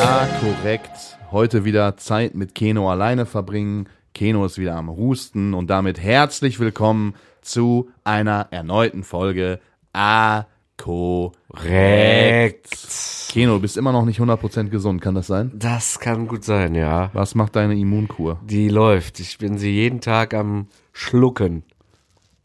Ah, 0.00 0.28
korrekt. 0.40 1.18
Heute 1.32 1.64
wieder 1.64 1.96
Zeit 1.96 2.36
mit 2.36 2.54
Keno 2.54 2.88
alleine 2.88 3.26
verbringen. 3.26 3.88
Keno 4.14 4.44
ist 4.46 4.56
wieder 4.56 4.76
am 4.76 4.88
Husten 4.90 5.54
und 5.54 5.70
damit 5.70 6.00
herzlich 6.00 6.60
willkommen 6.60 7.16
zu 7.42 7.90
einer 8.04 8.46
erneuten 8.52 9.02
Folge 9.02 9.58
A 9.92 10.44
korrekt. 10.76 12.68
Keno, 13.30 13.54
du 13.54 13.60
bist 13.60 13.76
immer 13.76 13.90
noch 13.90 14.04
nicht 14.04 14.20
100% 14.20 14.68
gesund, 14.68 15.02
kann 15.02 15.16
das 15.16 15.26
sein? 15.26 15.50
Das 15.56 15.98
kann 15.98 16.28
gut 16.28 16.44
sein, 16.44 16.76
ja. 16.76 17.10
Was 17.12 17.34
macht 17.34 17.56
deine 17.56 17.76
Immunkur? 17.76 18.38
Die 18.44 18.68
läuft. 18.68 19.18
Ich 19.18 19.38
bin 19.38 19.58
sie 19.58 19.72
jeden 19.72 20.00
Tag 20.00 20.32
am 20.32 20.68
Schlucken. 20.92 21.64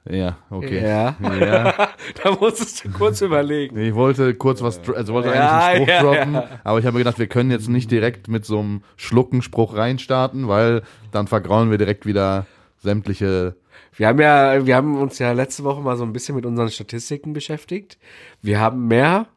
Ja, 0.09 0.37
okay. 0.49 0.83
Ja. 0.83 1.15
Ja. 1.21 1.89
da 2.23 2.31
musstest 2.39 2.83
du 2.83 2.91
kurz 2.91 3.21
überlegen. 3.21 3.77
Ich 3.77 3.95
wollte 3.95 4.33
kurz 4.35 4.61
was, 4.61 4.81
also 4.89 5.13
wollte 5.13 5.29
Ja, 5.29 5.65
eigentlich 5.65 5.89
einen 5.89 5.99
Spruch 6.01 6.13
ja, 6.13 6.25
droppen, 6.25 6.59
aber 6.63 6.79
ich 6.79 6.85
habe 6.85 6.97
mir 6.97 6.99
gedacht, 6.99 7.19
wir 7.19 7.27
können 7.27 7.51
jetzt 7.51 7.69
nicht 7.69 7.89
direkt 7.89 8.27
mit 8.27 8.45
so 8.45 8.59
einem 8.59 8.83
Schluckenspruch 8.97 9.77
reinstarten, 9.77 10.47
weil 10.49 10.81
dann 11.11 11.27
vergrauen 11.27 11.71
wir 11.71 11.77
direkt 11.77 12.05
wieder 12.05 12.45
sämtliche. 12.79 13.55
Wir 13.95 14.07
haben 14.07 14.19
ja, 14.19 14.65
wir 14.65 14.75
haben 14.75 14.97
uns 14.97 15.19
ja 15.19 15.31
letzte 15.31 15.63
Woche 15.63 15.81
mal 15.81 15.95
so 15.95 16.03
ein 16.03 16.11
bisschen 16.11 16.35
mit 16.35 16.45
unseren 16.45 16.69
Statistiken 16.69 17.31
beschäftigt. 17.31 17.97
Wir 18.41 18.59
haben 18.59 18.87
mehr 18.87 19.27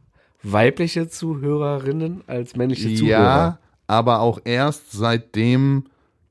weibliche 0.43 1.09
Zuhörerinnen 1.09 2.25
als 2.27 2.57
männliche 2.57 2.95
Zuhörer. 2.95 3.15
Ja, 3.15 3.59
aber 3.87 4.21
auch 4.21 4.41
erst 4.45 4.93
seitdem 4.93 5.85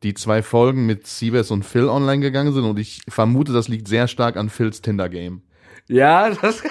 die 0.05 0.13
zwei 0.13 0.43
Folgen 0.43 0.85
mit 0.85 1.07
Siebes 1.07 1.49
und 1.49 1.65
Phil 1.65 1.89
online 1.89 2.21
gegangen 2.21 2.53
sind 2.53 2.63
und 2.63 2.77
ich 2.77 3.01
vermute, 3.09 3.51
das 3.53 3.67
liegt 3.67 3.87
sehr 3.87 4.07
stark 4.07 4.37
an 4.37 4.49
Phils 4.49 4.81
Tinder-Game. 4.81 5.41
Ja, 5.87 6.29
das, 6.29 6.61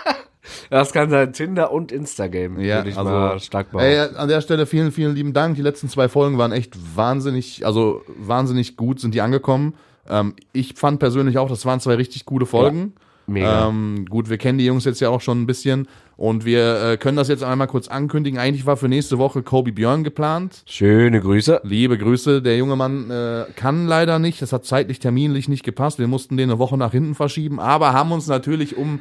das 0.70 0.92
kann 0.92 1.08
sein. 1.08 1.32
Tinder 1.32 1.72
und 1.72 1.90
Instagram, 1.90 2.60
Ja, 2.60 2.76
würde 2.76 2.90
ich 2.90 2.98
also, 2.98 3.10
mal 3.10 3.40
stark 3.40 3.70
behaupten. 3.70 3.90
Ey, 3.90 3.98
an 4.14 4.28
der 4.28 4.42
Stelle 4.42 4.66
vielen, 4.66 4.92
vielen 4.92 5.14
lieben 5.14 5.32
Dank. 5.32 5.56
Die 5.56 5.62
letzten 5.62 5.88
zwei 5.88 6.10
Folgen 6.10 6.36
waren 6.36 6.52
echt 6.52 6.76
wahnsinnig, 6.94 7.64
also 7.64 8.02
wahnsinnig 8.18 8.76
gut 8.76 9.00
sind 9.00 9.14
die 9.14 9.22
angekommen. 9.22 9.74
Ähm, 10.06 10.34
ich 10.52 10.74
fand 10.74 11.00
persönlich 11.00 11.38
auch, 11.38 11.48
das 11.48 11.64
waren 11.64 11.80
zwei 11.80 11.94
richtig 11.94 12.26
gute 12.26 12.44
Folgen. 12.44 12.94
Mega. 13.26 13.68
Ähm, 13.68 14.06
gut, 14.08 14.30
wir 14.30 14.38
kennen 14.38 14.58
die 14.58 14.66
Jungs 14.66 14.84
jetzt 14.84 15.00
ja 15.00 15.08
auch 15.08 15.20
schon 15.20 15.42
ein 15.42 15.46
bisschen 15.46 15.88
und 16.16 16.44
wir 16.44 16.82
äh, 16.82 16.96
können 16.96 17.16
das 17.16 17.28
jetzt 17.28 17.42
einmal 17.42 17.66
kurz 17.66 17.88
ankündigen. 17.88 18.38
Eigentlich 18.38 18.66
war 18.66 18.76
für 18.76 18.88
nächste 18.88 19.18
Woche 19.18 19.42
Kobe 19.42 19.72
Björn 19.72 20.04
geplant. 20.04 20.62
Schöne 20.66 21.20
Grüße. 21.20 21.60
Liebe 21.64 21.98
Grüße, 21.98 22.42
der 22.42 22.56
junge 22.56 22.76
Mann 22.76 23.10
äh, 23.10 23.44
kann 23.56 23.86
leider 23.86 24.18
nicht. 24.18 24.40
Das 24.42 24.52
hat 24.52 24.64
zeitlich, 24.64 24.98
terminlich 24.98 25.48
nicht 25.48 25.64
gepasst. 25.64 25.98
Wir 25.98 26.08
mussten 26.08 26.36
den 26.36 26.50
eine 26.50 26.58
Woche 26.58 26.76
nach 26.76 26.92
hinten 26.92 27.14
verschieben, 27.14 27.60
aber 27.60 27.92
haben 27.92 28.12
uns 28.12 28.26
natürlich 28.26 28.76
um 28.76 29.00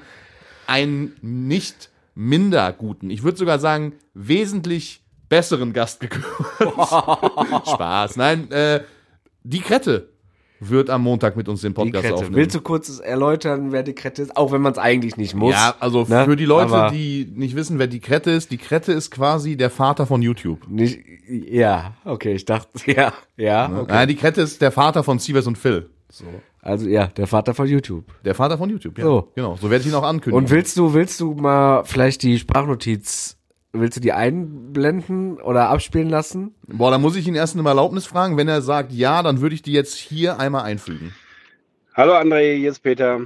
einen 0.67 1.13
nicht 1.21 1.89
minder 2.15 2.71
guten, 2.71 3.09
ich 3.09 3.23
würde 3.23 3.37
sogar 3.37 3.59
sagen, 3.59 3.93
wesentlich 4.13 5.03
besseren 5.29 5.73
Gast 5.73 5.99
gekümmert. 5.99 6.27
Spaß. 7.67 8.15
Nein, 8.15 8.49
äh, 8.51 8.81
die 9.43 9.59
Krette 9.59 10.09
wird 10.69 10.89
am 10.89 11.03
Montag 11.03 11.35
mit 11.35 11.47
uns 11.47 11.61
den 11.61 11.73
Podcast 11.73 12.11
aufnehmen. 12.11 12.35
Willst 12.35 12.55
du 12.55 12.61
kurz 12.61 12.99
erläutern, 12.99 13.71
wer 13.71 13.83
die 13.83 13.93
Krette 13.93 14.21
ist? 14.21 14.35
Auch 14.37 14.51
wenn 14.51 14.61
man 14.61 14.73
es 14.73 14.77
eigentlich 14.77 15.17
nicht 15.17 15.35
muss. 15.35 15.53
ja, 15.53 15.75
also 15.79 16.05
ne? 16.07 16.25
für 16.25 16.35
die 16.35 16.45
Leute, 16.45 16.73
Aber 16.73 16.91
die 16.91 17.31
nicht 17.33 17.55
wissen, 17.55 17.79
wer 17.79 17.87
die 17.87 17.99
Krette 17.99 18.31
ist, 18.31 18.51
die 18.51 18.57
Krette 18.57 18.91
ist 18.91 19.11
quasi 19.11 19.57
der 19.57 19.69
Vater 19.69 20.05
von 20.05 20.21
YouTube. 20.21 20.67
Nicht, 20.67 20.99
ja, 21.27 21.93
okay, 22.03 22.33
ich 22.33 22.45
dachte, 22.45 22.69
ja, 22.91 23.13
ja, 23.37 23.65
okay. 23.65 23.85
Nein, 23.93 24.07
die 24.07 24.15
Krette 24.15 24.41
ist 24.41 24.61
der 24.61 24.71
Vater 24.71 25.03
von 25.03 25.19
Sievers 25.19 25.47
und 25.47 25.57
Phil. 25.57 25.89
Also, 26.61 26.87
ja, 26.87 27.07
der 27.07 27.27
Vater 27.27 27.53
von 27.53 27.67
YouTube. 27.67 28.05
Der 28.23 28.33
Vater 28.33 28.57
von 28.57 28.69
YouTube, 28.69 28.97
ja. 28.97 29.03
So. 29.03 29.31
Genau, 29.35 29.55
so 29.55 29.69
werde 29.69 29.83
ich 29.83 29.89
ihn 29.89 29.95
auch 29.95 30.03
ankündigen. 30.03 30.37
Und 30.37 30.49
willst 30.49 30.77
du, 30.77 30.93
willst 30.93 31.19
du 31.19 31.33
mal 31.33 31.83
vielleicht 31.83 32.23
die 32.23 32.39
Sprachnotiz, 32.39 33.37
willst 33.81 33.97
du 33.97 34.01
die 34.01 34.13
einblenden 34.13 35.39
oder 35.41 35.69
abspielen 35.69 36.09
lassen? 36.09 36.55
Boah, 36.67 36.91
da 36.91 36.97
muss 36.97 37.15
ich 37.15 37.27
ihn 37.27 37.35
erst 37.35 37.55
um 37.55 37.65
Erlaubnis 37.65 38.05
fragen. 38.05 38.37
Wenn 38.37 38.47
er 38.47 38.61
sagt 38.61 38.91
ja, 38.91 39.23
dann 39.23 39.41
würde 39.41 39.55
ich 39.55 39.61
die 39.61 39.73
jetzt 39.73 39.95
hier 39.95 40.39
einmal 40.39 40.63
einfügen. 40.63 41.13
Hallo 41.93 42.13
André, 42.13 42.57
hier 42.57 42.71
ist 42.71 42.79
Peter. 42.79 43.21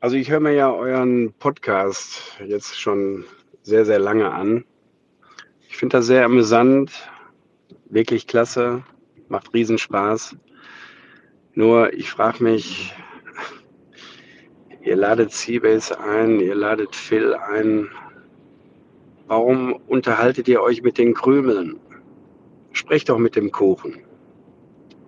Also 0.00 0.16
ich 0.16 0.30
höre 0.30 0.40
mir 0.40 0.52
ja 0.52 0.70
euren 0.70 1.32
Podcast 1.32 2.38
jetzt 2.46 2.78
schon 2.78 3.24
sehr, 3.62 3.84
sehr 3.84 3.98
lange 3.98 4.30
an. 4.30 4.64
Ich 5.68 5.76
finde 5.76 5.98
das 5.98 6.06
sehr 6.06 6.24
amüsant, 6.24 6.92
wirklich 7.90 8.26
klasse, 8.26 8.84
macht 9.28 9.52
riesen 9.54 9.78
Spaß. 9.78 10.36
Nur 11.54 11.92
ich 11.92 12.10
frage 12.10 12.44
mich, 12.44 12.94
ihr 14.82 14.96
ladet 14.96 15.32
Seabase 15.32 15.98
ein, 15.98 16.38
ihr 16.38 16.54
ladet 16.54 16.94
Phil 16.94 17.34
ein. 17.34 17.88
Warum 19.26 19.74
unterhaltet 19.88 20.46
ihr 20.48 20.62
euch 20.62 20.82
mit 20.82 20.98
den 20.98 21.14
Krümeln? 21.14 21.80
Sprecht 22.72 23.08
doch 23.08 23.18
mit 23.18 23.34
dem 23.34 23.50
Kuchen, 23.50 23.94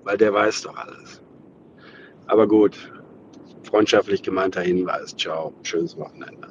weil 0.05 0.17
der 0.17 0.33
weiß 0.33 0.63
doch 0.63 0.77
alles. 0.77 1.23
Aber 2.27 2.49
gut, 2.49 2.91
freundschaftlich 3.63 4.23
gemeinter 4.23 4.63
Hinweis. 4.63 5.15
Ciao, 5.17 5.53
schönes 5.63 5.97
Wochenende. 5.97 6.49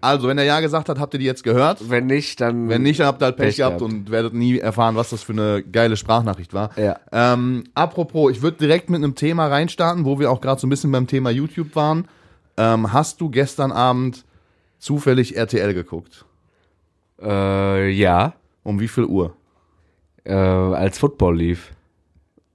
Also, 0.00 0.28
wenn 0.28 0.36
er 0.36 0.44
ja 0.44 0.60
gesagt 0.60 0.90
hat, 0.90 0.98
habt 0.98 1.14
ihr 1.14 1.20
die 1.20 1.24
jetzt 1.24 1.44
gehört. 1.44 1.88
Wenn 1.88 2.06
nicht, 2.06 2.38
dann. 2.40 2.68
Wenn 2.68 2.82
nicht, 2.82 3.00
dann 3.00 3.06
habt 3.06 3.22
ihr 3.22 3.26
halt 3.26 3.36
Pech, 3.36 3.46
Pech 3.46 3.56
gehabt, 3.56 3.78
gehabt. 3.78 3.92
und 3.92 4.10
werdet 4.10 4.34
nie 4.34 4.58
erfahren, 4.58 4.96
was 4.96 5.10
das 5.10 5.22
für 5.22 5.32
eine 5.32 5.62
geile 5.62 5.96
Sprachnachricht 5.96 6.52
war. 6.52 6.70
Ja. 6.76 6.98
Ähm, 7.10 7.64
apropos, 7.74 8.30
ich 8.32 8.42
würde 8.42 8.58
direkt 8.58 8.90
mit 8.90 9.02
einem 9.02 9.14
Thema 9.14 9.46
reinstarten, 9.46 10.04
wo 10.04 10.18
wir 10.18 10.30
auch 10.30 10.42
gerade 10.42 10.60
so 10.60 10.66
ein 10.66 10.70
bisschen 10.70 10.92
beim 10.92 11.06
Thema 11.06 11.30
YouTube 11.30 11.74
waren. 11.74 12.06
Ähm, 12.58 12.92
hast 12.92 13.22
du 13.22 13.30
gestern 13.30 13.72
Abend 13.72 14.26
zufällig 14.78 15.36
RTL 15.36 15.74
geguckt? 15.74 16.24
Äh, 17.20 17.90
ja, 17.90 18.34
Um 18.62 18.80
wie 18.80 18.88
viel 18.88 19.04
Uhr? 19.04 19.34
äh, 20.24 20.32
als 20.32 20.98
Football 20.98 21.36
lief. 21.36 21.72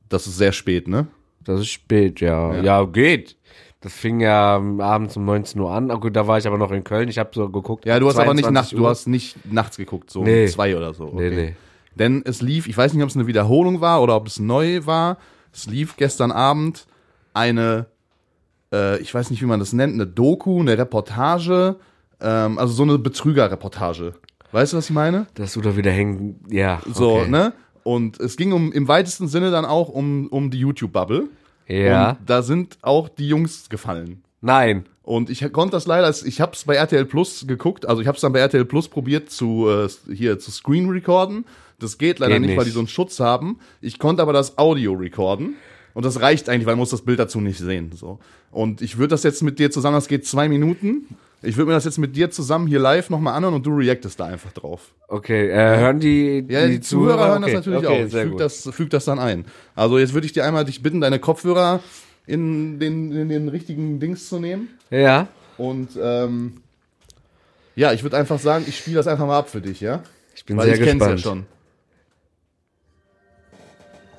Das 0.09 0.25
ist 0.25 0.37
sehr 0.37 0.51
spät, 0.51 0.87
ne? 0.87 1.05
Das 1.43 1.59
ist 1.59 1.67
spät, 1.69 2.19
ja. 2.19 2.55
Ja, 2.61 2.83
geht. 2.85 3.37
Das 3.81 3.93
fing 3.93 4.19
ja 4.19 4.55
abends 4.79 5.15
um 5.17 5.23
19 5.25 5.61
Uhr 5.61 5.71
an. 5.71 5.89
Ah, 5.91 5.95
gut, 5.95 6.15
da 6.15 6.27
war 6.27 6.37
ich 6.39 6.47
aber 6.47 6.57
noch 6.57 6.71
in 6.71 6.83
Köln. 6.83 7.07
Ich 7.09 7.17
habe 7.19 7.29
so 7.33 7.47
geguckt. 7.49 7.85
Ja, 7.85 7.99
du 7.99 8.07
hast 8.07 8.17
aber 8.17 8.33
nicht 8.33 8.43
22 8.45 8.53
nachts, 8.53 8.69
du 8.71 8.87
hast 8.87 9.07
nicht 9.07 9.51
nachts 9.53 9.77
geguckt, 9.77 10.09
so 10.09 10.23
Nee. 10.23 10.45
um 10.45 10.49
zwei 10.49 10.75
oder 10.75 10.93
so. 10.93 11.11
Nee, 11.13 11.29
nee. 11.29 11.55
Denn 11.95 12.23
es 12.25 12.41
lief, 12.41 12.67
ich 12.67 12.75
weiß 12.77 12.93
nicht, 12.93 13.03
ob 13.03 13.09
es 13.09 13.15
eine 13.15 13.27
Wiederholung 13.27 13.81
war 13.81 14.01
oder 14.01 14.15
ob 14.15 14.27
es 14.27 14.39
neu 14.39 14.85
war. 14.85 15.17
Es 15.53 15.67
lief 15.67 15.95
gestern 15.95 16.31
Abend 16.31 16.87
eine, 17.33 17.85
äh, 18.73 18.99
ich 18.99 19.13
weiß 19.13 19.29
nicht, 19.29 19.41
wie 19.41 19.45
man 19.47 19.59
das 19.59 19.73
nennt, 19.73 19.93
eine 19.93 20.07
Doku, 20.07 20.59
eine 20.59 20.77
Reportage, 20.77 21.77
ähm, 22.21 22.57
also 22.57 22.73
so 22.73 22.83
eine 22.83 22.97
Betrügerreportage. 22.97 24.13
Weißt 24.51 24.73
du, 24.73 24.77
was 24.77 24.85
ich 24.85 24.95
meine? 24.95 25.27
Dass 25.35 25.53
du 25.53 25.61
da 25.61 25.77
wieder 25.77 25.91
hängen. 25.91 26.43
Ja. 26.49 26.81
So, 26.91 27.17
okay. 27.17 27.29
ne? 27.29 27.53
Und 27.83 28.19
es 28.19 28.35
ging 28.35 28.51
um 28.51 28.71
im 28.71 28.87
weitesten 28.87 29.27
Sinne 29.27 29.51
dann 29.51 29.65
auch 29.65 29.89
um, 29.89 30.27
um 30.27 30.51
die 30.51 30.59
YouTube-Bubble. 30.59 31.29
Ja. 31.67 32.11
Und 32.11 32.29
da 32.29 32.41
sind 32.41 32.77
auch 32.81 33.09
die 33.09 33.27
Jungs 33.27 33.69
gefallen. 33.69 34.23
Nein. 34.41 34.85
Und 35.03 35.29
ich 35.29 35.51
konnte 35.51 35.71
das 35.71 35.87
leider, 35.87 36.09
ich 36.09 36.39
habe 36.39 36.53
es 36.53 36.65
bei 36.65 36.75
RTL 36.75 37.05
Plus 37.05 37.45
geguckt, 37.47 37.87
also 37.87 38.01
ich 38.01 38.07
habe 38.07 38.15
es 38.15 38.21
dann 38.21 38.31
bei 38.31 38.39
RTL 38.39 38.65
Plus 38.65 38.87
probiert 38.87 39.31
zu 39.31 39.67
äh, 39.67 39.87
hier 40.13 40.37
zu 40.37 40.51
Screen 40.51 40.89
recorden. 40.89 41.45
Das 41.79 41.97
geht 41.97 42.19
leider 42.19 42.39
Geht 42.39 42.47
nicht, 42.47 42.57
weil 42.57 42.65
die 42.65 42.71
so 42.71 42.79
einen 42.79 42.87
Schutz 42.87 43.19
haben. 43.19 43.59
Ich 43.81 43.97
konnte 43.97 44.21
aber 44.21 44.33
das 44.33 44.57
Audio 44.57 44.93
recorden 44.93 45.55
und 45.93 46.05
das 46.05 46.21
reicht 46.21 46.49
eigentlich, 46.49 46.67
weil 46.67 46.75
man 46.75 46.79
muss 46.79 46.91
das 46.91 47.01
Bild 47.01 47.19
dazu 47.19 47.41
nicht 47.41 47.57
sehen. 47.57 47.91
So. 47.95 48.19
Und 48.51 48.81
ich 48.81 48.97
würde 48.97 49.09
das 49.09 49.23
jetzt 49.23 49.41
mit 49.41 49.57
dir 49.59 49.71
zusammen, 49.71 49.95
das 49.95 50.07
geht 50.07 50.25
zwei 50.25 50.47
Minuten. 50.47 51.07
Ich 51.41 51.55
würde 51.55 51.67
mir 51.69 51.73
das 51.73 51.85
jetzt 51.85 51.97
mit 51.97 52.15
dir 52.15 52.29
zusammen 52.31 52.67
hier 52.67 52.79
live 52.79 53.09
nochmal 53.09 53.33
anhören 53.33 53.53
und 53.55 53.65
du 53.65 53.73
reactest 53.75 54.19
da 54.19 54.25
einfach 54.25 54.51
drauf. 54.51 54.93
Okay, 55.07 55.49
äh, 55.49 55.77
hören 55.77 55.99
die, 55.99 56.45
Ja, 56.49 56.67
die, 56.67 56.81
Zuhörer, 56.81 57.29
hören 57.29 57.43
okay. 57.43 57.53
das 57.53 57.65
natürlich 57.65 57.87
okay, 57.87 58.01
auch. 58.01 58.05
Ich 58.05 58.11
Sehr 58.11 58.23
füge 58.23 58.31
gut. 58.31 58.41
das, 58.41 58.69
füg 58.71 58.89
das 58.89 59.05
dann 59.05 59.19
ein. 59.19 59.45
Also 59.73 59.97
jetzt 59.99 60.13
würde 60.13 60.25
ich 60.27 60.33
dir 60.33 60.43
einmal 60.43 60.65
dich 60.65 60.83
bitten, 60.83 60.99
deine 60.99 61.19
Kopfhörer 61.19 61.79
in 62.27 62.79
den, 62.79 63.13
in 63.13 63.29
den 63.29 63.47
richtigen 63.47 63.99
Dings 64.01 64.27
zu 64.27 64.39
nehmen. 64.39 64.67
Ja. 64.89 65.27
Und 65.57 65.91
ähm, 66.01 66.61
ja, 67.75 67.93
ich 67.93 68.03
würde 68.03 68.17
einfach 68.17 68.39
sagen, 68.39 68.65
ich 68.67 68.77
spiele 68.77 68.97
das 68.97 69.07
einfach 69.07 69.25
mal 69.25 69.37
ab 69.37 69.49
für 69.49 69.61
dich, 69.61 69.79
ja? 69.79 70.03
Ich 70.35 70.45
bin 70.45 70.57
Weil 70.57 70.65
sehr 70.65 70.73
ich 70.75 70.81
kenn's 70.81 70.99
gespannt. 70.99 71.19
ja 71.19 71.23
schon. 71.23 71.45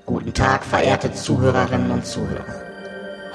Guten 0.06 0.32
Tag, 0.32 0.64
verehrte 0.64 1.12
Zuhörerinnen 1.12 1.90
und 1.90 2.06
Zuhörer. 2.06 2.69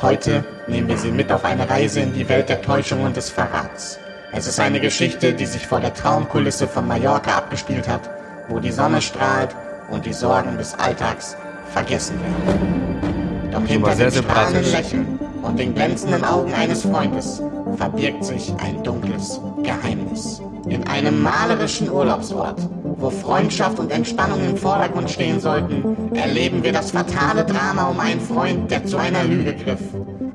Heute 0.06 0.46
nehmen 0.68 0.88
wir 0.88 1.00
Sie 1.00 1.10
mit 1.10 1.32
auf 1.32 1.44
eine 1.44 1.68
Reise 1.68 2.00
in 2.00 2.14
die 2.14 2.30
Welt 2.30 2.48
der 2.48 2.62
Täuschung 2.62 3.02
und 3.02 3.18
des 3.18 3.32
Verrats. 3.32 3.98
Es 4.32 4.46
ist 4.46 4.60
eine 4.60 4.80
Geschichte, 4.80 5.34
die 5.34 5.48
sich 5.48 5.66
vor 5.66 5.80
der 5.80 5.96
Traumkulisse 5.96 6.68
von 6.68 6.88
Mallorca 6.88 7.36
abgespielt 7.36 7.88
hat, 7.88 8.08
wo 8.48 8.60
die 8.60 8.72
Sonne 8.72 9.02
strahlt 9.02 9.56
und 9.90 10.06
die 10.06 10.14
Sorgen 10.14 10.60
des 10.60 10.76
Alltags 10.76 11.36
vergessen 11.74 12.20
werden. 12.22 13.50
Doch 13.52 13.66
hinter 13.66 13.96
dem 13.96 14.12
strahlenden. 14.12 14.72
Lächeln 14.72 15.20
und 15.42 15.58
den 15.58 15.74
glänzenden 15.74 16.24
Augen 16.24 16.54
eines 16.54 16.84
Freundes 16.84 17.42
verbirgt 17.76 18.26
sich 18.26 18.54
ein 18.64 18.84
dunkles 18.84 19.42
Geheimnis. 19.64 20.40
In 20.70 20.88
einem 20.88 21.24
malerischen 21.24 21.90
Urlaubsort, 21.90 22.60
wo 22.98 23.10
Freundschaft 23.10 23.80
und 23.80 23.92
Entspannung 23.92 24.44
im 24.44 24.58
Vordergrund 24.58 25.10
stehen 25.10 25.40
sollten, 25.40 26.16
erleben 26.16 26.64
wir 26.64 26.72
das 26.72 26.92
fatale 26.92 27.46
Drama 27.46 27.90
um 27.90 28.00
einen 28.00 28.22
Freund, 28.22 28.70
der 28.72 28.86
zu 28.86 28.98
einer 28.98 29.24
Lüge 29.24 29.56
griff. 29.56 29.80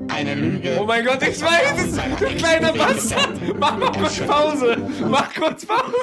Eine 0.09 0.35
Lüge. 0.35 0.77
Oh 0.79 0.85
mein 0.85 1.05
Gott, 1.05 1.21
ich 1.23 1.41
weiß 1.41 1.85
es! 1.85 1.95
Du 2.19 2.25
kleiner 2.37 2.73
Bastard! 2.73 3.29
Mach 3.57 3.77
mal 3.77 3.91
kurz 3.91 4.19
Pause! 4.19 4.77
Mach 5.09 5.33
kurz 5.33 5.65
Pause! 5.65 5.95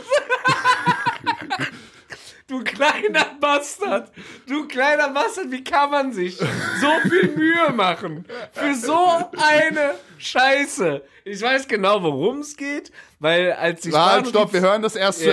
Du 2.47 2.65
kleiner 2.65 3.27
Bastard! 3.39 4.11
Du 4.47 4.67
kleiner 4.67 5.11
Bastard, 5.11 5.51
wie 5.51 5.63
kann 5.63 5.91
man 5.91 6.13
sich 6.13 6.39
so 6.39 7.09
viel 7.11 7.37
Mühe 7.37 7.71
machen 7.75 8.25
für 8.53 8.75
so 8.75 8.97
eine 9.37 9.95
Scheiße? 10.17 11.03
Ich 11.25 11.43
weiß 11.43 11.69
genau, 11.69 12.03
worum 12.03 12.39
es 12.39 12.57
geht, 12.57 12.91
weil 13.21 13.53
als 13.53 13.81
die 13.83 13.93
Halt, 13.93 14.27
Spanier- 14.27 14.29
stopp, 14.29 14.53
wir 14.53 14.61
hören 14.61 14.83
das 14.83 14.97
erst 14.97 15.21
zu 15.21 15.27
Ja, 15.31 15.33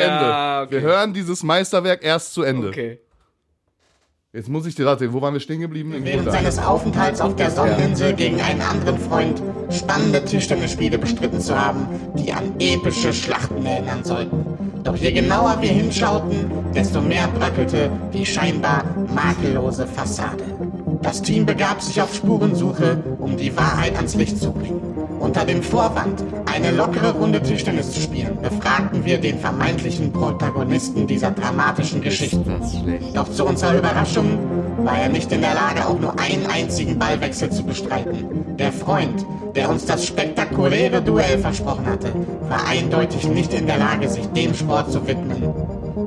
Ende. 0.60 0.66
okay. 0.68 0.72
Wir 0.76 0.82
hören 0.82 1.14
dieses 1.14 1.44
Meisterwerk 1.44 2.04
erst 2.04 2.34
zu 2.34 2.44
Ende. 2.44 2.70
Okay. 2.70 3.00
Jetzt 4.34 4.50
muss 4.50 4.66
ich 4.66 4.76
dir 4.76 4.86
raten, 4.86 5.14
wo 5.14 5.22
waren 5.22 5.34
wir 5.34 5.40
stehen 5.40 5.62
geblieben? 5.62 5.94
Im 5.94 6.04
Während 6.04 6.24
Grunde. 6.24 6.32
seines 6.38 6.60
Aufenthalts 6.60 7.22
auf 7.22 7.38
der 7.38 7.50
Sonneninsel 7.52 8.12
gegen 8.14 8.42
einen 8.42 8.60
anderen 8.60 8.98
Freund 9.00 9.42
spannende 9.70 10.26
Tischtennisspiele 10.26 10.98
bestritten 10.98 11.40
zu 11.40 11.58
haben, 11.58 11.88
die 12.16 12.34
an 12.34 12.54
epische 12.60 13.14
Schlachten 13.14 13.66
erinnern 13.66 14.04
sollten. 14.04 14.84
Doch 14.84 14.98
je 14.98 15.14
genauer 15.14 15.58
wir 15.62 15.70
hinschauten, 15.70 16.52
desto 16.74 17.00
mehr 17.00 17.30
bröckelte 17.30 17.90
die 18.14 18.26
scheinbar 18.26 18.84
makellose 19.16 19.88
Fassade. 19.88 20.44
Das 21.02 21.22
Team 21.22 21.46
begab 21.46 21.82
sich 21.82 22.02
auf 22.02 22.14
Spurensuche, 22.14 23.02
um 23.20 23.38
die 23.38 23.56
Wahrheit 23.56 23.96
ans 23.96 24.16
Licht 24.16 24.38
zu 24.38 24.52
bringen. 24.52 24.82
Unter 25.26 25.44
dem 25.44 25.64
Vorwand, 25.64 26.24
eine 26.54 26.70
lockere 26.70 27.12
Runde 27.14 27.42
Tischtennis 27.42 27.90
zu 27.90 28.00
spielen, 28.00 28.38
befragten 28.44 29.04
wir 29.06 29.18
den 29.18 29.40
vermeintlichen 29.40 30.14
Protagonisten 30.14 31.08
dieser 31.08 31.32
dramatischen 31.32 32.00
Geschichte. 32.00 32.44
Das 32.46 32.72
ist 32.72 32.80
schlecht. 32.80 33.18
Doch 33.18 33.32
zu 33.32 33.44
unserer 33.44 33.76
Überraschung 33.76 34.38
war 34.86 35.00
er 35.00 35.10
nicht 35.10 35.32
in 35.32 35.42
der 35.42 35.56
Lage, 35.56 35.84
auch 35.88 36.00
nur 36.00 36.14
einen 36.20 36.46
einzigen 36.46 37.00
Ballwechsel 37.00 37.50
zu 37.50 37.64
bestreiten. 37.64 38.56
Der 38.58 38.72
Freund, 38.72 39.26
der 39.56 39.72
uns 39.72 39.86
das 39.86 40.06
spektakuläre 40.06 41.02
Duell 41.02 41.40
versprochen 41.40 41.88
hatte, 41.88 42.14
war 42.48 42.68
eindeutig 42.68 43.28
nicht 43.28 43.52
in 43.56 43.66
der 43.66 43.80
Lage, 43.80 44.08
sich 44.08 44.28
dem 44.28 44.54
Sport 44.54 44.92
zu 44.92 45.08
widmen, 45.08 45.52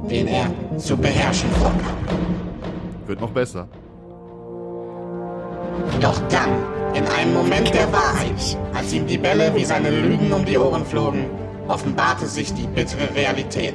den 0.09 0.29
er 0.29 0.47
zu 0.79 0.97
beherrschen 0.97 1.51
vorgab. 1.59 1.97
Wird 3.09 3.21
noch 3.21 3.33
besser. 3.33 3.67
Doch 6.01 6.21
dann, 6.29 6.49
in 6.95 7.05
einem 7.07 7.35
Moment 7.35 7.73
der 7.75 7.93
Wahrheit, 7.93 8.57
als 8.75 8.93
ihm 8.93 9.07
die 9.07 9.19
Bälle 9.19 9.53
wie 9.55 9.65
seine 9.65 9.91
Lügen 9.91 10.33
um 10.33 10.45
die 10.45 10.59
Ohren 10.59 10.85
flogen, 10.87 11.27
offenbarte 11.69 12.27
sich 12.27 12.53
die 12.55 12.67
bittere 12.67 13.15
Realität. 13.15 13.75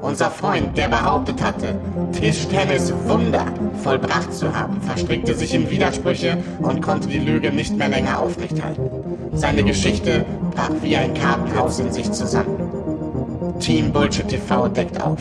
Unser 0.00 0.30
Freund, 0.30 0.76
der 0.76 0.88
behauptet 0.88 1.42
hatte, 1.42 1.74
Tischtennis 2.12 2.92
Wunder 3.06 3.46
vollbracht 3.82 4.32
zu 4.34 4.54
haben, 4.54 4.80
verstrickte 4.82 5.34
sich 5.34 5.54
in 5.54 5.70
Widersprüche 5.70 6.36
und 6.60 6.82
konnte 6.82 7.08
die 7.08 7.18
Lüge 7.18 7.50
nicht 7.50 7.74
mehr 7.76 7.88
länger 7.88 8.20
aufrechthalten. 8.20 8.90
Seine 9.32 9.64
Geschichte 9.64 10.26
brach 10.54 10.70
wie 10.82 10.94
ein 10.96 11.14
Kartenhaus 11.14 11.78
in 11.78 11.90
sich 11.90 12.12
zusammen. 12.12 13.54
Team 13.60 13.92
Bullshit 13.92 14.28
TV 14.28 14.68
deckt 14.68 15.00
auf. 15.02 15.18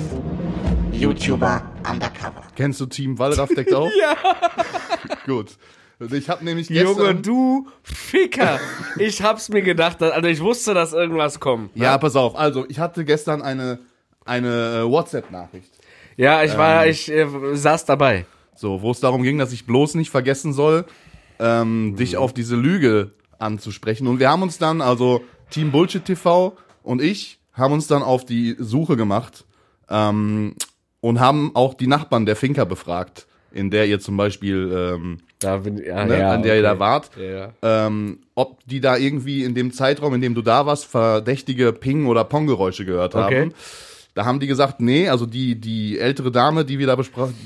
YouTuber 0.92 1.62
undercover. 1.90 2.44
Kennst 2.56 2.81
du 2.81 2.86
Team 2.86 3.18
Wallraff 3.18 3.50
deckt 3.56 3.74
auf? 3.74 3.90
ja. 4.00 4.16
Gut. 5.25 5.58
Ich 6.00 6.30
habe 6.30 6.44
nämlich 6.44 6.68
gestern... 6.68 6.98
Junge, 6.98 7.16
du 7.16 7.68
Ficker! 7.84 8.60
Ich 8.98 9.22
hab's 9.22 9.50
mir 9.50 9.62
gedacht, 9.62 10.01
also 10.01 10.28
ich 10.28 10.42
wusste, 10.42 10.74
dass 10.74 10.94
irgendwas 10.94 11.40
kommt. 11.40 11.75
Ja, 11.75 11.98
pass 11.98 12.16
auf. 12.16 12.36
Also, 12.36 12.66
ich 12.68 12.80
hatte 12.80 13.06
gestern 13.06 13.42
eine, 13.42 13.80
eine 14.25 14.81
äh, 14.81 14.90
WhatsApp-Nachricht. 14.90 15.72
Ja, 16.18 16.44
ich 16.44 16.57
war, 16.57 16.88
ich 16.88 17.12
äh, 17.12 17.28
saß 17.54 17.86
dabei. 17.86 18.25
So, 18.56 18.81
wo 18.81 18.92
es 18.92 19.00
darum 19.00 19.24
ging, 19.24 19.38
dass 19.38 19.51
ich 19.51 19.66
bloß 19.66 19.95
nicht 19.95 20.10
vergessen 20.10 20.54
soll, 20.54 20.86
ähm, 21.40 21.96
dich 21.96 22.18
auf 22.18 22.34
diese 22.34 22.56
Lüge 22.56 23.12
anzusprechen. 23.39 24.07
Und 24.07 24.19
wir 24.19 24.30
haben 24.30 24.42
uns 24.42 24.57
dann, 24.57 24.81
also 24.81 25.24
Team 25.50 25.72
Bullshit 25.72 26.06
TV 26.06 26.56
und 26.84 27.01
ich, 27.01 27.39
haben 27.54 27.74
uns 27.74 27.88
dann 27.88 28.04
auf 28.04 28.25
die 28.25 28.56
Suche 28.60 28.98
gemacht 28.98 29.46
ähm, 29.89 30.56
und 31.01 31.19
haben 31.19 31.51
auch 31.56 31.74
die 31.74 31.88
Nachbarn 31.88 32.25
der 32.25 32.36
Finca 32.36 32.66
befragt, 32.66 33.28
in 33.54 33.70
der 33.70 33.86
ihr 33.88 34.00
zum 34.00 34.18
Beispiel, 34.18 34.72
ähm, 34.96 35.18
Da 35.40 35.58
bin 35.58 35.78
ja, 35.78 36.06
ne, 36.06 36.20
ja, 36.20 36.32
an 36.32 36.44
der 36.44 36.56
ihr 36.56 36.62
okay. 36.62 36.74
da 36.76 36.80
wart, 36.80 37.10
Ja. 37.18 37.54
ähm, 37.62 38.20
ob 38.36 38.60
die 38.66 38.80
da 38.82 38.98
irgendwie 38.98 39.44
in 39.44 39.54
dem 39.56 39.72
Zeitraum, 39.72 40.14
in 40.16 40.22
dem 40.22 40.34
du 40.36 40.42
da 40.42 40.66
warst, 40.66 40.86
verdächtige 40.86 41.72
Ping- 41.74 42.08
oder 42.08 42.24
Pong-Geräusche 42.24 42.86
gehört 42.86 43.16
Okay. 43.16 43.42
haben. 43.42 43.54
Da 44.16 44.26
haben 44.26 44.40
die 44.40 44.48
gesagt, 44.48 44.80
nee, 44.80 45.10
also 45.10 45.26
die, 45.26 45.56
die 45.56 45.98
ältere 45.98 46.32
Dame, 46.32 46.66
die 46.66 46.78
wir 46.78 46.86
da 46.88 46.96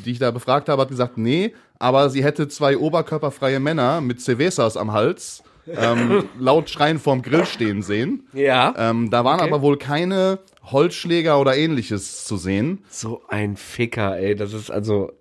die 0.05 0.11
ich 0.11 0.19
da 0.19 0.31
befragt 0.31 0.67
habe, 0.69 0.81
hat 0.81 0.89
gesagt, 0.89 1.17
nee, 1.17 1.53
aber 1.79 2.09
sie 2.09 2.23
hätte 2.23 2.47
zwei 2.49 2.77
oberkörperfreie 2.77 3.59
Männer 3.59 4.01
mit 4.01 4.19
Cervezas 4.19 4.75
am 4.75 4.91
Hals 4.91 5.43
ähm, 5.69 6.23
laut 6.39 6.69
schreien 6.69 6.99
vorm 6.99 7.21
Grill 7.21 7.45
stehen 7.45 7.81
sehen. 7.83 8.27
Ja. 8.33 8.73
Ähm, 8.77 9.09
da 9.09 9.23
waren 9.23 9.39
Okay. 9.39 9.49
aber 9.49 9.61
wohl 9.61 9.77
keine 9.77 10.39
Holzschläger 10.63 11.39
oder 11.39 11.55
ähnliches 11.55 12.25
zu 12.25 12.35
sehen. 12.37 12.83
So 12.89 13.21
ein 13.29 13.55
Ficker, 13.55 14.17
ey. 14.17 14.35
Das 14.35 14.53
ist 14.53 14.69
also, 14.69 15.11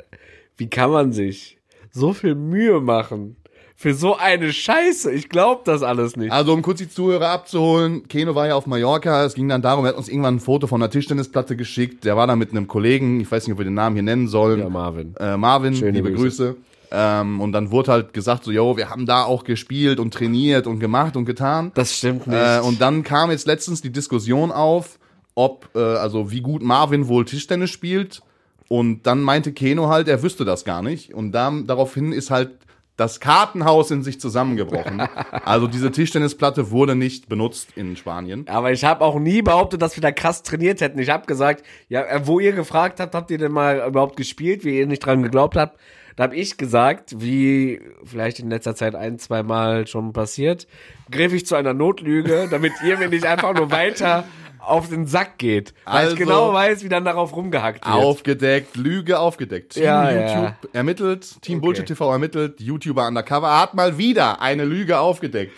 wie 0.56 0.68
kann 0.68 0.90
man 0.90 1.12
sich 1.12 1.58
so 1.90 2.12
viel 2.12 2.34
Mühe 2.34 2.80
machen 2.80 3.36
für 3.74 3.94
so 3.94 4.16
eine 4.16 4.52
Scheiße? 4.52 5.12
Ich 5.12 5.28
glaub 5.28 5.64
das 5.64 5.82
alles 5.82 6.16
nicht. 6.16 6.32
Also 6.32 6.52
um 6.52 6.62
kurz 6.62 6.78
die 6.78 6.88
Zuhörer 6.88 7.28
abzuholen, 7.28 8.08
Keno 8.08 8.34
war 8.34 8.46
ja 8.46 8.54
auf 8.54 8.66
Mallorca, 8.66 9.24
es 9.24 9.34
ging 9.34 9.48
dann 9.48 9.62
darum, 9.62 9.84
er 9.84 9.90
hat 9.90 9.96
uns 9.96 10.08
irgendwann 10.08 10.36
ein 10.36 10.40
Foto 10.40 10.66
von 10.66 10.82
einer 10.82 10.90
Tischtennisplatte 10.90 11.56
geschickt, 11.56 12.04
der 12.04 12.16
war 12.16 12.26
da 12.26 12.36
mit 12.36 12.50
einem 12.50 12.68
Kollegen, 12.68 13.20
ich 13.20 13.30
weiß 13.30 13.46
nicht, 13.46 13.52
ob 13.52 13.58
wir 13.58 13.64
den 13.64 13.74
Namen 13.74 13.96
hier 13.96 14.02
nennen 14.02 14.28
sollen. 14.28 14.60
Ja, 14.60 14.68
Marvin. 14.68 15.14
Äh, 15.16 15.36
Marvin, 15.36 15.74
Schöne 15.74 15.92
liebe 15.92 16.12
Grüße. 16.12 16.56
Ähm, 16.90 17.40
und 17.40 17.52
dann 17.52 17.70
wurde 17.70 17.92
halt 17.92 18.12
gesagt, 18.12 18.44
so, 18.44 18.52
yo, 18.52 18.76
wir 18.76 18.90
haben 18.90 19.06
da 19.06 19.24
auch 19.24 19.44
gespielt 19.44 19.98
und 19.98 20.14
trainiert 20.14 20.66
und 20.66 20.78
gemacht 20.78 21.16
und 21.16 21.24
getan. 21.24 21.72
Das 21.74 21.96
stimmt 21.96 22.26
nicht. 22.26 22.36
Äh, 22.36 22.60
und 22.60 22.80
dann 22.80 23.02
kam 23.02 23.30
jetzt 23.30 23.46
letztens 23.46 23.82
die 23.82 23.90
Diskussion 23.90 24.52
auf, 24.52 24.98
ob, 25.34 25.68
äh, 25.74 25.78
also 25.78 26.30
wie 26.30 26.40
gut 26.40 26.62
Marvin 26.62 27.08
wohl 27.08 27.24
Tischtennis 27.24 27.70
spielt. 27.70 28.22
Und 28.68 29.06
dann 29.06 29.22
meinte 29.22 29.52
Keno 29.52 29.88
halt, 29.88 30.08
er 30.08 30.22
wüsste 30.22 30.44
das 30.44 30.64
gar 30.64 30.82
nicht. 30.82 31.14
Und 31.14 31.32
dann, 31.32 31.66
daraufhin 31.66 32.12
ist 32.12 32.30
halt 32.30 32.50
das 32.96 33.20
Kartenhaus 33.20 33.90
in 33.90 34.02
sich 34.02 34.20
zusammengebrochen. 34.20 35.00
also 35.44 35.66
diese 35.66 35.90
Tischtennisplatte 35.90 36.70
wurde 36.70 36.96
nicht 36.96 37.28
benutzt 37.28 37.68
in 37.76 37.96
Spanien. 37.96 38.46
Aber 38.48 38.72
ich 38.72 38.84
habe 38.84 39.04
auch 39.04 39.18
nie 39.18 39.42
behauptet, 39.42 39.82
dass 39.82 39.96
wir 39.96 40.00
da 40.00 40.12
krass 40.12 40.42
trainiert 40.42 40.80
hätten. 40.80 40.98
Ich 40.98 41.10
habe 41.10 41.26
gesagt, 41.26 41.64
ja, 41.88 42.02
äh, 42.02 42.26
wo 42.26 42.40
ihr 42.40 42.52
gefragt 42.52 43.00
habt, 43.00 43.14
habt 43.14 43.30
ihr 43.30 43.38
denn 43.38 43.52
mal 43.52 43.84
überhaupt 43.86 44.16
gespielt, 44.16 44.64
wie 44.64 44.78
ihr 44.78 44.86
nicht 44.86 45.04
dran 45.04 45.22
geglaubt 45.22 45.56
habt? 45.56 45.78
Da 46.16 46.24
habe 46.24 46.36
ich 46.36 46.56
gesagt, 46.56 47.20
wie 47.20 47.82
vielleicht 48.04 48.38
in 48.38 48.48
letzter 48.48 48.74
Zeit 48.74 48.94
ein, 48.94 49.18
zwei 49.18 49.42
Mal 49.42 49.86
schon 49.86 50.14
passiert, 50.14 50.66
griff 51.10 51.34
ich 51.34 51.44
zu 51.44 51.56
einer 51.56 51.74
Notlüge, 51.74 52.48
damit 52.50 52.72
ihr 52.82 52.96
mir 52.96 53.08
nicht 53.08 53.26
einfach 53.26 53.54
nur 53.54 53.70
weiter 53.70 54.24
auf 54.66 54.88
den 54.88 55.06
Sack 55.06 55.38
geht. 55.38 55.74
Weil 55.84 55.94
Also- 55.94 56.12
ich 56.14 56.18
genau 56.18 56.52
weiß, 56.52 56.82
wie 56.84 56.88
dann 56.88 57.04
darauf 57.04 57.34
rumgehackt 57.34 57.84
wird. 57.86 57.94
Aufgedeckt, 57.94 58.76
Lüge 58.76 59.18
aufgedeckt. 59.18 59.74
Team 59.74 59.84
Ja, 59.84 60.10
YouTube 60.10 60.34
ja. 60.34 60.56
ermittelt, 60.72 61.40
Team 61.42 61.58
Okay. 61.58 61.66
Bullshit 61.66 61.86
TV 61.86 62.12
ermittelt, 62.12 62.60
YouTuber 62.60 63.06
Undercover 63.06 63.60
hat 63.60 63.74
mal 63.74 63.98
wieder 63.98 64.40
eine 64.40 64.64
Lüge 64.64 64.98
aufgedeckt. 64.98 65.52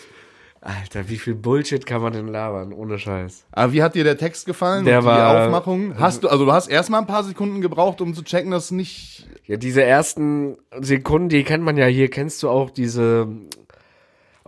Alter, 0.60 1.08
wie 1.08 1.16
viel 1.18 1.34
Bullshit 1.36 1.86
kann 1.86 2.02
man 2.02 2.12
denn 2.12 2.26
labern? 2.26 2.72
Ohne 2.72 2.98
Scheiß. 2.98 3.44
Aber 3.52 3.72
wie 3.72 3.80
hat 3.82 3.94
dir 3.94 4.02
der 4.02 4.18
Text 4.18 4.44
gefallen? 4.44 4.84
Der 4.84 4.98
und 4.98 5.04
war- 5.04 5.34
die 5.36 5.44
Aufmachung? 5.46 5.94
Hast 5.98 6.24
du, 6.24 6.28
also 6.28 6.44
du 6.44 6.52
hast 6.52 6.66
erstmal 6.66 7.00
ein 7.00 7.06
paar 7.06 7.22
Sekunden 7.22 7.60
gebraucht, 7.60 8.00
um 8.00 8.12
zu 8.12 8.22
checken, 8.24 8.50
dass 8.50 8.70
nicht. 8.72 9.26
Ja, 9.46 9.56
diese 9.56 9.82
ersten 9.82 10.58
Sekunden, 10.80 11.28
die 11.30 11.44
kennt 11.44 11.62
man 11.64 11.76
ja 11.76 11.86
hier. 11.86 12.10
Kennst 12.10 12.42
du 12.42 12.50
auch 12.50 12.70
diese. 12.70 13.28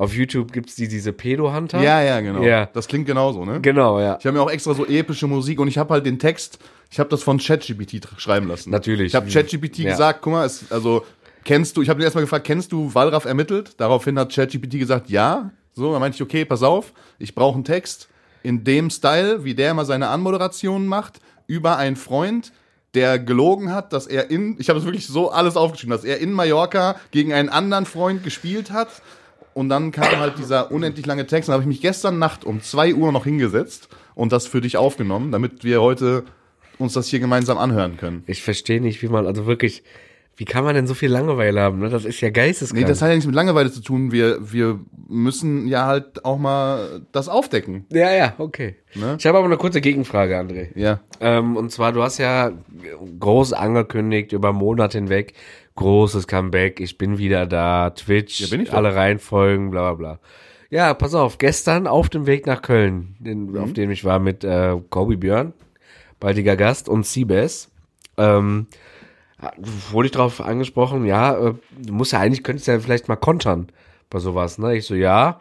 Auf 0.01 0.15
YouTube 0.15 0.51
gibt's 0.53 0.77
die, 0.77 0.89
diese 0.89 1.13
Pedo-Hunter? 1.13 1.83
Ja, 1.83 2.01
ja, 2.01 2.21
genau. 2.23 2.43
Ja. 2.43 2.65
Das 2.73 2.89
klingt 2.89 3.05
genauso, 3.05 3.45
ne? 3.45 3.61
Genau, 3.61 4.01
ja. 4.01 4.17
Ich 4.19 4.25
habe 4.25 4.39
mir 4.39 4.43
auch 4.43 4.51
extra 4.51 4.73
so 4.73 4.87
epische 4.87 5.27
Musik 5.27 5.61
und 5.61 5.69
ich 5.69 5.77
habe 5.77 5.93
halt 5.93 6.07
den 6.07 6.19
Text, 6.19 6.59
ich 6.91 6.99
habe 6.99 7.11
das 7.11 7.23
von 7.23 7.37
ChatGPT 7.37 8.09
schreiben 8.17 8.49
lassen. 8.49 8.71
Natürlich. 8.71 9.09
Ich 9.09 9.15
habe 9.15 9.29
ChatGPT 9.31 9.81
Ja. 9.81 9.91
gesagt, 9.91 10.23
guck 10.23 10.33
mal, 10.33 10.47
es, 10.47 10.73
also 10.73 11.05
kennst 11.45 11.77
du, 11.77 11.83
ich 11.83 11.91
habe 11.91 12.01
ihn 12.01 12.05
erstmal 12.05 12.25
gefragt, 12.25 12.47
kennst 12.47 12.73
du 12.73 12.95
Wallraff 12.95 13.27
ermittelt? 13.27 13.75
Daraufhin 13.77 14.19
hat 14.19 14.35
ChatGPT 14.35 14.79
gesagt, 14.79 15.11
ja. 15.11 15.51
So, 15.75 15.93
dann 15.93 16.01
meinte 16.01 16.17
ich, 16.17 16.23
okay, 16.23 16.47
pass 16.47 16.63
auf, 16.63 16.95
ich 17.19 17.35
brauche 17.35 17.57
einen 17.57 17.65
Text 17.65 18.09
in 18.43 18.65
dem 18.65 18.89
Style, 18.89 19.45
wie 19.45 19.55
der 19.55 19.73
immer 19.73 19.85
seine 19.85 20.09
Anmoderationen 20.09 20.89
macht, 20.89 21.21
über 21.47 21.77
einen 21.77 21.97
Freund, 21.97 22.53
der 22.95 23.19
gelogen 23.19 23.71
hat, 23.71 23.93
dass 23.93 24.07
er 24.07 24.31
in, 24.31 24.57
ich 24.59 24.71
habe 24.71 24.79
es 24.79 24.87
wirklich 24.87 25.07
so 25.07 25.31
alles 25.31 25.57
aufgeschrieben, 25.59 25.93
dass 25.95 26.05
er 26.05 26.19
in 26.21 26.33
Mallorca 26.33 26.97
gegen 27.11 27.35
einen 27.35 27.51
anderen 27.51 27.85
Freund 27.85 28.25
gespielt 28.25 28.71
hat. 28.71 28.89
Und 29.55 29.69
dann 29.69 29.91
kam 29.91 30.19
halt 30.19 30.39
dieser 30.39 30.71
unendlich 30.71 31.07
lange 31.07 31.27
Text. 31.27 31.49
Und 31.49 31.55
habe 31.55 31.63
ich 31.63 31.69
mich 31.69 31.81
gestern 31.81 32.19
Nacht 32.19 32.45
um 32.45 32.61
2 32.61 32.95
Uhr 32.95 33.13
noch 33.13 33.25
hingesetzt 33.25 33.89
und 34.15 34.33
das 34.33 34.47
für 34.47 34.61
dich 34.61 34.77
aufgenommen, 34.77 35.33
damit 35.33 35.65
wir 35.65 35.83
heute 35.83 36.25
uns 36.79 36.95
das 36.95 37.09
hier 37.09 37.21
gemeinsam 37.21 37.59
anhören 37.59 37.97
können. 37.97 38.25
Ich 38.27 38.43
verstehe 38.43 38.81
nicht, 38.81 39.03
wie 39.03 39.09
man, 39.09 39.27
also 39.27 39.47
wirklich, 39.47 39.83
wie 40.37 40.47
kann 40.47 40.65
man 40.65 40.75
denn 40.75 40.87
so 40.87 40.95
viel 40.95 41.11
Langeweile 41.11 41.61
haben? 41.61 41.81
Ne? 41.81 41.91
Das 41.91 42.07
ist 42.07 42.21
ja 42.23 42.31
geisteskrank. 42.31 42.81
Nee, 42.81 42.89
das 42.89 43.03
hat 43.03 43.09
ja 43.09 43.15
nichts 43.15 43.27
mit 43.27 43.35
Langeweile 43.35 43.71
zu 43.71 43.83
tun. 43.83 44.11
Wir, 44.11 44.39
wir 44.41 44.81
müssen 45.07 45.69
ja 45.69 45.85
halt 45.85 46.25
auch 46.25 46.39
mal 46.39 47.03
das 47.13 47.29
aufdecken. 47.29 47.85
ja, 47.91 48.11
ja, 48.13 48.35
okay. 48.39 48.77
Ne? 48.95 49.17
Ich 49.19 49.27
habe 49.27 49.37
aber 49.37 49.47
eine 49.47 49.59
kurze 49.59 49.83
Gegenfrage, 49.83 50.39
André. 50.39 50.69
Ja. 50.75 51.01
Ähm, 51.21 51.57
und 51.57 51.71
zwar, 51.71 51.93
du 51.93 52.03
hast 52.03 52.17
ja 52.17 52.53
groß 53.19 53.53
angekündigt, 53.53 54.33
über 54.33 54.53
Monate 54.53 54.97
hinweg, 54.97 55.35
großes 55.77 56.27
Comeback, 56.27 56.81
ich 56.81 56.99
bin 56.99 57.19
wieder 57.19 57.47
da, 57.47 57.91
Twitch, 57.91 58.41
Ja, 58.41 58.49
bin 58.49 58.61
ich 58.61 58.73
alle 58.73 58.95
reinfolgen, 58.95 59.71
bla 59.71 59.93
bla 59.93 59.95
bla. 59.95 60.19
Ja, 60.69 60.95
pass 60.95 61.15
auf, 61.15 61.39
gestern 61.39 61.87
auf 61.87 62.09
dem 62.09 62.27
Weg 62.27 62.47
nach 62.47 62.63
Köln, 62.63 63.17
den, 63.19 63.51
Mhm. 63.53 63.59
auf 63.59 63.73
dem 63.73 63.91
ich 63.91 64.05
war 64.05 64.19
mit 64.19 64.45
äh, 64.45 64.77
Kobe 64.91 65.17
Björn, 65.17 65.53
baldiger 66.21 66.57
Gast, 66.57 66.89
und 66.89 67.07
Siebes, 67.07 67.71
ähm, 68.19 68.67
wurde 69.91 70.07
ich 70.07 70.13
darauf 70.13 70.41
angesprochen, 70.41 71.07
ja, 71.07 71.35
äh, 71.49 71.55
du 71.79 71.93
musst 71.93 72.13
ja 72.13 72.21
eigentlich, 72.21 72.43
könntest 72.45 72.69
ja 72.69 72.79
vielleicht 72.79 73.09
mal 73.09 73.17
kontern 73.17 73.69
bei 74.11 74.19
sowas, 74.19 74.59
ne? 74.59 74.77
Ich 74.77 74.87
so, 74.87 74.95
ja, 74.95 75.41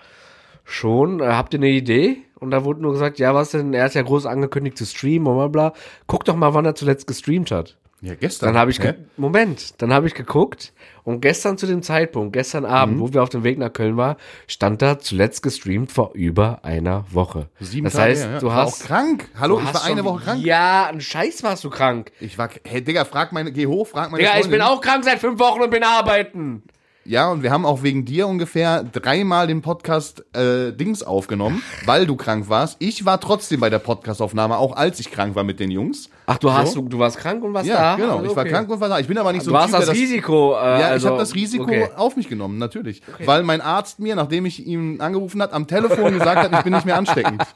schon, 0.64 1.20
äh, 1.20 1.26
habt 1.26 1.54
ihr 1.54 1.60
eine 1.60 1.70
Idee? 1.70 2.18
Und 2.40 2.52
da 2.52 2.64
wurde 2.64 2.82
nur 2.82 2.94
gesagt, 2.94 3.20
ja, 3.20 3.36
was 3.36 3.52
denn, 3.52 3.74
er 3.74 3.84
hat 3.86 3.96
ja 3.96 4.02
groß 4.02 4.26
angekündigt 4.26 4.78
zu 4.78 4.86
streamen, 4.86 5.26
bla 5.26 5.34
bla 5.34 5.48
bla. 5.48 5.74
Guck 6.08 6.24
doch 6.24 6.38
mal, 6.38 6.54
wann 6.54 6.64
er 6.66 6.76
zuletzt 6.76 7.06
gestreamt 7.08 7.52
hat. 7.52 7.78
Ja, 8.02 8.16
gestern. 8.16 8.48
Dann 8.54 8.58
habe 8.58 8.72
ich, 8.72 8.80
Moment, 9.18 9.82
dann 9.82 9.92
habe 9.94 10.08
ich 10.08 10.14
geguckt 10.14 10.72
und 11.04 11.20
gestern 11.22 11.58
zu 11.58 11.68
dem 11.68 11.82
Zeitpunkt, 11.82 12.32
gestern 12.34 12.64
Abend, 12.66 12.96
Mhm. 12.98 13.02
wo 13.02 13.14
wir 13.14 13.22
auf 13.24 13.30
dem 13.30 13.44
Weg 13.44 13.58
nach 13.58 13.74
Köln 13.74 13.98
waren, 13.98 14.16
stand 14.48 14.82
da 14.82 15.00
zuletzt 15.00 15.44
gestreamt 15.44 15.92
vor 15.92 16.12
über 16.14 16.64
einer 16.64 17.04
Woche. 17.12 17.50
Sieben 17.60 17.86
das 17.86 17.94
Tage 17.94 18.12
heißt, 18.12 18.24
her, 18.24 18.32
ja. 18.34 18.40
du 18.40 18.48
Ich 18.48 18.54
war 18.54 18.66
hast 18.66 18.84
auch 18.84 18.88
krank. 18.88 19.28
Hallo, 19.38 19.60
ich 19.60 19.74
war 19.74 19.84
eine 19.84 20.06
Woche 20.06 20.24
krank. 20.24 20.44
Ja, 20.46 20.88
ein 20.88 21.02
Scheiß 21.02 21.44
warst 21.44 21.64
du 21.66 21.70
krank. 21.70 22.12
Ich 22.22 22.38
war, 22.38 22.50
hey, 22.64 22.82
Digga, 22.82 23.04
frag 23.06 23.34
meine, 23.34 23.52
geh 23.52 23.68
hoch, 23.68 23.88
frag 23.88 24.12
meine 24.12 24.20
Digga, 24.24 24.32
ich 24.36 24.42
Freundin. 24.44 24.52
bin 24.60 24.62
auch 24.62 24.80
krank 24.80 25.04
seit 25.04 25.20
fünf 25.20 25.38
Wochen 25.40 25.62
und 25.62 25.70
bin 25.70 25.84
arbeiten. 25.84 26.64
Ja, 27.06 27.32
und 27.32 27.42
wir 27.44 27.52
haben 27.52 27.66
auch 27.66 27.82
wegen 27.82 28.06
dir 28.06 28.28
ungefähr 28.28 28.84
dreimal 28.84 29.48
den 29.48 29.62
Podcast 29.64 30.24
äh, 30.36 30.72
Dings 30.74 31.02
aufgenommen, 31.02 31.64
weil 31.86 32.06
du 32.06 32.16
krank 32.16 32.50
warst. 32.50 32.76
Ich 32.80 33.04
war 33.04 33.20
trotzdem 33.20 33.60
bei 33.62 33.70
der 33.72 33.80
Podcastaufnahme, 33.80 34.58
auch 34.58 34.76
als 34.76 35.00
ich 35.00 35.10
krank 35.10 35.34
war 35.36 35.44
mit 35.44 35.60
den 35.60 35.72
Jungs. 35.72 36.10
Ach, 36.32 36.38
du 36.38 36.52
hast, 36.54 36.74
So? 36.74 36.82
du, 36.82 36.90
du 36.90 37.00
warst 37.00 37.18
krank 37.18 37.44
und 37.44 37.54
warst 37.54 37.68
Ja, 37.68 37.76
da? 37.76 37.96
genau. 37.96 38.18
Also, 38.18 38.30
Ich 38.30 38.36
war 38.36 38.44
okay. 38.44 38.54
krank 38.54 38.70
und 38.70 38.80
war 38.80 38.88
da. 38.90 39.00
Ich 39.00 39.08
bin 39.08 39.18
aber 39.18 39.34
nicht 39.34 39.44
so 39.44 39.52
Du 39.52 39.58
ein 39.58 39.64
hast 39.64 39.72
Typ, 39.72 39.80
das 39.80 39.86
der 39.88 39.96
Risiko. 39.96 40.54
Äh, 40.54 40.56
Ja, 40.80 40.88
also, 40.90 41.08
ich 41.08 41.12
habe 41.12 41.20
das 41.22 41.34
Risiko 41.36 41.64
Okay. 41.64 41.90
auf 41.96 42.16
mich 42.16 42.30
genommen, 42.30 42.58
natürlich. 42.60 43.02
Weil 43.26 43.44
mein 43.44 43.62
Arzt 43.62 44.00
mir, 44.00 44.16
nachdem 44.16 44.46
ich 44.46 44.66
ihn 44.66 45.02
angerufen 45.02 45.42
hat, 45.42 45.54
am 45.54 45.66
Telefon 45.68 46.14
gesagt 46.14 46.44
hat, 46.44 46.54
ich 46.54 46.62
bin 46.64 46.74
nicht 46.74 46.86
mehr 46.86 46.98
ansteckend. 46.98 47.42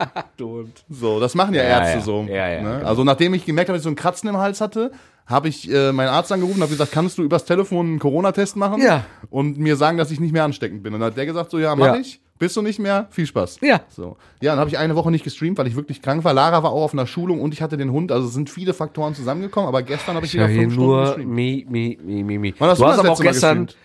So, 0.89 1.19
das 1.19 1.35
machen 1.35 1.53
ja, 1.53 1.63
Ja, 1.63 1.69
Ärzte 1.79 1.97
ja. 1.99 2.03
so. 2.03 2.25
Ja, 2.27 2.47
ja, 2.49 2.61
ne? 2.61 2.77
genau. 2.79 2.87
Also 2.89 3.03
nachdem 3.03 3.33
ich 3.33 3.45
gemerkt 3.45 3.69
habe, 3.69 3.77
dass 3.77 3.81
ich 3.81 3.83
so 3.83 3.89
einen 3.89 3.95
Kratzen 3.95 4.27
im 4.29 4.37
Hals 4.37 4.59
hatte, 4.61 4.91
habe 5.25 5.47
ich 5.47 5.71
äh, 5.71 5.91
meinen 5.93 6.09
Arzt 6.09 6.31
angerufen 6.31 6.57
und 6.57 6.63
habe 6.63 6.71
gesagt, 6.71 6.91
kannst 6.91 7.17
du 7.17 7.23
übers 7.23 7.45
Telefon 7.45 7.85
einen 7.85 7.99
Corona-Test 7.99 8.55
machen? 8.57 8.81
Ja. 8.81 9.05
Und 9.29 9.57
mir 9.57 9.75
sagen, 9.77 9.97
dass 9.97 10.11
ich 10.11 10.19
nicht 10.19 10.33
mehr 10.33 10.43
ansteckend 10.43 10.83
bin. 10.83 10.93
Und 10.93 10.99
dann 10.99 11.07
hat 11.11 11.17
der 11.17 11.25
gesagt, 11.25 11.51
so, 11.51 11.59
ja, 11.59 11.75
mach 11.75 11.85
Ja. 11.87 11.95
ich. 11.95 12.19
Bist 12.43 12.57
du 12.57 12.61
nicht 12.61 12.77
mehr? 12.77 13.07
Viel 13.09 13.25
Spaß. 13.25 13.59
Ja. 13.61 13.79
So. 13.87 14.17
Ja, 14.41 14.51
dann 14.51 14.59
habe 14.59 14.69
ich 14.69 14.77
eine 14.77 14.97
Woche 14.97 15.09
nicht 15.11 15.23
gestreamt, 15.23 15.57
weil 15.57 15.65
ich 15.67 15.77
wirklich 15.77 16.01
krank 16.01 16.25
war. 16.25 16.33
Lara 16.33 16.61
war 16.61 16.73
auch 16.73 16.83
auf 16.83 16.91
einer 16.91 17.07
Schulung 17.07 17.39
und 17.39 17.53
ich 17.53 17.61
hatte 17.61 17.77
den 17.77 17.89
Hund. 17.89 18.11
Also 18.11 18.27
es 18.27 18.33
sind 18.33 18.49
viele 18.49 18.73
Faktoren 18.73 19.15
zusammengekommen. 19.15 19.69
Aber 19.69 19.81
gestern 19.81 20.17
habe 20.17 20.25
ich 20.25 20.33
Ich 20.33 20.41
wieder 20.41 20.49
fünf 20.49 20.73
Stunden 20.73 20.89
nur 20.89 21.05
gestreamt. 21.05 21.29
mi, 21.31 21.65
mi, 21.69 21.97
mi, 22.03 22.23
mi, 22.23 22.37
mi. 22.37 22.53
Wann 22.57 22.69
hast 22.71 22.81
Du 22.81 22.85
hast 22.85 22.99
aber 22.99 23.11
auch 23.11 23.21
gestern, 23.21 23.67
gestreamt? 23.67 23.77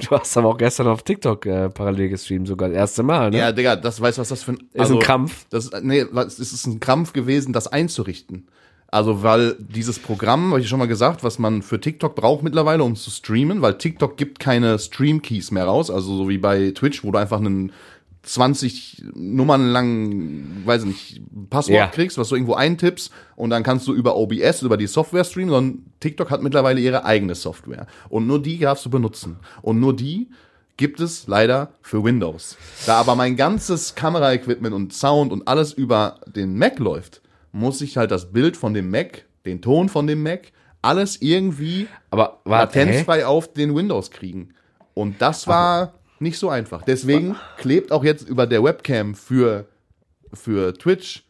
du 0.10 0.10
hast 0.18 0.36
aber 0.36 0.48
auch 0.48 0.58
gestern 0.58 0.88
auf 0.88 1.04
TikTok 1.04 1.46
äh, 1.46 1.70
parallel 1.70 2.08
gestreamt, 2.08 2.48
sogar 2.48 2.68
das 2.68 2.76
erste 2.78 3.04
Mal, 3.04 3.30
ne? 3.30 3.38
Ja, 3.38 3.52
Digga, 3.52 3.76
das 3.76 4.00
weißt 4.00 4.18
du, 4.18 4.22
was 4.22 4.28
das 4.28 4.42
für 4.42 4.54
ein. 4.54 4.68
Ist 4.72 4.90
ein 4.90 4.98
Krampf. 4.98 5.46
Das, 5.50 5.70
nee, 5.80 6.00
es 6.00 6.40
ist 6.40 6.66
ein 6.66 6.80
Krampf 6.80 7.12
gewesen, 7.12 7.52
das 7.52 7.68
einzurichten. 7.68 8.48
Also, 8.94 9.24
weil 9.24 9.56
dieses 9.58 9.98
Programm, 9.98 10.52
habe 10.52 10.60
ich 10.60 10.68
schon 10.68 10.78
mal 10.78 10.86
gesagt, 10.86 11.24
was 11.24 11.40
man 11.40 11.62
für 11.62 11.80
TikTok 11.80 12.14
braucht 12.14 12.44
mittlerweile, 12.44 12.84
um 12.84 12.94
zu 12.94 13.10
streamen, 13.10 13.60
weil 13.60 13.76
TikTok 13.76 14.16
gibt 14.16 14.38
keine 14.38 14.78
Stream-Keys 14.78 15.50
mehr 15.50 15.64
raus, 15.64 15.90
also 15.90 16.16
so 16.16 16.28
wie 16.28 16.38
bei 16.38 16.70
Twitch, 16.70 17.02
wo 17.02 17.10
du 17.10 17.18
einfach 17.18 17.40
einen 17.40 17.72
20 18.22 19.02
Nummern 19.16 19.66
lang, 19.72 20.62
weiß 20.64 20.82
ich 20.82 20.86
nicht, 20.86 21.22
Passwort 21.50 21.76
Ja. 21.76 21.86
kriegst, 21.88 22.18
was 22.18 22.28
du 22.28 22.36
irgendwo 22.36 22.54
eintippst 22.54 23.10
und 23.34 23.50
dann 23.50 23.64
kannst 23.64 23.88
du 23.88 23.94
über 23.94 24.14
OBS, 24.16 24.62
über 24.62 24.76
die 24.76 24.86
Software 24.86 25.24
streamen, 25.24 25.50
sondern 25.50 25.86
TikTok 25.98 26.30
hat 26.30 26.44
mittlerweile 26.44 26.80
ihre 26.80 27.04
eigene 27.04 27.34
Software. 27.34 27.88
Und 28.08 28.28
nur 28.28 28.40
die 28.40 28.60
darfst 28.60 28.86
du 28.86 28.90
benutzen. 28.90 29.38
Und 29.62 29.80
nur 29.80 29.96
die 29.96 30.28
gibt 30.76 31.00
es 31.00 31.26
leider 31.26 31.70
für 31.82 32.04
Windows. 32.04 32.56
Da 32.86 33.00
aber 33.00 33.16
mein 33.16 33.34
ganzes 33.34 33.96
Kameraequipment 33.96 34.72
und 34.72 34.92
Sound 34.92 35.32
und 35.32 35.48
alles 35.48 35.72
über 35.72 36.20
den 36.26 36.56
Mac 36.56 36.78
läuft, 36.78 37.22
muss 37.54 37.80
ich 37.80 37.96
halt 37.96 38.10
das 38.10 38.32
Bild 38.32 38.56
von 38.56 38.74
dem 38.74 38.90
Mac, 38.90 39.24
den 39.46 39.62
Ton 39.62 39.88
von 39.88 40.06
dem 40.06 40.22
Mac, 40.22 40.52
alles 40.82 41.22
irgendwie 41.22 41.86
Aber 42.10 42.40
warte, 42.44 42.80
hä? 42.80 42.84
latenzfrei 42.84 43.26
auf 43.26 43.52
den 43.52 43.74
Windows 43.74 44.10
kriegen. 44.10 44.50
Und 44.92 45.22
das 45.22 45.46
war 45.46 45.94
nicht 46.18 46.38
so 46.38 46.50
einfach. 46.50 46.82
Deswegen 46.82 47.36
klebt 47.56 47.92
auch 47.92 48.04
jetzt 48.04 48.28
über 48.28 48.46
der 48.46 48.62
Webcam 48.62 49.14
für, 49.14 49.66
für 50.32 50.74
Twitch 50.74 51.24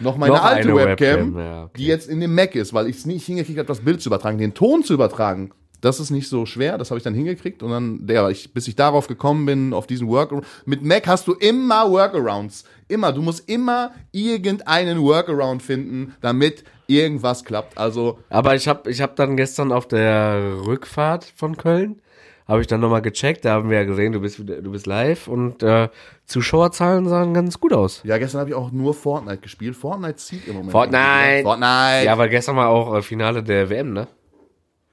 noch 0.00 0.16
meine 0.16 0.34
Noch 0.34 0.44
alte 0.44 0.74
Webcam, 0.74 1.34
Webcam, 1.34 1.38
ja, 1.38 1.62
okay. 1.64 1.72
die 1.76 1.86
jetzt 1.86 2.08
in 2.08 2.20
dem 2.20 2.34
Mac 2.34 2.54
ist, 2.54 2.72
weil 2.72 2.86
ich 2.86 2.96
es 2.96 3.06
nicht 3.06 3.26
hingekriegt 3.26 3.58
habe, 3.58 3.68
das 3.68 3.80
Bild 3.80 4.00
zu 4.00 4.08
übertragen, 4.08 4.38
den 4.38 4.54
Ton 4.54 4.82
zu 4.82 4.94
übertragen. 4.94 5.50
Das 5.80 6.00
ist 6.00 6.10
nicht 6.10 6.28
so 6.28 6.46
schwer, 6.46 6.78
das 6.78 6.90
habe 6.90 6.98
ich 6.98 7.04
dann 7.04 7.14
hingekriegt 7.14 7.62
und 7.62 7.70
dann, 7.70 8.06
der, 8.06 8.28
ich, 8.28 8.52
bis 8.52 8.68
ich 8.68 8.76
darauf 8.76 9.06
gekommen 9.06 9.46
bin, 9.46 9.72
auf 9.72 9.86
diesen 9.86 10.08
Workaround. 10.08 10.46
Mit 10.66 10.82
Mac 10.82 11.06
hast 11.06 11.26
du 11.26 11.32
immer 11.34 11.90
Workarounds. 11.90 12.64
Immer. 12.88 13.12
Du 13.12 13.22
musst 13.22 13.48
immer 13.48 13.92
irgendeinen 14.12 15.00
Workaround 15.00 15.62
finden, 15.62 16.14
damit 16.20 16.64
irgendwas 16.86 17.44
klappt. 17.44 17.78
Also, 17.78 18.18
Aber 18.28 18.54
ich 18.54 18.68
habe 18.68 18.90
ich 18.90 19.00
hab 19.00 19.16
dann 19.16 19.36
gestern 19.36 19.72
auf 19.72 19.86
der 19.86 20.58
Rückfahrt 20.66 21.24
von 21.36 21.56
Köln, 21.56 22.02
habe 22.48 22.60
ich 22.60 22.66
dann 22.66 22.80
nochmal 22.80 23.00
gecheckt, 23.00 23.44
da 23.44 23.52
haben 23.52 23.70
wir 23.70 23.78
ja 23.78 23.84
gesehen, 23.84 24.12
du 24.12 24.20
bist, 24.20 24.40
du 24.40 24.70
bist 24.72 24.86
live 24.86 25.28
und 25.28 25.62
äh, 25.62 25.88
Zuschauerzahlen 26.26 27.08
sahen 27.08 27.32
ganz 27.32 27.60
gut 27.60 27.72
aus. 27.72 28.02
ja, 28.04 28.18
gestern 28.18 28.40
habe 28.40 28.50
ich 28.50 28.56
auch 28.56 28.72
nur 28.72 28.92
Fortnite 28.92 29.38
gespielt. 29.38 29.76
Fortnite 29.76 30.16
zieht 30.16 30.48
im 30.48 30.54
Moment. 30.54 30.72
Fortnite. 30.72 31.42
Fortnite. 31.44 32.04
Ja, 32.04 32.18
weil 32.18 32.28
gestern 32.28 32.56
war 32.56 32.68
auch 32.68 32.96
äh, 32.96 33.02
Finale 33.02 33.42
der 33.42 33.70
WM, 33.70 33.92
ne? 33.92 34.08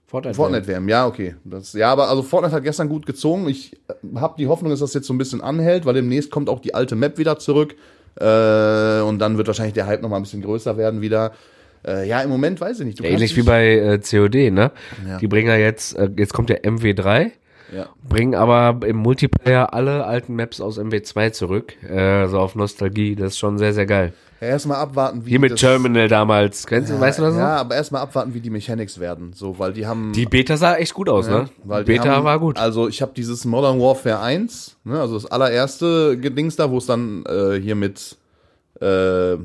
Fortnite. 0.07 0.35
Fortnite 0.35 0.67
WM, 0.67 0.87
ja, 0.87 1.05
okay. 1.05 1.35
Das, 1.43 1.73
ja, 1.73 1.91
aber 1.91 2.07
also 2.09 2.23
Fortnite 2.23 2.55
hat 2.55 2.63
gestern 2.63 2.87
gut 2.87 3.05
gezogen. 3.05 3.49
Ich 3.49 3.77
habe 4.15 4.35
die 4.37 4.47
Hoffnung, 4.47 4.71
dass 4.71 4.79
das 4.79 4.93
jetzt 4.93 5.05
so 5.05 5.13
ein 5.13 5.17
bisschen 5.17 5.41
anhält, 5.41 5.85
weil 5.85 5.95
demnächst 5.95 6.31
kommt 6.31 6.47
auch 6.49 6.61
die 6.61 6.73
alte 6.73 6.95
Map 6.95 7.17
wieder 7.17 7.39
zurück. 7.39 7.75
Äh, 8.15 9.01
und 9.01 9.19
dann 9.19 9.37
wird 9.37 9.47
wahrscheinlich 9.47 9.73
der 9.73 9.85
Hype 9.85 10.01
nochmal 10.01 10.19
ein 10.19 10.23
bisschen 10.23 10.41
größer 10.41 10.77
werden 10.77 11.01
wieder. 11.01 11.33
Äh, 11.85 12.07
ja, 12.07 12.21
im 12.21 12.29
Moment 12.29 12.61
weiß 12.61 12.79
ich 12.79 12.85
nicht. 12.85 12.99
Du 12.99 13.03
Ja, 13.03 13.09
ähnlich 13.09 13.35
wie 13.35 13.43
bei 13.43 13.77
äh, 13.77 13.99
COD, 13.99 14.51
ne? 14.51 14.71
Ja. 15.07 15.17
Die 15.17 15.27
bringen 15.27 15.49
ja 15.49 15.57
jetzt, 15.57 15.97
äh, 15.97 16.09
jetzt 16.17 16.33
kommt 16.33 16.49
der 16.49 16.63
MW3, 16.63 17.31
Ja. 17.73 17.89
bringen 18.07 18.35
aber 18.35 18.85
im 18.87 18.97
Multiplayer 18.97 19.73
alle 19.73 20.05
alten 20.05 20.35
Maps 20.35 20.61
aus 20.61 20.79
MW2 20.79 21.31
zurück, 21.31 21.73
äh, 21.83 22.27
so 22.27 22.39
auf 22.39 22.55
Nostalgie. 22.55 23.15
Das 23.15 23.33
ist 23.33 23.39
schon 23.39 23.57
sehr, 23.57 23.73
sehr 23.73 23.85
geil. 23.85 24.13
Ja, 24.39 24.49
erstmal 24.49 24.77
abwarten, 24.77 25.25
wie 25.25 25.31
Hier 25.31 25.39
mit 25.39 25.53
das, 25.53 25.59
Terminal 25.59 26.07
damals, 26.07 26.67
kennst 26.67 26.91
du, 26.91 26.99
weißt 26.99 27.17
du 27.17 27.23
das 27.23 27.33
noch? 27.33 27.41
Ja, 27.41 27.57
aber 27.57 27.75
erstmal 27.75 28.03
abwarten, 28.03 28.35
wie 28.35 28.39
die 28.39 28.51
Mechanics 28.51 28.99
werden. 28.99 29.33
So, 29.33 29.57
weil 29.57 29.73
die 29.73 29.87
haben. 29.87 30.11
Die 30.13 30.27
Beta 30.27 30.57
sah 30.57 30.75
echt 30.75 30.93
gut 30.93 31.09
aus, 31.09 31.27
ne? 31.27 31.49
Weil 31.63 31.83
die 31.83 31.93
Beta 31.93 32.09
haben, 32.09 32.23
war 32.23 32.39
gut. 32.39 32.57
Also 32.59 32.87
ich 32.87 33.01
habe 33.01 33.13
dieses 33.15 33.45
Modern 33.45 33.79
Warfare 33.79 34.19
1, 34.19 34.77
ne, 34.83 34.99
also 34.99 35.15
das 35.15 35.25
allererste 35.25 36.17
Gedings 36.19 36.55
da, 36.55 36.69
wo 36.69 36.77
es 36.77 36.85
dann 36.85 37.25
äh, 37.25 37.59
hier 37.59 37.75
mit 37.75 38.15
äh, 38.79 39.37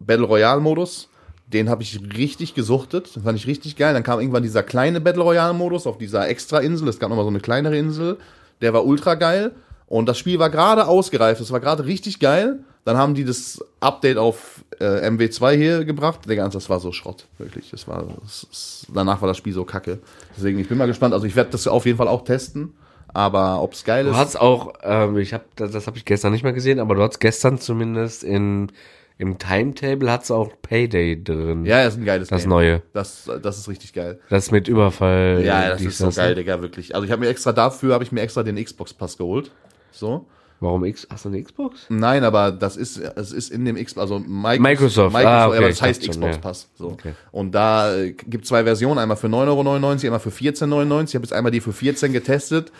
Battle 0.00 0.26
Royale 0.26 0.60
Modus, 0.62 1.10
den 1.52 1.68
habe 1.68 1.82
ich 1.82 2.00
richtig 2.16 2.54
gesuchtet, 2.54 3.10
das 3.14 3.22
fand 3.22 3.38
ich 3.38 3.46
richtig 3.46 3.76
geil. 3.76 3.94
Dann 3.94 4.02
kam 4.02 4.20
irgendwann 4.20 4.42
dieser 4.42 4.62
kleine 4.62 5.00
Battle 5.00 5.22
Royale 5.22 5.54
Modus 5.54 5.86
auf 5.86 5.98
dieser 5.98 6.28
extra 6.28 6.58
Insel, 6.60 6.88
es 6.88 6.98
gab 6.98 7.10
nochmal 7.10 7.24
so 7.24 7.30
eine 7.30 7.40
kleinere 7.40 7.76
Insel, 7.76 8.18
der 8.60 8.72
war 8.72 8.84
ultra 8.84 9.14
geil 9.14 9.52
und 9.86 10.08
das 10.08 10.18
Spiel 10.18 10.38
war 10.38 10.50
gerade 10.50 10.86
ausgereift, 10.86 11.40
das 11.40 11.50
war 11.52 11.60
gerade 11.60 11.84
richtig 11.84 12.18
geil. 12.20 12.60
Dann 12.84 12.96
haben 12.96 13.14
die 13.14 13.24
das 13.24 13.64
Update 13.78 14.16
auf 14.16 14.64
äh, 14.80 15.08
MW2 15.08 15.52
hier 15.54 15.84
gebracht. 15.84 16.28
Digga, 16.28 16.48
das 16.48 16.68
war 16.68 16.80
so 16.80 16.90
Schrott, 16.90 17.28
wirklich. 17.38 17.70
Das 17.70 17.86
war, 17.86 18.04
das, 18.22 18.44
das, 18.50 18.86
danach 18.92 19.20
war 19.20 19.28
das 19.28 19.36
Spiel 19.36 19.52
so 19.52 19.64
kacke. 19.64 20.00
Deswegen, 20.36 20.58
ich 20.58 20.68
bin 20.68 20.78
mal 20.78 20.86
gespannt. 20.86 21.14
Also 21.14 21.24
ich 21.26 21.36
werde 21.36 21.50
das 21.50 21.68
auf 21.68 21.86
jeden 21.86 21.96
Fall 21.98 22.08
auch 22.08 22.24
testen. 22.24 22.74
Aber 23.14 23.62
ob's 23.62 23.84
geil 23.84 24.04
Du 24.04 24.10
ist. 24.10 24.16
hast 24.16 24.40
auch, 24.40 24.72
ähm, 24.82 25.16
ich 25.18 25.32
habe, 25.32 25.44
das, 25.54 25.70
das 25.70 25.86
habe 25.86 25.96
ich 25.96 26.04
gestern 26.04 26.32
nicht 26.32 26.42
mehr 26.42 26.52
gesehen, 26.54 26.80
aber 26.80 26.96
du 26.96 27.02
hast 27.02 27.20
gestern 27.20 27.58
zumindest 27.58 28.24
in, 28.24 28.72
im 29.18 29.38
Timetable 29.38 30.10
hat's 30.10 30.30
auch 30.30 30.50
Payday 30.62 31.22
drin. 31.22 31.64
Ja, 31.64 31.84
das 31.84 31.94
ist 31.94 32.00
ein 32.00 32.04
geiles 32.04 32.28
Das 32.28 32.42
Game. 32.42 32.50
Neue. 32.50 32.82
Das, 32.92 33.30
das 33.42 33.58
ist 33.58 33.68
richtig 33.68 33.92
geil. 33.92 34.20
Das 34.30 34.50
mit 34.50 34.68
Überfall. 34.68 35.42
Ja, 35.44 35.70
das 35.70 35.82
ist 35.82 35.98
so 35.98 36.06
das, 36.06 36.16
geil, 36.16 36.30
ne? 36.30 36.34
Digga, 36.36 36.60
wirklich. 36.60 36.94
Also 36.94 37.04
ich 37.04 37.12
habe 37.12 37.20
mir 37.20 37.28
extra 37.28 37.52
dafür, 37.52 37.94
habe 37.94 38.04
ich 38.04 38.12
mir 38.12 38.20
extra 38.20 38.42
den 38.42 38.62
Xbox 38.62 38.92
Pass 38.94 39.16
geholt. 39.16 39.50
So. 39.90 40.26
Warum 40.62 40.84
X? 40.84 41.08
Hast 41.10 41.24
du 41.24 41.28
eine 41.28 41.42
Xbox? 41.42 41.86
Nein, 41.88 42.22
aber 42.22 42.52
das 42.52 42.76
ist, 42.76 42.96
es 42.96 43.32
ist 43.32 43.50
in 43.50 43.64
dem 43.64 43.74
Xbox, 43.74 43.98
also 43.98 44.20
Microsoft, 44.20 44.60
Microsoft, 44.60 45.12
Microsoft 45.12 45.26
ah, 45.26 45.48
okay, 45.48 45.56
aber 45.56 45.68
das 45.68 45.82
heißt 45.82 46.04
schon, 46.04 46.12
Xbox 46.12 46.36
ja. 46.36 46.40
Pass. 46.40 46.68
So. 46.76 46.90
Okay. 46.90 47.14
Und 47.32 47.52
da 47.52 47.96
äh, 47.96 48.12
gibt 48.12 48.46
zwei 48.46 48.62
Versionen, 48.62 48.98
einmal 48.98 49.16
für 49.16 49.26
9,99 49.26 49.48
Euro, 49.48 49.60
einmal 49.60 50.20
für 50.20 50.30
14,99 50.30 50.72
Euro. 50.72 51.02
Ich 51.02 51.14
habe 51.14 51.24
jetzt 51.24 51.32
einmal 51.32 51.50
die 51.50 51.60
für 51.60 51.72
14 51.72 52.12
getestet. 52.12 52.70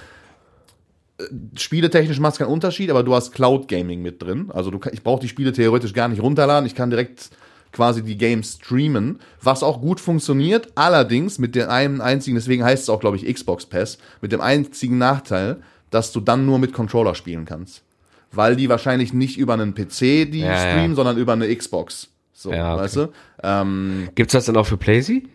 Spieletechnisch 1.57 2.19
macht 2.21 2.35
es 2.35 2.39
keinen 2.39 2.49
Unterschied, 2.53 2.91
aber 2.91 3.03
du 3.03 3.15
hast 3.15 3.33
Cloud 3.33 3.69
Gaming 3.69 4.03
mit 4.03 4.23
drin. 4.23 4.51
Also 4.53 4.71
du, 4.71 4.81
ich 4.93 5.03
brauche 5.03 5.21
die 5.21 5.29
Spiele 5.29 5.53
theoretisch 5.53 5.93
gar 5.93 6.09
nicht 6.09 6.23
runterladen. 6.23 6.67
Ich 6.67 6.75
kann 6.75 6.91
direkt 6.91 7.31
quasi 7.73 8.03
die 8.03 8.19
Games 8.19 8.59
streamen, 8.63 9.19
was 9.41 9.63
auch 9.63 9.81
gut 9.81 10.01
funktioniert. 10.01 10.69
Allerdings 10.75 11.39
mit 11.39 11.55
dem 11.55 11.69
einen 11.71 12.01
einzigen, 12.01 12.35
deswegen 12.37 12.65
heißt 12.65 12.83
es 12.85 12.91
auch, 12.91 13.01
glaube 13.01 13.17
ich, 13.17 13.33
Xbox 13.33 13.65
Pass, 13.67 13.99
mit 14.21 14.33
dem 14.33 14.41
einzigen 14.41 14.99
Nachteil, 14.99 15.57
dass 15.91 16.13
du 16.13 16.21
dann 16.21 16.45
nur 16.47 16.59
mit 16.59 16.73
Controller 16.73 17.15
spielen 17.15 17.45
kannst. 17.45 17.83
Weil 18.31 18.57
die 18.57 18.69
wahrscheinlich 18.69 19.13
nicht 19.13 19.39
über 19.39 19.55
einen 19.55 19.75
PC 19.75 20.31
die 20.31 20.41
Ja, 20.41 20.57
streamen, 20.59 20.91
ja. 20.91 20.95
sondern 20.97 21.17
über 21.19 21.33
eine 21.35 21.55
Xbox. 21.55 22.09
So, 22.33 22.53
Ja, 22.53 22.75
okay. 22.75 22.83
weißt 22.85 22.97
du? 22.97 23.13
Ähm, 23.43 24.09
Gibt's 24.15 24.33
das 24.33 24.47
denn 24.47 24.57
auch 24.57 24.67
für 24.67 24.77
PlayStation? 24.77 25.29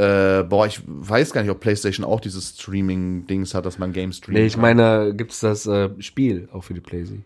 Äh, 0.00 0.42
boah, 0.44 0.66
ich 0.66 0.80
weiß 0.86 1.32
gar 1.32 1.42
nicht, 1.42 1.50
ob 1.50 1.60
PlayStation 1.60 2.04
auch 2.06 2.20
dieses 2.20 2.54
Streaming-Dings 2.58 3.54
hat, 3.54 3.66
dass 3.66 3.78
man 3.78 3.92
Games 3.92 4.16
streamt. 4.16 4.38
Nee, 4.38 4.46
ich 4.46 4.56
meine, 4.56 5.12
gibt's 5.14 5.40
das 5.40 5.66
äh, 5.66 5.90
Spiel 5.98 6.48
auch 6.52 6.64
für 6.64 6.74
die 6.74 6.80
PlayStation? 6.80 7.24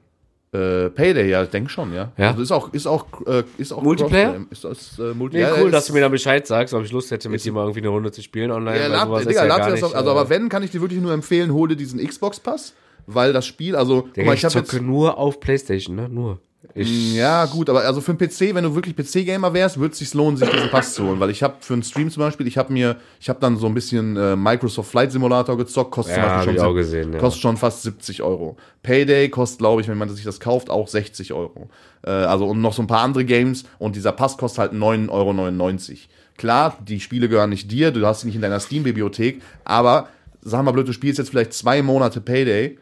Äh, 0.53 0.91
Payday, 0.91 1.29
ja, 1.31 1.43
ich 1.43 1.51
denke 1.51 1.69
schon, 1.69 1.93
ja. 1.93 2.13
Ja? 2.17 2.31
Also 2.31 2.43
ist 2.43 2.53
auch, 2.53 2.73
ist 2.73 2.87
auch, 2.87 3.07
äh, 3.27 3.43
ist 3.59 3.73
auch 3.73 3.83
Multiplayer? 3.83 4.37
Ist, 4.51 4.65
ist, 4.65 4.99
äh, 5.01 5.13
Multi 5.13 5.37
Nee, 5.37 5.43
ja, 5.43 5.53
cool, 5.59 5.67
ist- 5.67 5.73
dass 5.73 5.87
du 5.87 5.93
mir 5.95 6.01
da 6.01 6.09
Bescheid 6.09 6.47
sagst, 6.47 6.73
ob 6.75 6.85
ich 6.85 6.93
Lust 6.93 7.11
hätte, 7.11 7.29
mit 7.29 7.45
dir 7.45 7.53
mal 7.53 7.63
irgendwie 7.63 7.81
eine 7.81 7.89
Runde 7.89 8.13
zu 8.13 8.23
spielen 8.23 8.53
online. 8.53 8.79
Ja, 8.79 8.87
lad, 8.87 9.07
sowas 9.09 9.23
ist 9.23 9.31
Digga, 9.31 9.43
ja 9.43 9.47
lad 9.49 9.59
das 9.67 9.73
nicht, 9.75 9.85
auf, 9.85 9.95
also 9.97 10.09
äh, 10.09 10.13
aber 10.13 10.29
wenn, 10.31 10.49
kann 10.49 10.63
ich 10.63 10.71
dir 10.71 10.81
wirklich 10.81 11.01
nur 11.01 11.13
empfehlen, 11.13 11.53
hol 11.53 11.67
dir 11.69 11.77
diesen 11.77 11.99
Xbox-Pass, 12.05 12.75
weil 13.07 13.33
das 13.33 13.47
Spiel, 13.47 13.75
also, 13.75 14.03
guck 14.03 14.15
Digga, 14.15 14.27
mal, 14.27 14.33
ich, 14.35 14.39
ich 14.41 14.45
habe 14.45 14.53
zocke 14.55 14.77
jetzt, 14.77 14.87
nur 14.87 15.19
auf 15.19 15.41
Playstation, 15.41 15.97
ne? 15.97 16.09
Nur. 16.09 16.39
Ich, 16.75 17.15
ja 17.15 17.45
gut, 17.47 17.69
aber 17.69 17.83
also 17.83 18.01
für 18.01 18.13
einen 18.13 18.19
PC, 18.19 18.55
wenn 18.55 18.65
du 18.65 18.75
wirklich 18.75 18.97
PC-Gamer 18.97 19.53
wärst, 19.53 19.79
würde 19.79 19.93
es 19.93 19.99
sich 19.99 20.15
lohnen, 20.15 20.37
sich 20.37 20.49
diesen 20.49 20.71
Pass 20.71 20.95
zu 20.95 21.07
holen, 21.07 21.21
weil 21.21 21.31
ich 21.31 21.43
habe 21.43 21.57
für 21.61 21.75
einen 21.75 21.83
Stream 21.83 22.11
zum 22.11 22.23
Beispiel, 22.23 22.47
ich 22.47 22.57
habe 22.57 22.73
mir, 22.73 22.97
ich 23.21 23.29
habe 23.29 23.39
dann 23.41 23.57
so 23.57 23.67
ein 23.67 23.75
bisschen 23.75 24.17
äh, 24.17 24.35
Microsoft 24.35 24.91
Flight 24.91 25.13
Simulator 25.13 25.57
gezockt, 25.59 25.91
kostet 25.91 26.17
Ja, 26.17 26.23
zum 26.23 26.37
Beispiel 26.37 26.59
schon, 26.59 26.75
gesehen, 26.75 27.13
ja. 27.13 27.19
kostet 27.19 27.43
schon 27.43 27.57
fast 27.57 27.83
70 27.83 28.23
Euro. 28.23 28.57
Payday 28.83 29.29
kostet, 29.29 29.59
glaube 29.59 29.83
ich, 29.83 29.89
wenn 29.89 29.99
man 29.99 30.09
sich 30.09 30.25
das 30.25 30.41
kauft, 30.41 30.71
auch 30.71 30.89
60 30.89 31.33
Euro. 31.33 31.69
Äh, 32.03 32.11
also 32.11 32.47
und 32.47 32.61
noch 32.61 32.73
so 32.73 32.83
ein 32.83 32.87
paar 32.87 33.03
andere 33.03 33.25
Games 33.25 33.65
und 33.79 33.95
dieser 33.97 34.13
Pass 34.13 34.37
kostet 34.37 34.59
halt 34.61 34.73
9,99 34.73 35.11
Euro. 35.11 35.99
Klar, 36.37 36.79
die 36.87 36.99
Spiele 37.01 37.29
gehören 37.29 37.51
nicht 37.51 37.71
dir, 37.71 37.91
du 37.91 38.05
hast 38.07 38.23
sie 38.23 38.27
nicht 38.27 38.37
in 38.37 38.43
deiner 38.43 38.59
Steam-Bibliothek, 38.59 39.41
aber 39.65 40.09
sag 40.41 40.65
mal 40.65 40.73
blöd, 40.73 40.89
du 40.89 40.93
spielst 40.93 41.19
jetzt 41.19 41.31
vielleicht 41.31 41.53
zwei 41.53 41.83
Monate 41.83 42.21
Payday, 42.21 42.79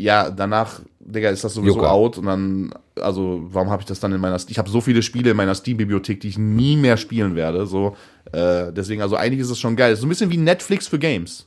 ja, 0.00 0.30
danach, 0.30 0.80
Digga, 1.00 1.30
ist 1.30 1.42
das 1.44 1.54
sowieso 1.54 1.76
Jucker. 1.76 1.90
out 1.90 2.18
und 2.18 2.26
dann, 2.26 2.74
also, 3.00 3.40
warum 3.50 3.70
habe 3.70 3.80
ich 3.82 3.86
das 3.86 4.00
dann 4.00 4.12
in 4.12 4.20
meiner, 4.20 4.36
ich 4.48 4.58
habe 4.58 4.68
so 4.68 4.80
viele 4.82 5.02
Spiele 5.02 5.30
in 5.30 5.36
meiner 5.36 5.54
Steam-Bibliothek, 5.54 6.20
die 6.20 6.28
ich 6.28 6.38
nie 6.38 6.76
mehr 6.76 6.96
spielen 6.98 7.34
werde, 7.36 7.66
so, 7.66 7.96
äh, 8.32 8.70
deswegen, 8.72 9.00
also 9.00 9.16
eigentlich 9.16 9.40
ist 9.40 9.50
es 9.50 9.58
schon 9.58 9.76
geil. 9.76 9.96
So 9.96 10.06
ein 10.06 10.10
bisschen 10.10 10.30
wie 10.30 10.36
Netflix 10.36 10.86
für 10.88 10.98
Games. 10.98 11.46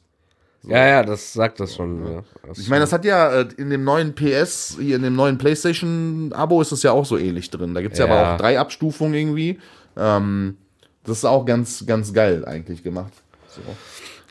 ja, 0.63 0.86
ja, 0.88 1.03
das 1.03 1.33
sagt 1.33 1.60
das 1.60 1.75
schon. 1.75 2.03
Ja. 2.05 2.24
Das 2.48 2.57
Ich 2.57 2.67
meine, 2.69 2.81
das 2.81 2.91
hat 2.93 3.05
ja 3.05 3.41
äh, 3.41 3.48
in 3.57 3.69
dem 3.69 3.83
neuen 3.83 4.15
PS, 4.15 4.77
hier 4.79 4.95
in 4.95 5.03
dem 5.03 5.15
neuen 5.15 5.38
PlayStation-Abo 5.38 6.62
ist 6.62 6.72
das 6.72 6.81
ja 6.83 6.91
auch 6.91 7.05
so 7.05 7.17
ähnlich 7.17 7.50
drin. 7.50 7.74
Da 7.74 7.81
gibt's 7.81 8.00
ja, 8.00 8.07
Ja. 8.07 8.12
aber 8.13 8.33
auch 8.33 8.38
drei 8.38 8.57
Abstufungen 8.60 9.13
irgendwie. 9.13 9.60
Ähm, 9.98 10.57
das 11.03 11.17
ist 11.19 11.25
auch 11.25 11.45
ganz, 11.45 11.86
ganz 11.86 12.12
geil 12.13 12.43
eigentlich 12.45 12.81
gemacht. 12.81 13.13
So. 13.50 13.62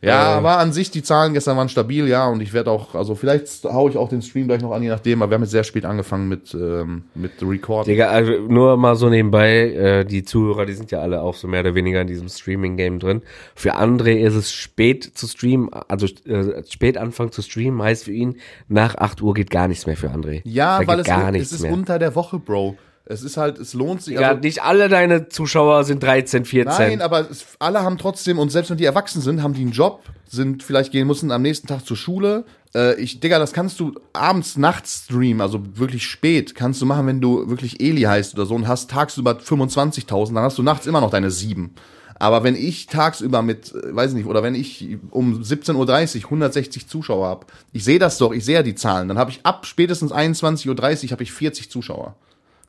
Ja, 0.05 0.35
Äh. 0.35 0.37
aber 0.39 0.59
an 0.59 0.73
sich, 0.73 0.91
die 0.91 1.03
Zahlen 1.05 1.33
gestern 1.33 1.57
waren 1.57 1.69
stabil, 1.69 2.09
ja, 2.09 2.27
und 2.27 2.41
ich 2.43 2.53
werde 2.53 2.73
auch, 2.73 2.97
also 2.97 3.15
vielleicht 3.15 3.63
hau 3.65 3.89
ich 3.89 3.97
auch 3.97 4.09
den 4.09 4.21
Stream 4.21 4.49
gleich 4.49 4.61
noch 4.61 4.73
an, 4.73 4.83
je 4.83 4.89
nachdem, 4.89 5.23
aber 5.23 5.31
wir 5.31 5.35
haben 5.37 5.43
jetzt 5.43 5.53
sehr 5.53 5.63
spät 5.63 5.85
angefangen 5.85 6.29
mit, 6.29 6.53
ähm, 6.55 7.05
mit 7.15 7.33
Record. 7.41 7.87
Digga, 7.87 8.09
also 8.09 8.33
nur 8.33 8.77
mal 8.77 8.97
so 8.97 9.09
nebenbei, 9.09 9.71
äh, 9.73 10.05
die 10.05 10.25
Zuhörer, 10.25 10.67
die 10.67 10.73
sind 10.73 10.91
ja 10.91 11.01
alle 11.01 11.23
auch 11.23 11.37
so 11.37 11.47
mehr 11.47 11.61
oder 11.61 11.77
weniger 11.77 12.01
in 12.01 12.09
diesem 12.09 12.29
Streaming-Game 12.29 12.99
drin. 12.99 13.23
Für 13.55 13.77
André 13.77 14.17
ist 14.17 14.35
es 14.35 14.53
spät 14.53 15.05
zu 15.05 15.29
streamen, 15.29 15.71
also 15.89 16.07
äh, 16.27 16.65
spät 16.69 16.99
anfangen 16.99 17.31
zu 17.31 17.41
streamen, 17.43 17.81
heißt 17.81 18.05
für 18.05 18.13
ihn, 18.13 18.39
nach 18.69 18.97
8 18.97 19.23
Uhr 19.23 19.35
geht 19.35 19.51
gar 19.51 19.69
nichts 19.69 19.87
mehr 19.87 19.97
für 19.97 20.11
André. 20.11 20.41
Ja, 20.45 20.81
da 20.81 20.87
weil 20.89 20.99
es, 21.01 21.07
gar 21.07 21.33
es 21.33 21.53
ist 21.53 21.63
mehr. 21.63 21.73
unter 21.73 22.01
der 22.01 22.17
Woche, 22.17 22.41
Bro. 22.41 22.77
Es 23.05 23.23
ist 23.23 23.37
halt, 23.37 23.59
es 23.59 23.75
lohnt 23.75 24.03
sich. 24.03 24.15
Ja, 24.15 24.29
also- 24.31 24.41
nicht 24.41 24.63
alle 24.63 24.89
deine 24.89 25.29
Zuschauer 25.29 25.85
sind 25.85 26.03
13, 26.03 26.45
14. 26.45 26.89
Nein, 26.89 27.01
aber 27.03 27.29
es, 27.31 27.47
alle 27.59 27.83
haben 27.83 27.99
trotzdem, 27.99 28.39
und 28.39 28.51
selbst 28.51 28.71
wenn 28.71 28.77
die 28.79 28.85
erwachsen 28.85 29.21
sind, 29.21 29.43
haben 29.43 29.55
die 29.55 29.63
einen 29.63 29.73
Job, 29.73 30.03
sind 30.27 30.63
vielleicht 30.63 30.93
gehen 30.93 31.07
müssen 31.07 31.31
am 31.31 31.43
nächsten 31.43 31.67
Tag 31.67 31.85
zur 31.85 31.97
Schule. 31.97 32.45
Äh, 32.75 32.95
ich, 33.01 33.21
Digga, 33.21 33.39
das 33.39 33.53
kannst 33.53 33.81
du 33.81 33.93
abends, 34.13 34.57
nachts 34.57 35.05
streamen, 35.07 35.41
also 35.41 35.61
wirklich 35.75 36.07
spät, 36.07 36.55
kannst 36.55 36.81
du 36.81 36.87
machen, 36.87 37.07
wenn 37.07 37.21
du 37.21 37.49
wirklich 37.51 37.81
Eli 37.81 38.03
heißt 38.03 38.35
oder 38.35 38.47
so 38.47 38.55
und 38.55 38.69
hast 38.69 38.91
tagsüber 38.91 39.33
25.000, 39.33 40.35
dann 40.35 40.45
hast 40.45 40.59
du 40.59 40.63
nachts 40.63 40.87
immer 40.87 41.01
noch 41.01 41.11
deine 41.11 41.31
sieben. 41.31 41.75
Aber 42.19 42.45
wenn 42.45 42.55
ich 42.55 42.87
tagsüber 42.87 43.43
mit, 43.43 43.75
äh, 43.75 43.95
weiß 43.97 44.11
ich 44.13 44.17
nicht, 44.17 44.27
oder 44.27 44.45
wenn 44.45 44.55
ich 44.55 44.97
um 45.11 45.43
17.30 45.43 46.19
Uhr 46.19 46.25
160 46.31 46.87
Zuschauer 46.89 47.27
habe, 47.27 47.47
ich 47.73 47.83
sehe 47.83 47.99
das 47.99 48.17
doch, 48.19 48.33
ich 48.33 48.45
sehe 48.45 48.55
ja 48.55 48.63
die 48.63 48.77
Zahlen, 48.77 49.09
dann 49.09 49.19
habe 49.19 49.33
ich 49.33 49.41
ab 49.43 49.67
spätestens 49.67 50.13
21.30 50.13 50.69
Uhr 51.07 51.11
habe 51.11 51.23
ich 51.25 51.33
40 51.33 51.69
Zuschauer. 51.69 52.15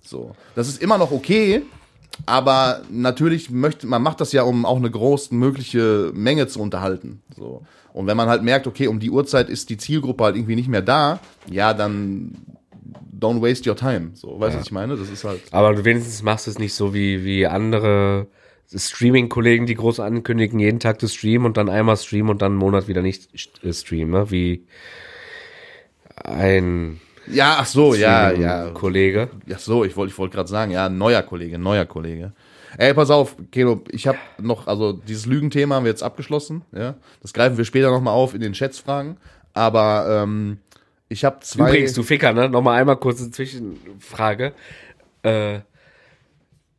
So. 0.04 0.36
Das 0.56 0.68
ist 0.68 0.82
immer 0.82 0.98
noch 0.98 1.12
okay, 1.12 1.64
aber 2.26 2.82
natürlich 2.90 3.50
möchte 3.50 3.88
man 3.88 4.02
macht 4.02 4.22
das 4.22 4.32
ja, 4.32 4.44
um 4.44 4.66
auch 4.66 4.78
eine 4.78 4.92
großmögliche 4.92 6.12
Menge 6.14 6.48
zu 6.48 6.62
unterhalten. 6.62 7.22
So. 7.36 7.64
Und 7.94 8.08
wenn 8.08 8.18
man 8.18 8.28
halt 8.28 8.44
merkt, 8.44 8.68
okay, 8.68 8.88
um 8.88 9.00
die 9.00 9.12
Uhrzeit 9.12 9.50
ist 9.50 9.70
die 9.70 9.78
Zielgruppe 9.78 10.24
halt 10.24 10.36
irgendwie 10.36 10.56
nicht 10.56 10.68
mehr 10.68 10.82
da, 10.82 11.20
ja, 11.50 11.74
dann 11.74 12.36
don't 13.18 13.42
waste 13.42 13.70
your 13.70 13.76
time. 13.76 14.12
So, 14.14 14.40
weißt 14.40 14.56
du, 14.56 14.60
was 14.60 14.66
ich 14.66 14.72
meine? 14.72 14.98
Das 14.98 15.10
ist 15.10 15.24
halt. 15.24 15.42
Aber 15.52 15.74
du 15.74 15.86
wenigstens 15.86 16.22
machst 16.24 16.48
du 16.48 16.52
es 16.52 16.60
nicht 16.60 16.74
so 16.74 16.94
wie, 16.94 17.24
wie 17.24 17.48
andere 17.48 18.28
Streaming-Kollegen, 18.76 19.66
die 19.66 19.76
groß 19.76 20.00
ankündigen, 20.00 20.60
jeden 20.60 20.80
Tag 20.80 21.00
zu 21.00 21.08
streamen 21.08 21.46
und 21.46 21.58
dann 21.58 21.70
einmal 21.70 21.98
streamen 21.98 22.32
und 22.32 22.42
dann 22.42 22.54
einen 22.54 22.60
Monat 22.60 22.88
wieder 22.88 23.02
nicht 23.02 23.30
äh, 23.64 23.74
streamen, 23.74 24.12
ne? 24.12 24.32
wie 24.32 24.66
ein 26.16 27.00
Ja, 27.28 27.58
ach 27.60 27.66
so, 27.66 27.94
ja, 27.94 28.32
ja. 28.32 28.70
Kollege. 28.72 29.30
Ach 29.54 29.60
so, 29.60 29.84
ich 29.84 29.96
wollte 29.96 30.12
ich 30.12 30.18
wollte 30.18 30.36
gerade 30.36 30.50
sagen, 30.50 30.72
ja, 30.72 30.90
neuer 30.90 31.22
Kollege, 31.22 31.58
neuer 31.58 31.86
Kollege. 31.86 32.34
Ey, 32.78 32.94
pass 32.94 33.12
auf, 33.12 33.36
Kelo, 33.52 33.84
ich 33.92 34.08
habe 34.08 34.18
noch, 34.40 34.68
also 34.68 34.94
dieses 34.94 35.26
Lügenthema 35.26 35.76
haben 35.76 35.84
wir 35.84 35.92
jetzt 35.92 36.04
abgeschlossen, 36.04 36.64
ja. 36.72 36.96
Das 37.22 37.34
greifen 37.34 37.58
wir 37.58 37.66
später 37.66 37.92
nochmal 37.92 38.14
auf 38.14 38.34
in 38.34 38.42
den 38.42 38.54
Chats-Fragen. 38.54 39.18
Aber 39.54 40.24
ähm, 40.24 40.58
ich 41.10 41.24
habe 41.24 41.40
zwei. 41.42 41.70
Übrigens, 41.70 41.94
du 41.94 42.04
Ficker, 42.04 42.34
ne? 42.34 42.50
Nochmal 42.50 42.80
einmal 42.80 42.98
kurz 42.98 43.22
eine 43.22 43.32
Zwischenfrage. 43.32 44.54
Äh, 45.22 45.60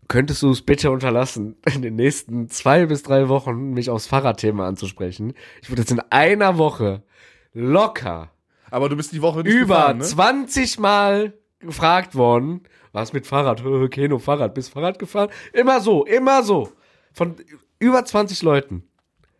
könntest 0.08 0.42
du 0.42 0.50
es 0.50 0.62
bitte 0.62 0.90
unterlassen, 0.90 1.56
in 1.72 1.82
den 1.82 1.94
nächsten 1.94 2.48
zwei 2.50 2.86
bis 2.86 3.02
drei 3.02 3.28
Wochen 3.28 3.70
mich 3.70 3.90
aufs 3.90 4.06
Fahrradthema 4.06 4.66
anzusprechen? 4.66 5.34
Ich 5.62 5.70
wurde 5.70 5.82
jetzt 5.82 5.92
in 5.92 6.00
einer 6.10 6.58
Woche 6.58 7.02
locker 7.52 8.30
aber 8.74 8.88
du 8.88 8.96
bist 8.96 9.12
die 9.12 9.22
Woche 9.22 9.40
nicht 9.40 9.54
über 9.54 9.76
gefahren, 9.76 9.98
ne? 9.98 10.04
20 10.04 10.78
Mal 10.78 11.32
gefragt 11.60 12.14
worden, 12.14 12.62
was 12.92 13.12
mit 13.12 13.26
Fahrrad? 13.26 13.62
Keno, 13.90 14.18
Fahrrad, 14.18 14.54
bist 14.54 14.70
Fahrrad 14.72 14.98
gefahren? 14.98 15.30
Immer 15.52 15.80
so, 15.80 16.04
immer 16.04 16.42
so. 16.42 16.70
Von 17.12 17.36
über 17.78 18.04
20 18.04 18.42
Leuten. 18.42 18.84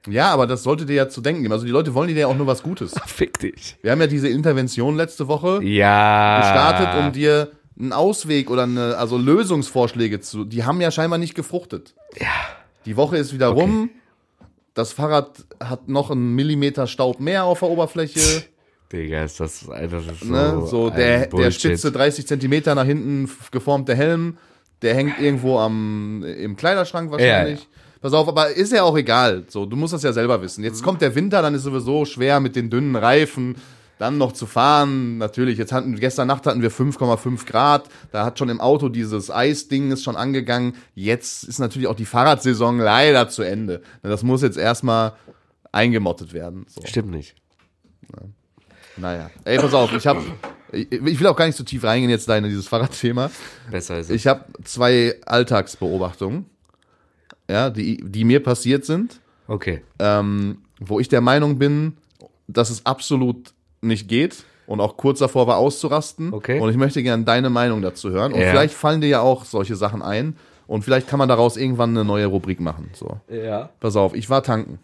Ja, 0.08 0.30
aber 0.32 0.46
das 0.46 0.62
sollte 0.62 0.86
dir 0.86 0.94
ja 0.96 1.08
zu 1.08 1.20
denken 1.20 1.42
geben. 1.42 1.52
Also 1.52 1.64
die 1.64 1.70
Leute 1.72 1.94
wollen 1.94 2.08
dir 2.08 2.14
ja 2.16 2.26
auch 2.26 2.36
nur 2.36 2.46
was 2.46 2.62
Gutes. 2.62 2.94
Fick 3.06 3.38
dich. 3.38 3.76
Wir 3.82 3.90
haben 3.92 4.00
ja 4.00 4.06
diese 4.06 4.28
Intervention 4.28 4.96
letzte 4.96 5.28
Woche 5.28 5.62
Ja. 5.64 6.40
gestartet, 6.40 7.04
um 7.04 7.12
dir 7.12 7.52
einen 7.78 7.92
Ausweg 7.92 8.50
oder 8.50 8.64
eine, 8.64 8.96
also 8.96 9.16
Lösungsvorschläge 9.18 10.20
zu. 10.20 10.44
Die 10.44 10.64
haben 10.64 10.80
ja 10.80 10.90
scheinbar 10.90 11.18
nicht 11.18 11.34
gefruchtet. 11.34 11.94
Ja. 12.20 12.28
Die 12.86 12.96
Woche 12.96 13.16
ist 13.16 13.32
wieder 13.32 13.48
rum. 13.48 13.90
Das 14.74 14.92
Fahrrad 14.92 15.44
hat 15.62 15.88
noch 15.88 16.10
einen 16.10 16.34
Millimeter 16.34 16.86
Staub 16.86 17.18
mehr 17.20 17.44
auf 17.44 17.60
der 17.60 17.68
Oberfläche. 17.70 18.44
Digga, 18.92 19.24
ist 19.24 19.40
das, 19.40 19.66
das 19.66 20.06
ist 20.06 20.20
so, 20.20 20.32
ne? 20.32 20.66
So 20.66 20.90
der, 20.90 21.26
der 21.26 21.50
spitze 21.50 21.90
30 21.90 22.26
Zentimeter 22.26 22.74
nach 22.74 22.84
hinten 22.84 23.30
geformte 23.50 23.94
Helm, 23.94 24.38
der 24.82 24.94
hängt 24.94 25.18
irgendwo 25.20 25.58
am 25.58 26.22
im 26.22 26.56
Kleiderschrank 26.56 27.10
wahrscheinlich. 27.10 27.60
Ja, 27.60 27.66
Pass 28.04 28.12
auf, 28.12 28.28
aber 28.28 28.50
ist 28.50 28.70
ja 28.70 28.82
auch 28.82 28.98
egal. 28.98 29.44
So, 29.48 29.64
du 29.64 29.76
musst 29.76 29.94
das 29.94 30.02
ja 30.02 30.12
selber 30.12 30.42
wissen. 30.42 30.62
Jetzt 30.62 30.82
kommt 30.82 31.00
der 31.00 31.14
Winter, 31.14 31.40
dann 31.40 31.54
ist 31.54 31.62
sowieso 31.62 32.04
schwer 32.04 32.38
mit 32.38 32.54
den 32.54 32.68
dünnen 32.68 32.96
Reifen 32.96 33.56
dann 33.98 34.18
noch 34.18 34.32
zu 34.32 34.44
fahren. 34.44 35.16
Natürlich, 35.16 35.56
jetzt 35.56 35.72
hatten 35.72 35.98
gestern 35.98 36.28
Nacht 36.28 36.46
hatten 36.46 36.60
wir 36.60 36.70
5,5 36.70 37.46
Grad. 37.46 37.88
Da 38.12 38.26
hat 38.26 38.38
schon 38.38 38.50
im 38.50 38.60
Auto 38.60 38.90
dieses 38.90 39.30
Eisding 39.30 39.90
ist 39.90 40.04
schon 40.04 40.16
angegangen. 40.16 40.74
Jetzt 40.94 41.44
ist 41.44 41.58
natürlich 41.58 41.88
auch 41.88 41.94
die 41.94 42.04
Fahrradsaison 42.04 42.78
leider 42.78 43.30
zu 43.30 43.42
Ende. 43.42 43.80
Das 44.02 44.22
muss 44.22 44.42
jetzt 44.42 44.58
erstmal 44.58 45.14
eingemottet 45.72 46.34
werden. 46.34 46.66
So. 46.68 46.82
Stimmt 46.84 47.10
nicht. 47.10 47.36
Naja. 48.96 49.30
Ey, 49.44 49.58
pass 49.58 49.74
auf, 49.74 49.92
ich 49.92 50.06
habe 50.06 50.22
ich 50.72 51.20
will 51.20 51.26
auch 51.28 51.36
gar 51.36 51.46
nicht 51.46 51.56
so 51.56 51.62
tief 51.64 51.84
reingehen 51.84 52.10
jetzt 52.10 52.28
da 52.28 52.36
in 52.36 52.44
dieses 52.44 52.66
Fahrradthema. 52.68 53.30
Besser 53.70 53.98
ist 53.98 54.10
es. 54.10 54.16
Ich 54.16 54.26
habe 54.26 54.44
zwei 54.64 55.14
Alltagsbeobachtungen, 55.24 56.46
ja, 57.48 57.70
die, 57.70 57.98
die 58.04 58.24
mir 58.24 58.42
passiert 58.42 58.84
sind, 58.84 59.20
Okay. 59.46 59.82
ähm, 59.98 60.58
wo 60.80 60.98
ich 61.00 61.08
der 61.08 61.20
Meinung 61.20 61.58
bin, 61.58 61.96
dass 62.48 62.70
es 62.70 62.84
absolut 62.86 63.52
nicht 63.82 64.08
geht 64.08 64.44
und 64.66 64.80
auch 64.80 64.96
kurz 64.96 65.18
davor 65.20 65.46
war 65.46 65.56
auszurasten. 65.58 66.32
Okay. 66.32 66.58
Und 66.58 66.70
ich 66.70 66.76
möchte 66.76 67.02
gerne 67.02 67.24
deine 67.24 67.50
Meinung 67.50 67.82
dazu 67.82 68.10
hören. 68.10 68.32
Und 68.32 68.40
Ja. 68.40 68.50
vielleicht 68.50 68.74
fallen 68.74 69.00
dir 69.00 69.08
ja 69.08 69.20
auch 69.20 69.44
solche 69.44 69.76
Sachen 69.76 70.02
ein. 70.02 70.36
Und 70.66 70.82
vielleicht 70.82 71.06
kann 71.08 71.18
man 71.18 71.28
daraus 71.28 71.58
irgendwann 71.58 71.90
eine 71.90 72.04
neue 72.06 72.24
Rubrik 72.26 72.58
machen. 72.60 72.90
So. 72.94 73.20
Ja. 73.30 73.68
Pass 73.80 73.96
auf, 73.96 74.14
ich 74.14 74.30
war 74.30 74.42
tanken 74.42 74.78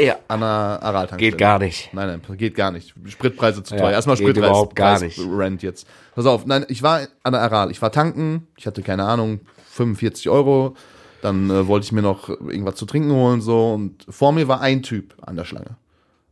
Ja. 0.00 0.16
an 0.28 0.42
einer 0.42 0.82
Aral-Tankstelle. 0.82 1.30
Geht 1.32 1.38
gar 1.38 1.58
nicht. 1.58 1.90
Nein, 1.92 2.20
nein, 2.28 2.36
geht 2.36 2.54
gar 2.54 2.70
nicht. 2.70 2.94
Spritpreise 3.06 3.62
zu 3.62 3.74
Ja, 3.74 3.80
teuer. 3.82 3.90
Erstmal 3.92 4.16
geht 4.16 4.24
Spritpreis. 4.26 4.48
überhaupt 4.50 4.76
gar 4.76 4.98
Preis- 4.98 5.02
nicht. 5.02 5.20
Rent 5.20 5.62
jetzt. 5.62 5.86
Pass 6.14 6.26
auf, 6.26 6.46
nein, 6.46 6.64
ich 6.68 6.82
war 6.82 7.00
an 7.22 7.32
der 7.32 7.42
Aral. 7.42 7.70
Ich 7.70 7.80
war 7.82 7.92
tanken. 7.92 8.46
Ich 8.56 8.66
hatte 8.66 8.82
keine 8.82 9.04
Ahnung, 9.04 9.40
45 9.70 10.28
Euro. 10.28 10.74
Dann 11.22 11.48
äh, 11.50 11.66
wollte 11.66 11.84
ich 11.86 11.92
mir 11.92 12.02
noch 12.02 12.28
irgendwas 12.28 12.74
zu 12.74 12.84
trinken 12.86 13.10
holen 13.12 13.40
so 13.40 13.72
und 13.74 14.04
vor 14.08 14.32
mir 14.32 14.46
war 14.46 14.60
ein 14.60 14.82
Typ 14.82 15.14
an 15.22 15.36
der 15.36 15.44
Schlange. 15.44 15.76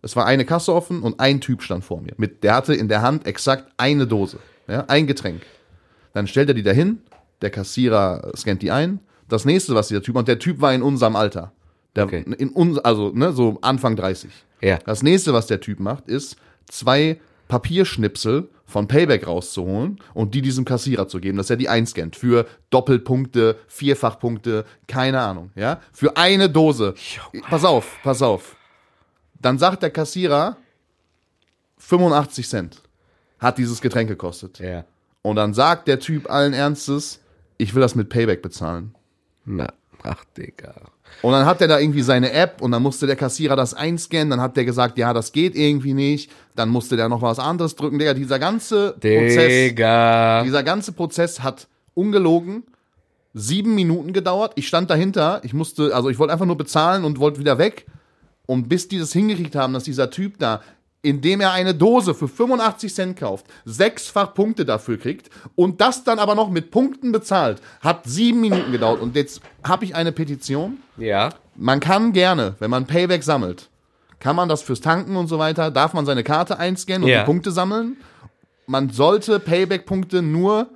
Es 0.02 0.16
war 0.16 0.26
eine 0.26 0.44
Kasse 0.44 0.74
offen 0.74 1.00
und 1.02 1.18
ein 1.20 1.40
Typ 1.40 1.62
stand 1.62 1.84
vor 1.84 2.00
mir. 2.02 2.12
Mit, 2.18 2.42
der 2.44 2.54
hatte 2.56 2.74
in 2.74 2.88
der 2.88 3.00
Hand 3.02 3.26
exakt 3.26 3.72
eine 3.78 4.06
Dose, 4.06 4.38
ja, 4.68 4.84
ein 4.88 5.06
Getränk. 5.06 5.42
Dann 6.12 6.26
stellt 6.26 6.48
er 6.48 6.54
die 6.54 6.62
dahin, 6.64 6.98
der 7.40 7.48
Kassierer 7.50 8.32
scannt 8.36 8.60
die 8.62 8.70
ein. 8.70 9.00
Das 9.28 9.44
nächste, 9.46 9.74
was 9.74 9.88
dieser 9.88 10.02
Typ, 10.02 10.16
und 10.16 10.28
der 10.28 10.38
Typ 10.38 10.60
war 10.60 10.74
in 10.74 10.82
unserem 10.82 11.16
Alter. 11.16 11.52
Der, 11.96 12.04
Okay. 12.04 12.24
in 12.38 12.48
uns, 12.50 12.78
also 12.78 13.10
ne, 13.10 13.32
so 13.32 13.58
Anfang 13.62 13.96
30. 13.96 14.30
Ja. 14.60 14.78
Das 14.78 15.02
nächste, 15.02 15.32
was 15.32 15.46
der 15.46 15.60
Typ 15.60 15.80
macht, 15.80 16.06
ist 16.08 16.36
zwei 16.68 17.20
Papierschnipsel 17.48 18.48
von 18.64 18.88
Payback 18.88 19.26
rauszuholen 19.26 19.98
und 20.14 20.34
die 20.34 20.40
diesem 20.40 20.64
Kassierer 20.64 21.06
zu 21.06 21.20
geben, 21.20 21.36
dass 21.36 21.50
er 21.50 21.56
die 21.56 21.68
einscannt 21.68 22.16
für 22.16 22.46
Doppelpunkte, 22.70 23.58
Vierfachpunkte, 23.66 24.64
keine 24.86 25.20
Ahnung, 25.20 25.50
ja? 25.54 25.80
Für 25.92 26.16
eine 26.16 26.48
Dose. 26.48 26.94
Pass 27.50 27.64
auf, 27.64 27.98
pass 28.02 28.22
auf. 28.22 28.56
Dann 29.40 29.58
sagt 29.58 29.82
der 29.82 29.90
Kassierer 29.90 30.56
85 31.78 32.48
Cent 32.48 32.82
hat 33.38 33.58
dieses 33.58 33.80
Getränk 33.80 34.08
gekostet. 34.08 34.60
Ja. 34.60 34.84
Und 35.22 35.36
dann 35.36 35.52
sagt 35.52 35.88
der 35.88 35.98
Typ 36.00 36.30
allen 36.30 36.52
Ernstes, 36.54 37.20
ich 37.58 37.74
will 37.74 37.82
das 37.82 37.94
mit 37.94 38.08
Payback 38.08 38.40
bezahlen. 38.40 38.94
Na, 39.44 39.72
ach, 40.04 40.24
Digga. 40.36 40.74
Und 41.20 41.32
dann 41.32 41.46
hat 41.46 41.60
er 41.60 41.68
da 41.68 41.78
irgendwie 41.78 42.02
seine 42.02 42.32
App 42.32 42.60
und 42.62 42.72
dann 42.72 42.82
musste 42.82 43.06
der 43.06 43.16
Kassierer 43.16 43.54
das 43.54 43.74
einscannen. 43.74 44.30
Dann 44.30 44.40
hat 44.40 44.56
der 44.56 44.64
gesagt, 44.64 44.98
ja, 44.98 45.12
das 45.12 45.32
geht 45.32 45.54
irgendwie 45.54 45.94
nicht. 45.94 46.30
Dann 46.56 46.68
musste 46.68 46.96
der 46.96 47.08
noch 47.08 47.22
was 47.22 47.38
anderes 47.38 47.76
drücken. 47.76 47.98
Digga, 47.98 48.14
dieser 48.14 48.38
ganze 48.38 48.92
Prozess, 48.92 49.48
Digga. 49.48 50.42
dieser 50.42 50.62
ganze 50.62 50.92
Prozess 50.92 51.42
hat 51.42 51.68
ungelogen 51.94 52.64
sieben 53.34 53.74
Minuten 53.74 54.12
gedauert. 54.12 54.52
Ich 54.56 54.68
stand 54.68 54.90
dahinter. 54.90 55.40
Ich 55.42 55.54
musste, 55.54 55.94
also 55.94 56.08
ich 56.10 56.18
wollte 56.18 56.32
einfach 56.32 56.46
nur 56.46 56.58
bezahlen 56.58 57.04
und 57.04 57.18
wollte 57.18 57.40
wieder 57.40 57.58
weg. 57.58 57.86
Und 58.46 58.68
bis 58.68 58.88
die 58.88 58.98
das 58.98 59.12
hingekriegt 59.12 59.54
haben, 59.54 59.72
dass 59.72 59.84
dieser 59.84 60.10
Typ 60.10 60.38
da, 60.38 60.62
indem 61.02 61.40
er 61.40 61.52
eine 61.52 61.74
Dose 61.74 62.14
für 62.14 62.28
85 62.28 62.94
Cent 62.94 63.18
kauft, 63.18 63.46
sechsfach 63.64 64.34
Punkte 64.34 64.64
dafür 64.64 64.98
kriegt 64.98 65.30
und 65.56 65.80
das 65.80 66.04
dann 66.04 66.18
aber 66.20 66.34
noch 66.34 66.48
mit 66.48 66.70
Punkten 66.70 67.10
bezahlt, 67.12 67.60
hat 67.80 68.04
sieben 68.04 68.40
Minuten 68.40 68.70
gedauert. 68.72 69.00
Und 69.00 69.16
jetzt 69.16 69.40
habe 69.64 69.84
ich 69.84 69.94
eine 69.96 70.12
Petition 70.12 70.78
Ja. 70.96 71.30
man 71.56 71.80
kann 71.80 72.12
gerne, 72.12 72.54
wenn 72.60 72.70
man 72.70 72.86
Payback 72.86 73.24
sammelt, 73.24 73.68
kann 74.20 74.36
man 74.36 74.48
das 74.48 74.62
fürs 74.62 74.80
Tanken 74.80 75.16
und 75.16 75.26
so 75.26 75.38
weiter, 75.40 75.72
darf 75.72 75.92
man 75.92 76.06
seine 76.06 76.22
Karte 76.22 76.58
einscannen 76.58 77.02
und 77.04 77.08
Ja. 77.10 77.20
die 77.22 77.26
Punkte 77.26 77.50
sammeln. 77.50 77.96
Man 78.68 78.90
sollte 78.90 79.40
Payback-Punkte 79.40 80.22
nur 80.22 80.68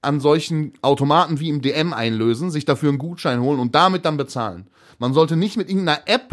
an 0.00 0.20
solchen 0.20 0.72
Automaten 0.80 1.38
wie 1.38 1.50
im 1.50 1.60
DM 1.60 1.92
einlösen, 1.92 2.50
sich 2.50 2.64
dafür 2.64 2.88
einen 2.88 2.98
Gutschein 2.98 3.40
holen 3.40 3.60
und 3.60 3.74
damit 3.74 4.06
dann 4.06 4.16
bezahlen. 4.16 4.68
Man 4.98 5.12
sollte 5.12 5.36
nicht 5.36 5.58
mit 5.58 5.68
irgendeiner 5.68 6.00
App 6.06 6.30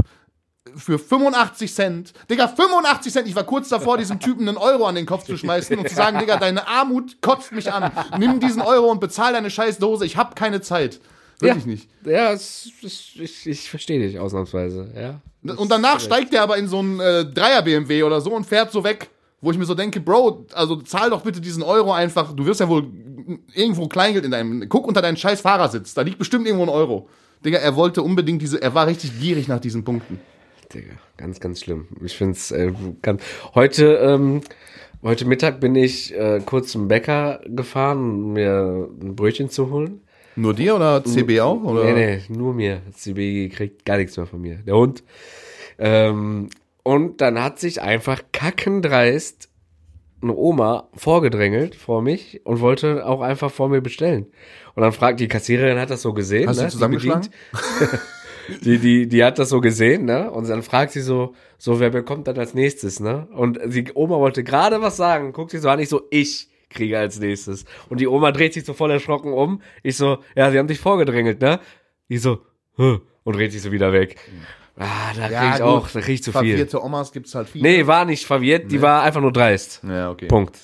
für 0.75 0.97
85 0.97 1.73
Cent, 1.73 2.13
Digga, 2.29 2.47
85 2.47 3.11
Cent, 3.13 3.27
ich 3.27 3.35
war 3.35 3.43
kurz 3.43 3.69
davor, 3.69 3.97
diesem 3.97 4.19
Typen 4.19 4.47
einen 4.47 4.57
Euro 4.57 4.85
an 4.85 4.95
den 4.95 5.05
Kopf 5.05 5.25
zu 5.25 5.37
schmeißen 5.37 5.77
und 5.77 5.89
zu 5.89 5.95
sagen, 5.95 6.19
Digga, 6.19 6.37
deine 6.37 6.67
Armut 6.67 7.21
kotzt 7.21 7.51
mich 7.51 7.71
an. 7.71 7.91
Nimm 8.17 8.39
diesen 8.39 8.61
Euro 8.61 8.89
und 8.89 8.99
bezahl 8.99 9.33
deine 9.33 9.49
scheiß 9.49 9.77
Dose, 9.77 10.05
ich 10.05 10.15
hab 10.17 10.35
keine 10.35 10.61
Zeit. 10.61 10.99
Wirklich 11.39 11.65
Ja. 11.65 11.71
nicht. 11.71 11.89
Ja, 12.05 12.31
es, 12.31 12.69
es, 12.83 13.09
ich, 13.15 13.45
ich 13.47 13.69
verstehe 13.69 13.99
dich 13.99 14.17
ausnahmsweise, 14.19 14.89
ja. 14.95 15.19
Und 15.55 15.69
danach 15.69 15.99
steigt 15.99 16.33
er 16.33 16.43
aber 16.43 16.57
in 16.57 16.69
so 16.69 16.79
einen 16.79 16.99
äh, 17.01 17.25
Dreier-BMW 17.25 18.03
oder 18.03 18.21
so 18.21 18.31
und 18.33 18.45
fährt 18.45 18.71
so 18.71 18.83
weg, 18.85 19.09
wo 19.41 19.51
ich 19.51 19.57
mir 19.57 19.65
so 19.65 19.75
denke, 19.75 19.99
Bro, 19.99 20.45
also 20.53 20.77
zahl 20.77 21.09
doch 21.09 21.21
bitte 21.21 21.41
diesen 21.41 21.63
Euro 21.63 21.91
einfach. 21.91 22.31
Du 22.33 22.45
wirst 22.45 22.61
ja 22.61 22.69
wohl 22.69 22.87
irgendwo 23.53 23.87
Kleingeld 23.89 24.23
in 24.23 24.31
deinem. 24.31 24.69
Guck 24.69 24.87
unter 24.87 25.01
deinen 25.01 25.17
scheiß 25.17 25.41
Fahrersitz, 25.41 25.93
da 25.93 26.01
liegt 26.03 26.17
bestimmt 26.17 26.45
irgendwo 26.47 26.63
ein 26.63 26.69
Euro. 26.69 27.09
Digga, 27.43 27.57
er 27.57 27.75
wollte 27.75 28.01
unbedingt 28.01 28.41
diese, 28.41 28.61
er 28.61 28.73
war 28.73 28.87
richtig 28.87 29.19
gierig 29.19 29.49
nach 29.49 29.59
diesen 29.59 29.83
Punkten. 29.83 30.21
Digga, 30.73 30.93
ganz, 31.17 31.39
ganz 31.39 31.61
schlimm. 31.61 31.87
Ich 32.03 32.17
find's 32.17 32.51
äh, 32.51 32.71
ganz. 33.01 33.21
Heute, 33.53 33.95
ähm, 33.95 34.41
heute 35.03 35.25
Mittag 35.25 35.59
bin 35.59 35.75
ich 35.75 36.13
äh, 36.15 36.41
kurz 36.45 36.71
zum 36.71 36.87
Bäcker 36.87 37.41
gefahren, 37.45 37.99
um 37.99 38.33
mir 38.33 38.89
ein 39.01 39.15
Brötchen 39.15 39.49
zu 39.49 39.69
holen. 39.69 40.01
Nur 40.35 40.55
dir 40.55 40.75
oder 40.75 41.03
CB 41.03 41.41
auch? 41.41 41.61
Oder? 41.63 41.83
Nee, 41.93 41.93
nee, 41.93 42.35
nur 42.35 42.55
mir. 42.55 42.81
CB 42.91 43.49
kriegt 43.49 43.85
gar 43.85 43.97
nichts 43.97 44.17
mehr 44.17 44.25
von 44.25 44.41
mir. 44.41 44.55
Der 44.65 44.75
Hund. 44.75 45.03
Ähm, 45.77 46.49
und 46.81 47.21
dann 47.21 47.41
hat 47.41 47.59
sich 47.59 47.81
einfach 47.81 48.23
kackendreist 48.31 49.49
eine 50.23 50.35
Oma 50.35 50.87
vorgedrängelt 50.95 51.75
vor 51.75 52.01
mich 52.01 52.41
und 52.45 52.61
wollte 52.61 53.05
auch 53.05 53.21
einfach 53.21 53.51
vor 53.51 53.69
mir 53.69 53.81
bestellen. 53.81 54.25
Und 54.73 54.81
dann 54.81 54.91
fragt 54.91 55.19
die 55.19 55.27
Kassiererin, 55.27 55.77
hat 55.77 55.91
das 55.91 56.01
so 56.01 56.13
gesehen. 56.13 56.47
Hast 56.47 56.59
du 56.59 56.63
ne, 56.63 56.69
sie 56.69 56.73
zusammengeschlagen? 56.73 57.29
Die, 58.63 58.77
die, 58.77 59.07
die 59.07 59.23
hat 59.23 59.39
das 59.39 59.49
so 59.49 59.61
gesehen, 59.61 60.05
ne? 60.05 60.29
Und 60.31 60.49
dann 60.49 60.63
fragt 60.63 60.91
sie 60.91 61.01
so, 61.01 61.33
so, 61.57 61.79
wer 61.79 61.89
bekommt 61.89 62.27
dann 62.27 62.37
als 62.37 62.53
nächstes, 62.53 62.99
ne? 62.99 63.27
Und 63.33 63.59
die 63.65 63.91
Oma 63.93 64.17
wollte 64.19 64.43
gerade 64.43 64.81
was 64.81 64.97
sagen, 64.97 65.31
guckt 65.33 65.51
sie 65.51 65.59
so 65.59 65.69
an, 65.69 65.79
ich 65.79 65.89
so, 65.89 66.01
ich 66.09 66.49
kriege 66.69 66.97
als 66.99 67.19
nächstes. 67.19 67.65
Und 67.89 68.01
die 68.01 68.07
Oma 68.07 68.31
dreht 68.31 68.53
sich 68.53 68.65
so 68.65 68.73
voll 68.73 68.91
erschrocken 68.91 69.31
um. 69.33 69.61
Ich 69.83 69.95
so, 69.97 70.17
ja, 70.35 70.51
sie 70.51 70.57
haben 70.59 70.67
dich 70.67 70.79
vorgedrängelt, 70.79 71.39
ne? 71.41 71.59
Ich 72.07 72.21
so, 72.21 72.39
"Hä?" 72.77 72.99
und 73.23 73.35
dreht 73.35 73.51
sich 73.51 73.61
so 73.61 73.71
wieder 73.71 73.93
weg. 73.93 74.17
Ah, 74.75 75.13
da 75.15 75.27
krieg 75.29 75.55
ich 75.55 75.61
auch, 75.61 75.87
da 75.89 76.01
krieg 76.01 76.15
ich 76.15 76.23
zu 76.23 76.31
viel. 76.31 76.39
Verwirrte 76.49 76.83
Omas 76.83 77.11
gibt's 77.11 77.35
halt 77.35 77.47
viel. 77.47 77.61
Nee, 77.61 77.85
war 77.85 78.05
nicht 78.05 78.25
verwirrt, 78.25 78.71
die 78.71 78.81
war 78.81 79.03
einfach 79.03 79.21
nur 79.21 79.31
dreist. 79.31 79.81
Ja, 79.87 80.09
okay. 80.09 80.27
Punkt. 80.27 80.57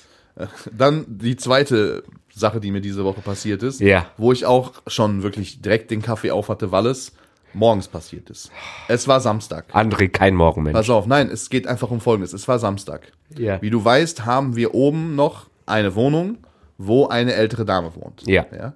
Dann 0.76 1.04
die 1.08 1.36
zweite 1.36 2.02
Sache, 2.32 2.60
die 2.60 2.70
mir 2.70 2.80
diese 2.80 3.04
Woche 3.04 3.20
passiert 3.20 3.62
ist, 3.62 3.80
Ja. 3.80 4.06
wo 4.16 4.32
ich 4.32 4.46
auch 4.46 4.72
schon 4.86 5.22
wirklich 5.22 5.62
direkt 5.62 5.90
den 5.90 6.02
Kaffee 6.02 6.30
auf 6.30 6.48
hatte, 6.48 6.72
weil 6.72 6.86
es 6.86 7.12
morgens 7.52 7.88
passiert 7.88 8.30
ist. 8.30 8.50
Es 8.88 9.08
war 9.08 9.20
Samstag. 9.20 9.66
André, 9.74 10.08
kein 10.08 10.34
Morgenmensch. 10.34 10.76
Pass 10.76 10.90
auf, 10.90 11.06
nein, 11.06 11.28
es 11.30 11.50
geht 11.50 11.66
einfach 11.66 11.90
um 11.90 12.00
Folgendes. 12.00 12.32
Es 12.32 12.46
war 12.48 12.58
Samstag. 12.58 13.12
Ja. 13.36 13.60
Wie 13.62 13.70
du 13.70 13.84
weißt, 13.84 14.24
haben 14.24 14.56
wir 14.56 14.74
oben 14.74 15.14
noch 15.16 15.48
eine 15.66 15.94
Wohnung, 15.94 16.38
wo 16.78 17.06
eine 17.06 17.34
ältere 17.34 17.64
Dame 17.64 17.94
wohnt. 17.94 18.26
Ja. 18.26 18.46
ja. 18.56 18.74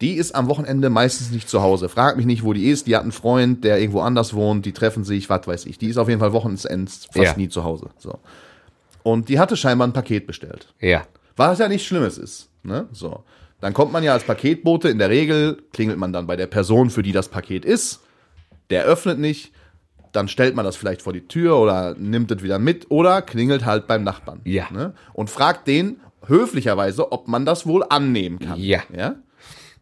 Die 0.00 0.14
ist 0.14 0.34
am 0.34 0.48
Wochenende 0.48 0.90
meistens 0.90 1.30
nicht 1.30 1.48
zu 1.48 1.62
Hause. 1.62 1.88
Frag 1.88 2.16
mich 2.16 2.26
nicht, 2.26 2.44
wo 2.44 2.52
die 2.52 2.68
ist. 2.68 2.86
Die 2.86 2.96
hat 2.96 3.02
einen 3.02 3.12
Freund, 3.12 3.64
der 3.64 3.78
irgendwo 3.78 4.00
anders 4.00 4.34
wohnt. 4.34 4.66
Die 4.66 4.72
treffen 4.72 5.04
sich, 5.04 5.30
was 5.30 5.46
weiß 5.46 5.66
ich. 5.66 5.78
Die 5.78 5.88
ist 5.88 5.96
auf 5.98 6.08
jeden 6.08 6.20
Fall 6.20 6.32
Wochenends 6.32 7.06
fast 7.12 7.16
Ja. 7.16 7.36
nie 7.36 7.48
zu 7.48 7.64
Hause. 7.64 7.90
So. 7.98 8.18
Und 9.02 9.28
die 9.28 9.38
hatte 9.38 9.56
scheinbar 9.56 9.86
ein 9.86 9.92
Paket 9.92 10.26
bestellt. 10.26 10.74
Ja. 10.80 11.04
Was 11.36 11.58
ja 11.58 11.68
nichts 11.68 11.86
Schlimmes 11.86 12.18
ist. 12.18 12.48
Ne? 12.62 12.88
So. 12.92 13.22
Dann 13.60 13.72
kommt 13.72 13.92
man 13.92 14.02
ja 14.02 14.12
als 14.12 14.24
Paketbote, 14.24 14.88
in 14.88 14.98
der 14.98 15.08
Regel 15.10 15.62
klingelt 15.72 15.98
man 15.98 16.12
dann 16.12 16.26
bei 16.26 16.36
der 16.36 16.48
Person, 16.48 16.90
für 16.90 17.02
die 17.02 17.12
das 17.12 17.28
Paket 17.28 17.64
ist. 17.64 18.00
Der 18.70 18.84
öffnet 18.84 19.18
nicht, 19.18 19.52
dann 20.12 20.28
stellt 20.28 20.54
man 20.54 20.64
das 20.64 20.76
vielleicht 20.76 21.02
vor 21.02 21.12
die 21.12 21.26
Tür 21.26 21.58
oder 21.58 21.94
nimmt 21.98 22.30
es 22.30 22.42
wieder 22.42 22.58
mit 22.58 22.90
oder 22.90 23.22
klingelt 23.22 23.64
halt 23.64 23.86
beim 23.86 24.04
Nachbarn. 24.04 24.40
Ja. 24.44 24.70
Ne? 24.70 24.94
Und 25.12 25.30
fragt 25.30 25.66
den 25.66 26.00
höflicherweise, 26.26 27.12
ob 27.12 27.28
man 27.28 27.44
das 27.44 27.66
wohl 27.66 27.84
annehmen 27.88 28.38
kann. 28.38 28.58
Ja. 28.58 28.82
ja. 28.96 29.16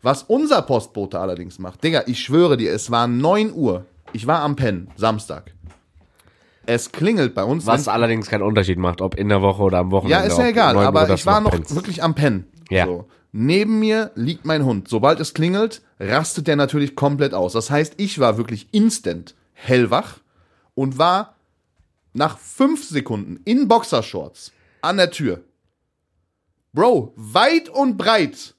Was 0.03 0.25
unser 0.25 0.63
Postbote 0.63 1.21
allerdings 1.21 1.59
macht, 1.59 1.85
Digga, 1.85 2.03
ich 2.07 2.21
schwöre 2.21 2.57
dir, 2.57 2.73
es 2.73 2.91
war 2.91 3.07
9 3.07 3.53
Uhr. 3.53 3.87
Ich 4.13 4.27
war 4.27 4.41
am 4.41 4.57
Pennen, 4.57 4.89
Samstag. 4.97 5.53
Es 6.67 6.93
klingelt 6.93 7.35
bei 7.35 7.45
uns. 7.45 7.67
Was 7.67 7.89
allerdings 7.89 8.29
keinen 8.29 8.43
Unterschied 8.43 8.79
macht, 8.79 9.01
ob 9.01 9.17
in 9.17 9.29
der 9.29 9.43
Woche 9.43 9.63
oder 9.63 9.79
am 9.79 9.91
Wochenende. 9.91 10.27
ja, 10.27 10.33
ist 10.33 10.39
ja 10.39 10.47
egal, 10.47 10.75
9 10.75 10.83
Uhr, 10.83 10.89
aber 10.89 11.11
ich 11.11 11.27
war 11.27 11.41
noch 11.41 11.51
pennst. 11.51 11.75
wirklich 11.75 12.03
am 12.03 12.15
Pennen. 12.15 12.47
Ja. 12.71 12.87
So. 12.87 13.07
Neben 13.33 13.79
mir 13.79 14.11
liegt 14.15 14.45
mein 14.45 14.65
Hund. 14.65 14.89
Sobald 14.89 15.19
es 15.19 15.33
klingelt, 15.33 15.81
rastet 15.99 16.47
der 16.47 16.57
natürlich 16.57 16.95
komplett 16.95 17.33
aus. 17.33 17.55
Das 17.55 17.71
heißt, 17.71 17.95
ich 17.97 18.19
war 18.19 18.37
wirklich 18.37 18.69
instant 18.73 19.35
hellwach 19.55 20.19
und 20.75 20.99
war 20.99 21.35
nach 22.13 22.39
fünf 22.39 22.85
Sekunden 22.85 23.41
in 23.45 23.69
Boxershorts 23.69 24.53
an 24.83 24.99
der 24.99 25.11
Tür. 25.11 25.41
Bro, 26.75 27.15
weit 27.17 27.71
und 27.71 27.97
breit. 27.97 28.55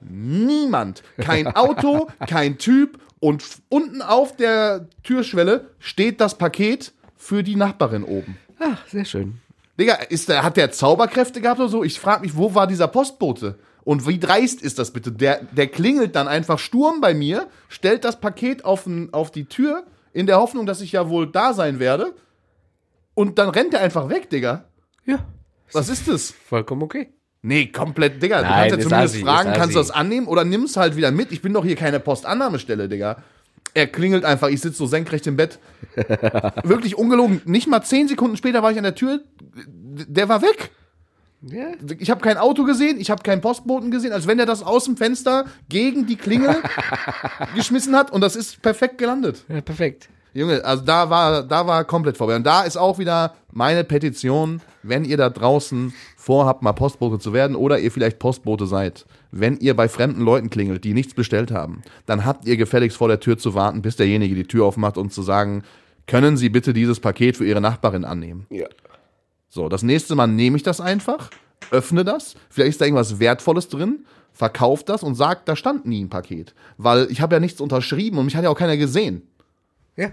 Niemand. 0.00 1.02
Kein 1.18 1.48
Auto, 1.56 2.08
kein 2.28 2.58
Typ. 2.58 3.00
Und 3.18 3.42
unten 3.68 4.02
auf 4.02 4.36
der 4.36 4.88
Türschwelle 5.02 5.70
steht 5.78 6.20
das 6.20 6.38
Paket 6.38 6.92
für 7.16 7.42
die 7.42 7.56
Nachbarin 7.56 8.04
oben. 8.04 8.36
Ach, 8.60 8.86
sehr 8.86 9.04
schön. 9.04 9.40
Digga, 9.80 9.94
ist 9.94 10.28
der, 10.28 10.42
hat 10.42 10.56
der 10.56 10.70
Zauberkräfte 10.70 11.40
gehabt 11.40 11.60
oder 11.60 11.68
so? 11.68 11.82
Ich 11.82 11.98
frage 11.98 12.22
mich, 12.22 12.36
wo 12.36 12.54
war 12.54 12.66
dieser 12.66 12.88
Postbote? 12.88 13.58
Und 13.86 14.04
wie 14.08 14.18
dreist 14.18 14.62
ist 14.62 14.80
das 14.80 14.90
bitte? 14.90 15.12
Der, 15.12 15.44
der 15.52 15.68
klingelt 15.68 16.16
dann 16.16 16.26
einfach 16.26 16.58
Sturm 16.58 17.00
bei 17.00 17.14
mir, 17.14 17.46
stellt 17.68 18.04
das 18.04 18.20
Paket 18.20 18.64
auf, 18.64 18.88
auf 19.12 19.30
die 19.30 19.44
Tür, 19.44 19.84
in 20.12 20.26
der 20.26 20.38
Hoffnung, 20.38 20.66
dass 20.66 20.80
ich 20.80 20.90
ja 20.90 21.08
wohl 21.08 21.30
da 21.30 21.54
sein 21.54 21.78
werde. 21.78 22.12
Und 23.14 23.38
dann 23.38 23.48
rennt 23.48 23.74
er 23.74 23.82
einfach 23.82 24.08
weg, 24.08 24.28
Digga. 24.28 24.64
Ja. 25.04 25.24
Was 25.70 25.88
ist 25.88 26.08
das? 26.08 26.32
Vollkommen 26.32 26.82
okay. 26.82 27.12
Nee, 27.42 27.66
komplett, 27.66 28.20
Digga. 28.20 28.38
du 28.38 28.42
Nein, 28.42 28.70
kannst 28.70 28.76
ja 28.76 28.88
zumindest 28.88 29.14
assi, 29.14 29.24
fragen, 29.24 29.52
kannst 29.52 29.76
du 29.76 29.78
das 29.78 29.92
annehmen 29.92 30.26
oder 30.26 30.42
nimm's 30.44 30.76
halt 30.76 30.96
wieder 30.96 31.12
mit? 31.12 31.30
Ich 31.30 31.40
bin 31.40 31.52
doch 31.52 31.64
hier 31.64 31.76
keine 31.76 32.00
Postannahmestelle, 32.00 32.88
Digga. 32.88 33.22
Er 33.72 33.86
klingelt 33.86 34.24
einfach, 34.24 34.48
ich 34.48 34.60
sitze 34.60 34.78
so 34.78 34.86
senkrecht 34.86 35.28
im 35.28 35.36
Bett. 35.36 35.60
Wirklich 36.64 36.98
ungelogen. 36.98 37.40
Nicht 37.44 37.68
mal 37.68 37.82
zehn 37.82 38.08
Sekunden 38.08 38.36
später 38.36 38.64
war 38.64 38.72
ich 38.72 38.78
an 38.78 38.82
der 38.82 38.96
Tür. 38.96 39.20
Der 39.38 40.28
war 40.28 40.42
weg. 40.42 40.72
Ja. 41.42 41.72
Ich 41.98 42.10
habe 42.10 42.20
kein 42.20 42.38
Auto 42.38 42.64
gesehen, 42.64 42.98
ich 42.98 43.10
habe 43.10 43.22
keinen 43.22 43.40
Postboten 43.40 43.90
gesehen, 43.90 44.12
als 44.12 44.26
wenn 44.26 44.38
er 44.38 44.46
das 44.46 44.62
aus 44.62 44.84
dem 44.84 44.96
Fenster 44.96 45.44
gegen 45.68 46.06
die 46.06 46.16
Klingel 46.16 46.56
geschmissen 47.54 47.94
hat 47.94 48.10
und 48.10 48.20
das 48.20 48.36
ist 48.36 48.62
perfekt 48.62 48.98
gelandet. 48.98 49.44
ja, 49.48 49.60
perfekt. 49.60 50.08
Junge, 50.36 50.62
also 50.66 50.84
da 50.84 51.08
war, 51.08 51.42
da 51.42 51.66
war 51.66 51.84
komplett 51.84 52.18
vorbei. 52.18 52.36
Und 52.36 52.44
da 52.44 52.62
ist 52.64 52.76
auch 52.76 52.98
wieder 52.98 53.34
meine 53.52 53.84
Petition, 53.84 54.60
wenn 54.82 55.06
ihr 55.06 55.16
da 55.16 55.30
draußen 55.30 55.94
vorhabt, 56.18 56.60
mal 56.60 56.74
Postbote 56.74 57.18
zu 57.18 57.32
werden 57.32 57.56
oder 57.56 57.78
ihr 57.78 57.90
vielleicht 57.90 58.18
Postbote 58.18 58.66
seid, 58.66 59.06
wenn 59.30 59.56
ihr 59.56 59.74
bei 59.74 59.88
fremden 59.88 60.20
Leuten 60.20 60.50
klingelt, 60.50 60.84
die 60.84 60.92
nichts 60.92 61.14
bestellt 61.14 61.50
haben, 61.52 61.80
dann 62.04 62.26
habt 62.26 62.44
ihr 62.44 62.58
gefälligst 62.58 62.98
vor 62.98 63.08
der 63.08 63.20
Tür 63.20 63.38
zu 63.38 63.54
warten, 63.54 63.80
bis 63.80 63.96
derjenige 63.96 64.34
die 64.34 64.44
Tür 64.44 64.66
aufmacht 64.66 64.98
und 64.98 65.10
zu 65.10 65.22
sagen, 65.22 65.62
können 66.06 66.36
Sie 66.36 66.50
bitte 66.50 66.74
dieses 66.74 67.00
Paket 67.00 67.38
für 67.38 67.46
Ihre 67.46 67.62
Nachbarin 67.62 68.04
annehmen? 68.04 68.46
Ja. 68.50 68.66
So, 69.48 69.68
das 69.68 69.82
nächste 69.82 70.14
Mal 70.14 70.26
nehme 70.26 70.56
ich 70.56 70.62
das 70.62 70.80
einfach, 70.80 71.30
öffne 71.70 72.04
das, 72.04 72.34
vielleicht 72.50 72.70
ist 72.70 72.80
da 72.80 72.84
irgendwas 72.84 73.18
Wertvolles 73.20 73.68
drin, 73.68 74.04
verkaufe 74.32 74.84
das 74.84 75.02
und 75.02 75.14
sag, 75.14 75.46
da 75.46 75.56
stand 75.56 75.86
nie 75.86 76.04
ein 76.04 76.10
Paket. 76.10 76.54
Weil 76.76 77.06
ich 77.10 77.20
habe 77.20 77.34
ja 77.36 77.40
nichts 77.40 77.60
unterschrieben 77.60 78.18
und 78.18 78.26
mich 78.26 78.36
hat 78.36 78.44
ja 78.44 78.50
auch 78.50 78.58
keiner 78.58 78.76
gesehen. 78.76 79.22
Ja. 79.96 80.10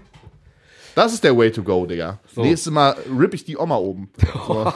Das 0.94 1.12
ist 1.12 1.24
der 1.24 1.36
Way 1.36 1.50
to 1.50 1.62
go, 1.64 1.84
Digga. 1.86 2.20
Nächstes 2.36 2.72
Mal 2.72 2.94
ripp 3.18 3.34
ich 3.34 3.44
die 3.44 3.56
Oma 3.58 3.76
oben. 3.76 4.10
So. 4.46 4.72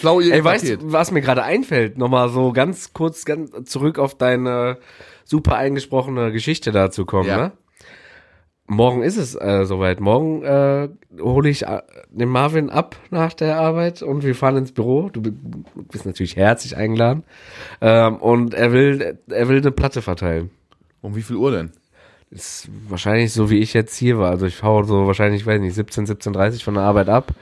Klau 0.00 0.20
ihr 0.20 0.34
Ey, 0.34 0.44
weißt 0.44 0.68
du, 0.68 0.92
was 0.92 1.10
mir 1.10 1.22
gerade 1.22 1.42
einfällt? 1.42 1.96
Nochmal 1.96 2.28
so 2.28 2.52
ganz 2.52 2.92
kurz 2.92 3.24
ganz 3.24 3.50
zurück 3.64 3.98
auf 3.98 4.14
deine 4.14 4.76
super 5.24 5.56
eingesprochene 5.56 6.32
Geschichte 6.32 6.70
dazu 6.70 7.06
kommen, 7.06 7.28
Ja. 7.28 7.36
ne? 7.38 7.52
Morgen 8.68 9.02
ist 9.02 9.16
es 9.16 9.34
äh, 9.36 9.64
soweit. 9.64 10.00
Morgen 10.00 10.42
äh, 10.42 10.88
hole 11.20 11.48
ich 11.48 11.66
äh, 11.66 11.82
den 12.10 12.28
Marvin 12.28 12.68
ab 12.68 12.96
nach 13.10 13.32
der 13.32 13.58
Arbeit 13.60 14.02
und 14.02 14.24
wir 14.24 14.34
fahren 14.34 14.56
ins 14.56 14.72
Büro. 14.72 15.08
Du 15.12 15.22
bi- 15.22 15.32
bist 15.90 16.04
natürlich 16.04 16.34
herzlich 16.36 16.76
eingeladen. 16.76 17.22
Ähm, 17.80 18.16
und 18.16 18.54
er 18.54 18.72
will, 18.72 19.18
er 19.28 19.48
will 19.48 19.58
eine 19.58 19.70
Platte 19.70 20.02
verteilen. 20.02 20.50
Um 21.00 21.14
wie 21.14 21.22
viel 21.22 21.36
Uhr 21.36 21.52
denn? 21.52 21.70
Ist 22.30 22.68
wahrscheinlich 22.88 23.32
so, 23.32 23.50
wie 23.50 23.60
ich 23.60 23.72
jetzt 23.72 23.94
hier 23.96 24.18
war. 24.18 24.30
Also 24.30 24.46
ich 24.46 24.56
fahre 24.56 24.84
so 24.84 25.06
wahrscheinlich, 25.06 25.46
weiß 25.46 25.60
nicht, 25.60 25.74
17, 25.74 26.06
17.30 26.06 26.64
von 26.64 26.74
der 26.74 26.82
Arbeit 26.82 27.08
ab. 27.08 27.32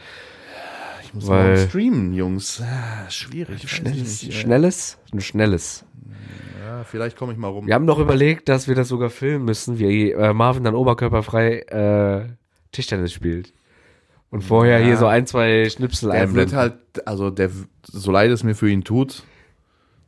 Ich 1.16 1.20
muss 1.20 1.28
Weil- 1.28 1.44
mal 1.54 1.68
streamen, 1.68 2.12
Jungs. 2.12 2.60
Ah, 2.60 3.08
schwierig. 3.08 3.68
Schnelles, 3.70 4.22
nicht, 4.24 4.34
schnelles, 4.34 4.98
ein 5.12 5.20
schnelles. 5.20 5.84
Ja, 6.64 6.82
vielleicht 6.84 7.16
komme 7.16 7.32
ich 7.32 7.38
mal 7.38 7.48
rum. 7.48 7.66
Wir 7.68 7.74
haben 7.74 7.86
doch 7.86 8.00
überlegt, 8.00 8.48
dass 8.48 8.66
wir 8.66 8.74
das 8.74 8.88
sogar 8.88 9.10
filmen 9.10 9.44
müssen, 9.44 9.78
wie 9.78 10.10
äh, 10.10 10.32
Marvin 10.32 10.64
dann 10.64 10.74
oberkörperfrei 10.74 11.58
äh, 11.60 12.28
Tischtennis 12.72 13.12
spielt. 13.12 13.52
Und 14.30 14.42
vorher 14.42 14.80
Ja. 14.80 14.86
hier 14.86 14.96
so 14.96 15.06
ein, 15.06 15.26
zwei 15.28 15.70
Schnipsel 15.70 16.10
Der 16.10 16.20
wird 16.34 16.52
einblenden. 16.52 16.56
halt, 16.56 17.06
also 17.06 17.30
der, 17.30 17.50
so 17.84 18.10
leid 18.10 18.30
es 18.32 18.42
mir 18.42 18.56
für 18.56 18.68
ihn 18.68 18.82
tut, 18.82 19.22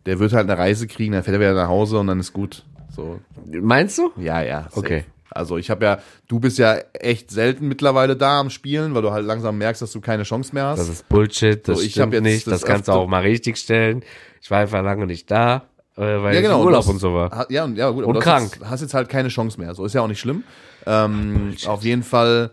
der 0.07 0.19
wird 0.19 0.33
halt 0.33 0.51
eine 0.51 0.59
Reise 0.59 0.89
kriegen, 0.89 1.13
dann 1.13 1.23
fährt 1.23 1.37
er 1.37 1.41
wieder 1.41 1.55
nach 1.55 1.69
Hause 1.69 2.01
und 2.01 2.09
dann 2.09 2.19
ist 2.19 2.33
gut. 2.33 2.65
So, 2.91 3.21
Meinst 3.53 3.99
du? 3.99 4.11
ja, 4.17 4.43
ja. 4.43 4.63
safe. 4.65 4.79
Okay. 4.81 5.05
Also 5.31 5.57
ich 5.59 5.71
habe 5.71 5.85
ja, 5.85 5.99
du 6.29 6.41
bist 6.41 6.59
ja 6.59 6.77
echt 6.95 7.31
selten 7.31 7.69
mittlerweile 7.69 8.17
da 8.17 8.41
am 8.41 8.51
Spielen, 8.51 8.95
weil 8.95 9.03
du 9.03 9.11
halt 9.11 9.27
langsam 9.27 9.59
merkst, 9.59 9.83
dass 9.83 9.93
du 9.93 10.01
keine 10.01 10.23
Chance 10.23 10.55
mehr 10.55 10.67
hast. 10.67 10.79
Das 10.79 10.89
ist 10.89 11.09
Bullshit, 11.09 11.67
das 11.67 11.79
So, 11.79 11.85
ich 11.85 11.93
stimmt 11.93 12.15
jetzt 12.15 12.23
nicht, 12.23 12.47
das, 12.47 12.61
das 12.61 12.65
kannst 12.69 12.89
du 12.89 12.93
auch 12.93 13.07
mal 13.07 13.23
richtig 13.23 13.57
stellen. 13.57 14.03
Ich 14.41 14.51
war 14.51 14.61
einfach 14.61 14.83
lange 14.83 15.07
nicht 15.07 15.31
da, 15.31 15.65
äh, 15.97 16.01
weil 16.01 16.35
ja, 16.35 16.41
ich 16.41 16.43
genau. 16.43 16.61
im 16.61 16.67
Urlaub 16.67 16.83
du 16.83 16.89
hast- 16.89 16.93
und 16.95 16.99
so 17.01 17.15
war. 17.15 17.47
Ja, 17.51 17.65
und, 17.65 17.77
ja, 17.77 17.91
gut. 17.91 18.05
Und 18.05 18.15
du 18.15 18.21
krank. 18.21 18.45
Hast 18.45 18.55
jetzt, 18.55 18.71
hast 18.71 18.81
jetzt 18.83 18.95
halt 18.95 19.09
keine 19.09 19.29
Chance 19.29 19.61
mehr. 19.61 19.75
So 19.75 19.85
ist 19.85 19.95
ja 19.95 20.03
auch 20.03 20.09
nicht 20.09 20.21
schlimm. 20.21 20.45
Ähm, 20.87 21.55
auf 21.67 21.83
jeden 21.83 22.03
Fall 22.05 22.51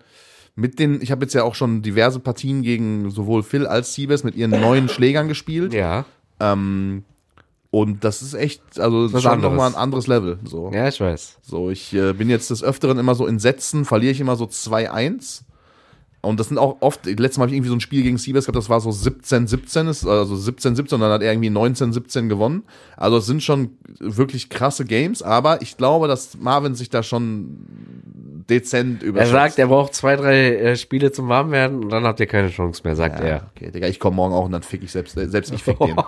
mit 0.55 0.79
den, 0.79 1.01
ich 1.01 1.11
habe 1.11 1.23
jetzt 1.25 1.33
ja 1.33 1.43
auch 1.43 1.55
schon 1.55 1.81
diverse 1.81 2.19
Partien 2.19 2.61
gegen 2.61 3.09
sowohl 3.11 3.43
Phil 3.43 3.65
als 3.67 3.93
Siebes 3.93 4.23
mit 4.23 4.35
ihren 4.35 4.51
neuen 4.51 4.89
Schlägern 4.89 5.27
gespielt. 5.27 5.73
Ja, 5.73 6.05
Ähm, 6.39 7.03
und 7.73 8.03
das 8.03 8.21
ist 8.21 8.35
echt, 8.35 8.61
also 8.79 9.11
Was 9.11 9.23
schon 9.23 9.31
anderes. 9.31 9.51
nochmal 9.51 9.71
ein 9.71 9.75
anderes 9.75 10.05
Level. 10.05 10.37
So, 10.45 10.69
ja, 10.71 10.87
ich 10.87 11.01
weiß. 11.01 11.39
so 11.41 11.71
ich 11.71 11.91
äh, 11.95 12.13
bin 12.13 12.29
jetzt 12.29 12.51
des 12.51 12.63
Öfteren 12.63 12.99
immer 12.99 13.15
so 13.15 13.25
in 13.25 13.39
Sätzen, 13.39 13.83
verliere 13.83 14.11
ich 14.11 14.19
immer 14.19 14.35
so 14.35 14.45
2-1. 14.45 15.41
Und 16.21 16.39
das 16.39 16.49
sind 16.49 16.59
auch 16.59 16.77
oft, 16.81 17.07
letztes 17.07 17.39
Mal 17.39 17.45
habe 17.45 17.49
ich 17.49 17.55
irgendwie 17.55 17.69
so 17.69 17.75
ein 17.75 17.81
Spiel 17.81 18.03
gegen 18.03 18.19
Siebes 18.19 18.45
gehabt, 18.45 18.57
das 18.57 18.69
war 18.69 18.79
so 18.79 18.91
17-17, 18.91 19.89
ist, 19.89 20.05
also 20.05 20.35
17-17 20.35 20.93
und 20.93 21.01
dann 21.01 21.11
hat 21.11 21.23
er 21.23 21.31
irgendwie 21.31 21.49
19-17 21.49 22.27
gewonnen. 22.27 22.61
Also 22.95 23.17
es 23.17 23.25
sind 23.25 23.41
schon 23.41 23.71
wirklich 23.99 24.49
krasse 24.49 24.85
Games, 24.85 25.23
aber 25.23 25.63
ich 25.63 25.75
glaube, 25.75 26.07
dass 26.07 26.37
Marvin 26.37 26.75
sich 26.75 26.91
da 26.91 27.01
schon 27.01 27.57
dezent 28.49 29.01
Er 29.03 29.09
überschätzt. 29.09 29.31
sagt, 29.31 29.59
er 29.59 29.67
braucht 29.67 29.93
zwei, 29.93 30.15
drei 30.15 30.55
äh, 30.55 30.75
Spiele 30.75 31.11
zum 31.11 31.29
Warmwerden 31.29 31.83
und 31.83 31.89
dann 31.89 32.03
habt 32.05 32.19
ihr 32.19 32.25
keine 32.27 32.49
Chance 32.49 32.81
mehr, 32.83 32.95
sagt 32.95 33.19
ja, 33.19 33.25
er. 33.25 33.51
okay, 33.55 33.71
Digga, 33.71 33.87
ich 33.87 33.99
komme 33.99 34.15
morgen 34.15 34.33
auch 34.33 34.45
und 34.45 34.51
dann 34.51 34.63
fick 34.63 34.83
ich 34.83 34.91
selbst, 34.91 35.17
äh, 35.17 35.27
selbst 35.27 35.53
ich 35.53 35.63
fick 35.63 35.77
den. 35.79 35.95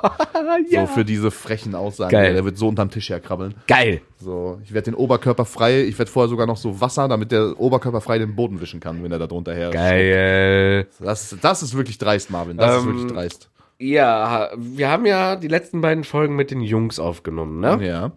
So 0.71 0.85
für 0.87 1.03
diese 1.05 1.31
frechen 1.31 1.75
Aussagen. 1.75 2.11
Geil. 2.11 2.33
Der 2.33 2.45
wird 2.45 2.57
so 2.57 2.67
unterm 2.67 2.89
Tisch 2.89 3.09
herkrabbeln. 3.09 3.55
Geil. 3.67 4.01
So, 4.19 4.59
ich 4.63 4.73
werde 4.73 4.91
den 4.91 4.95
Oberkörper 4.95 5.45
frei, 5.45 5.81
ich 5.83 5.97
werde 5.99 6.09
vorher 6.11 6.29
sogar 6.29 6.47
noch 6.47 6.57
so 6.57 6.79
Wasser, 6.81 7.07
damit 7.07 7.31
der 7.31 7.59
Oberkörper 7.59 7.99
frei 8.01 8.17
den 8.19 8.35
Boden 8.35 8.61
wischen 8.61 8.79
kann, 8.79 9.03
wenn 9.03 9.11
er 9.11 9.19
da 9.19 9.27
drunter 9.27 9.53
her 9.53 9.71
Geil. 9.71 10.87
Das, 10.99 11.33
ist- 11.33 11.43
das 11.43 11.61
ist 11.63 11.75
wirklich 11.75 11.97
dreist, 11.97 12.29
Marvin. 12.31 12.57
Das 12.57 12.77
ist 12.77 12.83
Ähm, 12.83 12.93
wirklich 12.95 13.11
dreist. 13.13 13.49
Ja, 13.77 14.49
wir 14.55 14.89
haben 14.89 15.05
ja 15.05 15.35
die 15.35 15.49
letzten 15.49 15.81
beiden 15.81 16.03
Folgen 16.05 16.35
mit 16.37 16.49
den 16.51 16.61
Jungs 16.61 16.97
aufgenommen, 16.99 17.59
ne? 17.59 17.77
Ja. 17.85 18.11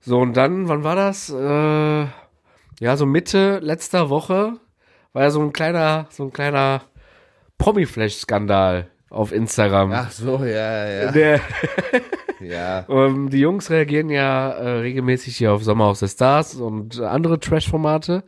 So, 0.00 0.18
und 0.20 0.34
dann, 0.36 0.68
wann 0.68 0.84
war 0.84 0.96
das? 0.96 1.28
Äh, 1.30 2.06
ja, 2.80 2.96
so 2.96 3.06
Mitte 3.06 3.58
letzter 3.60 4.10
Woche 4.10 4.54
war 5.12 5.22
ja 5.22 5.30
so 5.30 5.40
ein 5.40 5.52
kleiner, 5.52 6.06
so 6.10 6.24
ein 6.24 6.32
kleiner 6.32 6.82
Promi-Flash-Skandal 7.58 8.88
auf 9.10 9.32
Instagram. 9.32 9.92
Ach 9.92 10.10
so, 10.10 10.44
ja, 10.44 10.88
ja. 10.88 11.12
Der, 11.12 11.40
Ja. 12.40 12.84
ähm, 12.88 13.30
die 13.30 13.38
Jungs 13.40 13.70
reagieren 13.70 14.10
ja 14.10 14.50
äh, 14.50 14.68
regelmäßig 14.80 15.36
hier 15.36 15.52
auf 15.52 15.62
Sommer 15.64 15.90
of 15.90 15.98
the 15.98 16.08
Stars 16.08 16.54
und 16.54 17.00
andere 17.00 17.38
Trash-Formate. 17.40 18.24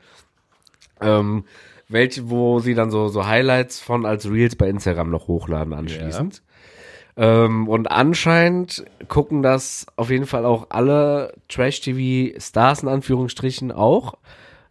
Ähm, 1.01 1.45
welche, 1.89 2.31
wo 2.31 2.59
sie 2.61 2.75
dann 2.75 2.91
so, 2.91 3.09
so 3.09 3.27
Highlights 3.27 3.81
von 3.81 4.07
als 4.07 4.29
Reels 4.31 4.57
bei 4.57 4.69
Instagram 4.69 5.11
noch 5.11 5.29
hochladen 5.29 5.73
anschließend. 5.73 6.43
Ähm, 7.17 7.67
und 7.69 7.91
anscheinend 7.91 8.85
gucken 9.09 9.43
das 9.43 9.87
auf 9.97 10.11
jeden 10.11 10.27
Fall 10.27 10.45
auch 10.45 10.67
alle 10.69 11.33
Trash-TV-Stars 11.49 12.83
in 12.83 12.89
Anführungsstrichen 12.89 13.73
auch. 13.73 14.15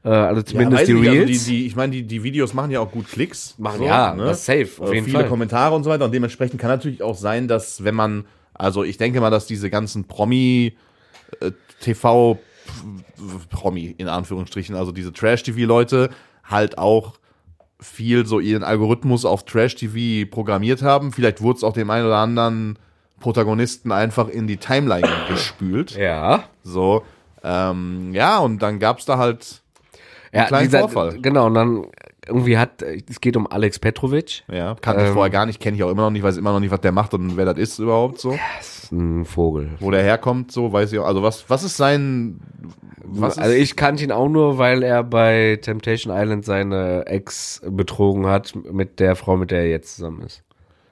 Äh, 0.03 0.09
also 0.09 0.43
zumindest 0.43 0.81
weiß 0.81 0.87
die 0.87 0.93
nicht, 0.93 1.09
Reels. 1.09 1.29
Also 1.29 1.45
die, 1.45 1.51
die, 1.57 1.65
ich 1.65 1.75
meine, 1.75 1.91
die, 1.93 2.03
die 2.03 2.23
Videos 2.23 2.53
machen 2.53 2.69
ja 2.69 2.79
auch 2.81 2.91
gut 2.91 3.07
Klicks. 3.07 3.55
Machen 3.57 3.81
ja, 3.81 4.15
das 4.15 4.45
safe, 4.45 4.69
auf 4.79 4.91
Äh, 4.91 4.95
jeden 4.95 5.05
viele 5.05 5.19
Fall. 5.19 5.27
Kommentare 5.27 5.73
und 5.75 5.83
so 5.83 5.89
weiter. 5.89 6.05
Und 6.05 6.13
dementsprechend 6.13 6.61
kann 6.61 6.69
natürlich 6.69 7.01
auch 7.01 7.15
sein, 7.15 7.47
dass 7.47 7.83
wenn 7.83 7.95
man, 7.95 8.25
also 8.53 8.83
ich 8.83 8.97
denke 8.97 9.19
mal, 9.21 9.31
dass 9.31 9.47
diese 9.47 9.71
ganzen 9.71 10.05
Promi, 10.05 10.73
äh, 11.39 11.51
TV, 11.81 12.37
Promi 13.49 13.95
in 13.97 14.07
Anführungsstrichen, 14.07 14.75
also 14.75 14.91
diese 14.91 15.11
Trash-TV-Leute 15.13 16.11
halt 16.43 16.77
auch 16.77 17.13
viel 17.79 18.25
so 18.25 18.39
ihren 18.39 18.63
Algorithmus 18.63 19.25
auf 19.25 19.43
Trash-TV 19.45 20.29
programmiert 20.29 20.81
haben. 20.81 21.11
Vielleicht 21.11 21.41
wurde 21.41 21.57
es 21.57 21.63
auch 21.63 21.73
dem 21.73 21.89
einen 21.89 22.05
oder 22.05 22.17
anderen 22.17 22.79
Protagonisten 23.19 23.91
einfach 23.91 24.27
in 24.27 24.47
die 24.47 24.57
Timeline 24.57 25.07
gespült. 25.29 25.95
ja. 25.95 26.43
So, 26.63 27.03
ähm, 27.43 28.11
ja, 28.13 28.39
und 28.39 28.59
dann 28.61 28.79
gab's 28.79 29.05
da 29.05 29.17
halt 29.17 29.61
ja 30.33 30.45
kleinen 30.45 30.67
dieser- 30.67 30.79
Vorfall. 30.79 31.19
Genau, 31.21 31.45
und 31.47 31.53
dann 31.53 31.85
irgendwie 32.27 32.57
hat, 32.57 32.81
es 32.81 33.21
geht 33.21 33.37
um 33.37 33.45
Alex 33.45 33.77
Petrovic. 33.77 34.43
Ja, 34.51 34.75
kannte 34.81 35.03
ich 35.03 35.07
Ähm, 35.09 35.13
vorher 35.13 35.29
gar 35.29 35.45
nicht, 35.45 35.59
kenne 35.59 35.77
ich 35.77 35.83
auch 35.83 35.91
immer 35.91 36.01
noch 36.01 36.09
nicht, 36.09 36.23
weiß 36.23 36.37
immer 36.37 36.51
noch 36.51 36.59
nicht, 36.59 36.71
was 36.71 36.81
der 36.81 36.91
macht 36.91 37.13
und 37.13 37.37
wer 37.37 37.45
das 37.45 37.57
ist 37.59 37.77
überhaupt 37.77 38.19
so. 38.19 38.31
Das 38.57 38.74
ist 38.85 38.91
ein 38.91 39.25
Vogel. 39.25 39.71
Wo 39.79 39.91
der 39.91 40.03
herkommt, 40.03 40.51
so 40.51 40.71
weiß 40.71 40.91
ich 40.93 40.99
auch. 40.99 41.05
Also 41.05 41.23
was, 41.23 41.49
was 41.49 41.63
ist 41.63 41.77
sein, 41.77 42.39
was 43.03 43.37
also 43.37 43.51
ist, 43.51 43.61
ich 43.61 43.75
kannte 43.75 44.03
ihn 44.03 44.11
auch 44.11 44.29
nur, 44.29 44.57
weil 44.57 44.83
er 44.83 45.03
bei 45.03 45.59
Temptation 45.61 46.15
Island 46.15 46.45
seine 46.45 47.05
Ex 47.07 47.61
betrogen 47.67 48.27
hat 48.27 48.53
mit 48.55 48.99
der 48.99 49.15
Frau, 49.15 49.37
mit 49.37 49.51
der 49.51 49.61
er 49.61 49.69
jetzt 49.69 49.95
zusammen 49.95 50.21
ist. 50.21 50.44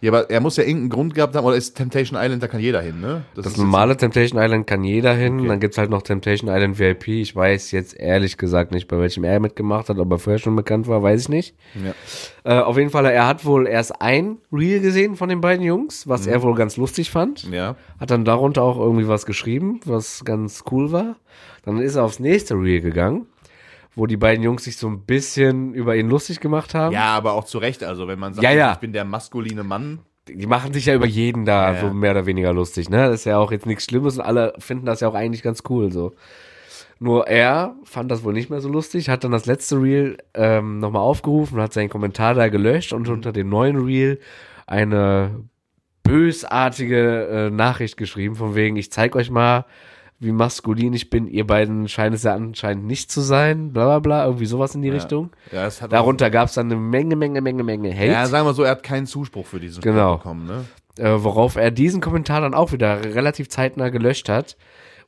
Ja, 0.04 0.12
aber 0.12 0.30
er 0.30 0.42
muss 0.42 0.58
ja 0.58 0.66
irgendeinen 0.66 0.90
Grund 0.90 1.16
gehabt 1.16 1.34
haben, 1.34 1.46
oder 1.46 1.56
ist 1.56 1.76
Temptation 1.76 2.20
Island, 2.22 2.44
da 2.44 2.48
kann 2.50 2.60
jeder 2.60 2.82
hin, 2.82 3.00
ne? 3.00 3.24
Das 3.36 3.46
ist 3.46 3.58
normale 3.58 3.96
Temptation 3.96 4.38
Island 4.38 4.68
kann 4.68 4.84
jeder 4.84 5.14
hin. 5.14 5.40
Okay. 5.40 5.48
Dann 5.48 5.60
gibt's 5.62 5.78
halt 5.78 5.90
noch 5.90 6.02
Temptation 6.02 6.50
Island 6.54 6.78
VIP. 6.78 7.08
Ich 7.08 7.34
weiß 7.34 7.72
jetzt 7.72 7.98
ehrlich 7.98 8.36
gesagt 8.36 8.74
nicht, 8.74 8.90
bei 8.90 9.00
welchem 9.00 9.24
er 9.24 9.40
mitgemacht 9.40 9.88
hat, 9.88 9.98
ob 10.00 10.12
er 10.12 10.20
vorher 10.20 10.40
schon 10.40 10.58
bekannt 10.58 10.90
war, 10.90 11.02
weiß 11.02 11.22
ich 11.22 11.30
nicht. 11.30 11.56
Jetzt, 11.74 12.34
Äh, 12.44 12.60
auf 12.60 12.78
jeden 12.78 12.90
Fall, 12.90 13.06
er 13.06 13.26
hat 13.26 13.46
wohl 13.46 13.66
erst 13.66 14.02
ein 14.02 14.40
Reel 14.52 14.82
gesehen 14.82 15.16
von 15.16 15.30
den 15.30 15.40
beiden 15.40 15.64
Jungs, 15.66 16.06
was 16.06 16.28
er 16.28 16.42
wohl 16.42 16.56
ganz 16.56 16.76
lustig 16.76 17.10
fand. 17.10 17.44
ja. 17.44 17.54
ja. 17.54 17.76
Hat 17.98 18.12
dann 18.12 18.26
darunter 18.26 18.64
auch 18.64 18.78
irgendwie 18.78 19.08
was 19.08 19.26
geschrieben, 19.26 19.80
was 19.86 20.26
ganz 20.26 20.66
cool 20.70 20.92
war. 20.92 21.16
Dann 21.64 21.80
ist 21.80 21.96
er 21.96 22.04
aufs 22.04 22.20
nächste 22.20 22.56
Reel 22.56 22.82
gegangen, 22.82 23.28
wo 23.96 24.08
die 24.08 24.18
beiden 24.18 24.44
Jungs 24.44 24.64
sich 24.64 24.78
so 24.78 24.88
ein 24.88 25.02
bisschen 25.02 25.74
über 25.74 25.96
ihn 25.96 26.10
lustig 26.10 26.40
gemacht 26.40 26.74
haben. 26.74 26.94
Ja, 26.94 27.16
aber 27.16 27.34
auch 27.34 27.44
zu 27.44 27.58
Recht, 27.60 27.84
also 27.84 28.08
wenn 28.08 28.20
man 28.20 28.34
sagt, 28.34 28.44
Ja, 28.44 28.52
ja. 28.52 28.72
ich 28.74 28.80
bin 28.80 28.94
der 28.94 29.06
maskuline 29.06 29.64
Mann, 29.64 30.00
Die 30.28 30.48
machen 30.48 30.74
sich 30.74 30.86
ja 30.86 30.96
über 30.96 31.06
jeden 31.06 31.46
da 31.46 31.74
Ja, 31.74 31.82
so 31.82 31.94
mehr 31.94 32.12
oder 32.12 32.26
weniger 32.26 32.54
lustig, 32.54 32.90
ne? 32.90 33.08
Das 33.08 33.22
ist 33.22 33.26
ja 33.26 33.38
auch 33.38 33.52
jetzt 33.52 33.66
nichts 33.66 33.86
Schlimmes 33.86 34.18
und 34.18 34.24
alle 34.24 34.54
finden 34.58 34.86
das 34.86 35.02
ja 35.02 35.08
auch 35.10 35.16
eigentlich 35.16 35.44
ganz 35.44 35.64
cool 35.70 35.92
so. 35.92 36.14
Nur 37.00 37.28
er 37.28 37.76
fand 37.84 38.10
das 38.10 38.24
wohl 38.24 38.32
nicht 38.34 38.50
mehr 38.50 38.62
so 38.62 38.70
lustig, 38.70 39.10
hat 39.10 39.24
dann 39.26 39.32
das 39.32 39.46
letzte 39.46 39.82
Reel 39.82 40.18
ähm, 40.34 40.80
nochmal 40.80 41.02
aufgerufen, 41.02 41.60
hat 41.60 41.74
seinen 41.74 41.90
Kommentar 41.90 42.34
da 42.34 42.48
gelöscht 42.48 42.94
und 42.94 43.10
unter 43.10 43.34
dem 43.34 43.50
neuen 43.50 43.76
Reel 43.78 44.20
eine 44.66 45.44
bösartige 46.04 47.28
äh, 47.28 47.50
Nachricht 47.50 47.98
geschrieben, 47.98 48.36
von 48.36 48.56
wegen, 48.56 48.76
ich 48.78 48.92
zeig 48.92 49.16
euch 49.16 49.30
mal, 49.30 49.66
wie 50.24 50.32
maskulin 50.32 50.94
ich 50.94 51.10
bin, 51.10 51.28
ihr 51.28 51.46
beiden 51.46 51.88
scheint 51.88 52.16
es 52.16 52.24
ja 52.24 52.34
anscheinend 52.34 52.86
nicht 52.86 53.12
zu 53.12 53.22
sein, 53.22 53.74
bla 53.74 53.86
bla 53.86 54.00
bla, 54.00 54.26
irgendwie 54.26 54.46
sowas 54.46 54.74
in 54.76 54.82
die 54.82 54.90
Richtung. 54.90 55.32
ja, 55.52 55.66
es 55.68 55.82
hat 55.82 55.92
Darunter 55.92 56.30
gab 56.30 56.48
es 56.48 56.54
dann 56.56 56.68
eine 56.68 56.76
Menge, 56.80 57.16
Menge, 57.16 57.42
Menge, 57.42 57.64
Menge 57.64 57.94
Hate. 57.94 58.12
ja, 58.12 58.26
sagen 58.28 58.46
wir 58.48 58.54
so, 58.54 58.64
er 58.64 58.72
hat 58.72 58.84
keinen 58.84 59.06
Zuspruch 59.06 59.46
für 59.46 59.60
diesen 59.60 59.82
Spruch 59.82 59.92
Genau. 59.92 60.18
bekommen, 60.18 60.46
ne? 60.48 60.66
äh, 60.98 61.24
worauf 61.24 61.56
er 61.56 61.72
diesen 61.72 62.02
Kommentar 62.02 62.42
dann 62.42 62.54
auch 62.54 62.72
wieder 62.72 63.04
relativ 63.16 63.50
zeitnah 63.50 63.90
gelöscht 63.90 64.30
hat, 64.30 64.58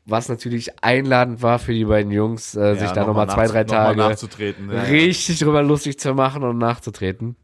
was 0.05 0.29
natürlich 0.29 0.83
einladend 0.83 1.41
war 1.41 1.57
für 1.59 1.73
die 1.73 1.85
beiden 1.85 2.11
Jungs, 2.11 2.55
äh, 2.55 2.75
sich 2.75 2.91
da 2.91 3.05
nochmal 3.05 3.27
zwei, 3.29 3.47
drei 3.47 3.63
nach- 3.63 3.69
noch 3.71 3.75
Tage 3.77 3.97
nachzutreten. 3.97 4.69
Ja, 4.69 4.75
ja. 4.75 4.81
richtig 4.83 5.39
drüber 5.39 5.63
lustig 5.63 5.99
zu 5.99 6.13
machen 6.13 6.43
und 6.43 6.57
nachzutreten. 6.59 7.35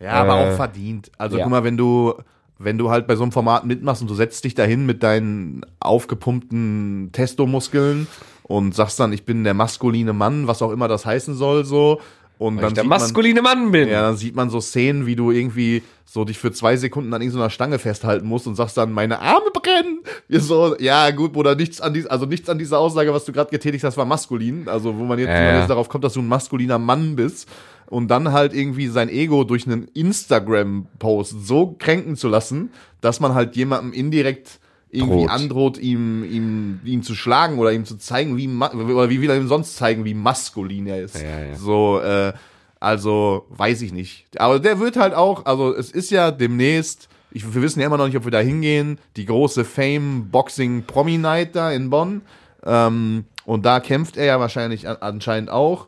Ja, 0.00 0.12
aber 0.12 0.40
Äh, 0.40 0.50
auch 0.52 0.56
verdient. 0.56 1.10
Also 1.18 1.36
ja. 1.36 1.44
guck 1.44 1.50
mal, 1.52 1.62
wenn 1.62 1.76
du, 1.76 2.14
wenn 2.60 2.76
du 2.76 2.90
halt 2.90 3.06
bei 3.06 3.16
so 3.16 3.22
einem 3.22 3.32
Format 3.32 3.64
mitmachst 3.64 4.02
und 4.02 4.10
du 4.10 4.14
setzt 4.14 4.44
dich 4.44 4.54
dahin 4.54 4.84
mit 4.84 5.02
deinen 5.02 5.62
aufgepumpten 5.80 7.08
Testomuskeln 7.10 8.06
und 8.42 8.74
sagst 8.74 9.00
dann, 9.00 9.14
ich 9.14 9.24
bin 9.24 9.44
der 9.44 9.54
maskuline 9.54 10.12
Mann, 10.12 10.46
was 10.46 10.60
auch 10.60 10.70
immer 10.70 10.86
das 10.86 11.06
heißen 11.06 11.34
soll, 11.34 11.64
so. 11.64 12.00
Und 12.40 12.56
Weil 12.56 12.62
dann 12.62 12.68
ich 12.70 12.74
der 12.74 12.82
sieht 12.84 12.88
man, 12.88 13.00
maskuline 13.00 13.42
Mann 13.42 13.70
bin. 13.70 13.90
ja, 13.90 14.00
dann 14.00 14.16
sieht 14.16 14.34
man 14.34 14.48
so 14.48 14.62
Szenen, 14.62 15.04
wie 15.04 15.14
du 15.14 15.30
irgendwie 15.30 15.82
so 16.06 16.24
dich 16.24 16.38
für 16.38 16.50
zwei 16.52 16.74
Sekunden 16.78 17.12
an 17.12 17.20
irgendeiner 17.20 17.50
Stange 17.50 17.78
festhalten 17.78 18.26
musst 18.26 18.46
und 18.46 18.54
sagst 18.54 18.78
dann, 18.78 18.92
meine 18.92 19.20
Arme 19.20 19.50
brennen. 19.52 20.00
Wir 20.26 20.40
so, 20.40 20.74
ja, 20.78 21.10
gut, 21.10 21.34
Bruder, 21.34 21.54
nichts 21.54 21.82
an 21.82 21.92
dies, 21.92 22.06
also 22.06 22.24
nichts 22.24 22.48
an 22.48 22.56
dieser 22.56 22.78
Aussage, 22.78 23.12
was 23.12 23.26
du 23.26 23.32
gerade 23.32 23.50
getätigt 23.50 23.84
hast, 23.84 23.98
war 23.98 24.06
maskulin. 24.06 24.68
Also, 24.68 24.96
wo 24.96 25.04
man 25.04 25.18
jetzt, 25.18 25.28
man 25.28 25.36
ja. 25.36 25.58
jetzt 25.58 25.68
darauf 25.68 25.90
kommt, 25.90 26.02
dass 26.02 26.14
du 26.14 26.20
ein 26.20 26.28
maskuliner 26.28 26.78
Mann 26.78 27.14
bist 27.14 27.46
und 27.90 28.08
dann 28.08 28.32
halt 28.32 28.54
irgendwie 28.54 28.88
sein 28.88 29.10
Ego 29.10 29.44
durch 29.44 29.66
einen 29.66 29.88
Instagram-Post 29.88 31.46
so 31.46 31.76
kränken 31.78 32.16
zu 32.16 32.28
lassen, 32.28 32.70
dass 33.02 33.20
man 33.20 33.34
halt 33.34 33.54
jemandem 33.54 33.92
indirekt 33.92 34.59
irgendwie 34.90 35.26
Droht. 35.26 35.30
androht, 35.30 35.78
ihm, 35.78 36.24
ihm, 36.24 36.80
ihn 36.84 37.02
zu 37.02 37.14
schlagen 37.14 37.58
oder 37.58 37.72
ihm 37.72 37.84
zu 37.84 37.96
zeigen, 37.96 38.36
wie, 38.36 38.48
oder 38.48 39.08
wie 39.08 39.20
will 39.20 39.30
er 39.30 39.36
ihm 39.36 39.48
sonst 39.48 39.76
zeigen, 39.76 40.04
wie 40.04 40.14
maskulin 40.14 40.86
er 40.86 41.02
ist. 41.02 41.20
Ja, 41.20 41.44
ja. 41.44 41.54
So, 41.56 42.00
äh, 42.00 42.32
also, 42.80 43.46
weiß 43.50 43.82
ich 43.82 43.92
nicht. 43.92 44.26
Aber 44.40 44.58
der 44.58 44.80
wird 44.80 44.96
halt 44.96 45.14
auch, 45.14 45.44
also 45.44 45.74
es 45.74 45.90
ist 45.90 46.10
ja 46.10 46.30
demnächst, 46.30 47.08
ich, 47.30 47.54
wir 47.54 47.62
wissen 47.62 47.80
ja 47.80 47.86
immer 47.86 47.98
noch 47.98 48.06
nicht, 48.06 48.16
ob 48.16 48.24
wir 48.24 48.32
da 48.32 48.40
hingehen, 48.40 48.98
die 49.16 49.26
große 49.26 49.64
Fame 49.64 50.28
Boxing 50.30 50.84
Promi 50.84 51.18
Night 51.18 51.54
da 51.54 51.70
in 51.70 51.90
Bonn. 51.90 52.22
Ähm, 52.64 53.26
und 53.44 53.64
da 53.66 53.80
kämpft 53.80 54.16
er 54.16 54.24
ja 54.24 54.40
wahrscheinlich 54.40 54.88
an, 54.88 54.96
anscheinend 55.00 55.50
auch. 55.50 55.86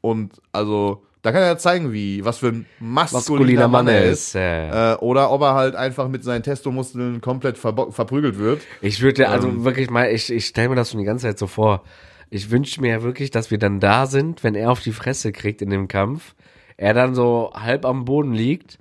Und 0.00 0.32
also, 0.50 1.02
da 1.22 1.32
kann 1.32 1.42
er 1.42 1.48
ja 1.48 1.56
zeigen, 1.56 1.92
wie, 1.92 2.24
was 2.24 2.38
für 2.38 2.48
ein 2.48 2.66
maskuliner, 2.80 3.68
Mann 3.68 3.86
er 3.88 4.04
ist. 4.04 4.34
Ja. 4.34 4.94
Äh, 4.94 4.96
oder 4.96 5.30
ob 5.30 5.40
er 5.42 5.54
halt 5.54 5.76
einfach 5.76 6.08
mit 6.08 6.24
seinen 6.24 6.42
Testomuskeln 6.42 7.20
komplett 7.20 7.56
verbo- 7.56 7.92
verprügelt 7.92 8.38
wird. 8.38 8.60
Ich 8.80 9.00
würde, 9.02 9.28
also 9.28 9.48
Ähm. 9.48 9.64
wirklich 9.64 9.88
mal, 9.88 10.10
ich, 10.10 10.32
ich 10.32 10.46
stelle 10.46 10.68
mir 10.70 10.74
das 10.74 10.90
schon 10.90 10.98
die 11.00 11.06
ganze 11.06 11.26
Zeit 11.26 11.38
so 11.38 11.46
vor. 11.46 11.84
Ich 12.30 12.50
wünsche 12.50 12.80
mir 12.80 12.88
ja 12.90 13.02
wirklich, 13.02 13.30
dass 13.30 13.50
wir 13.50 13.58
dann 13.58 13.78
da 13.78 14.06
sind, 14.06 14.42
wenn 14.42 14.54
er 14.54 14.70
auf 14.70 14.80
die 14.80 14.92
Fresse 14.92 15.32
kriegt 15.32 15.62
in 15.62 15.70
dem 15.70 15.86
Kampf, 15.86 16.34
er 16.76 16.94
dann 16.94 17.14
so 17.14 17.52
halb 17.54 17.84
am 17.84 18.04
Boden 18.04 18.32
liegt 18.32 18.78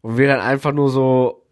und 0.00 0.16
wir 0.16 0.28
dann 0.28 0.40
einfach 0.40 0.72
nur 0.72 0.88
so, 0.88 1.42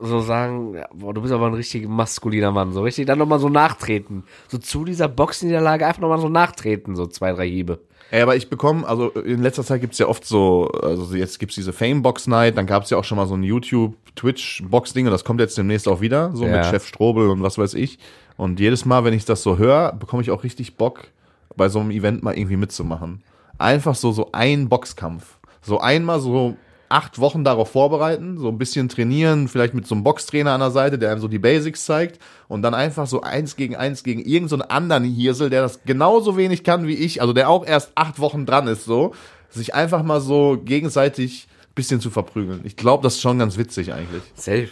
so 0.00 0.18
sagen, 0.20 0.74
ja, 0.74 0.88
boah, 0.92 1.14
du 1.14 1.20
bist 1.22 1.32
aber 1.32 1.46
ein 1.46 1.54
richtig 1.54 1.86
maskuliner 1.86 2.50
Mann, 2.50 2.72
so 2.72 2.82
richtig, 2.82 3.06
dann 3.06 3.18
nochmal 3.18 3.38
so 3.38 3.48
nachtreten. 3.48 4.24
So 4.48 4.58
zu 4.58 4.84
dieser 4.84 5.06
Boxniederlage 5.06 5.86
einfach 5.86 6.00
nochmal 6.00 6.18
so 6.18 6.28
nachtreten, 6.28 6.96
so 6.96 7.06
zwei, 7.06 7.32
drei 7.32 7.46
Hiebe. 7.48 7.80
Ey, 8.14 8.22
aber 8.22 8.36
ich 8.36 8.48
bekomme, 8.48 8.86
also 8.86 9.08
in 9.10 9.42
letzter 9.42 9.64
Zeit 9.64 9.80
gibt's 9.80 9.98
ja 9.98 10.06
oft 10.06 10.24
so, 10.24 10.68
also 10.68 11.16
jetzt 11.16 11.40
gibt's 11.40 11.56
diese 11.56 11.72
Fame 11.72 12.00
Box 12.00 12.28
Night, 12.28 12.56
dann 12.56 12.64
gab's 12.64 12.88
ja 12.90 12.96
auch 12.96 13.02
schon 13.02 13.16
mal 13.18 13.26
so 13.26 13.34
ein 13.34 13.42
YouTube, 13.42 13.96
Twitch 14.14 14.62
Box 14.68 14.92
Ding 14.92 15.06
und 15.06 15.10
das 15.10 15.24
kommt 15.24 15.40
jetzt 15.40 15.58
demnächst 15.58 15.88
auch 15.88 16.00
wieder, 16.00 16.30
so 16.32 16.44
Ja. 16.46 16.58
mit 16.58 16.66
Chef 16.66 16.86
Strobel 16.86 17.28
und 17.28 17.42
was 17.42 17.58
weiß 17.58 17.74
ich. 17.74 17.98
Und 18.36 18.60
jedes 18.60 18.84
Mal, 18.84 19.02
wenn 19.02 19.14
ich 19.14 19.24
das 19.24 19.42
so 19.42 19.58
höre, 19.58 19.94
bekomme 19.94 20.22
ich 20.22 20.30
auch 20.30 20.44
richtig 20.44 20.76
Bock, 20.76 21.08
bei 21.56 21.68
so 21.68 21.80
einem 21.80 21.90
Event 21.90 22.22
mal 22.22 22.38
irgendwie 22.38 22.56
mitzumachen. 22.56 23.24
Einfach 23.58 23.96
so, 23.96 24.12
so 24.12 24.28
ein 24.30 24.68
Boxkampf. 24.68 25.38
So 25.60 25.80
einmal 25.80 26.20
so 26.20 26.56
acht 26.88 27.18
Wochen 27.18 27.44
darauf 27.44 27.70
vorbereiten, 27.70 28.38
so 28.38 28.48
ein 28.48 28.58
bisschen 28.58 28.88
trainieren, 28.88 29.48
vielleicht 29.48 29.74
mit 29.74 29.86
so 29.86 29.94
einem 29.94 30.04
Boxtrainer 30.04 30.52
an 30.52 30.60
der 30.60 30.70
Seite, 30.70 30.98
der 30.98 31.10
einem 31.10 31.20
so 31.20 31.28
die 31.28 31.38
Basics 31.38 31.84
zeigt 31.84 32.20
und 32.48 32.62
dann 32.62 32.74
einfach 32.74 33.06
so 33.06 33.22
eins 33.22 33.56
gegen 33.56 33.76
eins 33.76 34.02
gegen 34.02 34.20
irgendeinen 34.20 34.60
so 34.60 34.68
anderen 34.68 35.04
Hirsel, 35.04 35.50
der 35.50 35.62
das 35.62 35.82
genauso 35.84 36.36
wenig 36.36 36.64
kann 36.64 36.86
wie 36.86 36.94
ich, 36.94 37.20
also 37.20 37.32
der 37.32 37.48
auch 37.48 37.66
erst 37.66 37.92
acht 37.94 38.18
Wochen 38.18 38.46
dran 38.46 38.66
ist, 38.66 38.84
so, 38.84 39.14
sich 39.50 39.74
einfach 39.74 40.02
mal 40.02 40.20
so 40.20 40.60
gegenseitig 40.64 41.48
bisschen 41.74 42.00
zu 42.00 42.10
verprügeln. 42.10 42.60
Ich 42.64 42.76
glaube, 42.76 43.02
das 43.02 43.14
ist 43.14 43.20
schon 43.20 43.38
ganz 43.38 43.58
witzig 43.58 43.92
eigentlich. 43.92 44.22
Safe. 44.34 44.68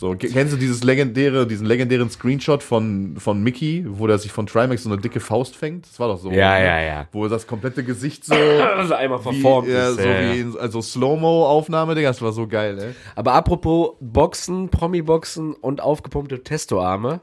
So, 0.00 0.14
ke- 0.16 0.28
kennst 0.28 0.54
du 0.54 0.56
dieses 0.56 0.82
legendäre, 0.82 1.46
diesen 1.46 1.66
legendären 1.66 2.08
Screenshot 2.08 2.62
von, 2.62 3.16
von 3.18 3.42
Mickey, 3.42 3.84
wo 3.86 4.06
der 4.06 4.16
sich 4.16 4.32
von 4.32 4.46
Trimax 4.46 4.84
so 4.84 4.90
eine 4.90 4.98
dicke 4.98 5.20
Faust 5.20 5.54
fängt? 5.56 5.84
Das 5.86 6.00
war 6.00 6.08
doch 6.08 6.16
so. 6.18 6.30
Ja, 6.30 6.58
ne? 6.58 6.64
ja, 6.64 6.80
ja. 6.80 7.06
Wo 7.12 7.28
das 7.28 7.46
komplette 7.46 7.84
Gesicht 7.84 8.24
so, 8.24 8.34
Also 8.76 8.94
einmal 8.94 9.18
verformt 9.18 9.68
wie, 9.68 9.72
ja, 9.72 9.90
ist. 9.90 9.96
so 10.00 10.08
ja, 10.08 10.20
ja. 10.22 10.34
wie 10.34 10.40
in, 10.40 10.56
also 10.58 10.80
Slow-Mo-Aufnahme, 10.80 11.94
Digga, 11.94 12.08
das 12.08 12.22
war 12.22 12.32
so 12.32 12.46
geil, 12.46 12.78
ey. 12.78 12.94
Aber 13.14 13.34
apropos 13.34 13.90
Boxen, 14.00 14.70
Promi-Boxen 14.70 15.52
und 15.52 15.82
aufgepumpte 15.82 16.42
Testoarme, 16.42 17.20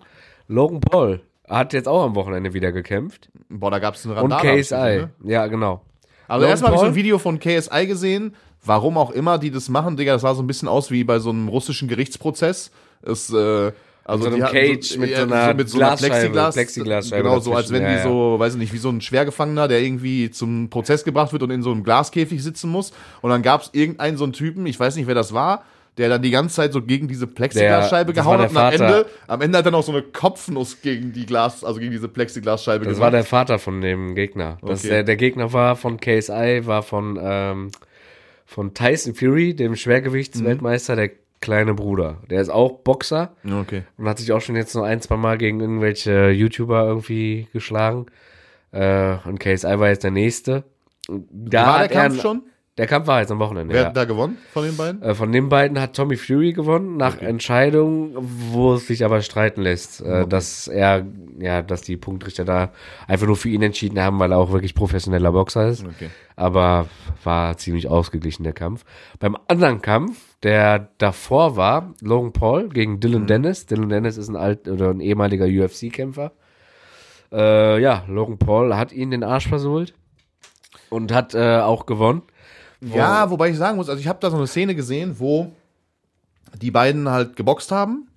Logan 0.47 0.79
Paul 0.79 1.21
hat 1.49 1.73
jetzt 1.73 1.87
auch 1.87 2.03
am 2.03 2.15
Wochenende 2.15 2.53
wieder 2.53 2.71
gekämpft. 2.71 3.29
Boah, 3.49 3.71
da 3.71 3.79
gab's 3.79 4.05
einen 4.05 4.17
Und 4.17 4.33
hab 4.33 4.43
ich 4.43 4.67
KSI. 4.69 4.75
ne? 4.75 5.09
Ja, 5.23 5.47
genau. 5.47 5.81
Also 6.27 6.41
Logan 6.41 6.49
erstmal 6.51 6.71
habe 6.71 6.75
ich 6.75 6.81
so 6.81 6.87
ein 6.87 6.95
Video 6.95 7.17
von 7.19 7.39
KSI 7.39 7.87
gesehen, 7.87 8.35
warum 8.67 8.97
auch 8.97 9.11
immer 9.11 9.37
die 9.37 9.51
das 9.51 9.69
machen, 9.69 9.97
Digga, 9.97 10.13
das 10.13 10.21
sah 10.21 10.33
so 10.35 10.43
ein 10.43 10.47
bisschen 10.47 10.67
aus 10.67 10.91
wie 10.91 11.03
bei 11.03 11.19
so 11.19 11.29
einem 11.29 11.47
russischen 11.47 11.87
Gerichtsprozess. 11.87 12.71
Es, 13.01 13.31
äh, 13.31 13.71
also 14.03 14.23
so 14.23 14.29
einem 14.35 14.45
Cage 14.45 14.97
mit 14.97 15.15
so 15.15 15.21
einer 15.23 15.53
mit 15.53 15.69
so 15.69 15.79
einer 15.81 15.97
Plexiglas, 15.97 16.55
Plexiglasscheibe 16.55 17.23
genau 17.23 17.39
so, 17.39 17.53
als 17.53 17.71
wenn 17.71 17.83
dazwischen, 17.83 18.03
die 18.03 18.07
ja, 18.09 18.13
so, 18.35 18.39
weiß 18.39 18.53
ich 18.53 18.59
nicht, 18.59 18.71
wie 18.73 18.77
so 18.77 18.89
ein 18.89 19.01
Schwergefangener, 19.01 19.67
der 19.67 19.81
irgendwie 19.81 20.31
zum 20.31 20.69
Prozess 20.69 21.03
gebracht 21.03 21.33
wird 21.33 21.43
und 21.43 21.51
in 21.51 21.61
so 21.61 21.71
einem 21.71 21.83
Glaskäfig 21.83 22.41
sitzen 22.41 22.69
muss. 22.69 22.93
Und 23.21 23.31
dann 23.31 23.41
gab's 23.41 23.69
irgendeinen 23.73 24.15
so 24.15 24.23
einen 24.23 24.31
Typen, 24.33 24.65
ich 24.65 24.79
weiß 24.79 24.95
nicht, 24.95 25.07
wer 25.07 25.15
das 25.15 25.33
war, 25.33 25.63
der 25.97 26.07
dann 26.07 26.21
die 26.21 26.29
ganze 26.31 26.55
Zeit 26.55 26.71
so 26.71 26.81
gegen 26.81 27.07
diese 27.09 27.27
Plexiglasscheibe 27.27 28.13
Der- 28.13 28.23
gehauen 28.23 28.39
hat. 28.39 28.51
Und 28.51 28.57
am. 28.57 28.71
Ende, 28.71 29.05
am 29.27 29.41
Ende 29.41 29.57
hat 29.57 29.65
er 29.65 29.71
noch 29.71 29.83
so 29.83 29.91
eine 29.91 30.03
Kopfnuss 30.03 30.81
gegen 30.81 31.11
die 31.11 31.25
Glas, 31.25 31.65
also 31.65 31.79
gegen 31.79 31.91
diese 31.91 32.07
Plexiglasscheibe 32.07 32.85
Das 32.85 32.93
gemacht. 32.93 33.03
war 33.03 33.11
der 33.11 33.23
Vater 33.25 33.59
von 33.59 33.81
dem 33.81 34.15
Gegner. 34.15 34.57
Das, 34.65 34.81
Okay. 34.85 34.89
der, 34.89 35.03
der 35.03 35.17
Gegner 35.17 35.51
war 35.51 35.75
von 35.75 35.99
KSI, 35.99 36.61
war 36.65 36.81
von, 36.83 37.19
ähm, 37.21 37.71
von 38.47 38.73
Tyson 38.73 39.13
Fury, 39.13 39.53
dem 39.53 39.75
Schwergewichtsweltmeister, 39.75 40.95
der 40.95 41.11
kleine 41.41 41.73
Bruder. 41.75 42.17
Der 42.29 42.41
ist 42.41 42.49
auch 42.49 42.79
Boxer 42.79 43.35
okay. 43.45 43.83
und 43.97 44.07
hat 44.07 44.17
sich 44.17 44.31
auch 44.31 44.41
schon 44.41 44.55
jetzt 44.55 44.73
noch 44.73 44.83
ein, 44.83 45.01
zwei 45.01 45.17
Mal 45.17 45.37
gegen 45.37 45.59
irgendwelche 45.59 46.29
YouTuber 46.29 46.87
irgendwie 46.87 47.47
geschlagen. 47.53 48.07
Äh, 48.71 49.17
und 49.25 49.39
KSI 49.39 49.79
war 49.79 49.89
jetzt 49.89 50.03
der 50.03 50.11
nächste. 50.11 50.63
Da 51.07 51.67
war 51.67 51.87
der 51.87 51.91
er- 51.91 52.01
Kampf 52.01 52.21
schon? 52.21 52.41
Der 52.77 52.85
Kampf 52.85 53.07
war 53.07 53.21
jetzt 53.21 53.31
am 53.31 53.39
Wochenende. 53.39 53.73
Wer 53.73 53.81
ja. 53.81 53.87
hat 53.87 53.97
da 53.97 54.05
gewonnen 54.05 54.37
von 54.53 54.63
den 54.63 54.77
beiden? 54.77 55.01
Äh, 55.01 55.15
Von 55.15 55.31
den 55.31 55.49
beiden 55.49 55.81
hat 55.81 55.95
Tommy 55.95 56.15
Fury 56.15 56.53
gewonnen, 56.53 56.95
nach 56.95 57.17
Entscheidung, 57.19 58.15
wo 58.15 58.75
es 58.75 58.85
sich 58.85 59.03
aber 59.03 59.21
streiten 59.21 59.61
lässt, 59.61 60.01
äh, 60.01 60.27
dass 60.27 60.67
er, 60.67 61.05
ja, 61.39 61.63
dass 61.63 61.81
die 61.81 61.97
Punktrichter 61.97 62.45
da 62.45 62.71
einfach 63.07 63.25
nur 63.25 63.35
für 63.35 63.49
ihn 63.49 63.63
entschieden 63.63 63.99
haben, 63.99 64.19
weil 64.19 64.31
er 64.31 64.37
auch 64.37 64.51
wirklich 64.51 64.75
professioneller 64.75 65.31
Boxer 65.31 65.67
ist. 65.67 65.85
Okay. 65.85 66.09
Aber 66.35 66.85
war 67.23 67.57
ziemlich 67.57 67.87
ausgeglichen, 67.87 68.43
der 68.43 68.53
Kampf. 68.53 68.85
Beim 69.19 69.35
anderen 69.47 69.81
Kampf, 69.81 70.35
der 70.43 70.89
davor 70.99 71.55
war, 71.55 71.95
Logan 72.01 72.31
Paul 72.31 72.69
gegen 72.69 72.99
Dylan 72.99 73.25
Dennis. 73.25 73.65
Dylan 73.65 73.89
Dennis 73.89 74.17
ist 74.17 74.29
ein 74.29 74.35
alt 74.35 74.67
oder 74.67 74.91
ein 74.91 74.99
ehemaliger 74.99 75.45
UFC-Kämpfer. 75.45 76.31
Äh, 77.31 77.81
ja, 77.81 78.03
Logan 78.07 78.37
Paul 78.37 78.75
hat 78.75 78.91
ihn 78.91 79.09
den 79.09 79.23
Arsch 79.23 79.47
versohlt 79.47 79.95
und 80.91 81.11
hat 81.11 81.33
äh, 81.33 81.57
auch 81.57 81.87
gewonnen. 81.87 82.21
Ja, 82.81 83.29
wobei 83.29 83.49
ich 83.49 83.57
sagen 83.57 83.77
muss, 83.77 83.89
also 83.89 83.99
ich 83.99 84.07
habe 84.07 84.19
da 84.21 84.29
so 84.29 84.37
eine 84.37 84.47
Szene 84.47 84.75
gesehen, 84.75 85.15
wo 85.19 85.51
die 86.61 86.71
beiden 86.71 87.09
halt 87.09 87.35
geboxt 87.35 87.71
haben 87.71 88.07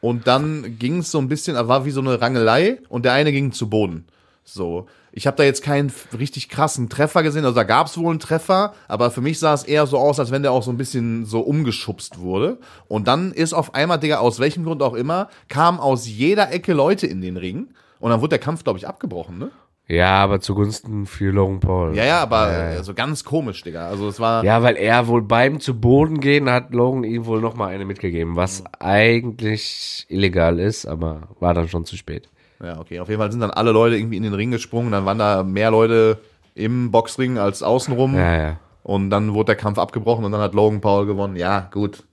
und 0.00 0.26
dann 0.26 0.78
ging 0.78 0.98
es 0.98 1.10
so 1.10 1.18
ein 1.18 1.28
bisschen, 1.28 1.56
also 1.56 1.68
war 1.68 1.84
wie 1.84 1.90
so 1.90 2.00
eine 2.00 2.20
Rangelei 2.20 2.78
und 2.88 3.04
der 3.04 3.12
eine 3.12 3.32
ging 3.32 3.52
zu 3.52 3.68
Boden. 3.68 4.06
So, 4.44 4.86
ich 5.12 5.26
habe 5.26 5.36
da 5.36 5.44
jetzt 5.44 5.62
keinen 5.62 5.92
richtig 6.18 6.48
krassen 6.48 6.88
Treffer 6.88 7.22
gesehen, 7.22 7.44
also 7.44 7.54
da 7.54 7.62
gab 7.62 7.86
es 7.86 7.96
wohl 7.96 8.10
einen 8.10 8.18
Treffer, 8.18 8.74
aber 8.88 9.10
für 9.10 9.20
mich 9.20 9.38
sah 9.38 9.54
es 9.54 9.62
eher 9.62 9.86
so 9.86 9.98
aus, 9.98 10.18
als 10.18 10.30
wenn 10.30 10.42
der 10.42 10.52
auch 10.52 10.62
so 10.62 10.70
ein 10.70 10.76
bisschen 10.76 11.26
so 11.26 11.40
umgeschubst 11.40 12.18
wurde. 12.18 12.58
Und 12.88 13.06
dann 13.06 13.30
ist 13.30 13.52
auf 13.52 13.74
einmal, 13.74 14.00
Digga, 14.00 14.18
aus 14.18 14.40
welchem 14.40 14.64
Grund 14.64 14.82
auch 14.82 14.94
immer, 14.94 15.28
kamen 15.48 15.78
aus 15.78 16.08
jeder 16.08 16.50
Ecke 16.50 16.72
Leute 16.72 17.06
in 17.06 17.20
den 17.20 17.36
Ring 17.36 17.68
und 18.00 18.10
dann 18.10 18.20
wurde 18.20 18.30
der 18.30 18.38
Kampf, 18.40 18.64
glaube 18.64 18.78
ich, 18.78 18.88
abgebrochen, 18.88 19.38
ne? 19.38 19.50
Ja, 19.88 20.22
aber 20.22 20.40
zugunsten 20.40 21.06
für 21.06 21.32
Logan 21.32 21.60
Paul. 21.60 21.94
Ja, 21.96 22.04
ja, 22.04 22.22
aber 22.22 22.50
Ja, 22.50 22.70
ja. 22.70 22.76
also 22.78 22.94
ganz 22.94 23.24
komisch, 23.24 23.62
Digga. 23.62 23.88
Also 23.88 24.08
es 24.08 24.20
war. 24.20 24.44
Ja, 24.44 24.62
weil 24.62 24.76
er 24.76 25.06
wohl 25.08 25.22
beim 25.22 25.60
zu 25.60 25.78
Boden 25.78 26.20
gehen 26.20 26.48
hat 26.48 26.72
Logan 26.72 27.04
ihm 27.04 27.26
wohl 27.26 27.40
noch 27.40 27.54
mal 27.54 27.68
eine 27.68 27.84
mitgegeben, 27.84 28.36
was 28.36 28.64
eigentlich 28.78 30.06
illegal 30.08 30.58
ist, 30.58 30.86
aber 30.86 31.28
war 31.40 31.52
dann 31.52 31.68
schon 31.68 31.84
zu 31.84 31.96
spät. 31.96 32.28
Ja, 32.62 32.78
okay. 32.78 33.00
Auf 33.00 33.08
jeden 33.08 33.20
Fall 33.20 33.32
sind 33.32 33.40
dann 33.40 33.50
alle 33.50 33.72
Leute 33.72 33.96
irgendwie 33.96 34.16
in 34.16 34.22
den 34.22 34.34
Ring 34.34 34.50
gesprungen. 34.52 34.92
Dann 34.92 35.04
waren 35.04 35.18
da 35.18 35.42
mehr 35.42 35.70
Leute 35.70 36.18
im 36.54 36.90
Boxring 36.90 37.38
als 37.38 37.62
außenrum. 37.62 38.14
Ja, 38.14 38.36
ja. 38.36 38.56
Und 38.84 39.10
dann 39.10 39.34
wurde 39.34 39.46
der 39.46 39.56
Kampf 39.56 39.78
abgebrochen 39.78 40.24
und 40.24 40.32
dann 40.32 40.40
hat 40.40 40.54
Logan 40.54 40.80
Paul 40.80 41.06
gewonnen. 41.06 41.36
Ja, 41.36 41.68
gut. 41.72 42.04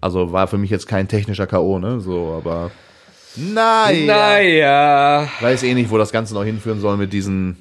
Also 0.00 0.32
war 0.32 0.46
für 0.46 0.58
mich 0.58 0.70
jetzt 0.70 0.86
kein 0.86 1.08
technischer 1.08 1.46
K.O., 1.46 1.78
ne? 1.78 2.00
So, 2.00 2.34
aber. 2.36 2.70
Naja. 3.36 4.06
Naja. 4.06 5.28
Weiß 5.40 5.62
eh 5.62 5.74
nicht, 5.74 5.90
wo 5.90 5.98
das 5.98 6.12
Ganze 6.12 6.34
noch 6.34 6.44
hinführen 6.44 6.80
soll 6.80 6.96
mit 6.96 7.12
diesen. 7.12 7.56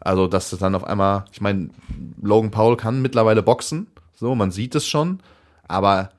Also, 0.00 0.26
dass 0.26 0.50
das 0.50 0.58
dann 0.60 0.74
auf 0.74 0.84
einmal. 0.84 1.24
Ich 1.32 1.40
meine, 1.40 1.70
Logan 2.22 2.50
Paul 2.50 2.76
kann 2.76 3.02
mittlerweile 3.02 3.42
boxen. 3.42 3.88
So, 4.14 4.34
man 4.34 4.50
sieht 4.50 4.74
es 4.74 4.86
schon. 4.86 5.20
Aber. 5.66 6.10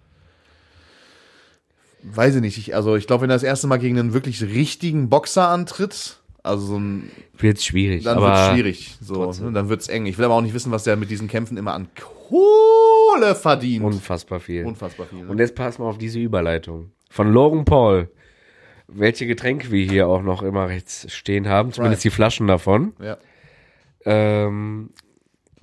Weiß 2.03 2.35
ich 2.35 2.41
nicht. 2.41 2.57
Ich, 2.57 2.75
also, 2.75 2.95
ich 2.95 3.07
glaube, 3.07 3.23
wenn 3.23 3.29
er 3.29 3.35
das 3.35 3.43
erste 3.43 3.67
Mal 3.67 3.77
gegen 3.77 3.97
einen 3.99 4.13
wirklich 4.13 4.41
richtigen 4.41 5.09
Boxer 5.09 5.49
antritt, 5.49 6.17
also 6.43 6.65
so 6.65 6.77
ein 6.79 7.11
Wird 7.37 7.61
schwierig. 7.61 8.03
dann 8.03 8.17
aber 8.17 8.27
wird 8.27 8.37
es 8.37 8.53
schwierig. 8.53 8.97
So, 9.01 9.31
ne, 9.43 9.51
dann 9.51 9.69
wird 9.69 9.81
es 9.81 9.89
eng. 9.89 10.05
Ich 10.05 10.17
will 10.17 10.25
aber 10.25 10.35
auch 10.35 10.41
nicht 10.41 10.53
wissen, 10.53 10.71
was 10.71 10.83
der 10.83 10.95
mit 10.95 11.09
diesen 11.09 11.27
Kämpfen 11.27 11.57
immer 11.57 11.73
an 11.73 11.87
Kohle 11.95 13.35
verdient. 13.35 13.83
Unfassbar 13.83 14.39
viel. 14.39 14.65
Unfassbar 14.65 15.07
viel. 15.07 15.23
ne? 15.23 15.29
Und 15.29 15.39
jetzt 15.39 15.55
pass 15.55 15.79
mal 15.79 15.85
auf 15.85 15.97
diese 15.97 16.19
Überleitung. 16.19 16.91
Von 17.09 17.31
Logan 17.31 17.65
Paul. 17.65 18.09
Welche 18.87 19.27
Getränke 19.27 19.71
wir 19.71 19.85
hier 19.85 20.07
auch 20.07 20.21
noch 20.21 20.41
immer 20.43 20.69
rechts 20.69 21.11
stehen 21.13 21.47
haben, 21.49 21.71
zumindest 21.73 22.03
die 22.03 22.09
Flaschen 22.09 22.47
davon. 22.47 22.93
ja. 23.01 23.17
Ähm, 24.05 24.91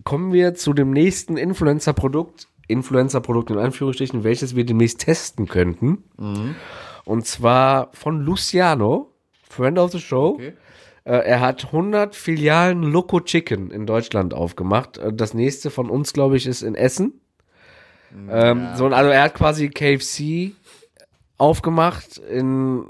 kommen 0.05 0.33
wir 0.35 0.55
zu 0.55 0.75
dem 0.75 0.91
nächsten 0.91 1.39
Influencer-Produkt, 1.39 2.49
Influencer-Produkt 2.69 3.51
in 3.51 3.59
Anführungsstrichen, 3.59 4.23
welches 4.25 4.55
wir 4.55 4.67
demnächst 4.67 5.01
testen 5.01 5.47
könnten. 5.49 6.05
Und 7.07 7.27
zwar 7.27 7.89
von 7.95 8.21
Luciano, 8.21 9.13
Friend 9.49 9.79
of 9.79 9.93
the 9.93 10.01
Show. 10.01 10.35
Okay. 10.35 10.53
Äh, 11.05 11.13
er 11.27 11.41
hat 11.41 11.67
100 11.67 12.15
Filialen 12.15 12.83
Loco 12.83 13.21
Chicken 13.21 13.71
in 13.71 13.87
Deutschland 13.87 14.35
aufgemacht. 14.35 14.99
Äh, 14.99 15.13
Das 15.15 15.33
nächste 15.33 15.71
von 15.71 15.89
uns, 15.89 16.13
glaube 16.13 16.37
ich, 16.37 16.47
ist 16.47 16.61
in 16.63 16.75
Essen. 16.75 17.21
Ähm, 18.31 18.69
so, 18.77 18.87
also 18.89 19.11
er 19.11 19.23
hat 19.23 19.35
quasi 19.35 19.71
KFC 19.71 20.53
aufgemacht 21.39 22.19
in, 22.19 22.85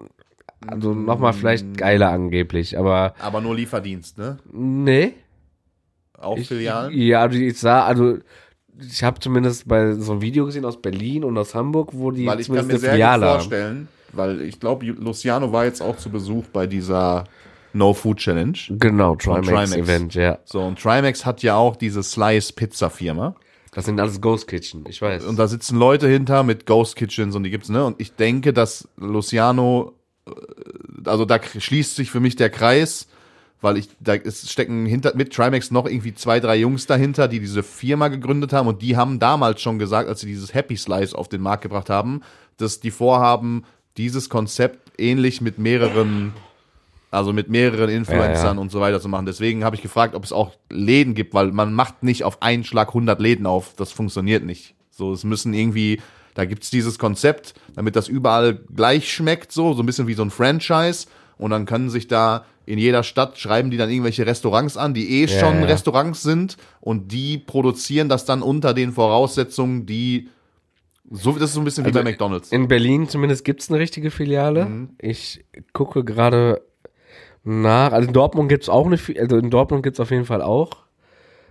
also 0.67 0.95
nochmal 0.95 1.33
vielleicht 1.33 1.77
geiler 1.77 2.11
angeblich, 2.11 2.79
aber 2.79 3.15
Aber 3.21 3.41
nur 3.41 3.55
Lieferdienst, 3.55 4.19
ne? 4.19 4.39
nee. 4.53 5.15
Auch 6.19 6.39
Filialen. 6.39 6.97
Ja, 6.97 7.21
also 7.23 7.39
ich 7.39 7.59
sah, 7.59 7.85
also 7.85 8.19
ich 8.81 9.03
habe 9.05 9.21
zumindest 9.21 9.69
bei 9.69 9.93
so 9.93 10.13
einem 10.13 10.23
Video 10.23 10.47
gesehen 10.47 10.65
aus 10.65 10.81
Berlin 10.81 11.25
und 11.25 11.37
aus 11.37 11.55
Hamburg, 11.55 11.91
wo 11.93 12.11
die 12.11 12.27
Weil 12.27 12.41
ich 12.41 12.47
kann 12.47 12.67
mir 12.67 12.79
sehr 12.79 12.91
gut 12.91 12.91
Filiale 12.91 13.27
vorstellen, 13.27 13.89
weil 14.13 14.41
ich 14.43 14.59
glaube, 14.59 14.87
Luciano 14.87 15.53
war 15.53 15.65
jetzt 15.65 15.83
auch 15.83 15.97
zu 15.97 16.11
Besuch 16.11 16.45
bei 16.53 16.67
dieser 16.67 17.25
No 17.73 17.93
Food 17.93 18.19
Challenge. 18.19 18.57
Genau, 18.71 19.17
Trimax, 19.17 19.47
Trimax. 19.49 19.77
Event, 19.77 20.15
ja. 20.15 20.39
So, 20.45 20.63
und 20.63 20.81
Trimax 20.81 21.27
hat 21.27 21.43
ja 21.43 21.57
auch 21.57 21.77
diese 21.77 22.03
Slice-Pizza-Firma. 22.03 23.35
Das 23.73 23.87
sind 23.87 23.99
alles 23.99 24.21
Ghost 24.21 24.47
Kitchen, 24.47 24.85
ich 24.89 25.03
weiß. 25.03 25.25
Und 25.25 25.37
da 25.37 25.49
sitzen 25.49 25.77
Leute 25.77 26.07
hinter 26.07 26.45
mit 26.45 26.65
Ghost 26.65 26.95
Kitchens 26.95 27.35
und 27.35 27.43
die 27.43 27.51
gibt's, 27.51 27.69
ne? 27.69 27.85
Und 27.85 28.01
ich 28.01 28.15
denke, 28.15 28.53
dass 28.53 28.89
Luciano, 28.97 29.93
also 31.05 31.25
da 31.25 31.41
schließt 31.43 31.97
sich 31.97 32.11
für 32.11 32.21
mich 32.21 32.37
der 32.37 32.51
Kreis, 32.51 33.07
weil 33.61 33.77
ich, 33.79 33.89
da 34.01 34.15
ist, 34.15 34.51
stecken 34.51 34.87
hinter, 34.87 35.15
mit 35.15 35.33
Trimax 35.33 35.71
noch 35.71 35.87
irgendwie 35.87 36.15
zwei, 36.15 36.41
drei 36.41 36.57
Jungs 36.57 36.87
dahinter, 36.87 37.29
die 37.29 37.41
diese 37.41 37.63
Firma 37.63 38.09
gegründet 38.09 38.53
haben 38.53 38.69
und 38.69 38.83
die 38.83 38.97
haben 38.97 39.19
damals 39.19 39.63
schon 39.63 39.79
gesagt, 39.79 40.09
als 40.09 40.21
sie 40.21 40.27
dieses 40.27 40.55
Happy 40.55 40.77
Slice 40.77 41.15
auf 41.17 41.29
den 41.29 41.41
Markt 41.41 41.63
gebracht 41.63 41.91
haben, 41.91 42.23
dass 42.57 42.81
die 42.81 42.91
vorhaben, 42.91 43.65
dieses 43.97 44.29
Konzept 44.29 44.93
ähnlich 44.99 45.41
mit 45.41 45.59
mehreren 45.59 46.33
also 47.15 47.33
mit 47.33 47.49
mehreren 47.49 47.91
Influencern 47.91 48.35
Ja, 48.35 48.53
ja. 48.55 48.61
und 48.61 48.73
so 48.73 48.81
weiter 48.81 49.01
zu 49.01 49.09
machen. 49.09 49.25
Deswegen 49.25 49.65
habe 49.65 49.77
ich 49.77 49.83
gefragt, 49.83 50.17
ob 50.17 50.25
es 50.25 50.33
auch 50.33 50.53
Läden 50.69 51.15
gibt, 51.15 51.33
weil 51.33 51.53
man 51.53 51.73
macht 51.73 52.03
nicht 52.03 52.25
auf 52.25 52.43
einen 52.43 52.65
Schlag 52.65 52.89
100 52.89 53.21
Läden 53.21 53.47
auf. 53.47 53.75
Das 53.77 53.93
funktioniert 53.93 54.45
nicht. 54.45 54.75
So, 54.91 55.13
es 55.13 55.23
müssen 55.23 55.55
irgendwie, 55.55 56.01
da 56.35 56.45
gibt's 56.45 56.71
dieses 56.71 56.99
Konzept, 56.99 57.55
damit 57.75 57.97
das 57.97 58.09
überall 58.09 58.55
gleich 58.75 59.13
schmeckt, 59.13 59.53
so, 59.53 59.73
so 59.73 59.83
ein 59.83 59.87
bisschen 59.87 60.07
wie 60.07 60.15
so 60.15 60.23
ein 60.23 60.31
Franchise. 60.31 61.07
Und 61.37 61.51
dann 61.51 61.67
können 61.67 61.91
sich 61.91 62.07
da 62.07 62.45
in 62.67 62.79
jeder 62.79 63.03
Stadt 63.03 63.39
schreiben 63.39 63.71
die 63.71 63.77
dann 63.77 63.91
irgendwelche 63.91 64.27
Restaurants 64.27 64.77
an, 64.77 64.95
die 64.95 65.23
eh 65.23 65.29
schon 65.29 65.61
ja. 65.61 65.67
Restaurants 65.67 66.23
sind 66.23 66.57
und 66.81 67.13
die 67.13 67.39
produzieren 67.39 68.09
das 68.09 68.25
dann 68.25 68.43
unter 68.43 68.73
den 68.73 68.93
Voraussetzungen, 68.93 69.87
die 69.87 70.29
so, 71.11 71.33
das 71.33 71.51
ist 71.51 71.55
so 71.55 71.61
ein 71.61 71.65
bisschen 71.65 71.85
wie 71.85 71.89
Also 71.89 71.99
bei 71.99 72.11
McDonalds. 72.11 72.51
In 72.51 72.67
Berlin 72.67 73.09
zumindest 73.09 73.45
gibt's 73.45 73.71
eine 73.71 73.79
richtige 73.79 74.11
Filiale. 74.11 74.65
Mhm. 74.65 74.91
Ich 74.99 75.45
gucke 75.75 76.03
gerade 76.03 76.63
nach. 77.43 77.93
Also 77.93 78.09
in 78.09 78.15
Dortmund 78.15 78.49
gibt's 78.49 78.71
auch 78.71 78.87
eine, 78.87 78.99
also 79.21 79.37
in 79.37 79.51
Dortmund 79.51 79.83
gibt's 79.83 80.01
auf 80.01 80.11
jeden 80.11 80.25
Fall 80.25 80.41
auch 80.41 80.71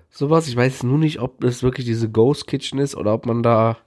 sowas. 0.09 0.47
Ich 0.47 0.55
weiß 0.55 0.83
nur 0.83 0.97
nicht, 0.97 1.19
ob 1.19 1.41
das 1.41 1.61
wirklich 1.61 1.85
diese 1.85 2.09
Ghost 2.09 2.47
Kitchen 2.47 2.79
ist 2.79 2.95
oder 2.95 3.13
ob 3.13 3.27
man 3.27 3.43
da 3.43 3.77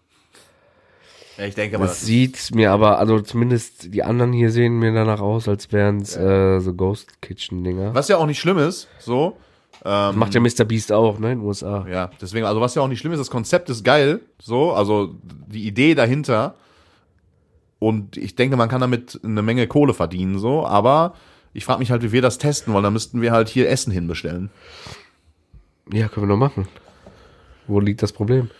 ich 1.39 1.55
denke 1.55 1.77
aber, 1.77 1.87
Das 1.87 2.03
sieht 2.03 2.55
mir 2.55 2.73
aber, 2.73 2.99
also 2.99 3.21
zumindest 3.21 3.93
die 3.95 4.03
anderen 4.03 4.33
hier 4.33 4.51
sehen 4.51 4.79
mir 4.79 4.93
danach 4.93 5.21
aus, 5.21 5.49
als 5.49 5.73
wären 5.73 5.99
es 6.01 6.17
äh, 6.17 6.61
so 6.61 6.75
Ghost 6.75 7.21
Kitchen 7.21 7.65
Dinger. 7.65 7.95
was 7.95 8.09
ja 8.09 8.17
auch 8.17 8.27
nicht 8.27 8.41
schlimm 8.41 8.59
ist, 8.59 8.89
so, 8.99 9.37
Macht 9.85 10.35
ja 10.35 10.41
Mr. 10.41 10.65
Beast 10.65 10.91
auch, 10.91 11.19
ne, 11.21 11.33
in 11.33 11.39
den 11.39 11.47
USA. 11.47 11.87
Ja, 11.89 12.11
deswegen, 12.21 12.45
also 12.45 12.61
was 12.61 12.75
ja 12.75 12.83
auch 12.83 12.89
nicht 12.89 12.99
schlimm 12.99 13.13
ist, 13.13 13.21
das 13.21 13.31
Konzept 13.31 13.71
ist 13.71 13.85
geil, 13.85 14.21
so, 14.41 14.73
also 14.73 15.15
die 15.23 15.65
Idee 15.67 15.95
dahinter. 15.95 16.57
Und 17.79 18.17
ich 18.17 18.35
denke, 18.35 18.57
man 18.57 18.69
kann 18.69 18.81
damit 18.81 19.21
eine 19.23 19.43
Menge 19.43 19.67
Kohle 19.69 19.95
verdienen, 19.95 20.39
so, 20.39 20.67
aber 20.67 21.15
ich 21.53 21.65
frage 21.65 21.79
mich 21.79 21.91
halt, 21.91 22.03
wie 22.03 22.11
wir 22.11 22.23
das 22.23 22.39
testen 22.39 22.73
wollen. 22.73 22.83
Da 22.85 22.91
müssten 22.91 23.21
wir 23.21 23.31
halt 23.33 23.49
hier 23.49 23.69
Essen 23.69 23.93
hinbestellen. 23.93 24.51
Ja, 25.93 26.09
können 26.09 26.27
wir 26.27 26.33
doch 26.35 26.39
machen. 26.39 26.67
Wo 27.69 27.79
liegt 27.79 28.03
das 28.03 28.13
Problem? 28.13 28.51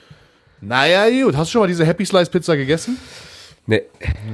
Naja, 0.67 1.25
gut. 1.25 1.37
Hast 1.37 1.49
du 1.49 1.53
schon 1.53 1.61
mal 1.63 1.67
diese 1.69 1.85
Happy 1.87 2.05
Slice 2.05 2.31
Pizza 2.31 2.57
gegessen? 2.57 2.99
Ne, 3.67 3.83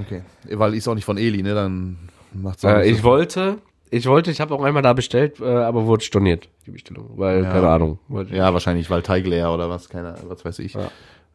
Okay. 0.03 0.23
Weil 0.51 0.75
ist 0.75 0.89
auch 0.89 0.95
nicht 0.95 1.05
von 1.05 1.17
Eli, 1.19 1.43
ne? 1.43 1.55
Dann 1.55 1.97
macht's 2.35 2.65
auch 2.65 2.71
äh, 2.71 2.91
ich 2.91 2.99
so- 2.99 3.05
wollte, 3.05 3.59
ich 3.91 4.07
wollte, 4.07 4.31
ich 4.31 4.41
habe 4.41 4.55
auch 4.55 4.63
einmal 4.63 4.83
da 4.83 4.93
bestellt, 4.93 5.41
äh, 5.41 5.45
aber 5.45 5.87
wurde 5.87 6.05
storniert, 6.05 6.49
die 6.67 6.71
Bestellung. 6.71 7.11
Weil, 7.17 7.43
keine 7.43 7.69
Ahnung. 7.69 7.99
Ja, 8.31 8.53
wahrscheinlich, 8.53 8.89
weil 8.91 9.03
Teig 9.03 9.27
leer 9.27 9.51
oder 9.53 9.69
was, 9.71 9.89
keine, 9.89 10.15
was 10.29 10.45
weiß 10.45 10.59
ich. 10.61 10.77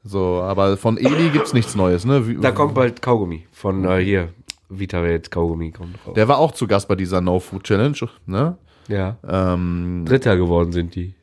So, 0.04 0.42
aber 0.42 0.78
von 0.78 0.98
Eli 0.98 1.30
gibt's 1.30 1.54
nichts 1.54 1.76
Neues, 1.76 2.06
ne? 2.06 2.28
Wie, 2.28 2.36
Da 2.38 2.52
kommt 2.52 2.74
bald 2.76 3.02
Kaugummi 3.02 3.46
von 3.52 3.84
äh, 3.86 3.98
hier. 4.04 4.30
Vitawelt 4.70 5.32
Kaugummi 5.32 5.72
kommt 5.72 5.96
raus. 6.06 6.14
der 6.16 6.28
war 6.28 6.38
auch 6.40 6.52
zu 6.52 6.68
Gast 6.68 6.88
bei 6.88 6.96
dieser 6.96 7.22
No 7.22 7.40
Food 7.40 7.64
Challenge, 7.64 7.98
ne? 8.26 8.58
Ja. 8.90 9.18
Ähm, 9.28 10.04
Dritter 10.06 10.36
geworden 10.38 10.72
sind 10.72 10.94
die. 10.96 11.14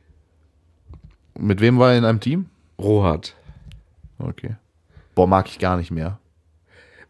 mit 1.39 1.61
wem 1.61 1.79
war 1.79 1.93
er 1.93 1.99
in 1.99 2.05
einem 2.05 2.20
Team? 2.20 2.47
Rohat. 2.81 3.35
Okay. 4.19 4.57
Boah, 5.15 5.27
mag 5.27 5.47
ich 5.49 5.59
gar 5.59 5.77
nicht 5.77 5.91
mehr. 5.91 6.19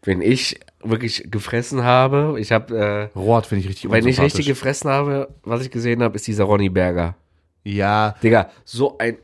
Wenn 0.03 0.21
ich 0.21 0.59
wirklich 0.83 1.27
gefressen 1.31 1.83
habe, 1.83 2.35
ich 2.39 2.51
habe, 2.51 3.09
Rohat 3.15 3.47
finde 3.47 3.61
ich 3.61 3.69
richtig 3.69 3.85
äh, 3.85 3.91
wenn 3.91 4.07
ich 4.07 4.21
richtig 4.21 4.45
gefressen 4.45 4.89
habe, 4.89 5.29
was 5.43 5.61
ich 5.61 5.71
gesehen 5.71 6.03
habe, 6.03 6.15
ist 6.15 6.27
dieser 6.27 6.43
Ronny 6.43 6.69
Berger. 6.69 7.15
Ja, 7.63 8.15
Digga, 8.21 8.51
so 8.63 8.99
ein 8.99 9.17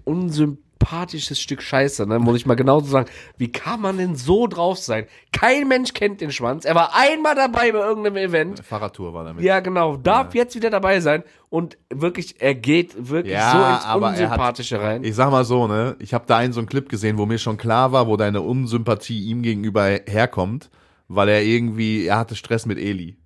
unsympathisches 0.82 1.40
Stück 1.40 1.62
Scheiße, 1.62 2.06
ne? 2.08 2.20
Muss 2.20 2.38
ich 2.38 2.46
mal 2.46 2.56
genauso 2.56 2.88
sagen. 2.88 3.10
Wie 3.38 3.52
kann 3.52 3.82
man 3.82 3.98
denn 3.98 4.16
so 4.16 4.48
drauf 4.48 4.78
sein? 4.78 5.06
Kein 5.32 5.68
Mensch 5.68 5.94
kennt 5.94 6.22
den 6.22 6.32
Schwanz. 6.32 6.66
Er 6.66 6.76
war 6.76 6.92
einmal 6.96 7.36
dabei 7.36 7.72
bei 7.72 7.80
irgendeinem 7.80 8.18
Event. 8.18 8.64
Fahrradtour 8.64 9.14
war 9.14 9.24
damit. 9.24 9.44
Ja, 9.44 9.60
genau. 9.60 9.98
Darf 9.98 10.34
jetzt 10.36 10.56
wieder 10.56 10.70
dabei 10.70 11.00
sein. 11.00 11.24
Und 11.50 11.78
wirklich, 11.90 12.42
er 12.42 12.56
geht 12.56 13.10
wirklich 13.10 13.34
Ja, 13.34 13.52
so 13.52 13.58
ins 13.58 13.84
er 13.86 13.90
hat- 13.90 14.02
Unsympathische 14.22 14.82
rein. 14.82 15.04
Ich 15.04 15.16
sag 15.16 15.32
mal 15.32 15.44
so, 15.46 15.68
ne? 15.68 15.96
Ich 16.00 16.14
habe 16.14 16.26
da 16.28 16.38
einen 16.38 16.54
so 16.54 16.60
einen 16.60 16.68
Clip 16.68 16.88
gesehen, 16.90 17.18
wo 17.18 17.26
mir 17.26 17.38
schon 17.38 17.58
klar 17.58 17.92
war, 17.92 18.08
wo 18.08 18.18
deine 18.18 18.42
Unsympathie 18.42 19.26
ihm 19.26 19.42
gegenüber 19.42 19.84
herkommt, 20.06 20.70
weil 21.08 21.30
er 21.30 21.44
irgendwie, 21.44 22.06
er 22.06 22.18
hatte 22.20 22.36
Stress 22.36 22.66
mit 22.66 22.78
Eli. 22.78 23.18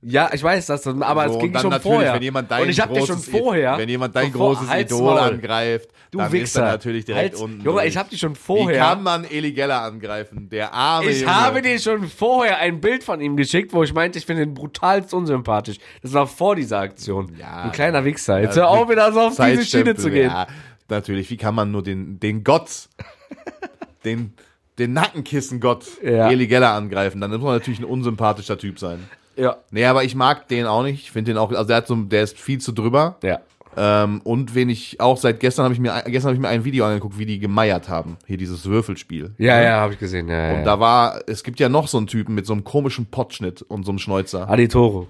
Ja, 0.00 0.30
ich 0.32 0.40
weiß 0.42 0.66
das, 0.66 0.86
aber 0.86 1.28
So, 1.28 1.34
es 1.34 1.40
ging 1.40 1.58
schon 1.58 1.72
vorher. 1.80 2.14
Wenn 2.14 2.22
jemand 2.22 2.48
dein 2.50 2.62
und 2.62 2.68
ich 2.68 2.78
hab 2.80 2.92
dir 2.94 3.04
schon 3.04 3.16
großes- 3.16 3.30
vorher. 3.32 3.78
wenn 3.78 3.88
jemand 3.88 4.14
dein 4.14 4.32
großes 4.32 4.68
Idol 4.72 5.02
Maul. 5.02 5.18
angreift, 5.18 5.88
Du 6.12 6.18
dann 6.18 6.30
Wichser. 6.30 6.44
ist 6.44 6.56
er 6.56 6.64
natürlich 6.72 7.04
direkt 7.04 7.32
Halt's- 7.32 7.40
unten. 7.40 7.62
Junge, 7.62 7.80
durch. 7.80 7.86
ich 7.88 7.96
hab 7.96 8.08
dich 8.08 8.20
schon 8.20 8.34
Wie 8.36 8.38
vorher. 8.38 8.78
kann 8.78 9.02
man 9.02 9.24
Eli 9.24 9.52
Geller 9.52 9.82
angreifen? 9.82 10.48
Der 10.50 10.72
arme 10.72 11.10
Ich 11.10 11.22
Junge. 11.22 11.34
habe 11.34 11.62
dir 11.62 11.78
schon 11.80 12.06
vorher 12.08 12.58
ein 12.58 12.80
Bild 12.80 13.02
von 13.02 13.20
ihm 13.20 13.36
geschickt, 13.36 13.72
wo 13.72 13.82
ich 13.82 13.92
meinte, 13.92 14.18
ich 14.20 14.24
finde 14.26 14.44
ihn 14.44 14.54
brutalst 14.54 15.12
unsympathisch. 15.12 15.78
Das 16.00 16.12
war 16.12 16.28
vor 16.28 16.54
dieser 16.54 16.78
Aktion. 16.78 17.32
Ja. 17.38 17.62
ein 17.64 17.72
kleiner 17.72 18.04
Wichser. 18.04 18.40
Jetzt 18.40 18.56
Ja, 18.56 18.62
hör 18.62 18.68
auf, 18.70 18.88
wieder 18.88 19.12
so 19.12 19.20
auf 19.20 19.34
diese 19.36 19.64
Schiene 19.64 19.96
zu 19.96 20.10
gehen. 20.10 20.30
Ja, 20.30 20.46
natürlich. 20.88 21.28
Wie 21.28 21.36
kann 21.36 21.56
man 21.56 21.72
nur 21.72 21.82
den, 21.82 22.20
den 22.20 22.44
Gott, 22.44 22.88
den, 24.04 24.32
den 24.78 24.92
Nackenkissen-Gott 24.92 25.84
Ja. 26.04 26.30
Eli 26.30 26.46
Geller 26.46 26.70
angreifen? 26.72 27.20
Dann 27.20 27.32
muss 27.32 27.40
man 27.40 27.54
natürlich 27.54 27.80
ein 27.80 27.84
unsympathischer 27.84 28.56
Typ 28.58 28.78
sein. 28.78 29.08
Ja. 29.38 29.56
Nee, 29.70 29.84
aber 29.84 30.04
ich 30.04 30.14
mag 30.14 30.48
den 30.48 30.66
auch 30.66 30.82
nicht. 30.82 31.02
Ich 31.02 31.10
finde 31.10 31.32
den 31.32 31.38
auch, 31.38 31.50
also 31.50 31.64
der 31.64 31.76
hat 31.78 31.86
so, 31.86 31.94
der 31.94 32.22
ist 32.22 32.38
viel 32.38 32.58
zu 32.60 32.72
drüber. 32.72 33.16
Ja. 33.22 33.40
Ähm, 33.76 34.20
und 34.24 34.54
wen 34.54 34.68
ich 34.68 35.00
auch 35.00 35.16
seit 35.16 35.38
gestern 35.38 35.64
habe 35.64 35.74
ich 35.74 35.80
mir, 35.80 36.02
gestern 36.06 36.30
habe 36.30 36.34
ich 36.34 36.40
mir 36.40 36.48
ein 36.48 36.64
Video 36.64 36.84
angeguckt, 36.84 37.18
wie 37.18 37.26
die 37.26 37.38
gemeiert 37.38 37.88
haben. 37.88 38.16
Hier 38.26 38.36
dieses 38.36 38.64
Würfelspiel. 38.64 39.34
Ja, 39.38 39.62
ja, 39.62 39.76
habe 39.80 39.92
ich 39.92 40.00
gesehen. 40.00 40.28
Ja, 40.28 40.50
Und 40.50 40.58
ja. 40.58 40.64
da 40.64 40.80
war, 40.80 41.20
es 41.28 41.44
gibt 41.44 41.60
ja 41.60 41.68
noch 41.68 41.86
so 41.86 41.98
einen 41.98 42.08
Typen 42.08 42.34
mit 42.34 42.44
so 42.46 42.52
einem 42.52 42.64
komischen 42.64 43.06
Pottschnitt 43.06 43.62
und 43.62 43.84
so 43.84 43.92
einem 43.92 44.00
Schnäuzer. 44.00 44.48
Adi 44.50 44.66
Toro. 44.66 45.06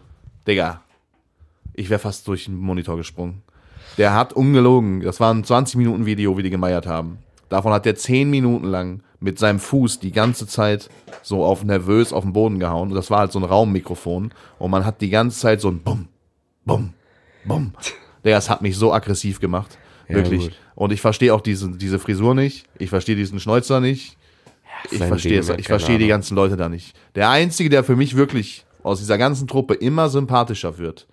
Digga, 0.46 0.82
ich 1.72 1.88
wäre 1.88 2.00
fast 2.00 2.28
durch 2.28 2.44
den 2.44 2.56
Monitor 2.56 2.96
gesprungen. 2.96 3.42
Der 3.96 4.14
hat 4.14 4.32
ungelogen, 4.34 5.00
das 5.00 5.18
war 5.18 5.32
ein 5.32 5.44
20 5.44 5.76
Minuten 5.76 6.04
Video, 6.04 6.36
wie 6.36 6.42
die 6.42 6.50
gemeiert 6.50 6.86
haben. 6.86 7.18
Davon 7.48 7.72
hat 7.72 7.86
der 7.86 7.96
10 7.96 8.28
Minuten 8.28 8.66
lang 8.66 9.00
mit 9.20 9.38
seinem 9.38 9.58
Fuß 9.58 9.98
die 10.00 10.12
ganze 10.12 10.46
Zeit 10.46 10.88
so 11.22 11.44
auf 11.44 11.64
nervös 11.64 12.12
auf 12.12 12.24
den 12.24 12.32
Boden 12.32 12.58
gehauen. 12.58 12.90
Und 12.90 12.94
das 12.94 13.10
war 13.10 13.20
halt 13.20 13.32
so 13.32 13.38
ein 13.38 13.44
Raummikrofon. 13.44 14.32
Und 14.58 14.70
man 14.70 14.84
hat 14.84 15.00
die 15.00 15.10
ganze 15.10 15.38
Zeit 15.38 15.60
so 15.60 15.68
ein 15.68 15.80
Bumm, 15.80 16.08
Bumm, 16.64 16.94
Bumm. 17.44 17.72
Digga, 18.24 18.36
das 18.36 18.50
hat 18.50 18.62
mich 18.62 18.76
so 18.76 18.92
aggressiv 18.92 19.40
gemacht. 19.40 19.78
Ja, 20.08 20.16
Wirklich. 20.16 20.42
gut. 20.42 20.52
Und 20.74 20.92
ich 20.92 21.00
verstehe 21.00 21.34
auch 21.34 21.40
diese, 21.40 21.70
diese 21.70 21.98
Frisur 21.98 22.34
nicht. 22.34 22.66
Ich 22.78 22.90
verstehe 22.90 23.16
diesen 23.16 23.40
Schnäuzer 23.40 23.80
nicht. 23.80 24.16
Ich 24.90 24.98
sein 24.98 25.08
verstehe 25.08 25.40
es, 25.40 25.48
ich 25.48 25.66
verstehe 25.66 25.98
die 25.98 26.06
ganzen 26.06 26.36
Leute 26.36 26.56
da 26.56 26.68
nicht. 26.68 26.96
Der 27.16 27.30
einzige, 27.30 27.68
der 27.68 27.82
für 27.82 27.96
mich 27.96 28.16
wirklich 28.16 28.64
aus 28.84 29.00
dieser 29.00 29.18
ganzen 29.18 29.48
Truppe 29.48 29.74
immer 29.74 30.08
sympathischer 30.08 30.78
wird, 30.78 31.08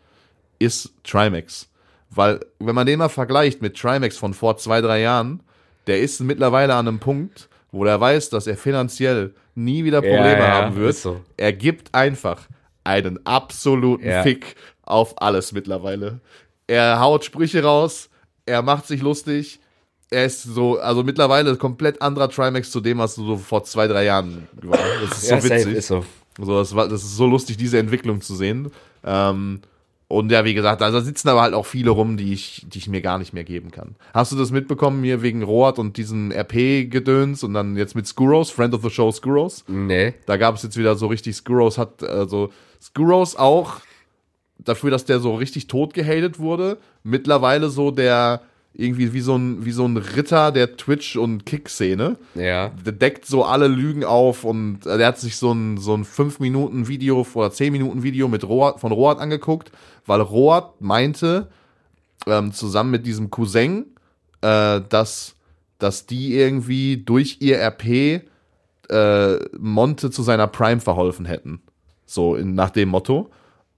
ist 0.59 0.93
Trimax. 1.03 1.69
Weil, 2.11 2.45
wenn 2.59 2.75
man 2.75 2.85
den 2.85 2.99
mal 2.99 3.09
vergleicht 3.09 3.61
mit 3.61 3.75
Trimax 3.75 4.17
von 4.17 4.33
vor 4.33 4.57
zwei, 4.57 4.81
drei 4.81 5.01
Jahren, 5.01 5.41
der 5.87 5.99
ist 5.99 6.21
mittlerweile 6.21 6.75
an 6.75 6.87
einem 6.87 6.99
Punkt, 6.99 7.49
wo 7.71 7.85
er 7.85 7.99
weiß, 7.99 8.29
dass 8.29 8.47
er 8.47 8.57
finanziell 8.57 9.33
nie 9.55 9.83
wieder 9.83 10.01
Probleme 10.01 10.39
Ja, 10.39 10.51
haben 10.63 10.75
wird. 10.75 10.95
so. 10.95 11.21
Er 11.37 11.53
gibt 11.53 11.93
einfach 11.93 12.47
einen 12.83 13.19
absoluten 13.25 14.05
Ja. 14.07 14.23
Fick 14.23 14.55
auf 14.83 15.21
alles 15.21 15.51
mittlerweile. 15.51 16.19
Er 16.67 16.99
haut 16.99 17.25
Sprüche 17.25 17.63
raus, 17.63 18.09
er 18.45 18.61
macht 18.61 18.85
sich 18.87 19.01
lustig. 19.01 19.59
Er 20.11 20.25
ist 20.25 20.43
so, 20.43 20.77
also 20.79 21.03
mittlerweile 21.03 21.55
komplett 21.57 22.01
anderer 22.01 22.29
Trimax 22.29 22.69
zu 22.71 22.79
dem, 22.79 22.99
was 22.99 23.15
so 23.15 23.37
vor 23.37 23.63
zwei, 23.63 23.87
drei 23.87 24.05
Jahren 24.05 24.47
war. 24.61 24.77
Das 25.01 25.17
ist 25.17 25.27
so 25.29 25.35
Ja, 25.35 25.43
witzig. 25.43 25.73
ist 25.75 25.87
so. 25.87 26.05
So, 26.37 26.59
das, 26.59 26.75
war, 26.75 26.87
das 26.87 27.01
ist 27.03 27.15
so 27.15 27.25
lustig, 27.25 27.57
diese 27.57 27.79
Entwicklung 27.79 28.21
zu 28.21 28.35
sehen. 28.35 28.69
Ähm, 29.05 29.61
und 30.07 30.31
ja, 30.31 30.45
wie 30.45 30.53
gesagt, 30.53 30.81
da 30.81 31.01
sitzen 31.01 31.29
aber 31.29 31.41
halt 31.41 31.53
auch 31.55 31.65
viele 31.65 31.89
rum, 31.89 32.15
die 32.17 32.31
ich, 32.33 32.65
die 32.69 32.77
ich 32.77 32.87
mir 32.87 33.01
gar 33.01 33.17
nicht 33.17 33.33
mehr 33.33 33.43
geben 33.43 33.71
kann. 33.71 33.95
Hast 34.13 34.31
du 34.31 34.35
das 34.35 34.51
mitbekommen, 34.51 35.01
mir 35.01 35.21
wegen 35.23 35.41
Roat 35.43 35.79
und 35.79 35.97
diesem 35.97 36.31
RP-Gedöns 36.31 37.43
und 37.43 37.53
dann 37.53 37.75
jetzt 37.75 37.95
mit 37.95 38.05
Skuros, 38.05 38.51
Friend 38.51 38.73
of 38.73 38.83
the 38.83 38.89
Show 38.89 39.11
Skuros? 39.11 39.63
Nee. 39.67 40.13
Da 40.27 40.37
gab 40.37 40.55
es 40.55 40.63
jetzt 40.63 40.77
wieder 40.77 40.95
so 40.95 41.07
richtig, 41.07 41.35
Skuros 41.35 41.77
hat, 41.77 42.03
also 42.03 42.51
Skuros 42.81 43.35
auch 43.35 43.77
dafür, 44.59 44.91
dass 44.91 45.05
der 45.05 45.19
so 45.19 45.35
richtig 45.35 45.67
tot 45.67 45.93
gehatet 45.93 46.39
wurde, 46.39 46.77
mittlerweile 47.03 47.69
so 47.69 47.91
der, 47.91 48.41
irgendwie 48.73 49.13
wie 49.13 49.21
so 49.21 49.35
ein, 49.37 49.65
wie 49.65 49.71
so 49.71 49.85
ein 49.85 49.97
Ritter 49.97 50.51
der 50.51 50.75
Twitch- 50.77 51.15
und 51.17 51.45
Kick-Szene 51.45 52.17
Ja. 52.35 52.69
der 52.85 52.93
deckt 52.93 53.25
so 53.25 53.43
alle 53.45 53.67
Lügen 53.67 54.03
auf 54.03 54.43
und 54.43 54.85
äh, 54.85 54.97
der 54.97 55.07
hat 55.07 55.19
sich 55.19 55.37
so 55.37 55.51
ein, 55.53 55.77
so 55.77 55.93
ein 55.95 56.03
5-Minuten-Video 56.05 57.25
oder 57.33 57.47
10-Minuten-Video 57.49 58.27
mit 58.27 58.43
Roat, 58.47 58.79
von 58.79 58.91
Roat 58.91 59.19
angeguckt, 59.19 59.71
weil 60.05 60.21
Roat 60.21 60.81
meinte, 60.81 61.49
ähm, 62.27 62.51
zusammen 62.51 62.91
mit 62.91 63.05
diesem 63.05 63.29
Cousin, 63.29 63.85
äh, 64.41 64.81
dass, 64.89 65.35
dass 65.79 66.05
die 66.05 66.35
irgendwie 66.35 66.97
durch 66.97 67.37
ihr 67.39 67.59
RP 67.59 68.23
äh, 68.89 69.35
Monte 69.57 70.11
zu 70.11 70.23
seiner 70.23 70.47
Prime 70.47 70.79
verholfen 70.79 71.25
hätten. 71.25 71.61
So 72.05 72.35
in, 72.35 72.53
nach 72.53 72.69
dem 72.69 72.89
Motto. 72.89 73.29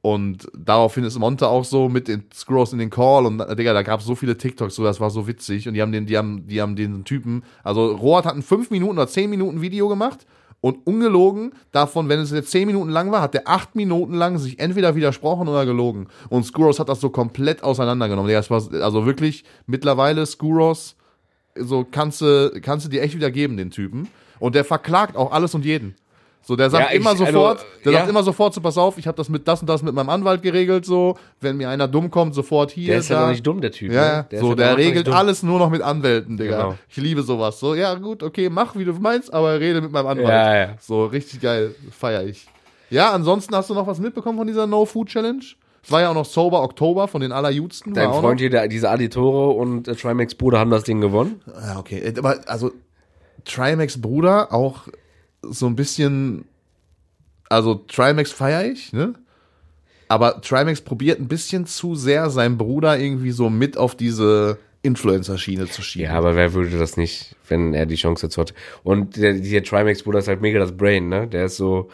Und 0.01 0.47
daraufhin 0.57 1.03
ist 1.03 1.17
Monte 1.17 1.47
auch 1.47 1.65
so 1.65 1.89
mit 1.89 2.07
den 2.07 2.25
Scrolls 2.33 2.71
in 2.71 2.79
den 2.79 2.89
Call 2.89 3.25
und 3.25 3.39
Digga, 3.57 3.73
da 3.73 3.81
gab 3.81 3.99
es 3.99 4.05
so 4.05 4.15
viele 4.15 4.37
TikToks, 4.37 4.75
so 4.75 4.83
das 4.83 4.99
war 4.99 5.09
so 5.09 5.27
witzig. 5.27 5.67
Und 5.67 5.73
die 5.73 5.81
haben 5.81 5.91
den, 5.91 6.05
die 6.05 6.17
haben, 6.17 6.47
die 6.47 6.61
haben 6.61 6.75
den 6.75 7.03
Typen, 7.03 7.43
also 7.63 7.93
Rohat 7.93 8.25
hat 8.25 8.35
ein 8.35 8.43
5 8.43 8.69
Minuten 8.69 8.97
oder 8.97 9.07
10 9.07 9.29
Minuten 9.29 9.61
Video 9.61 9.89
gemacht 9.89 10.25
und 10.67 10.85
ungelogen, 10.85 11.53
davon, 11.71 12.09
wenn 12.09 12.19
es 12.19 12.31
jetzt 12.31 12.51
10 12.51 12.67
Minuten 12.67 12.89
lang 12.89 13.09
war, 13.09 13.21
hat 13.21 13.33
der 13.33 13.47
8 13.47 13.77
Minuten 13.77 14.13
lang 14.13 14.37
sich 14.37 14.59
entweder 14.59 14.95
widersprochen 14.95 15.47
oder 15.47 15.65
gelogen. 15.65 16.07
Und 16.27 16.45
Skuros 16.45 16.77
hat 16.77 16.89
das 16.89 16.99
so 16.99 17.09
komplett 17.09 17.63
auseinandergenommen. 17.63 18.29
Das 18.29 18.49
war, 18.49 18.61
also 18.81 19.05
wirklich 19.05 19.45
mittlerweile 19.65 20.25
Skuros, 20.25 20.97
so 21.55 21.85
kannst 21.89 22.19
du, 22.19 22.59
kannst 22.61 22.85
du 22.85 22.89
dir 22.89 23.01
echt 23.01 23.15
wieder 23.15 23.31
geben, 23.31 23.55
den 23.55 23.71
Typen. 23.71 24.09
Und 24.39 24.55
der 24.55 24.65
verklagt 24.65 25.15
auch 25.15 25.31
alles 25.31 25.55
und 25.55 25.63
jeden. 25.63 25.95
So, 26.47 26.55
der 26.55 26.69
sagt 26.69 26.85
Ja, 26.85 26.89
ich- 26.95 27.01
immer 27.01 27.09
also, 27.09 27.25
sofort, 27.25 27.65
der 27.83 27.91
ja. 27.91 27.97
sagt 27.99 28.09
immer 28.09 28.23
sofort, 28.23 28.53
so 28.53 28.61
pass 28.61 28.77
auf, 28.77 28.97
ich 28.97 29.05
habe 29.05 29.17
das 29.17 29.27
mit 29.27 29.45
das 29.49 29.59
und 29.59 29.67
das 29.67 29.83
mit 29.83 29.93
meinem 29.93 30.07
Anwalt 30.07 30.41
geregelt, 30.41 30.85
so, 30.85 31.17
wenn 31.41 31.57
mir 31.57 31.67
einer 31.67 31.89
dumm 31.89 32.09
kommt, 32.09 32.33
sofort 32.33 32.71
hier, 32.71 32.87
Der 32.87 32.99
ist 32.99 33.09
ja 33.09 33.17
da. 33.17 33.21
noch 33.23 33.29
nicht 33.31 33.45
dumm, 33.45 33.59
der 33.59 33.71
Typ. 33.73 33.91
Ja, 33.91 34.19
ne? 34.19 34.27
Der 34.31 34.39
so, 34.39 34.55
der 34.55 34.77
regelt 34.77 35.09
alles 35.09 35.43
nur 35.43 35.59
noch 35.59 35.69
mit 35.69 35.81
Anwälten, 35.81 36.37
Digga. 36.37 36.55
Genau. 36.57 36.75
Ich 36.87 36.95
liebe 36.95 37.21
sowas. 37.23 37.59
So, 37.59 37.75
ja, 37.75 37.93
gut, 37.95 38.23
okay, 38.23 38.49
mach 38.49 38.77
wie 38.77 38.85
du 38.85 38.93
meinst, 38.93 39.33
aber 39.33 39.59
rede 39.59 39.81
mit 39.81 39.91
meinem 39.91 40.07
Anwalt. 40.07 40.29
Ja, 40.29 40.55
ja. 40.55 40.69
So, 40.79 41.05
richtig 41.07 41.41
geil, 41.41 41.75
feier 41.91 42.23
ich. 42.23 42.47
Ja, 42.89 43.11
ansonsten 43.11 43.53
hast 43.53 43.69
du 43.69 43.73
noch 43.73 43.85
was 43.85 43.99
mitbekommen 43.99 44.37
von 44.37 44.47
dieser 44.47 44.65
No 44.67 44.85
Food 44.85 45.09
Challenge? 45.09 45.43
Es 45.83 45.91
war 45.91 45.99
ja 45.99 46.09
auch 46.11 46.13
noch 46.13 46.23
Sober 46.25 46.61
Oktober 46.63 47.09
von 47.09 47.19
den 47.19 47.33
allerjudsten. 47.33 47.93
Dein 47.93 48.13
Freund 48.13 48.39
hier, 48.39 48.49
der, 48.49 48.69
diese 48.69 48.89
Aditore 48.89 49.49
und 49.49 49.89
äh, 49.89 49.95
Trimax 49.95 50.35
Bruder 50.35 50.59
haben 50.59 50.71
das 50.71 50.83
Ding 50.85 51.01
gewonnen. 51.01 51.41
Ja, 51.61 51.77
okay. 51.77 51.97
Äh, 51.99 52.13
Aber 52.19 52.37
also 52.47 52.71
Trimax 53.43 53.99
Bruder 54.01 54.53
auch 54.53 54.87
so 55.51 55.65
ein 55.67 55.75
bisschen. 55.75 56.45
Also 57.49 57.75
Trimax 57.75 58.31
feier 58.31 58.65
ich, 58.65 58.91
ne? 58.91 59.13
Aber 60.09 60.41
Trimax 60.41 60.81
probiert 60.81 61.19
ein 61.19 61.27
bisschen 61.27 61.65
zu 61.65 61.95
sehr, 61.95 62.29
seinen 62.29 62.57
Bruder 62.57 62.97
irgendwie 62.99 63.31
so 63.31 63.49
mit 63.49 63.77
auf 63.77 63.95
diese 63.95 64.57
Influencer-Schiene 64.83 65.67
zu 65.67 65.81
schieben. 65.81 66.05
Ja, 66.11 66.17
aber 66.17 66.35
wer 66.35 66.53
würde 66.53 66.77
das 66.77 66.97
nicht, 66.97 67.35
wenn 67.47 67.73
er 67.73 67.85
die 67.85 67.95
Chance 67.95 68.27
dazu 68.27 68.41
hat? 68.41 68.53
Und 68.83 69.15
der, 69.17 69.33
der 69.33 69.63
Trimax 69.63 70.03
Bruder 70.03 70.19
ist 70.19 70.27
halt 70.27 70.41
mega 70.41 70.59
das 70.59 70.75
Brain, 70.75 71.09
ne? 71.09 71.27
Der 71.27 71.45
ist 71.45 71.57
so, 71.57 71.89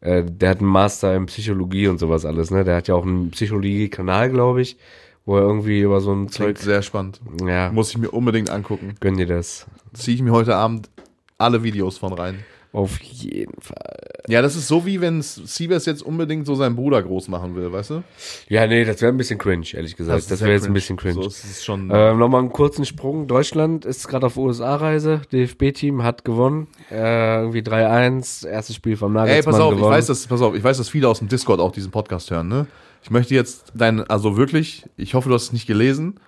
äh, 0.00 0.24
der 0.24 0.50
hat 0.50 0.58
einen 0.58 0.68
Master 0.68 1.14
in 1.14 1.26
Psychologie 1.26 1.88
und 1.88 1.98
sowas 1.98 2.24
alles, 2.24 2.50
ne? 2.50 2.64
Der 2.64 2.76
hat 2.76 2.88
ja 2.88 2.94
auch 2.94 3.04
einen 3.06 3.30
Psychologie-Kanal, 3.30 4.30
glaube 4.30 4.62
ich, 4.62 4.76
wo 5.24 5.36
er 5.36 5.42
irgendwie 5.42 5.80
über 5.80 6.00
so 6.00 6.12
ein 6.12 6.26
Klingt 6.28 6.58
Zeug, 6.58 6.58
sehr 6.58 6.82
spannend. 6.82 7.20
ja, 7.46 7.70
Muss 7.72 7.90
ich 7.90 7.98
mir 7.98 8.10
unbedingt 8.10 8.50
angucken. 8.50 8.94
gönn 9.00 9.16
dir 9.16 9.26
das. 9.26 9.66
Ziehe 9.94 10.16
ich 10.16 10.22
mir 10.22 10.32
heute 10.32 10.56
Abend 10.56 10.90
alle 11.38 11.62
Videos 11.62 11.98
von 11.98 12.12
rein. 12.12 12.44
Auf 12.72 12.98
jeden 13.00 13.60
Fall. 13.60 13.98
Ja, 14.28 14.40
das 14.40 14.56
ist 14.56 14.66
so 14.66 14.86
wie 14.86 15.02
wenn 15.02 15.20
Siebes 15.20 15.84
jetzt 15.84 16.02
unbedingt 16.02 16.46
so 16.46 16.54
seinen 16.54 16.74
Bruder 16.74 17.02
groß 17.02 17.28
machen 17.28 17.54
will, 17.54 17.70
weißt 17.70 17.90
du? 17.90 18.02
Ja, 18.48 18.66
nee, 18.66 18.86
das 18.86 19.02
wäre 19.02 19.12
ein 19.12 19.18
bisschen 19.18 19.38
cringe, 19.38 19.66
ehrlich 19.74 19.94
gesagt. 19.94 20.18
Das, 20.18 20.30
ist 20.30 20.40
wäre 20.40 20.52
jetzt 20.52 20.66
ein 20.66 20.72
bisschen 20.72 20.96
cringe. 20.96 21.14
So, 21.14 21.26
es 21.26 21.44
ist 21.44 21.64
schon. 21.66 21.90
Ähm, 21.92 22.18
Nochmal 22.18 22.40
einen 22.40 22.52
kurzen 22.52 22.86
Sprung. 22.86 23.26
Deutschland 23.26 23.84
ist 23.84 24.08
gerade 24.08 24.24
auf 24.24 24.38
USA-Reise. 24.38 25.20
DFB-Team 25.32 26.02
hat 26.02 26.24
gewonnen. 26.24 26.68
Äh, 26.90 27.40
irgendwie 27.40 27.60
3-1. 27.60 28.46
Erstes 28.46 28.76
Spiel 28.76 28.96
vom 28.96 29.12
Nagelsmann 29.12 29.36
Ey, 29.36 29.42
pass 29.42 29.60
auf, 29.60 29.74
gewonnen. 29.74 29.92
ich 29.92 29.98
weiß, 29.98 30.06
dass, 30.06 30.26
pass 30.26 30.40
auf, 30.40 30.54
ich 30.54 30.64
weiß, 30.64 30.78
dass 30.78 30.88
viele 30.88 31.08
aus 31.08 31.18
dem 31.18 31.28
Discord 31.28 31.60
auch 31.60 31.72
diesen 31.72 31.90
Podcast 31.90 32.30
hören, 32.30 32.48
ne? 32.48 32.66
Ich 33.02 33.10
möchte 33.10 33.34
jetzt 33.34 33.72
dein, 33.74 34.00
also 34.08 34.36
wirklich, 34.36 34.84
ich 34.96 35.14
hoffe, 35.14 35.28
du 35.28 35.34
hast 35.34 35.42
es 35.42 35.52
nicht 35.52 35.66
gelesen, 35.66 36.20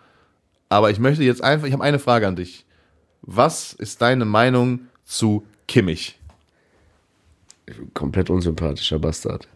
aber 0.69 0.91
ich 0.91 0.99
möchte 0.99 1.23
jetzt 1.23 1.43
einfach, 1.43 1.67
ich 1.69 1.73
habe 1.73 1.85
eine 1.85 2.01
Frage 2.01 2.27
an 2.27 2.37
dich. 2.37 2.67
Was 3.23 3.73
ist 3.73 4.03
deine 4.03 4.25
Meinung 4.25 4.81
zu 5.05 5.45
Kimmich? 5.69 6.19
Komplett 7.95 8.31
unsympathischer 8.31 8.99
Bastard. 8.99 9.49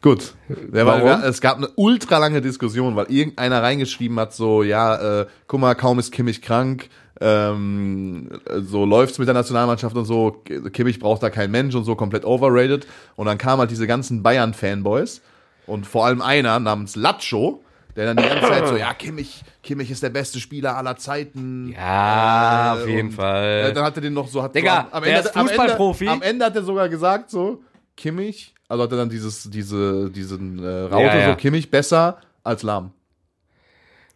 Gut. 0.00 0.34
Ja, 0.72 0.86
weil 0.86 1.04
wir, 1.04 1.24
es 1.24 1.40
gab 1.40 1.56
eine 1.56 1.68
ultra 1.74 2.18
lange 2.18 2.40
Diskussion, 2.40 2.94
weil 2.94 3.06
irgendeiner 3.10 3.62
reingeschrieben 3.62 4.18
hat, 4.20 4.32
so, 4.32 4.62
ja, 4.62 5.22
äh, 5.22 5.26
guck 5.48 5.60
mal, 5.60 5.74
kaum 5.74 5.98
ist 5.98 6.12
Kimmich 6.12 6.40
krank, 6.40 6.88
ähm, 7.20 8.28
so 8.60 8.84
läuft's 8.84 9.18
mit 9.18 9.26
der 9.26 9.34
Nationalmannschaft 9.34 9.96
und 9.96 10.04
so, 10.04 10.42
Kimmich 10.72 11.00
braucht 11.00 11.22
da 11.22 11.30
kein 11.30 11.50
Mensch 11.50 11.74
und 11.74 11.84
so, 11.84 11.96
komplett 11.96 12.24
overrated. 12.24 12.86
Und 13.16 13.26
dann 13.26 13.38
kamen 13.38 13.60
halt 13.60 13.70
diese 13.70 13.88
ganzen 13.88 14.22
Bayern-Fanboys 14.22 15.20
und 15.66 15.86
vor 15.86 16.06
allem 16.06 16.22
einer 16.22 16.60
namens 16.60 16.94
Lacho, 16.94 17.62
der 17.98 18.14
dann 18.14 18.16
die 18.16 18.22
ganze 18.28 18.48
Zeit 18.48 18.68
so, 18.68 18.76
ja, 18.78 18.94
Kimmich, 18.94 19.42
Kimmich 19.60 19.90
ist 19.90 20.04
der 20.04 20.10
beste 20.10 20.38
Spieler 20.38 20.76
aller 20.76 20.96
Zeiten. 20.96 21.72
Ja, 21.76 22.76
Äh, 22.76 22.80
auf 22.80 22.88
jeden 22.88 23.08
und, 23.08 23.14
Fall. 23.14 23.70
Äh, 23.70 23.72
dann 23.74 23.84
hat 23.84 23.96
er 23.96 24.02
den 24.02 24.12
noch 24.14 24.28
so, 24.28 24.40
hat 24.40 24.54
Digga, 24.54 24.86
so 24.90 24.96
am, 24.96 25.02
am 25.02 25.02
der 25.02 25.16
Ende, 25.16 25.28
ist 25.28 25.36
am, 25.36 25.40
Ende, 25.48 25.54
Fußballprofi. 25.60 26.08
am 26.08 26.22
Ende 26.22 26.44
hat 26.44 26.54
er 26.54 26.62
sogar 26.62 26.88
gesagt 26.88 27.28
so, 27.30 27.60
Kimmich, 27.96 28.54
also 28.68 28.84
hat 28.84 28.92
er 28.92 28.98
dann 28.98 29.10
dieses, 29.10 29.50
diese, 29.50 30.10
diesen 30.10 30.62
äh, 30.62 30.68
Raute 30.82 31.04
Ja, 31.06 31.18
ja. 31.18 31.30
so, 31.30 31.36
Kimmich 31.36 31.70
besser 31.70 32.20
als 32.44 32.62
Lahm. 32.62 32.92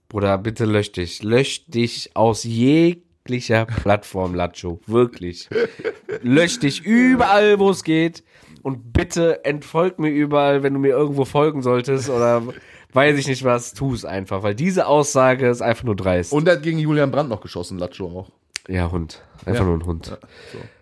Bruder, 0.09 0.39
bitte 0.39 0.64
lösch 0.64 0.93
dich. 0.93 1.22
Lösch 1.24 1.64
dich 1.66 2.11
aus 2.14 2.45
jeglicher 2.45 3.64
Plattform, 3.66 4.35
Lacho. 4.37 4.78
Wirklich. 4.87 5.49
lösch 6.22 6.61
dich 6.61 6.85
überall, 6.85 7.59
wo 7.59 7.70
es 7.70 7.83
geht. 7.83 8.22
Und 8.62 8.93
bitte 8.93 9.45
entfolg 9.45 9.99
mir 9.99 10.11
überall, 10.11 10.62
wenn 10.62 10.74
du 10.74 10.78
mir 10.78 10.91
irgendwo 10.91 11.24
folgen 11.24 11.62
solltest 11.62 12.09
oder 12.11 12.43
weiß 12.93 13.18
ich 13.18 13.26
nicht 13.28 13.45
was, 13.45 13.74
tu 13.74 13.95
es 13.95 14.05
einfach. 14.05 14.43
Weil 14.43 14.55
diese 14.55 14.86
Aussage 14.86 15.49
ist 15.49 15.62
einfach 15.62 15.84
nur 15.84 15.97
dreist. 15.97 16.32
Und 16.32 16.47
er 16.49 16.55
hat 16.57 16.62
gegen 16.62 16.78
Julian 16.78 17.11
Brandt 17.11 17.30
noch 17.30 17.40
geschossen, 17.40 17.78
Lacho 17.78 18.07
auch. 18.07 18.30
ja, 18.68 18.90
Hund. 18.90 19.22
Einfach 19.45 19.61
Ja. 19.62 19.66
nur 19.66 19.76
ein 19.78 19.86
Hund. 19.86 20.07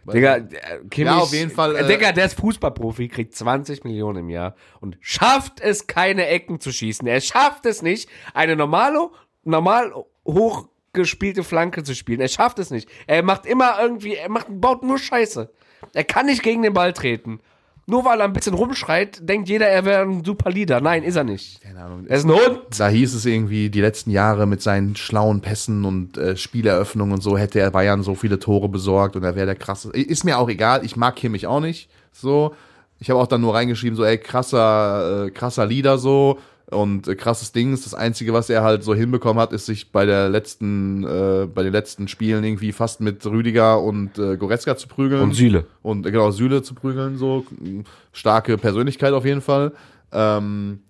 So. 0.05 0.13
Digga, 0.13 0.37
äh, 0.37 0.45
Kimmich, 0.91 1.13
Ja, 1.13 1.19
auf 1.19 1.33
jeden 1.33 1.51
Fall, 1.51 1.77
äh, 1.77 1.87
Digga, 1.87 2.13
der 2.13 2.27
ist 2.27 2.35
Fußballprofi, 2.35 3.09
kriegt 3.09 3.35
20 3.35 3.85
Millionen 3.85 4.19
im 4.19 4.29
Jahr 4.31 4.55
und 4.81 4.99
schafft 5.01 5.61
es, 5.61 5.87
keine 5.87 6.27
Ecken 6.27 6.61
zu 6.61 6.73
schießen. 6.73 7.07
Er 7.07 7.21
schafft 7.21 7.65
es 7.67 7.81
nicht, 7.81 8.09
eine 8.35 8.57
normale, 8.57 9.09
normal 9.45 9.93
hochgespielte 10.27 11.43
Flanke 11.45 11.83
zu 11.83 11.95
spielen. 11.95 12.21
Er 12.21 12.29
schafft 12.29 12.59
es 12.59 12.71
nicht. 12.71 12.89
Er 13.07 13.23
macht 13.23 13.47
immer 13.47 13.81
irgendwie, 13.81 14.15
er 14.17 14.29
macht, 14.31 14.47
baut 14.51 14.83
nur 14.83 14.99
Scheiße. 14.99 15.51
Er 15.95 16.05
kann 16.05 16.27
nicht 16.27 16.43
gegen 16.43 16.63
den 16.63 16.75
Ball 16.75 16.93
treten. 16.93 17.41
Nur 17.91 18.05
weil 18.05 18.21
er 18.21 18.25
ein 18.25 18.33
bisschen 18.33 18.55
rumschreit, 18.55 19.29
denkt 19.29 19.49
jeder, 19.49 19.67
er 19.67 19.85
wäre 19.85 20.03
ein 20.03 20.25
super 20.25 20.49
Leader. 20.49 20.81
Nein, 20.81 21.03
ist 21.03 21.17
er 21.17 21.25
nicht. 21.25 21.61
Keine 21.61 21.83
Ahnung. 21.83 22.07
Er 22.07 22.19
ist 22.19 22.25
ein 22.25 22.31
Hund. 22.31 22.61
Da 22.79 22.89
hieß 22.89 23.15
es 23.15 23.27
irgendwie, 23.27 23.69
die 23.69 23.81
letzten 23.81 24.13
Jahre 24.13 24.47
mit 24.47 24.63
seinen 24.63 24.95
schlauen 24.95 25.41
Pässen 25.41 25.85
und 25.85 26.17
äh, 26.17 26.37
Spieleröffnungen 26.37 27.15
und 27.15 27.21
so 27.21 27.37
hätte 27.37 27.59
er 27.59 27.73
Bayern 27.73 28.05
so 28.05 28.15
viele 28.15 28.39
Tore 28.39 28.69
besorgt 28.69 29.17
und 29.17 29.25
er 29.25 29.35
wäre 29.35 29.47
der 29.47 29.57
krasse. 29.57 29.91
Ist 29.91 30.23
mir 30.23 30.39
auch 30.39 30.49
egal, 30.49 30.85
ich 30.85 30.95
mag 30.95 31.17
Kimmich 31.17 31.49
auch 31.49 31.59
nicht. 31.59 31.91
So. 32.13 32.55
Ich 33.01 33.11
habe 33.11 33.19
auch 33.19 33.27
dann 33.27 33.41
nur 33.41 33.55
reingeschrieben, 33.55 33.97
so, 33.97 34.05
ey, 34.05 34.19
krasser, 34.19 35.27
äh, 35.27 35.31
krasser 35.33 35.67
Leader 35.67 35.99
so 35.99 36.39
und 36.71 37.09
äh, 37.09 37.15
krasses 37.15 37.53
Dings. 37.53 37.85
Das 37.85 37.95
Einzige, 37.95 38.33
was 38.33 38.51
er 38.51 38.63
halt 38.63 38.83
so 38.83 38.95
hinbekommen 38.95 39.41
hat, 39.41 39.53
ist 39.53 39.67
sich 39.67 39.93
bei 39.93 40.07
der 40.07 40.29
letzten, 40.29 41.05
äh, 41.05 41.47
bei 41.47 41.63
den 41.63 41.73
letzten 41.73 42.09
Spielen 42.09 42.45
irgendwie 42.45 42.73
fast 42.73 43.01
mit 43.01 43.25
Rüdiger 43.27 43.81
und 43.81 44.19
äh, 44.19 44.37
Goretzka 44.37 44.77
zu 44.77 44.89
prügeln. 44.89 45.23
Und 45.23 45.35
Süle. 45.35 45.67
Und 45.83 46.07
äh, 46.07 46.11
genau, 46.11 46.31
Süle 46.31 46.63
zu 46.63 46.75
prügeln, 46.75 47.17
so. 47.17 47.45
Starke 48.13 48.59
Persönlichkeit 48.59 49.13
auf 49.13 49.25
jeden 49.25 49.41
Fall. 49.41 49.73
Ähm, 50.13 50.81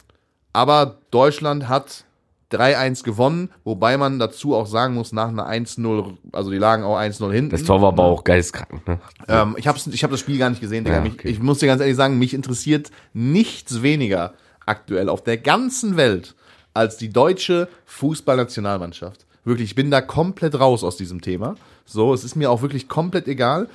aber 0.53 0.99
Deutschland 1.11 1.69
hat 1.69 2.05
3-1 2.53 3.05
gewonnen, 3.05 3.51
wobei 3.65 3.97
man 3.97 4.19
dazu 4.19 4.55
auch 4.55 4.67
sagen 4.67 4.95
muss, 4.95 5.13
nach 5.13 5.29
einer 5.29 5.49
1-0, 5.49 6.17
also 6.33 6.51
die 6.51 6.59
lagen 6.59 6.83
auch 6.83 6.99
1-0 6.99 7.33
hinten. 7.33 7.51
Das 7.51 7.63
Tor 7.63 7.81
war 7.81 7.89
aber 7.89 8.05
auch 8.05 8.25
geistkrank, 8.25 8.87
ne? 8.87 8.99
Ähm, 9.29 9.55
ich 9.57 9.69
habe 9.69 9.79
ich 9.91 10.03
hab 10.03 10.11
das 10.11 10.21
Spiel 10.21 10.39
gar 10.39 10.51
nicht 10.51 10.61
gesehen, 10.61 10.85
Digga. 10.85 11.05
Ja, 11.05 11.11
okay. 11.11 11.29
ich 11.29 11.41
muss 11.41 11.59
dir 11.59 11.67
ganz 11.67 11.81
ehrlich 11.81 11.97
sagen, 11.97 12.19
mich 12.19 12.35
interessiert 12.35 12.91
nichts 13.13 13.83
weniger 13.83 14.35
aktuell 14.67 15.09
auf 15.09 15.23
der 15.25 15.39
ganzen 15.39 15.97
Welt 15.97 16.35
als 16.75 16.97
die 16.97 17.11
deutsche 17.11 17.69
Fußballnationalmannschaft. 17.87 19.27
Wirklich, 19.45 19.71
ich 19.71 19.75
bin 19.75 19.91
da 19.91 20.01
komplett 20.01 20.59
raus 20.59 20.85
aus 20.85 20.97
diesem 20.97 21.21
Thema. 21.21 21.57
So, 21.87 22.15
es 22.15 22.25
ist 22.25 22.37
mir 22.37 22.51
auch 22.51 22.63
wirklich 22.63 22.89
komplett 22.89 23.27
egal. 23.27 23.69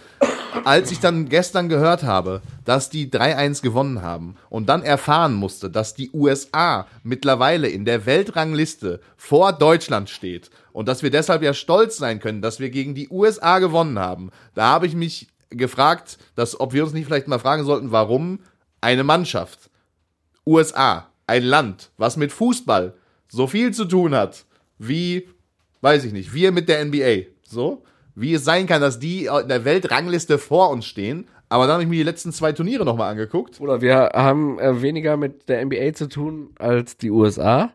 Als 0.63 0.89
ich 0.91 1.01
dann 1.01 1.27
gestern 1.27 1.67
gehört 1.67 2.03
habe, 2.03 2.41
dass 2.63 2.89
die 2.89 3.09
3-1 3.09 3.61
gewonnen 3.61 4.01
haben 4.01 4.35
und 4.49 4.69
dann 4.69 4.83
erfahren 4.83 5.33
musste, 5.33 5.69
dass 5.69 5.95
die 5.95 6.11
USA 6.13 6.87
mittlerweile 7.03 7.67
in 7.67 7.83
der 7.83 8.05
Weltrangliste 8.05 9.01
vor 9.17 9.51
Deutschland 9.51 10.09
steht 10.09 10.49
und 10.71 10.87
dass 10.87 11.03
wir 11.03 11.09
deshalb 11.09 11.41
ja 11.43 11.53
stolz 11.53 11.97
sein 11.97 12.21
können, 12.21 12.41
dass 12.41 12.61
wir 12.61 12.69
gegen 12.69 12.95
die 12.95 13.09
USA 13.09 13.59
gewonnen 13.59 13.99
haben, 13.99 14.31
da 14.53 14.67
habe 14.67 14.87
ich 14.87 14.95
mich 14.95 15.27
gefragt, 15.49 16.17
dass, 16.35 16.57
ob 16.59 16.71
wir 16.71 16.83
uns 16.83 16.93
nicht 16.93 17.05
vielleicht 17.05 17.27
mal 17.27 17.39
fragen 17.39 17.65
sollten, 17.65 17.91
warum 17.91 18.39
eine 18.79 19.03
Mannschaft, 19.03 19.69
USA, 20.45 21.09
ein 21.27 21.43
Land, 21.43 21.91
was 21.97 22.17
mit 22.17 22.31
Fußball 22.31 22.93
so 23.27 23.47
viel 23.47 23.73
zu 23.73 23.85
tun 23.85 24.13
hat, 24.13 24.45
wie, 24.77 25.27
weiß 25.81 26.05
ich 26.05 26.13
nicht, 26.13 26.33
wir 26.33 26.51
mit 26.51 26.69
der 26.69 26.83
NBA, 26.85 27.27
so, 27.43 27.83
wie 28.15 28.33
es 28.33 28.45
sein 28.45 28.67
kann, 28.67 28.81
dass 28.81 28.99
die 28.99 29.25
in 29.25 29.47
der 29.47 29.65
Weltrangliste 29.65 30.37
vor 30.37 30.69
uns 30.69 30.85
stehen. 30.85 31.27
Aber 31.49 31.65
dann 31.65 31.73
habe 31.73 31.83
ich 31.83 31.89
mir 31.89 31.97
die 31.97 32.03
letzten 32.03 32.31
zwei 32.31 32.53
Turniere 32.53 32.85
nochmal 32.85 33.11
angeguckt. 33.11 33.61
Oder 33.61 33.81
wir 33.81 34.11
haben 34.13 34.59
äh, 34.59 34.81
weniger 34.81 35.15
mit 35.15 35.47
der 35.47 35.63
NBA 35.65 35.93
zu 35.93 36.09
tun 36.09 36.49
als 36.57 36.97
die 36.97 37.11
USA, 37.11 37.71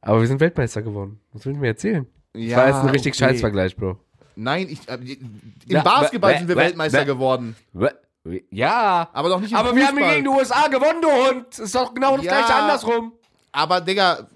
aber 0.00 0.20
wir 0.20 0.28
sind 0.28 0.40
Weltmeister 0.40 0.82
geworden. 0.82 1.20
Was 1.32 1.44
will 1.46 1.52
ich 1.52 1.58
mir 1.58 1.68
erzählen? 1.68 2.06
Ja, 2.34 2.48
das 2.48 2.56
war 2.56 2.66
jetzt 2.66 2.76
ein 2.76 2.88
richtig 2.90 3.14
okay. 3.14 3.24
Scheißvergleich, 3.24 3.76
Bro. 3.76 3.98
Nein, 4.36 4.68
ich, 4.68 4.88
äh, 4.88 4.98
im 5.68 5.82
Basketball 5.82 6.36
sind 6.38 6.48
wir 6.48 6.56
Weltmeister 6.56 7.04
geworden. 7.04 7.56
Ja, 8.50 9.08
Aber 9.12 9.28
doch 9.28 9.40
nicht 9.40 9.52
im 9.52 9.56
aber 9.56 9.74
wir 9.74 9.86
haben 9.86 9.96
Fußball. 9.96 10.14
gegen 10.14 10.24
die 10.24 10.30
USA 10.30 10.68
gewonnen, 10.68 11.02
du 11.02 11.10
Hund. 11.10 11.58
Ist 11.58 11.74
doch 11.74 11.92
genau 11.94 12.16
das 12.16 12.26
Ja. 12.26 12.32
gleiche 12.38 12.54
andersrum. 12.54 13.12
Aber, 13.52 13.80
Digga, 13.80 14.26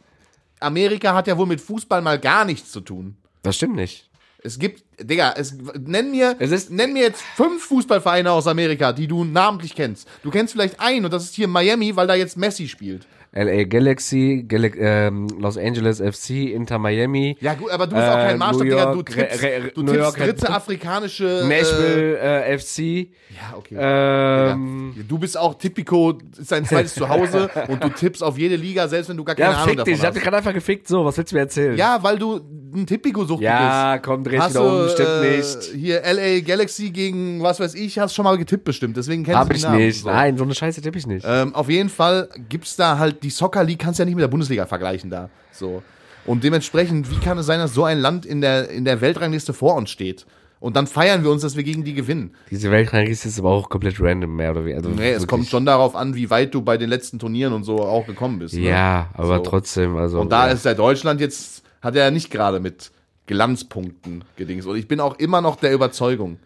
Amerika 0.61 1.15
hat 1.15 1.27
ja 1.27 1.37
wohl 1.37 1.47
mit 1.47 1.61
Fußball 1.61 2.03
mal 2.03 2.19
gar 2.19 2.45
nichts 2.45 2.71
zu 2.71 2.81
tun. 2.81 3.17
Das 3.43 3.57
stimmt 3.57 3.77
nicht. 3.77 4.09
Es 4.43 4.59
gibt, 4.59 4.83
Digga, 4.99 5.35
es, 5.37 5.55
nenn 5.79 6.11
mir, 6.11 6.37
Es 6.39 6.51
ist- 6.51 6.71
nenn 6.71 6.93
mir 6.95 7.03
jetzt 7.03 7.21
fünf 7.37 7.63
Fußballvereine 7.65 8.33
aus 8.33 8.47
Amerika, 8.47 8.93
die 8.93 9.07
du 9.07 9.25
namentlich 9.25 9.75
kennst. 9.75 10.09
Du 10.23 10.31
kennst 10.31 10.53
vielleicht 10.53 10.81
einen 10.81 11.05
und 11.05 11.13
das 11.13 11.25
ist 11.25 11.35
hier 11.35 11.47
Miami, 11.49 11.95
weil 11.97 12.07
da 12.07 12.15
jetzt 12.15 12.37
Messi 12.39 12.67
spielt. 12.69 13.07
LA 13.33 13.63
Galaxy, 13.65 14.45
Gal 14.49 14.65
ähm, 14.77 15.29
Los 15.39 15.57
Angeles 15.57 16.01
FC, 16.01 16.31
Inter 16.53 16.79
Miami, 16.81 17.37
Ja 17.41 17.55
gut, 17.55 17.71
aber 17.71 17.87
du 17.87 17.95
bist 17.95 18.09
auch 18.09 18.19
Äh, 18.19 18.27
kein 18.27 18.39
Maßstab, 18.39 18.59
New 18.59 18.65
Digga. 18.65 18.85
Du 18.87 18.95
York, 18.97 19.11
tippst, 19.11 19.43
Re- 19.43 19.47
Re- 19.65 19.73
du 19.75 19.83
New 19.83 19.93
York 19.93 20.17
dritte 20.17 20.51
afrikanische. 20.51 21.45
Nashville 21.49 22.19
äh, 22.19 22.59
FC. 22.59 22.79
Äh, 22.81 23.09
ja, 23.31 23.57
okay. 23.57 23.77
Ähm, 23.79 24.93
Digga. 24.97 25.07
Du 25.09 25.19
bist 25.19 25.39
auch 25.39 25.55
Tipico, 25.55 26.19
ist 26.39 26.51
dein 26.51 26.65
zweites 26.65 26.95
Zuhause 26.95 27.49
und 27.69 27.83
du 27.85 27.89
tippst 27.91 28.23
auf 28.23 28.37
jede 28.37 28.57
Liga, 28.57 28.89
selbst 28.89 29.09
wenn 29.09 29.17
du 29.17 29.25
gar 29.25 29.35
keine 29.37 29.53
ja, 29.53 29.63
Ahnung 29.63 29.77
davon 29.77 29.93
dich. 29.93 30.01
Ich 30.01 30.05
hab 30.05 30.13
dich 30.13 30.21
hast. 30.21 30.25
gerade 30.25 30.37
einfach 30.39 30.55
gefickt. 30.55 30.89
So, 30.89 31.05
was 31.05 31.17
willst 31.17 31.31
du 31.33 31.37
mir 31.37 31.43
erzählen? 31.43 31.77
Ja, 31.77 31.99
weil 32.03 32.19
du 32.19 32.41
ein 32.75 32.87
Tipico-Sucht 32.87 33.43
Ja, 33.43 33.93
bist. 33.95 34.05
komm, 34.05 34.23
dreh 34.25 34.31
dich 34.33 34.41
Hast 34.41 34.55
wieder 34.55 34.65
um. 34.65 34.83
du, 34.83 34.89
Stimmt 34.91 35.09
äh, 35.09 35.37
nicht. 35.37 35.63
Hier 35.75 36.03
LA 36.05 36.41
Galaxy 36.41 36.91
gegen 36.91 37.43
was 37.43 37.59
weiß 37.61 37.75
ich, 37.75 37.99
hast 37.99 38.15
schon 38.15 38.25
mal 38.25 38.37
getippt 38.39 38.65
bestimmt, 38.65 38.97
deswegen 38.97 39.25
kennst 39.25 39.39
Hab 39.39 39.47
du 39.49 39.53
die 39.55 39.59
ich 39.59 39.65
Namen. 39.65 39.77
nicht. 39.79 40.03
So. 40.03 40.09
Nein, 40.09 40.37
so 40.37 40.45
eine 40.45 40.55
Scheiße 40.55 40.81
tippe 40.83 40.99
ich 40.99 41.07
nicht. 41.07 41.25
Ähm, 41.29 41.55
auf 41.55 41.69
jeden 41.69 41.89
Fall 41.89 42.29
gibt's 42.49 42.77
da 42.77 42.99
halt 42.99 43.20
die 43.23 43.31
Soccer 43.31 43.65
League, 43.65 43.79
kannst 43.79 43.99
ja 43.99 44.05
nicht 44.05 44.15
mit 44.15 44.23
der 44.23 44.29
Bundesliga 44.29 44.67
vergleichen 44.67 45.11
da. 45.11 45.31
So. 45.53 45.83
Und 46.27 46.45
dementsprechend, 46.45 47.11
wie 47.11 47.19
kann 47.19 47.39
es 47.39 47.47
sein, 47.47 47.59
dass 47.59 47.75
so 47.75 47.85
ein 47.85 47.99
Land 47.99 48.27
in 48.27 48.41
der, 48.41 48.69
in 48.71 48.85
der 48.85 49.01
Weltrangliste 49.01 49.53
vor 49.53 49.75
uns 49.75 49.91
steht? 49.91 50.27
Und 50.61 50.77
dann 50.77 50.87
feiern 50.87 51.25
wir 51.25 51.31
uns, 51.31 51.41
dass 51.41 51.57
wir 51.57 51.65
gegen 51.65 51.85
die 51.85 51.95
gewinnen. 51.95 52.35
Diese 52.51 52.71
Weltrangliste 52.71 53.29
ist 53.29 53.39
aber 53.39 53.49
auch 53.49 53.71
komplett 53.71 53.99
random, 53.99 54.37
mehr 54.37 54.51
oder 54.51 54.65
weniger. 54.67 54.77
Also 54.77 54.91
Nee, 54.91 55.13
es 55.13 55.27
kommt 55.27 55.49
schon 55.49 55.65
darauf 55.65 55.97
an, 55.97 56.15
wie 56.15 56.29
weit 56.29 56.53
du 56.55 56.61
bei 56.61 56.77
den 56.77 56.91
letzten 56.91 57.19
Turnieren 57.19 57.55
und 57.55 57.65
so 57.65 57.81
auch 57.81 58.07
gekommen 58.07 58.39
bist. 58.39 58.55
Ne? 58.55 58.69
Ja, 58.69 59.09
aber 59.15 59.39
So. 59.39 59.43
trotzdem, 59.45 59.97
also. 59.97 60.21
Und 60.21 60.31
da 60.31 60.49
ja. 60.49 60.53
ist 60.53 60.67
der 60.67 60.75
Deutschland 60.75 61.19
jetzt, 61.21 61.63
hat 61.81 61.97
er 61.97 62.05
ja 62.05 62.11
nicht 62.11 62.31
gerade 62.31 62.61
mit 62.61 62.93
Glanzpunkten 63.27 64.25
gedings. 64.37 64.67
Und 64.67 64.77
ich 64.77 64.87
bin 64.87 65.01
auch 65.01 65.19
immer 65.19 65.41
noch 65.41 65.57
der 65.57 65.73
Überzeugung, 65.73 66.39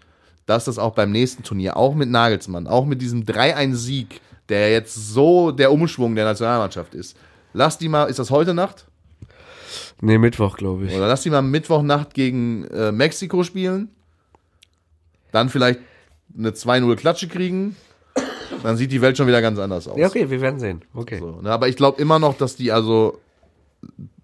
dass 0.47 0.67
das 0.67 0.79
auch 0.79 0.95
beim 0.95 1.11
nächsten 1.11 1.43
Turnier, 1.43 1.77
auch 1.77 1.95
mit 1.97 2.09
Nagelsmann, 2.09 2.69
auch 2.69 2.87
mit 2.87 3.03
diesem 3.03 3.25
3-1-Sieg, 3.25 4.21
der 4.49 4.71
jetzt 4.73 4.95
so 4.95 5.51
der 5.51 5.73
Umschwung 5.73 6.15
der 6.15 6.25
Nationalmannschaft 6.25 6.95
ist. 6.95 7.17
Lass 7.53 7.79
die 7.79 7.89
mal, 7.89 8.05
ist 8.05 8.19
das 8.19 8.31
heute 8.31 8.55
Nacht? 8.55 8.87
Nee, 10.01 10.19
Mittwoch, 10.19 10.57
glaube 10.57 10.87
ich. 10.87 10.95
Oder 10.95 11.09
lass 11.09 11.23
die 11.23 11.31
mal 11.31 11.43
Mittwochnacht 11.43 12.15
gegen 12.15 12.65
äh, 12.67 12.93
Mexiko 12.93 13.43
spielen. 13.45 13.89
Dann 15.33 15.49
vielleicht 15.49 15.81
eine 16.37 16.51
2-0 16.51 16.97
Klatsche 16.97 17.29
kriegen. 17.29 17.77
Dann 18.63 18.77
sieht 18.77 18.93
die 18.93 19.01
Welt 19.01 19.17
schon 19.17 19.27
wieder 19.27 19.43
ganz 19.43 19.59
anders 19.59 19.89
aus. 19.89 19.99
Ja, 19.99 20.07
okay, 20.07 20.31
wir 20.31 20.41
werden 20.41 20.61
sehen. 20.61 20.83
Okay. 20.95 21.19
So, 21.19 21.41
ne, 21.41 21.51
aber 21.51 21.69
ich 21.69 21.77
glaube 21.77 22.01
immer 22.01 22.19
noch, 22.19 22.37
dass 22.37 22.57
die 22.57 22.73
also, 22.73 23.21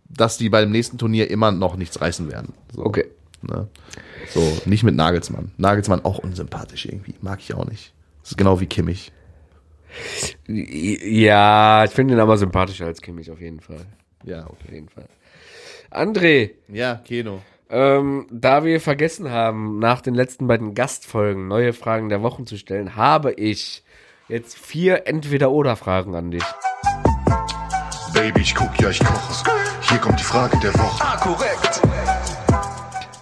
dass 0.09 0.39
die 0.39 0.49
bei 0.49 0.61
dem 0.61 0.71
nächsten 0.71 0.99
Turnier 0.99 1.31
immer 1.31 1.51
noch 1.51 1.77
nichts 1.77 2.01
reißen 2.01 2.31
werden. 2.31 2.53
So, 2.75 2.85
Okay. 2.85 3.07
Ne? 3.43 3.69
So, 4.35 4.41
nicht 4.67 4.83
mit 4.83 4.95
Nagelsmann. 4.95 5.51
Nagelsmann 5.57 6.05
auch 6.05 6.19
unsympathisch 6.19 6.85
irgendwie. 6.85 7.15
Mag 7.23 7.41
ich 7.41 7.55
auch 7.55 7.65
nicht. 7.65 7.95
Das 8.23 8.33
ist 8.33 8.37
genau 8.37 8.61
wie 8.61 8.67
Kimmich. 8.67 9.13
Ja, 10.47 11.85
ich 11.85 11.91
finde 11.91 12.15
ihn 12.15 12.21
aber 12.21 12.37
sympathischer 12.37 12.87
als 12.87 13.01
Kimmich, 13.01 13.31
auf 13.31 13.41
jeden 13.41 13.61
Fall. 13.61 13.87
Ja, 14.25 14.45
Auf 14.45 14.53
okay. 14.63 14.75
jeden 14.75 14.89
Fall. 14.89 15.07
André, 15.91 16.51
Ja, 16.69 16.97
Keno. 17.05 17.41
ähm, 17.71 18.27
da 18.31 18.65
wir 18.65 18.81
vergessen 18.81 19.31
haben, 19.31 19.79
nach 19.79 20.01
den 20.03 20.15
letzten 20.15 20.47
beiden 20.47 20.75
Gastfolgen 20.75 21.49
neue 21.49 21.73
Fragen 21.73 22.09
der 22.09 22.23
Wochen 22.23 22.47
zu 22.47 22.57
stellen, 22.57 22.97
habe 22.97 23.33
ich 23.33 23.83
jetzt 24.29 24.57
vier 24.59 25.07
Entweder-Oder-Fragen 25.07 26.15
an 26.15 26.31
dich. 26.31 26.45
Baby, 28.13 28.43
ich 28.43 28.55
guck, 28.55 28.79
ja, 28.81 28.91
ich 28.91 28.99
koche. 29.01 29.51
Hier 29.89 29.99
kommt 29.99 30.21
die 30.21 30.25
Frage 30.25 30.59
der 30.61 30.75
Woche. 30.75 31.03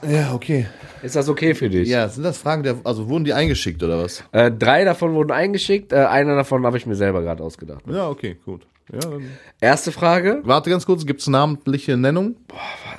Ja, 0.07 0.33
okay. 0.35 0.67
Ist 1.03 1.17
das 1.17 1.29
okay 1.29 1.55
für 1.55 1.69
dich? 1.69 1.89
Ja, 1.89 2.09
sind 2.09 2.23
das 2.25 2.39
Fragen 2.39 2.63
der, 2.63 2.77
also 2.85 3.09
wurden 3.09 3.25
die 3.25 3.33
eingeschickt 3.33 3.83
oder 3.83 4.03
was? 4.03 4.25
Äh, 4.33 4.51
drei 4.51 4.85
davon 4.85 5.15
wurden 5.15 5.31
eingeschickt, 5.33 5.93
äh, 5.93 5.97
einer 5.97 6.35
davon 6.37 6.65
habe 6.67 6.77
ich 6.77 6.87
mir 6.87 6.95
selber 6.97 7.23
gerade 7.23 7.43
ausgedacht. 7.43 7.83
Ja, 7.91 8.09
okay, 8.09 8.37
gut. 8.45 8.67
Ja. 8.93 9.01
Erste 9.61 9.93
Frage, 9.93 10.41
Warte 10.45 10.71
ganz 10.71 10.87
kurz, 10.87 11.05
gibt's 11.05 11.27
namentliche 11.27 11.97
Nennung? 11.97 12.37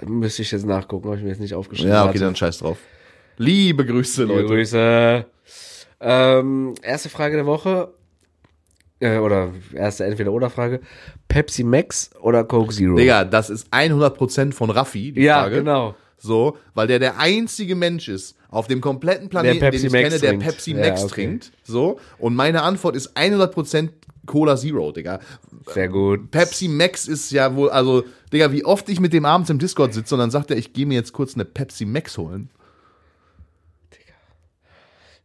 müsste 0.05 0.43
ich 0.43 0.51
jetzt 0.51 0.65
nachgucken, 0.65 1.07
habe 1.07 1.17
ich 1.17 1.23
mir 1.23 1.29
jetzt 1.29 1.41
nicht 1.41 1.55
aufgeschrieben. 1.55 1.91
Ja, 1.91 2.01
okay, 2.03 2.09
Warte. 2.09 2.19
dann 2.19 2.35
scheiß 2.35 2.59
drauf. 2.59 2.77
Liebe 3.37 3.85
Grüße, 3.85 4.23
Liebe 4.23 4.33
Leute. 4.41 4.47
Grüße. 4.53 5.25
Ähm, 6.01 6.75
erste 6.81 7.09
Frage 7.09 7.35
der 7.37 7.45
Woche. 7.45 7.89
Äh, 9.01 9.17
oder 9.17 9.51
erste 9.73 10.05
Entweder-Oder-Frage. 10.05 10.81
Pepsi 11.27 11.63
Max 11.63 12.11
oder 12.21 12.43
Coke 12.43 12.73
Zero? 12.73 12.95
Digga, 12.95 13.23
das 13.23 13.49
ist 13.49 13.67
100% 13.73 14.53
von 14.53 14.69
Raffi, 14.69 15.11
die 15.13 15.21
Ja, 15.21 15.41
Frage. 15.43 15.55
genau. 15.57 15.95
So, 16.21 16.57
weil 16.73 16.87
der 16.87 16.99
der 16.99 17.17
einzige 17.17 17.75
Mensch 17.75 18.07
ist 18.09 18.35
auf 18.49 18.67
dem 18.67 18.81
kompletten 18.81 19.29
Planeten, 19.29 19.59
den 19.59 19.73
ich 19.73 19.83
Max 19.91 20.03
kenne, 20.09 20.19
der 20.19 20.29
trinkt. 20.31 20.43
Pepsi 20.45 20.71
Ja, 20.71 20.77
Max 20.77 21.03
okay. 21.03 21.13
trinkt. 21.13 21.51
So, 21.63 21.99
und 22.17 22.35
meine 22.35 22.61
Antwort 22.63 22.95
ist 22.95 23.15
100% 23.17 23.89
Cola 24.25 24.57
Zero, 24.57 24.91
Digga. 24.91 25.19
Sehr 25.73 25.87
gut. 25.87 26.29
Pepsi 26.29 26.67
Max 26.67 27.07
ist 27.07 27.31
ja 27.31 27.55
wohl, 27.55 27.69
also, 27.69 28.03
Digga, 28.33 28.51
wie 28.51 28.65
oft 28.65 28.89
ich 28.89 28.99
mit 28.99 29.13
dem 29.13 29.25
abends 29.25 29.49
im 29.49 29.59
Discord 29.59 29.93
sitze 29.93 30.13
und 30.15 30.19
dann 30.19 30.29
sagt 30.29 30.51
er, 30.51 30.57
ich 30.57 30.73
gehe 30.73 30.85
mir 30.85 30.95
jetzt 30.95 31.13
kurz 31.13 31.33
eine 31.35 31.45
Pepsi 31.45 31.85
Max 31.85 32.17
holen. 32.17 32.49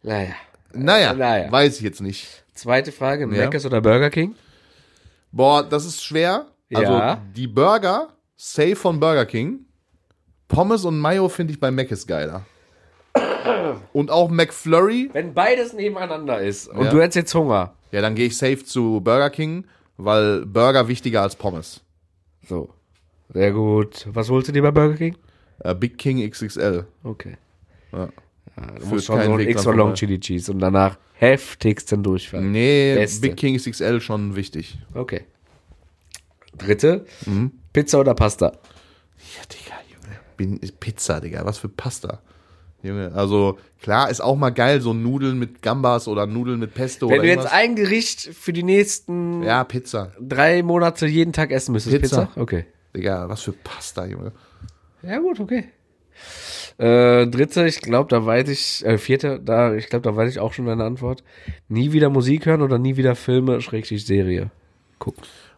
Naja. 0.02 0.34
Naja, 0.72 1.14
Naja. 1.14 1.50
weiß 1.50 1.76
ich 1.76 1.82
jetzt 1.82 2.00
nicht. 2.00 2.44
Zweite 2.54 2.92
Frage. 2.92 3.28
Ja. 3.34 3.46
Mc's 3.48 3.64
oder 3.64 3.80
Burger 3.80 4.10
King? 4.10 4.34
Boah, 5.32 5.62
das 5.62 5.84
ist 5.86 6.04
schwer. 6.04 6.46
Also, 6.72 6.92
Ja. 6.92 7.22
die 7.34 7.46
Burger, 7.46 8.08
safe 8.36 8.76
von 8.76 9.00
Burger 9.00 9.26
King. 9.26 9.66
Pommes 10.54 10.84
und 10.84 10.98
Mayo 10.98 11.28
finde 11.28 11.52
ich 11.52 11.60
bei 11.60 11.70
Mc's 11.70 12.06
geiler. 12.06 12.44
Und 13.92 14.10
auch 14.10 14.30
McFlurry, 14.30 15.10
Wenn 15.12 15.34
beides 15.34 15.72
nebeneinander 15.72 16.40
ist 16.40 16.68
und 16.68 16.84
Ja. 16.84 16.90
du 16.90 17.00
hättest 17.00 17.16
jetzt 17.16 17.34
Hunger. 17.34 17.74
ja, 17.92 18.00
dann 18.00 18.14
gehe 18.14 18.26
ich 18.26 18.36
safe 18.36 18.64
zu 18.64 19.00
Burger 19.02 19.30
King, 19.30 19.66
weil 19.96 20.46
Burger 20.46 20.88
wichtiger 20.88 21.22
als 21.22 21.36
Pommes. 21.36 21.82
So. 22.48 22.70
Sehr 23.32 23.52
gut. 23.52 24.06
Was 24.10 24.30
holst 24.30 24.48
du 24.48 24.52
dir 24.52 24.62
bei 24.62 24.70
Burger 24.70 24.96
King? 24.96 25.16
Äh, 25.60 25.74
Big 25.74 25.98
King 25.98 26.28
XXL. 26.28 26.86
Okay. 27.02 27.36
Ja. 27.92 28.08
Ja, 28.56 28.66
du 28.66 28.80
Führt 28.80 28.90
musst 28.92 29.06
schon 29.06 29.22
so 29.22 29.32
ein 29.32 29.40
extra 29.40 29.70
Long 29.70 29.78
vorbei. 29.88 29.94
Chili 29.94 30.20
Cheese 30.20 30.52
und 30.52 30.58
danach 30.60 30.96
heftigsten 31.14 32.02
Durchfall. 32.02 32.42
Nee, 32.42 32.94
Beste. 32.94 33.20
Big 33.28 33.36
King 33.36 33.56
XXL 33.56 34.00
schon 34.00 34.36
wichtig. 34.36 34.78
Okay. 34.94 35.24
Dritte. 36.56 37.04
Mhm. 37.26 37.52
Pizza 37.72 37.98
oder 38.00 38.14
Pasta? 38.14 38.46
Ja, 39.36 39.42
Digga, 39.50 39.74
Pizza, 40.36 41.20
Digga, 41.20 41.44
was 41.44 41.58
für 41.58 41.68
Pasta. 41.68 42.20
Junge, 42.82 43.12
also 43.14 43.58
klar, 43.80 44.10
ist 44.10 44.20
auch 44.20 44.36
mal 44.36 44.50
geil, 44.50 44.82
so 44.82 44.92
Nudeln 44.92 45.38
mit 45.38 45.62
Gambas 45.62 46.06
oder 46.06 46.26
Nudeln 46.26 46.60
mit 46.60 46.74
Pesto 46.74 47.08
Wenn 47.08 47.22
du 47.22 47.26
jetzt 47.26 47.36
irgendwas. 47.38 47.52
ein 47.52 47.76
Gericht 47.76 48.20
für 48.20 48.52
die 48.52 48.62
nächsten 48.62 49.42
Ja, 49.42 49.64
Pizza. 49.64 50.12
drei 50.20 50.62
Monate 50.62 51.06
jeden 51.06 51.32
Tag 51.32 51.50
essen 51.50 51.72
müsstest, 51.72 51.98
Pizza. 52.02 52.26
Pizza? 52.26 52.40
Okay. 52.40 52.66
Digga, 52.94 53.26
was 53.28 53.40
für 53.40 53.52
Pasta, 53.52 54.04
Junge. 54.04 54.32
Ja, 55.02 55.18
gut, 55.18 55.40
okay. 55.40 55.64
Äh, 56.76 57.26
dritte, 57.28 57.66
ich 57.66 57.80
glaube, 57.80 58.10
da 58.10 58.26
weiß 58.26 58.48
ich, 58.48 58.84
äh, 58.84 58.98
vierte, 58.98 59.40
da, 59.40 59.74
ich 59.74 59.88
glaube, 59.88 60.02
da 60.02 60.14
weiß 60.14 60.30
ich 60.30 60.40
auch 60.40 60.52
schon 60.52 60.66
deine 60.66 60.84
Antwort. 60.84 61.22
Nie 61.68 61.92
wieder 61.92 62.10
Musik 62.10 62.46
hören 62.46 62.62
oder 62.62 62.78
nie 62.78 62.96
wieder 62.96 63.14
Filme, 63.14 63.60
Schrägstrich 63.60 64.04
Serie. 64.04 64.50
Guck. 64.98 65.14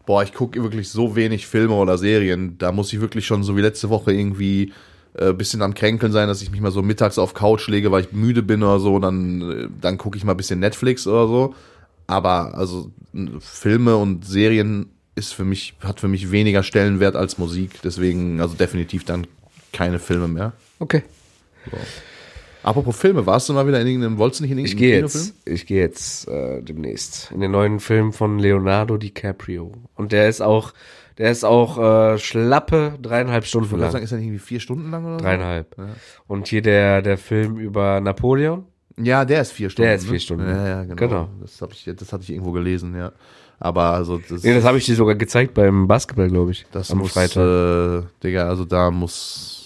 Boah, 0.07 0.23
ich 0.23 0.33
gucke 0.33 0.63
wirklich 0.63 0.89
so 0.89 1.17
wenig 1.17 1.45
Filme 1.45 1.75
oder 1.75 1.97
Serien. 1.97 2.57
Da 2.57 2.71
muss 2.71 2.93
ich 2.93 3.01
wirklich 3.01 3.27
schon 3.27 3.43
so 3.43 3.57
wie 3.57 3.61
letzte 3.61 3.89
Woche 3.89 4.13
irgendwie 4.13 4.71
äh, 5.15 5.33
bisschen 5.33 5.61
am 5.61 5.73
Kränkeln 5.73 6.13
sein, 6.13 6.29
dass 6.29 6.41
ich 6.41 6.49
mich 6.49 6.61
mal 6.61 6.71
so 6.71 6.81
mittags 6.81 7.17
auf 7.17 7.33
Couch 7.33 7.67
lege, 7.67 7.91
weil 7.91 8.03
ich 8.03 8.13
müde 8.13 8.41
bin 8.41 8.63
oder 8.63 8.79
so. 8.79 8.99
Dann, 8.99 9.41
äh, 9.41 9.67
dann 9.81 9.97
gucke 9.97 10.17
ich 10.17 10.23
mal 10.23 10.31
ein 10.31 10.37
bisschen 10.37 10.61
Netflix 10.61 11.05
oder 11.07 11.27
so. 11.27 11.55
Aber 12.07 12.57
also 12.57 12.89
Filme 13.41 13.97
und 13.97 14.25
Serien 14.25 14.91
ist 15.15 15.33
für 15.33 15.43
mich, 15.43 15.73
hat 15.83 15.99
für 15.99 16.07
mich 16.07 16.31
weniger 16.31 16.63
Stellenwert 16.63 17.17
als 17.17 17.37
Musik. 17.37 17.81
Deswegen, 17.83 18.39
also 18.39 18.55
definitiv 18.55 19.03
dann 19.03 19.27
keine 19.73 19.99
Filme 19.99 20.29
mehr. 20.29 20.53
Okay. 20.79 21.03
Apropos 22.67 22.97
Filme, 22.97 23.25
warst 23.25 23.47
du 23.47 23.53
mal 23.53 23.65
wieder 23.65 23.79
in 23.79 23.87
irgendeinem, 23.87 24.17
wolltest 24.17 24.41
du 24.41 24.43
nicht 24.43 24.51
in 24.51 24.57
Ich 24.59 24.71
irgendeinem 24.73 24.89
gehe 24.89 24.97
Kinofilm? 24.99 25.23
jetzt, 25.23 25.47
ich 25.47 25.65
gehe 25.65 25.79
jetzt 25.81 26.27
äh, 26.27 26.61
demnächst 26.61 27.31
in 27.31 27.39
den 27.39 27.51
neuen 27.51 27.79
Film 27.79 28.11
von 28.11 28.39
Leonardo 28.39 28.97
DiCaprio. 28.97 29.71
Und 29.95 30.11
der 30.11 30.27
ist 30.27 30.41
auch, 30.41 30.73
der 31.17 31.31
ist 31.31 31.45
auch 31.45 31.77
äh, 31.77 32.17
schlappe 32.17 32.93
dreieinhalb 33.01 33.45
Stunden 33.45 33.73
Ich 33.73 33.79
lang. 33.79 33.91
sagen, 33.91 34.03
ist 34.03 34.11
er 34.11 34.17
nicht 34.17 34.27
irgendwie 34.27 34.43
vier 34.43 34.59
Stunden 34.59 34.91
lang 34.91 35.05
oder 35.05 35.19
so? 35.19 35.23
Dreieinhalb. 35.23 35.75
Und 36.27 36.47
hier 36.47 36.61
der, 36.61 37.01
der 37.01 37.17
Film 37.17 37.57
über 37.57 38.01
Napoleon. 38.01 38.65
Ja, 38.99 39.23
der 39.25 39.41
ist 39.43 39.51
vier 39.53 39.69
Stunden. 39.69 39.87
Der 39.87 39.95
ist 39.95 40.03
vier 40.05 40.13
ne? 40.13 40.19
Stunden. 40.19 40.47
Ja, 40.49 40.67
ja, 40.67 40.81
genau. 40.83 40.95
Genau. 40.95 41.29
Das, 41.41 41.61
hab 41.61 41.71
ich, 41.71 41.85
das 41.95 42.11
hatte 42.11 42.23
ich 42.23 42.31
irgendwo 42.31 42.51
gelesen, 42.51 42.95
ja. 42.97 43.11
Aber 43.59 43.93
also 43.93 44.19
das, 44.19 44.43
Nee, 44.43 44.53
das 44.53 44.65
habe 44.65 44.77
ich 44.77 44.85
dir 44.85 44.95
sogar 44.95 45.15
gezeigt 45.15 45.53
beim 45.53 45.87
Basketball, 45.87 46.27
glaube 46.29 46.51
ich. 46.51 46.65
das 46.71 46.91
am 46.91 46.97
muss, 46.99 47.13
Freitag. 47.13 48.03
Äh, 48.03 48.07
Digga, 48.23 48.47
also 48.49 48.65
da 48.65 48.91
muss, 48.91 49.56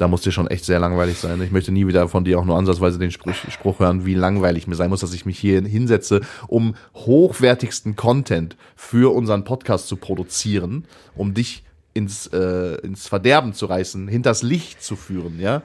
da 0.00 0.08
muss 0.08 0.22
dir 0.22 0.32
schon 0.32 0.46
echt 0.46 0.64
sehr 0.64 0.78
langweilig 0.78 1.18
sein. 1.18 1.42
Ich 1.42 1.50
möchte 1.50 1.72
nie 1.72 1.86
wieder 1.86 2.08
von 2.08 2.24
dir 2.24 2.38
auch 2.38 2.44
nur 2.44 2.56
ansatzweise 2.56 2.98
den 2.98 3.10
Spruch, 3.10 3.34
Spruch 3.34 3.80
hören, 3.80 4.06
wie 4.06 4.14
langweilig 4.14 4.66
mir 4.66 4.74
sein 4.74 4.88
muss, 4.88 5.00
dass 5.00 5.12
ich 5.12 5.26
mich 5.26 5.38
hier 5.38 5.60
hinsetze, 5.62 6.22
um 6.46 6.74
hochwertigsten 6.94 7.96
Content 7.96 8.56
für 8.76 9.14
unseren 9.14 9.44
Podcast 9.44 9.88
zu 9.88 9.96
produzieren, 9.96 10.86
um 11.14 11.34
dich 11.34 11.64
ins, 11.92 12.28
äh, 12.28 12.76
ins 12.82 13.08
Verderben 13.08 13.52
zu 13.52 13.66
reißen, 13.66 14.08
hinters 14.08 14.42
Licht 14.42 14.82
zu 14.82 14.96
führen, 14.96 15.38
ja. 15.40 15.56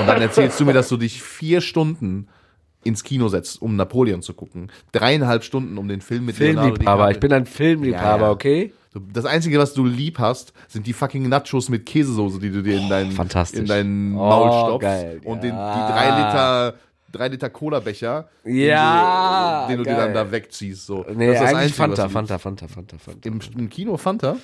Und 0.00 0.06
dann 0.06 0.20
erzählst 0.20 0.58
du 0.60 0.64
mir, 0.66 0.72
dass 0.74 0.88
du 0.88 0.96
dich 0.96 1.22
vier 1.22 1.60
Stunden 1.60 2.28
ins 2.84 3.04
Kino 3.04 3.28
setzt, 3.28 3.62
um 3.62 3.76
Napoleon 3.76 4.22
zu 4.22 4.34
gucken. 4.34 4.70
Dreieinhalb 4.92 5.44
Stunden, 5.44 5.78
um 5.78 5.88
den 5.88 6.00
Film 6.00 6.26
mit 6.26 6.36
Filmliebhaber. 6.36 7.10
Ich 7.10 7.20
bin 7.20 7.32
ein 7.32 7.46
Filmliebhaber, 7.46 8.20
Ja, 8.22 8.26
ja. 8.26 8.30
okay? 8.30 8.72
Das 9.12 9.24
Einzige, 9.26 9.58
was 9.58 9.74
du 9.74 9.84
lieb 9.84 10.18
hast, 10.18 10.52
sind 10.66 10.86
die 10.86 10.92
fucking 10.92 11.28
Nachos 11.28 11.68
mit 11.68 11.84
Käsesoße, 11.86 12.38
die 12.40 12.50
du 12.50 12.62
dir 12.62 12.78
in 12.80 12.88
deinen, 12.88 13.12
fantastisch. 13.12 13.60
in 13.60 13.66
deinen 13.66 14.14
Oh, 14.14 14.18
Maul 14.18 14.50
stopfst. 14.50 14.80
geil, 14.82 15.20
Und 15.24 15.42
ja. 15.44 15.50
den, 15.50 15.50
die 15.50 15.92
drei 15.92 16.06
Liter, 16.16 16.74
drei 17.12 17.28
Liter 17.28 17.50
Cola-Becher, 17.50 18.28
Ja, 18.44 19.66
den 19.68 19.78
du, 19.78 19.84
den 19.84 19.94
du 19.94 20.00
dir 20.00 20.04
dann 20.06 20.14
da 20.14 20.30
wegziehst. 20.32 20.86
So. 20.86 21.04
Nee, 21.14 21.26
das 21.26 21.36
ist 21.36 21.40
das 21.42 21.50
eigentlich 21.50 21.56
Einzige, 21.58 21.74
Fanta, 21.76 22.08
Fanta, 22.08 22.38
Fanta, 22.38 22.68
Fanta, 22.68 22.98
Fanta. 22.98 23.28
Im, 23.28 23.40
Im 23.56 23.68
Kino 23.68 23.96
Fanta? 23.96 24.36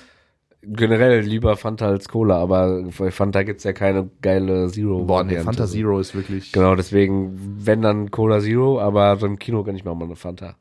Generell 0.67 1.19
lieber 1.21 1.57
Fanta 1.57 1.87
als 1.87 2.07
Cola, 2.09 2.39
aber 2.39 2.83
bei 2.97 3.11
Fanta 3.11 3.43
gibt's 3.43 3.63
ja 3.65 3.73
keine 3.73 4.09
geile 4.23 4.67
Zero. 4.71 5.03
Boah, 5.03 5.23
nee. 5.23 5.39
Fanta 5.39 5.67
Zero 5.67 5.99
ist 5.99 6.15
wirklich. 6.15 6.51
Genau, 6.53 6.75
deswegen, 6.75 7.37
wenn 7.63 7.83
dann 7.83 8.09
Cola 8.09 8.39
Zero, 8.39 8.79
aber 8.81 9.15
so 9.17 9.27
im 9.27 9.37
Kino 9.37 9.63
kann 9.63 9.75
ich 9.75 9.85
mir 9.85 9.91
auch 9.91 9.95
mal 9.95 10.05
eine 10.05 10.15
Fanta. 10.15 10.55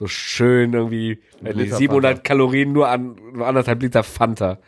So 0.00 0.06
schön 0.06 0.72
irgendwie, 0.72 1.20
äh, 1.44 1.52
Liter 1.52 1.76
700 1.76 2.10
Fanta. 2.16 2.22
Kalorien 2.22 2.72
nur 2.72 2.88
an 2.88 3.16
nur 3.34 3.46
anderthalb 3.46 3.82
Liter 3.82 4.02
Fanta. 4.02 4.58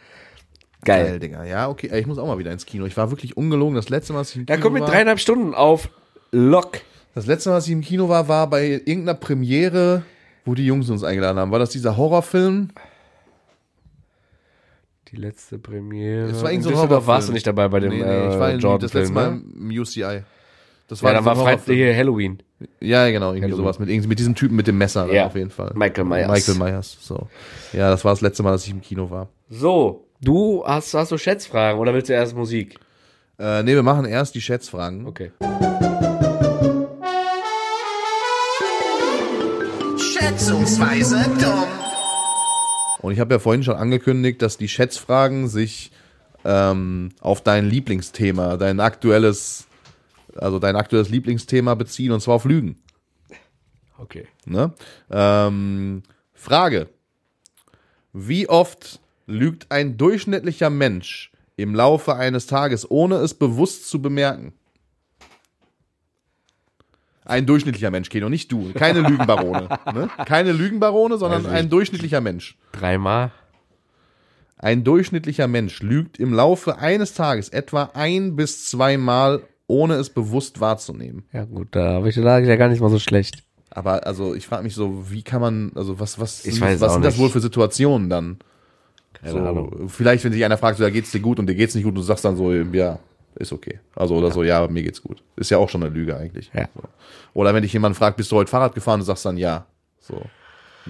Geil. 0.85 1.07
Geil, 1.07 1.19
Digga. 1.21 1.45
Ja, 1.45 1.69
okay. 1.71 1.91
Ich 1.99 2.07
muss 2.07 2.19
auch 2.19 2.27
mal 2.27 2.37
wieder 2.39 2.53
ins 2.53 2.67
Kino. 2.67 2.85
Ich 2.85 2.99
war 2.99 3.11
wirklich 3.11 3.35
ungelogen. 3.35 3.75
Das 3.75 3.89
letzte 3.89 4.13
Mal, 4.13 4.19
was 4.21 4.31
ich 4.33 4.37
im 4.37 4.47
Ja, 4.47 4.57
Kino 4.57 4.63
komm 4.65 4.75
mit 4.75 4.83
war, 4.83 4.91
dreieinhalb 4.91 5.19
Stunden 5.19 5.55
auf 5.55 5.89
Lock. 6.33 6.81
das 7.15 7.25
letzte 7.25 7.49
Mal, 7.49 7.57
was 7.57 7.67
ich 7.67 7.73
im 7.73 7.81
Kino 7.81 8.11
war, 8.11 8.29
war 8.29 8.47
bei 8.51 8.67
irgendeiner 8.73 9.15
Premiere, 9.15 10.03
wo 10.45 10.55
die 10.55 10.67
Jungs 10.67 10.91
uns 10.91 11.03
eingeladen 11.03 11.39
haben. 11.39 11.51
War 11.51 11.59
das 11.61 11.71
dieser 11.71 11.97
Horrorfilm? 11.97 12.69
Die 15.09 15.17
letzte 15.17 15.59
Premiere. 15.59 16.29
Es 16.29 16.43
war 16.43 16.51
irgend 16.51 16.65
so 16.65 16.69
ein 16.71 16.75
In 16.75 16.79
Düsseldorf 16.79 16.89
Horrorfilm. 16.91 17.07
warst 17.07 17.29
du 17.29 17.33
nicht 17.33 17.47
dabei 17.47 17.69
bei 17.69 17.81
dem 17.81 17.91
nee, 17.91 18.03
nee, 18.03 18.29
ich 18.29 18.39
war 18.39 18.51
äh, 18.51 18.55
in, 18.55 18.61
das 18.61 18.81
letzte 18.93 19.03
Film, 19.05 19.15
Mal 19.15 19.31
ne? 19.37 19.43
im 19.55 19.81
UCI. 19.81 20.25
Das 20.89 21.01
Ja, 21.01 21.13
dann 21.15 21.25
so 21.25 21.31
war 21.31 21.37
ein 21.37 21.43
Freitag 21.43 21.75
hier 21.75 21.97
Halloween. 21.97 22.43
Ja, 22.81 23.09
genau, 23.11 23.33
irgendwie 23.33 23.55
sowas 23.55 23.79
mit, 23.79 23.89
irgendwie 23.89 24.09
mit 24.09 24.19
diesem 24.19 24.35
Typen 24.35 24.57
mit 24.57 24.67
dem 24.67 24.79
Messer 24.79 25.13
Ja. 25.13 25.27
auf 25.27 25.35
jeden 25.35 25.51
Fall. 25.51 25.73
Michael 25.75 26.05
Myers. 26.05 26.29
Michael 26.31 26.55
Myers, 26.59 26.97
so. 27.01 27.29
Ja, 27.73 27.91
das 27.91 28.05
war 28.05 28.13
das 28.13 28.21
letzte 28.21 28.43
Mal, 28.43 28.53
dass 28.53 28.65
ich 28.65 28.71
im 28.73 28.81
Kino 28.81 29.11
war. 29.11 29.29
So, 29.49 30.07
du 30.21 30.65
hast, 30.67 30.95
hast 30.95 31.13
du 31.13 31.19
Schätzfragen 31.19 31.81
oder 31.81 31.93
willst 31.95 32.09
du 32.09 32.13
erst 32.15 32.35
Musik? 32.37 32.79
Äh, 33.39 33.63
nee, 33.63 33.75
wir 33.75 33.83
machen 33.83 34.05
erst 34.05 34.35
die 34.35 34.41
Schätzfragen. 34.41 35.07
Okay. 35.07 35.33
Schätzungsweise 39.99 41.25
dumm. 41.41 41.65
Und 43.01 43.13
ich 43.13 43.21
habe 43.21 43.35
ja 43.35 43.39
vorhin 43.39 43.63
schon 43.65 43.75
angekündigt, 43.77 44.43
dass 44.43 44.57
die 44.59 44.69
Schätzfragen 44.69 45.49
sich 45.49 45.91
ähm, 46.45 47.11
auf 47.21 47.41
dein 47.41 47.67
Lieblingsthema, 47.69 48.57
dein 48.57 48.81
aktuelles, 48.81 49.67
also 50.37 50.59
dein 50.59 50.77
aktuelles 50.77 51.09
Lieblingsthema 51.09 51.75
beziehen, 51.75 52.13
und 52.13 52.21
zwar 52.21 52.35
auf 52.37 52.45
Lügen. 52.45 52.83
Okay. 53.99 54.27
Ne? 54.47 54.73
Ähm, 55.11 56.03
Frage. 56.35 56.89
Wie 58.13 58.49
oft 58.49 59.01
lügt 59.27 59.71
ein 59.71 59.97
durchschnittlicher 59.97 60.71
Mensch 60.71 61.31
im 61.57 61.75
Laufe 61.75 62.17
eines 62.17 62.47
Tages, 62.47 62.91
ohne 62.91 63.17
es 63.17 63.35
bewusst 63.35 63.89
zu 63.89 64.03
bemerken? 64.03 64.53
Ein 67.25 67.47
durchschnittlicher 67.47 67.91
Mensch, 67.91 68.09
Keno, 68.09 68.29
nicht 68.29 68.51
du. 68.51 68.73
Keine 68.73 69.01
Lügenbarone. 69.09 69.69
ne? 69.95 70.11
Keine 70.27 70.53
Lügenbarone, 70.53 71.19
sondern 71.19 71.47
ein 71.47 71.71
durchschnittlicher 71.71 72.21
Mensch. 72.21 72.59
Dreimal. 72.73 73.31
Ein 74.57 74.85
durchschnittlicher 74.85 75.49
Mensch 75.49 75.81
lügt 75.83 76.19
im 76.19 76.33
Laufe 76.33 76.79
eines 76.79 77.15
Tages 77.15 77.49
etwa 77.49 77.91
ein 77.95 78.37
bis 78.37 78.69
zweimal, 78.69 79.43
ohne 79.73 79.95
es 79.95 80.11
bewusst 80.11 80.61
wahrzunehmen. 80.61 81.25
Ja 81.33 81.45
gut, 81.45 81.69
da 81.71 81.95
habe 81.95 82.11
ich 82.11 82.15
da 82.15 82.21
lag 82.21 82.43
ich 82.43 82.49
ja 82.49 82.57
gar 82.57 82.69
nicht 82.69 82.83
mal 82.83 82.91
so 82.91 82.99
schlecht. 82.99 83.43
Aber 83.71 84.07
also 84.07 84.35
ich 84.35 84.47
frage 84.47 84.65
mich 84.65 84.75
so, 84.75 85.11
wie 85.11 85.23
kann 85.23 85.41
man, 85.41 85.73
also 85.75 85.99
was, 85.99 86.21
was, 86.21 86.45
Ich 86.45 86.61
was 86.61 86.83
auch 86.83 86.93
sind 86.93 87.05
das 87.05 87.17
wohl 87.17 87.31
für 87.31 87.41
Situationen 87.41 88.11
dann? 88.11 88.37
Keine 89.15 89.33
so, 89.33 89.39
Ahnung. 89.39 89.89
Vielleicht, 89.89 90.25
wenn 90.25 90.33
sich 90.33 90.45
einer 90.45 90.59
fragt, 90.59 90.77
so, 90.77 90.85
ja, 90.85 90.91
geht's 90.91 91.11
dir 91.11 91.21
gut 91.21 91.39
und 91.39 91.47
dir 91.47 91.55
geht's 91.55 91.75
nicht 91.75 91.85
gut, 91.85 91.93
und 91.93 91.97
du 91.97 92.03
sagst 92.03 92.23
dann 92.23 92.37
so, 92.37 92.53
ja, 92.53 92.99
ist 93.37 93.51
okay. 93.51 93.81
Also 93.97 94.15
oder 94.15 94.31
so, 94.31 94.43
ja, 94.43 94.69
mir 94.69 94.83
geht's 94.83 95.03
gut. 95.03 95.23
Ist 95.37 95.51
ja 95.51 95.57
auch 95.57 95.71
schon 95.71 95.83
eine 95.83 95.95
Lüge 95.95 96.19
eigentlich. 96.19 96.51
Ja. 96.53 96.69
So. 96.75 96.83
Oder 97.33 97.55
wenn 97.55 97.63
dich 97.63 97.73
jemand 97.73 97.97
fragt, 97.97 98.19
bist 98.19 98.31
du 98.31 98.37
heute 98.37 98.51
Fahrrad 98.51 98.75
gefahren, 98.75 99.01
du 99.01 99.07
sagst 99.07 99.25
dann 99.25 99.39
ja. 99.39 99.65
So. 100.01 100.21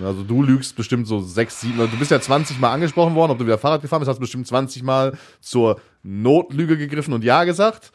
Also 0.03 0.25
du 0.25 0.43
lügst 0.43 0.75
bestimmt 0.75 1.07
so 1.07 1.21
sechs, 1.21 1.61
sieben, 1.61 1.79
also 1.79 1.93
du 1.93 1.99
bist 1.99 2.11
ja 2.11 2.21
20 2.21 2.59
Mal 2.59 2.73
angesprochen 2.73 3.15
worden, 3.15 3.31
ob 3.31 3.39
du 3.39 3.45
wieder 3.45 3.59
Fahrrad 3.59 3.83
gefahren 3.83 4.01
bist, 4.01 4.09
hast 4.09 4.19
bestimmt 4.19 4.49
20 4.49 4.83
Mal 4.83 5.17
zur 5.41 5.81
Notlüge 6.03 6.77
gegriffen 6.77 7.15
und 7.15 7.23
ja 7.23 7.45
gesagt. 7.45 7.93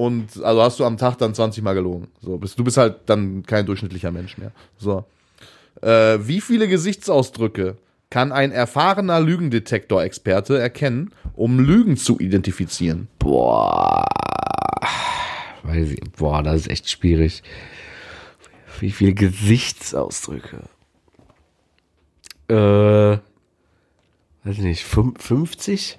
Und 0.00 0.42
also 0.42 0.62
hast 0.62 0.80
du 0.80 0.86
am 0.86 0.96
Tag 0.96 1.18
dann 1.18 1.34
20 1.34 1.62
Mal 1.62 1.74
gelogen. 1.74 2.08
So, 2.22 2.38
bist, 2.38 2.58
du 2.58 2.64
bist 2.64 2.78
halt 2.78 3.00
dann 3.04 3.42
kein 3.42 3.66
durchschnittlicher 3.66 4.10
Mensch 4.10 4.38
mehr. 4.38 4.50
So. 4.78 5.04
Äh, 5.82 6.20
wie 6.22 6.40
viele 6.40 6.68
Gesichtsausdrücke 6.68 7.76
kann 8.08 8.32
ein 8.32 8.50
erfahrener 8.50 9.20
Lügendetektor-Experte 9.20 10.58
erkennen, 10.58 11.12
um 11.34 11.60
Lügen 11.60 11.98
zu 11.98 12.18
identifizieren? 12.18 13.08
Boah. 13.18 14.06
Weiß 15.64 15.90
ich, 15.90 16.00
boah, 16.16 16.42
das 16.42 16.62
ist 16.62 16.70
echt 16.70 16.88
schwierig. 16.88 17.42
Wie 18.78 18.92
viele 18.92 19.12
Gesichtsausdrücke? 19.12 20.62
Äh, 22.48 23.18
weiß 24.44 24.56
ich 24.56 24.60
nicht, 24.60 24.82
fünf- 24.82 25.22
50? 25.22 25.98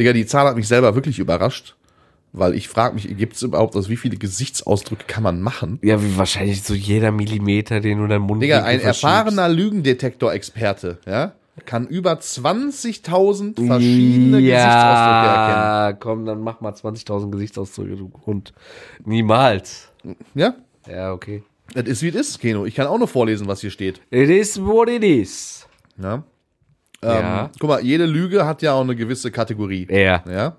Digga, 0.00 0.12
die 0.12 0.26
Zahl 0.26 0.48
hat 0.48 0.56
mich 0.56 0.66
selber 0.66 0.96
wirklich 0.96 1.20
überrascht, 1.20 1.76
weil 2.36 2.54
ich 2.54 2.68
frage 2.68 2.96
mich, 2.96 3.16
gibt 3.16 3.36
es 3.36 3.42
überhaupt, 3.42 3.76
also 3.76 3.88
wie 3.88 3.96
viele 3.96 4.16
Gesichtsausdrücke 4.16 5.04
kann 5.06 5.22
man 5.22 5.40
machen? 5.40 5.78
Ja, 5.82 6.02
wie 6.02 6.16
wahrscheinlich 6.18 6.62
so 6.64 6.74
jeder 6.74 7.12
Millimeter, 7.12 7.80
den 7.80 7.98
du 7.98 8.04
in 8.04 8.10
deinem 8.10 8.22
Mund 8.22 8.42
Digga, 8.42 8.64
ein 8.64 8.80
erfahrener 8.80 9.48
Lügendetektor-Experte, 9.48 10.98
ja, 11.06 11.32
kann 11.64 11.86
über 11.86 12.14
20.000 12.14 13.66
verschiedene 13.66 14.42
Gesichtsausdrücke 14.42 15.28
erkennen. 15.28 15.62
Ja, 15.62 15.92
komm, 15.98 16.26
dann 16.26 16.40
mach 16.40 16.60
mal 16.60 16.72
20.000 16.72 17.30
Gesichtsausdrücke, 17.30 17.96
du 17.96 18.10
Hund. 18.26 18.52
Niemals. 19.04 19.92
Ja, 20.34 20.54
Ja, 20.88 21.12
okay. 21.12 21.44
das 21.72 21.84
ist 21.86 22.02
wie 22.02 22.08
es 22.08 22.14
ist, 22.16 22.40
Keno. 22.40 22.66
Ich 22.66 22.74
kann 22.74 22.88
auch 22.88 22.98
nur 22.98 23.08
vorlesen, 23.08 23.46
was 23.46 23.60
hier 23.60 23.70
steht. 23.70 24.00
It 24.10 24.28
is 24.28 24.60
what 24.60 24.88
it 24.88 25.04
is. 25.04 25.66
Ja. 25.96 26.24
Ja. 27.02 27.44
Ähm, 27.44 27.50
guck 27.60 27.68
mal, 27.68 27.84
jede 27.84 28.06
Lüge 28.06 28.46
hat 28.46 28.62
ja 28.62 28.72
auch 28.72 28.80
eine 28.80 28.96
gewisse 28.96 29.30
Kategorie. 29.30 29.86
Ja. 29.90 30.24
Ja. 30.28 30.56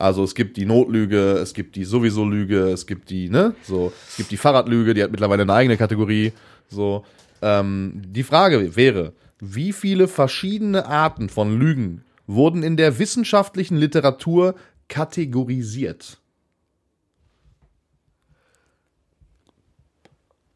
Also 0.00 0.24
es 0.24 0.34
gibt 0.34 0.56
die 0.56 0.64
Notlüge, 0.64 1.32
es 1.42 1.52
gibt 1.52 1.76
die 1.76 1.84
sowieso 1.84 2.24
Lüge, 2.24 2.70
es 2.70 2.86
gibt 2.86 3.10
die, 3.10 3.28
ne, 3.28 3.54
so, 3.62 3.92
es 4.08 4.16
gibt 4.16 4.30
die 4.30 4.38
Fahrradlüge, 4.38 4.94
die 4.94 5.02
hat 5.02 5.10
mittlerweile 5.10 5.42
eine 5.42 5.52
eigene 5.52 5.76
Kategorie. 5.76 6.32
So. 6.70 7.04
Ähm, 7.42 8.00
die 8.06 8.22
Frage 8.22 8.76
wäre, 8.76 9.12
wie 9.40 9.74
viele 9.74 10.08
verschiedene 10.08 10.86
Arten 10.86 11.28
von 11.28 11.58
Lügen 11.58 12.02
wurden 12.26 12.62
in 12.62 12.78
der 12.78 12.98
wissenschaftlichen 12.98 13.76
Literatur 13.76 14.54
kategorisiert? 14.88 16.18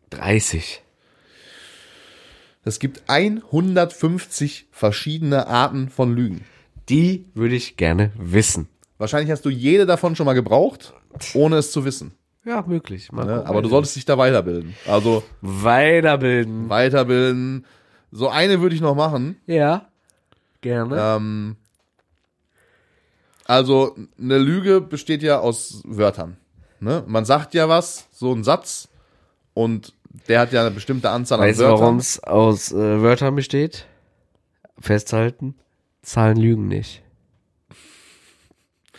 30. 0.08 0.82
Es 2.64 2.78
gibt 2.78 3.02
150 3.08 4.68
verschiedene 4.70 5.48
Arten 5.48 5.90
von 5.90 6.14
Lügen. 6.14 6.46
Die 6.88 7.26
würde 7.34 7.56
ich 7.56 7.76
gerne 7.76 8.10
wissen. 8.16 8.68
Wahrscheinlich 8.98 9.30
hast 9.30 9.44
du 9.44 9.50
jede 9.50 9.86
davon 9.86 10.16
schon 10.16 10.26
mal 10.26 10.34
gebraucht, 10.34 10.94
ohne 11.34 11.56
es 11.56 11.72
zu 11.72 11.84
wissen. 11.84 12.12
Ja, 12.44 12.62
möglich. 12.66 13.10
Ne? 13.10 13.44
Aber 13.46 13.62
du 13.62 13.68
solltest 13.68 13.96
dich 13.96 14.04
da 14.04 14.18
weiterbilden. 14.18 14.74
Also 14.86 15.22
weiterbilden. 15.40 16.68
weiterbilden. 16.68 17.66
So 18.12 18.28
eine 18.28 18.60
würde 18.60 18.74
ich 18.74 18.80
noch 18.80 18.94
machen. 18.94 19.40
Ja. 19.46 19.88
Gerne. 20.60 20.96
Ähm, 20.98 21.56
also 23.46 23.96
eine 24.18 24.38
Lüge 24.38 24.80
besteht 24.80 25.22
ja 25.22 25.40
aus 25.40 25.82
Wörtern. 25.84 26.36
Ne? 26.80 27.02
Man 27.06 27.24
sagt 27.24 27.54
ja 27.54 27.68
was, 27.68 28.08
so 28.12 28.32
ein 28.32 28.44
Satz, 28.44 28.88
und 29.54 29.94
der 30.28 30.40
hat 30.40 30.52
ja 30.52 30.60
eine 30.60 30.70
bestimmte 30.70 31.10
Anzahl 31.10 31.38
weißt 31.38 31.60
du, 31.60 31.64
an 31.64 31.70
Wörtern. 31.70 31.82
warum 31.82 31.96
es 31.98 32.22
aus 32.22 32.72
äh, 32.72 33.02
Wörtern 33.02 33.34
besteht? 33.36 33.86
Festhalten. 34.78 35.54
Zahlen 36.02 36.36
lügen 36.36 36.68
nicht. 36.68 37.02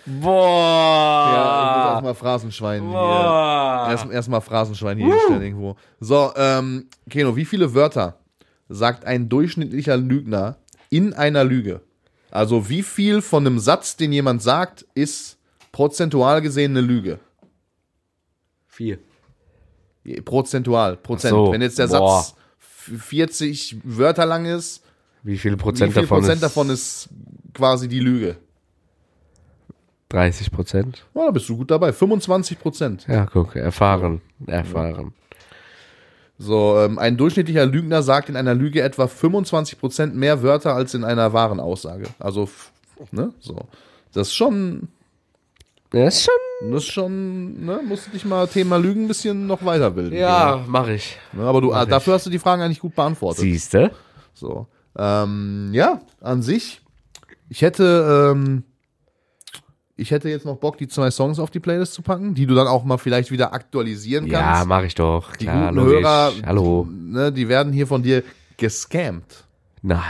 Boah. 0.05 1.31
Ja, 1.33 1.65
ich 1.71 1.77
muss 1.77 1.91
erstmal 1.93 2.15
Phrasenschwein 2.15 2.81
hier. 2.83 2.91
Boah. 2.91 3.87
Erst, 3.89 4.09
erstmal 4.11 4.41
Phrasenschwein 4.41 4.97
hier 4.97 5.07
hinstellen 5.13 5.41
irgendwo. 5.41 5.75
So, 5.99 6.31
ähm, 6.35 6.87
Keno, 7.09 7.35
wie 7.35 7.45
viele 7.45 7.73
Wörter 7.73 8.19
sagt 8.69 9.05
ein 9.05 9.29
durchschnittlicher 9.29 9.97
Lügner 9.97 10.57
in 10.89 11.13
einer 11.13 11.43
Lüge? 11.43 11.81
Also 12.31 12.69
wie 12.69 12.83
viel 12.83 13.21
von 13.21 13.45
einem 13.47 13.59
Satz, 13.59 13.95
den 13.97 14.11
jemand 14.11 14.41
sagt, 14.41 14.85
ist 14.93 15.37
prozentual 15.71 16.41
gesehen 16.41 16.71
eine 16.71 16.81
Lüge? 16.81 17.19
Vier. 18.67 18.99
Prozentual, 20.23 20.97
Prozent. 20.97 21.31
So, 21.31 21.51
Wenn 21.51 21.61
jetzt 21.61 21.79
der 21.79 21.87
boah. 21.87 22.21
Satz 22.21 22.35
f- 22.59 23.01
40 23.05 23.77
Wörter 23.83 24.25
lang 24.25 24.45
ist, 24.45 24.83
Wie 25.23 25.37
viele 25.37 25.55
wie 25.55 25.59
Prozent 25.61 25.93
viel 25.93 26.03
davon 26.03 26.19
Prozent 26.19 26.35
ist? 26.35 26.43
davon 26.43 26.69
ist 26.69 27.09
quasi 27.53 27.87
die 27.87 27.99
Lüge? 28.01 28.37
30 30.09 30.51
Prozent. 30.51 31.05
Ja, 31.15 31.25
da 31.25 31.31
bist 31.31 31.49
du 31.49 31.57
gut 31.57 31.71
dabei. 31.71 31.91
25 31.91 32.59
Prozent. 32.59 33.05
Ja, 33.07 33.25
guck, 33.25 33.55
erfahren. 33.55 34.21
Erfahren. 34.45 35.13
So, 36.37 36.77
ähm, 36.79 36.99
ein 36.99 37.15
durchschnittlicher 37.17 37.65
Lügner 37.65 38.03
sagt 38.03 38.29
in 38.29 38.35
einer 38.35 38.53
Lüge 38.53 38.81
etwa 38.81 39.07
25 39.07 39.79
Prozent 39.79 40.15
mehr 40.15 40.43
Wörter 40.43 40.75
als 40.75 40.93
in 40.93 41.03
einer 41.03 41.31
wahren 41.33 41.59
Aussage. 41.59 42.07
Also, 42.19 42.49
ne, 43.11 43.31
so. 43.39 43.57
Das 44.13 44.27
ist 44.27 44.35
schon, 44.35 44.89
Ja, 45.93 46.07
ist 46.07 46.23
schon. 46.25 46.71
das 46.71 46.83
ist 46.83 46.91
schon, 46.91 47.65
ne, 47.65 47.79
musst 47.87 48.07
du 48.07 48.11
dich 48.11 48.25
mal 48.25 48.47
Thema 48.47 48.77
Lügen 48.77 49.05
ein 49.05 49.07
bisschen 49.07 49.47
noch 49.47 49.63
weiterbilden. 49.63 50.17
Ja, 50.17 50.63
mache 50.67 50.93
ich. 50.93 51.17
Ne, 51.31 51.43
aber 51.43 51.61
du, 51.61 51.73
ah, 51.73 51.85
dafür 51.85 52.13
hast 52.15 52.25
du 52.25 52.29
die 52.29 52.39
Fragen 52.39 52.61
eigentlich 52.61 52.81
gut 52.81 52.95
beantwortet. 52.95 53.41
Siehste? 53.41 53.91
So. 54.33 54.67
Ähm, 54.97 55.69
ja, 55.73 56.01
an 56.21 56.41
sich. 56.41 56.81
Ich 57.49 57.61
hätte, 57.61 58.31
ähm, 58.33 58.63
ich 59.97 60.11
hätte 60.11 60.29
jetzt 60.29 60.45
noch 60.45 60.57
Bock, 60.57 60.77
die 60.77 60.87
zwei 60.87 61.09
Songs 61.11 61.39
auf 61.39 61.49
die 61.51 61.59
Playlist 61.59 61.93
zu 61.93 62.01
packen, 62.01 62.33
die 62.33 62.45
du 62.45 62.53
dann 62.55 62.67
auch 62.67 62.83
mal 62.83 62.97
vielleicht 62.97 63.31
wieder 63.31 63.53
aktualisieren 63.53 64.27
Ja, 64.27 64.41
kannst. 64.41 64.67
mache 64.67 64.85
ich 64.87 64.95
doch. 64.95 65.35
die 65.37 65.45
Klar, 65.45 65.69
guten 65.73 65.75
logisch. 65.85 66.01
Hörer, 66.03 66.31
Hallo. 66.45 66.87
Ne, 66.91 67.31
die 67.31 67.47
werden 67.47 67.71
hier 67.73 67.87
von 67.87 68.03
dir 68.03 68.23
gescammt. 68.57 69.45
Nein. 69.81 70.01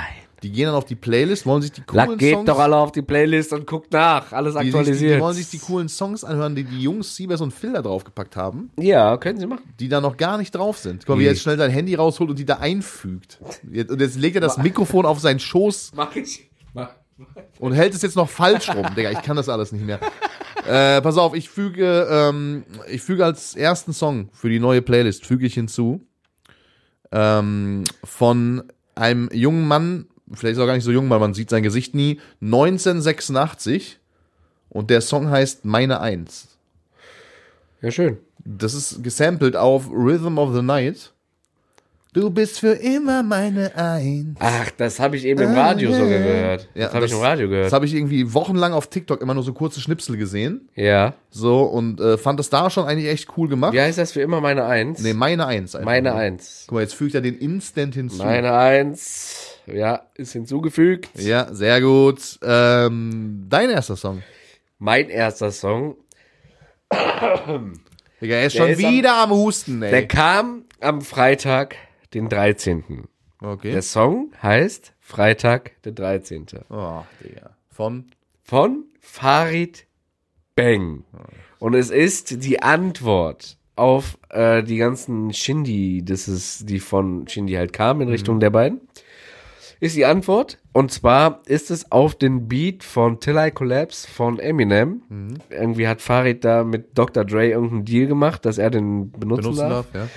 Die 0.44 0.52
gehen 0.52 0.68
dann 0.68 0.76
auf 0.76 0.86
die 0.86 0.96
Playlist, 0.96 1.46
wollen 1.48 1.64
sich 1.64 1.72
die 1.72 1.82
coolen 1.82 2.10
Lack, 2.10 2.20
geht 2.20 2.34
Songs, 2.36 2.46
doch 2.46 2.60
alle 2.60 2.76
auf 2.76 2.92
die 2.92 3.02
Playlist 3.02 3.52
und 3.54 3.66
guckt 3.66 3.92
nach. 3.92 4.32
Alles 4.32 4.54
die, 4.54 4.60
sich, 4.66 4.76
aktualisiert. 4.76 5.16
die 5.18 5.22
wollen 5.22 5.34
sich 5.34 5.50
die 5.50 5.58
coolen 5.58 5.90
Songs 5.90 6.24
anhören, 6.24 6.54
die 6.56 6.64
die 6.64 6.82
Jungs 6.82 7.16
Siebers 7.16 7.42
und 7.42 7.52
Phil 7.52 7.74
da 7.74 7.82
draufgepackt 7.82 8.36
haben, 8.36 8.70
ja, 8.80 9.18
können 9.18 9.40
sie 9.40 9.48
machen. 9.48 9.64
die 9.80 9.90
da 9.90 10.02
noch 10.02 10.18
gar 10.18 10.38
nicht 10.38 10.54
drauf 10.54 10.78
sind. 10.78 11.06
Guck 11.08 11.16
mal, 11.16 11.22
wie 11.22 11.26
er 11.26 11.32
jetzt 11.32 11.42
schnell 11.42 11.58
sein 11.58 11.72
Handy 11.72 11.96
rausholt 11.96 12.30
und 12.30 12.38
die 12.38 12.46
da 12.46 12.58
einfügt. 12.58 13.40
Und 13.64 14.00
jetzt 14.00 14.18
legt 14.20 14.36
er 14.36 14.42
das 14.42 14.58
Mikrofon 14.60 15.08
auf 15.08 15.20
seinen 15.20 15.40
Schoß 15.40 15.94
Mach 15.96 16.16
ich. 16.16 16.48
Und 17.60 17.74
hält 17.74 17.94
es 17.94 18.02
jetzt 18.02 18.16
noch 18.16 18.30
falsch 18.30 18.70
rum. 18.70 18.88
Digga, 18.96 19.12
ich 19.12 19.22
kann 19.22 19.38
das 19.38 19.50
alles 19.50 19.72
nicht 19.72 19.86
mehr. 19.86 20.00
Äh, 20.68 21.02
pass 21.02 21.18
auf, 21.18 21.36
ich 21.36 21.50
füge, 21.50 22.08
ähm, 22.10 22.66
ich 22.90 23.02
füge 23.02 23.24
als 23.24 23.56
ersten 23.56 23.94
Song 23.94 24.30
für 24.34 24.50
die 24.50 24.60
neue 24.60 24.82
Playlist, 24.82 25.26
füge 25.26 25.46
ich 25.46 25.54
hinzu, 25.54 26.02
ähm, 27.12 27.84
von 28.04 28.64
einem 28.96 29.30
jungen 29.32 29.68
Mann, 29.68 30.08
vielleicht 30.34 30.54
ist 30.54 30.58
er 30.58 30.64
auch 30.64 30.68
gar 30.68 30.76
nicht 30.76 30.84
so 30.84 30.92
jung, 30.92 31.10
weil 31.10 31.20
man 31.20 31.34
sieht 31.34 31.50
sein 31.50 31.64
Gesicht 31.64 31.94
nie, 31.94 32.20
1986 32.42 34.00
und 34.70 34.90
der 34.90 35.02
Song 35.02 35.30
heißt 35.30 35.66
Meine 35.66 36.02
Eins. 36.02 36.48
Ja, 37.82 37.92
schön. 37.92 38.18
Das 38.40 38.74
ist 38.74 39.04
gesampelt 39.04 39.56
auf 39.56 39.90
Rhythm 39.92 40.38
of 40.38 40.54
the 40.54 40.62
Night. 40.62 41.14
Du 42.16 42.30
bist 42.30 42.62
für 42.62 42.72
immer 42.72 43.24
meine 43.24 43.76
Eins. 43.76 44.38
Ach, 44.40 44.72
das 44.78 45.02
habe 45.02 45.18
ich 45.18 45.26
eben 45.26 45.42
im 45.42 45.54
Radio 45.54 45.92
so 45.92 46.08
gehört. 46.08 46.70
Ja, 46.74 46.86
das 46.86 46.94
habe 46.94 47.06
ich 47.08 47.12
im 47.12 47.20
Radio 47.20 47.46
Das 47.48 47.52
gehört. 47.52 47.74
habe 47.74 47.86
ich 47.86 47.94
irgendwie 47.94 48.34
wochenlang 48.34 48.72
auf 48.72 48.88
TikTok 48.88 49.22
immer 49.22 49.34
nur 49.34 49.44
so 49.44 49.52
kurze 49.52 49.82
Schnipsel 49.82 50.16
gesehen. 50.16 50.70
Ja. 50.76 51.14
So, 51.30 51.64
und 51.64 52.00
äh, 52.00 52.18
fand 52.18 52.40
das 52.40 52.50
da 52.50 52.70
schon 52.70 52.86
eigentlich 52.86 53.10
echt 53.10 53.28
cool 53.38 53.50
gemacht. 53.50 53.74
Wie 53.74 53.82
heißt 53.82 53.98
das 53.98 54.14
für 54.14 54.22
immer 54.22 54.40
meine 54.40 54.64
Eins? 54.66 55.02
Nee, 55.02 55.14
meine 55.14 55.46
Eins. 55.46 55.76
einfach 55.76 55.86
meine. 55.86 56.16
Eins. 56.16 56.64
Guck 56.68 56.76
mal, 56.76 56.82
jetzt 56.84 56.96
fügt 56.96 57.16
er 57.16 57.22
den 57.22 57.38
Instant 57.38 57.96
hinzu. 57.96 58.18
Meine 58.24 58.54
Eins. 58.58 59.58
Ja, 59.68 60.04
ist 60.16 60.32
hinzugefügt. 60.32 61.10
Ja, 61.20 61.54
sehr 61.54 61.82
gut. 61.82 62.40
Ähm, 62.44 63.46
dein 63.50 63.70
erster 63.70 63.98
Song. 63.98 64.24
Mein 64.80 65.10
erster 65.10 65.52
Song. 65.52 65.98
Digga, 68.22 68.36
er 68.36 68.46
ist 68.46 68.56
Der 68.56 68.62
schon 68.62 68.70
ist 68.70 68.84
am- 68.86 68.92
wieder 68.92 69.18
am, 69.18 69.32
Husten, 69.32 69.82
ey. 69.82 69.92
Der 69.92 70.08
kam 70.08 70.64
am 70.80 71.02
Freitag, 71.02 71.76
den 72.16 72.30
13. 72.30 73.08
okay. 73.42 73.72
Der 73.72 73.82
Song 73.82 74.32
heißt 74.42 74.94
Freitag, 75.00 75.82
der 75.84 75.92
13. 75.92 76.46
oh, 76.70 77.04
Digga. 77.24 77.52
Von? 77.70 78.06
Von 78.42 78.86
Farid 79.02 79.86
Bang. 80.56 81.04
Und 81.60 81.74
es 81.74 81.90
ist 81.90 82.44
die 82.44 82.62
Antwort 82.62 83.58
auf 83.76 84.18
äh, 84.30 84.64
die 84.64 84.78
ganzen 84.78 85.34
Shindy, 85.34 86.04
das 86.06 86.30
ist 86.30 86.70
die 86.70 86.80
von 86.80 87.28
Shindy 87.28 87.54
halt 87.54 87.74
kam 87.74 88.00
in 88.02 88.08
Richtung 88.08 88.40
der 88.40 88.50
beiden. 88.50 88.82
Ist 89.82 89.98
die 89.98 90.06
Antwort. 90.06 90.58
Und 90.72 90.92
zwar 90.92 91.42
ist 91.46 91.70
es 91.70 91.92
auf 91.92 92.16
den 92.16 92.48
Beat 92.48 92.84
von 92.84 93.20
Till 93.20 93.36
I 93.38 93.52
Collapse 93.52 94.08
von 94.08 94.40
Eminem. 94.40 95.02
Irgendwie 95.50 95.88
hat 95.88 96.02
Farid 96.02 96.46
da 96.46 96.64
mit 96.64 96.98
Dr. 96.98 97.26
Dre 97.26 97.50
irgendeinen 97.50 97.84
Deal 97.84 98.08
gemacht, 98.08 98.46
dass 98.46 98.58
er 98.58 98.70
den 98.70 99.12
benutzen, 99.12 99.42
Benutzen 99.44 99.70
darf. 99.70 99.92
darf, 99.92 99.94
ja. 99.94 100.10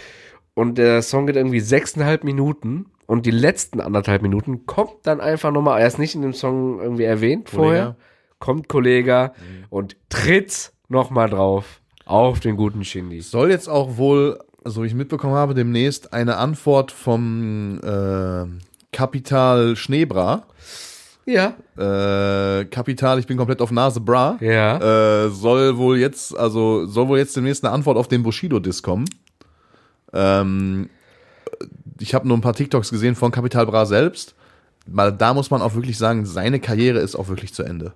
Und 0.59 0.77
der 0.77 1.03
Song 1.03 1.29
geht 1.29 1.37
irgendwie 1.37 1.61
sechseinhalb 1.61 2.25
Minuten. 2.25 2.87
Und 3.07 3.27
die 3.27 3.31
letzten 3.31 3.81
anderthalb 3.81 4.23
Minuten 4.23 4.67
kommt 4.67 4.97
dann 5.05 5.21
einfach 5.21 5.53
nochmal, 5.53 5.81
er 5.81 5.87
ist 5.87 6.01
nicht 6.01 6.17
in 6.17 6.23
dem 6.23 6.33
Song 6.33 6.81
irgendwie 6.81 7.05
erwähnt 7.05 7.45
Kollege. 7.49 7.57
vorher, 7.57 7.97
kommt 8.41 8.69
Kollege 8.69 9.31
und 9.71 9.95
tritt 10.09 10.73
nochmal 10.89 11.31
drauf 11.31 11.81
auf 12.07 12.41
den 12.41 12.57
guten 12.57 12.85
Shindy. 12.85 13.21
Soll 13.21 13.51
jetzt 13.51 13.69
auch 13.69 13.99
wohl, 13.99 14.41
so 14.65 14.83
wie 14.83 14.89
ich 14.89 14.95
mitbekommen 14.95 15.35
habe, 15.35 15.55
demnächst 15.55 16.13
eine 16.13 16.39
Antwort 16.39 16.91
vom 16.91 17.79
äh, 17.81 18.47
Kapital 18.91 19.77
Schneebra. 19.77 20.43
Ja. 21.25 21.55
Äh, 21.77 22.65
Kapital, 22.65 23.21
ich 23.21 23.29
bin 23.29 23.37
komplett 23.37 23.63
auf 23.63 23.71
Nase 23.71 24.01
Bra. 24.01 24.39
Ja. 24.41 25.27
Äh, 25.27 25.31
soll 25.31 25.77
wohl 25.77 25.99
jetzt, 25.99 26.37
also 26.37 26.85
soll 26.87 27.07
wohl 27.07 27.19
jetzt 27.19 27.37
demnächst 27.37 27.65
eine 27.65 27.73
Antwort 27.73 27.97
auf 27.97 28.09
den 28.09 28.25
Bushido-Diss 28.25 28.83
kommen. 28.83 29.05
Ähm, 30.13 30.89
ich 32.01 32.15
habe 32.15 32.27
nur 32.29 32.37
ein 32.37 32.41
paar 32.41 32.55
TikToks 32.55 32.91
gesehen 32.91 33.15
von 33.15 33.31
Kapital 33.31 33.67
Bra 33.67 33.87
selbst. 33.87 34.35
Weil 34.91 35.13
da 35.13 35.35
muss 35.35 35.51
man 35.51 35.63
auch 35.63 35.75
wirklich 35.75 35.99
sagen, 35.99 36.25
seine 36.25 36.61
Karriere 36.61 36.99
ist 36.99 37.15
auch 37.15 37.29
wirklich 37.29 37.53
zu 37.53 37.63
Ende. 37.63 37.93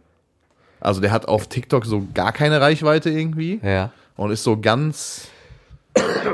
Also 0.81 1.01
der 1.01 1.11
hat 1.11 1.27
auf 1.27 1.47
TikTok 1.47 1.87
so 1.87 2.07
gar 2.13 2.33
keine 2.33 2.61
Reichweite 2.61 3.11
irgendwie 3.11 3.61
ja. 3.63 3.93
und 4.17 4.31
ist 4.31 4.43
so 4.43 4.61
ganz. 4.61 5.29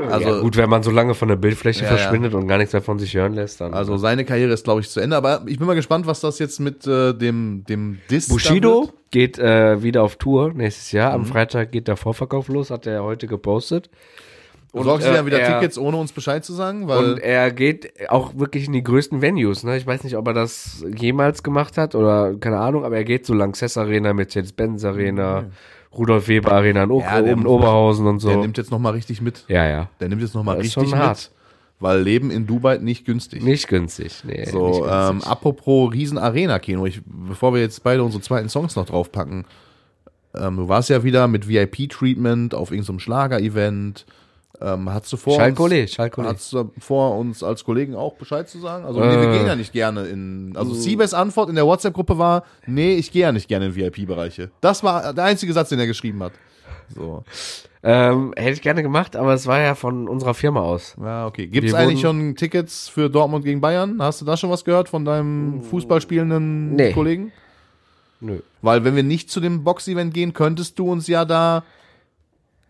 Also, 0.09 0.29
ja, 0.29 0.39
gut, 0.39 0.55
wenn 0.55 0.69
man 0.69 0.83
so 0.83 0.91
lange 0.91 1.13
von 1.13 1.27
der 1.27 1.35
Bildfläche 1.35 1.83
Ja, 1.83 1.91
ja. 1.91 1.97
verschwindet 1.97 2.33
und 2.33 2.47
gar 2.47 2.57
nichts 2.57 2.71
mehr 2.71 2.81
von 2.81 2.97
sich 2.97 3.13
hören 3.13 3.33
lässt, 3.33 3.59
dann. 3.59 3.73
also 3.73 3.97
seine 3.97 4.23
Karriere 4.23 4.53
ist, 4.53 4.63
glaube 4.63 4.79
ich, 4.79 4.89
zu 4.89 5.01
Ende. 5.01 5.17
Aber 5.17 5.43
ich 5.47 5.57
bin 5.57 5.67
mal 5.67 5.75
gespannt, 5.75 6.07
was 6.07 6.21
das 6.21 6.39
jetzt 6.39 6.59
mit 6.59 6.87
äh, 6.87 7.13
dem, 7.13 7.65
dem 7.67 7.99
Diss 8.09 8.27
da 8.27 8.33
Bushido 8.33 8.89
geht 9.11 9.37
äh, 9.37 9.83
wieder 9.83 10.03
auf 10.03 10.15
Tour 10.15 10.53
nächstes 10.53 10.93
Jahr. 10.93 11.09
Mhm. 11.09 11.23
Am 11.23 11.25
Freitag 11.25 11.71
geht 11.73 11.89
der 11.89 11.97
Vorverkauf 11.97 12.47
los, 12.47 12.71
hat 12.71 12.87
er 12.87 13.03
heute 13.03 13.27
gepostet. 13.27 13.89
Du 14.71 14.81
äh, 14.81 15.13
dann 15.13 15.25
wieder 15.25 15.39
er- 15.39 15.59
Tickets, 15.59 15.77
ohne 15.77 15.97
uns 15.97 16.11
Bescheid 16.11 16.45
zu 16.45 16.53
sagen? 16.53 16.87
Weil 16.87 17.13
Und 17.13 17.19
er 17.19 17.51
geht 17.51 18.09
auch 18.09 18.37
wirklich 18.37 18.67
in 18.67 18.73
die 18.73 18.83
größten 18.83 19.21
Venues. 19.21 19.63
Ne? 19.63 19.77
Ich 19.77 19.87
weiß 19.87 20.03
nicht, 20.03 20.15
ob 20.15 20.27
er 20.27 20.33
das 20.33 20.85
jemals 20.95 21.41
gemacht 21.43 21.77
hat 21.77 21.95
oder 21.95 22.35
keine 22.35 22.57
Ahnung, 22.59 22.85
aber 22.85 22.97
er 22.97 23.03
geht 23.03 23.25
so 23.25 23.33
Lanxess 23.33 23.77
Arena, 23.77 24.13
Mercedes-Benz 24.13 24.85
Arena, 24.85 25.45
Rudolf 25.97 26.27
Weber 26.27 26.51
Arena 26.51 26.83
in, 26.83 26.99
Ja, 26.99 27.17
in 27.19 27.47
Oberhausen 27.47 28.05
und 28.05 28.19
so. 28.19 28.27
der 28.29 28.37
nimmt 28.37 28.57
jetzt 28.59 28.69
noch 28.69 28.77
mal 28.79 28.91
richtig 28.91 29.21
mit. 29.21 29.45
ja, 29.47 29.67
ja. 29.67 29.89
Der 29.99 30.07
nimmt 30.09 30.21
jetzt 30.21 30.35
noch 30.35 30.43
mal 30.43 30.55
Das 30.57 30.67
ist 30.67 30.77
richtig 30.77 30.91
schon 30.91 30.99
mit. 30.99 31.07
hart. 31.07 31.31
weil 31.79 32.01
Leben 32.01 32.29
in 32.29 32.45
Dubai 32.45 32.77
nicht 32.77 33.05
günstig. 33.05 33.41
Nicht 33.43 33.67
günstig. 33.69 34.23
Nee, 34.23 34.45
So, 34.45 34.65
günstig. 34.65 34.85
ähm, 34.91 35.23
apropos 35.23 35.91
Riesen-Arena-Kino, 35.93 36.85
bevor 37.05 37.53
wir 37.55 37.61
jetzt 37.61 37.81
beide 37.83 38.03
unsere 38.03 38.21
zweiten 38.21 38.49
Songs 38.49 38.75
noch 38.75 38.85
draufpacken, 38.85 39.45
ähm, 40.37 40.57
du 40.57 40.67
warst 40.67 40.89
ja 40.89 41.03
wieder 41.03 41.27
mit 41.27 41.47
VIP-Treatment 41.47 42.53
auf 42.53 42.69
irgendeinem 42.71 42.99
Schlager-Event. 42.99 44.05
Ähm, 44.61 44.91
hast 44.91 45.11
du 45.13 45.17
vor 45.17 45.35
Schalkole, 45.35 45.81
uns, 45.81 45.91
Schalkole. 45.93 46.27
hast 46.27 46.51
du 46.51 46.71
vor, 46.79 47.17
uns 47.17 47.43
als 47.43 47.63
Kollegen 47.63 47.95
auch 47.95 48.15
Bescheid 48.15 48.49
zu 48.49 48.59
sagen? 48.59 48.83
Also, 48.85 48.99
nee, 48.99 49.05
wir 49.11 49.29
Äh. 49.29 49.37
gehen 49.37 49.47
ja 49.47 49.55
nicht 49.55 49.71
gerne 49.71 50.05
in, 50.07 50.53
also 50.55 50.73
Siebes 50.73 51.13
Antwort 51.13 51.49
in 51.49 51.55
der 51.55 51.65
WhatsApp-Gruppe 51.65 52.17
war, 52.17 52.43
nee, 52.65 52.95
ich 52.95 53.11
gehe 53.11 53.21
ja 53.21 53.31
nicht 53.31 53.47
gerne 53.47 53.67
in 53.67 53.75
VIP-Bereiche. 53.75 54.51
Das 54.59 54.83
war 54.83 55.13
der 55.13 55.23
einzige 55.23 55.53
Satz, 55.53 55.69
den 55.69 55.79
er 55.79 55.87
geschrieben 55.87 56.21
hat. 56.23 56.33
So. 56.93 57.23
ähm, 57.83 58.33
hätte 58.35 58.51
ich 58.53 58.61
gerne 58.61 58.81
gemacht, 58.81 59.15
aber 59.15 59.33
es 59.33 59.45
war 59.47 59.59
ja 59.61 59.75
von 59.75 60.09
unserer 60.09 60.33
Firma 60.33 60.61
aus. 60.61 60.95
Ja, 60.99 61.27
okay. 61.27 61.47
Gibt 61.47 61.67
es 61.67 61.73
eigentlich 61.75 62.01
schon 62.01 62.35
Tickets 62.35 62.89
für 62.89 63.09
Dortmund 63.09 63.45
gegen 63.45 63.61
Bayern? 63.61 64.01
Hast 64.01 64.19
du 64.21 64.25
da 64.25 64.35
schon 64.35 64.49
was 64.49 64.65
gehört 64.65 64.89
von 64.89 65.05
deinem 65.05 65.61
Fußballspielenden 65.61 66.75
Nee. 66.75 66.91
Kollegen? 66.91 67.31
Nö. 68.19 68.39
Weil 68.61 68.83
wenn 68.83 68.95
wir 68.95 69.03
nicht 69.03 69.29
zu 69.31 69.39
dem 69.39 69.63
Box-Event 69.63 70.13
gehen, 70.13 70.33
könntest 70.33 70.77
du 70.79 70.91
uns 70.91 71.07
ja 71.07 71.23
da 71.23 71.63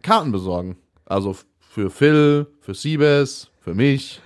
Karten 0.03 0.31
besorgen. 0.31 0.75
Also 1.05 1.35
für 1.79 1.89
Phil, 1.89 2.47
für 2.59 2.73
Siebes, 2.73 3.47
für 3.61 3.73
mich. 3.73 4.19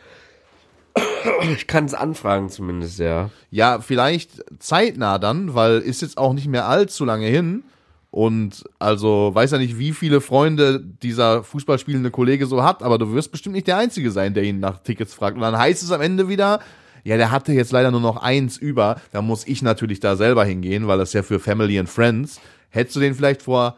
Ich 1.54 1.68
kann 1.68 1.86
es 1.86 1.93
anfragen 1.93 2.49
zumindest, 2.49 2.97
ja. 2.97 3.30
Ja, 3.51 3.80
vielleicht 3.80 4.43
zeitnah 4.58 5.20
dann, 5.20 5.54
weil 5.54 5.80
ist 5.80 6.01
jetzt 6.01 6.18
auch 6.18 6.34
nicht 6.34 6.47
mehr 6.47 6.68
allzu 6.68 7.06
lange 7.06 7.28
hin. 7.28 7.64
Und 8.10 8.64
also 8.80 9.32
weiß 9.34 9.51
ja 9.51 9.60
nicht, 9.60 9.78
wie 9.78 9.91
viele 9.91 10.20
Freunde 10.20 10.80
dieser 10.80 11.43
Fußballspielende 11.43 12.10
Kollege 12.10 12.47
so 12.47 12.64
hat, 12.64 12.82
aber 12.82 12.97
du 12.97 13.14
wirst 13.14 13.32
bestimmt 13.32 13.54
nicht 13.54 13.68
der 13.68 13.78
Einzige 13.78 14.10
sein, 14.10 14.34
der 14.34 14.43
ihn 14.43 14.60
nach 14.60 14.80
Tickets 14.80 15.14
fragt. 15.14 15.36
Und 15.36 15.41
dann 15.41 15.58
heißt 15.58 15.84
es 15.84 15.91
am 15.91 16.01
Ende 16.01 16.30
wieder, 16.30 16.60
ja, 17.04 17.18
der 17.18 17.30
hatte 17.30 17.54
jetzt 17.54 17.72
leider 17.72 17.91
nur 17.91 18.01
noch 18.01 18.18
eins 18.18 18.58
über. 18.58 18.99
Da 19.12 19.22
muss 19.22 19.45
ich 19.45 19.62
natürlich 19.62 19.99
da 19.99 20.16
selber 20.16 20.43
hingehen, 20.43 20.88
weil 20.88 20.97
das 20.97 21.14
ja 21.14 21.22
für 21.22 21.39
Family 21.39 21.78
and 21.78 21.89
Friends. 21.89 22.41
Hättest 22.70 22.95
du 22.95 22.99
den 22.99 23.14
vielleicht 23.14 23.43
vor 23.43 23.78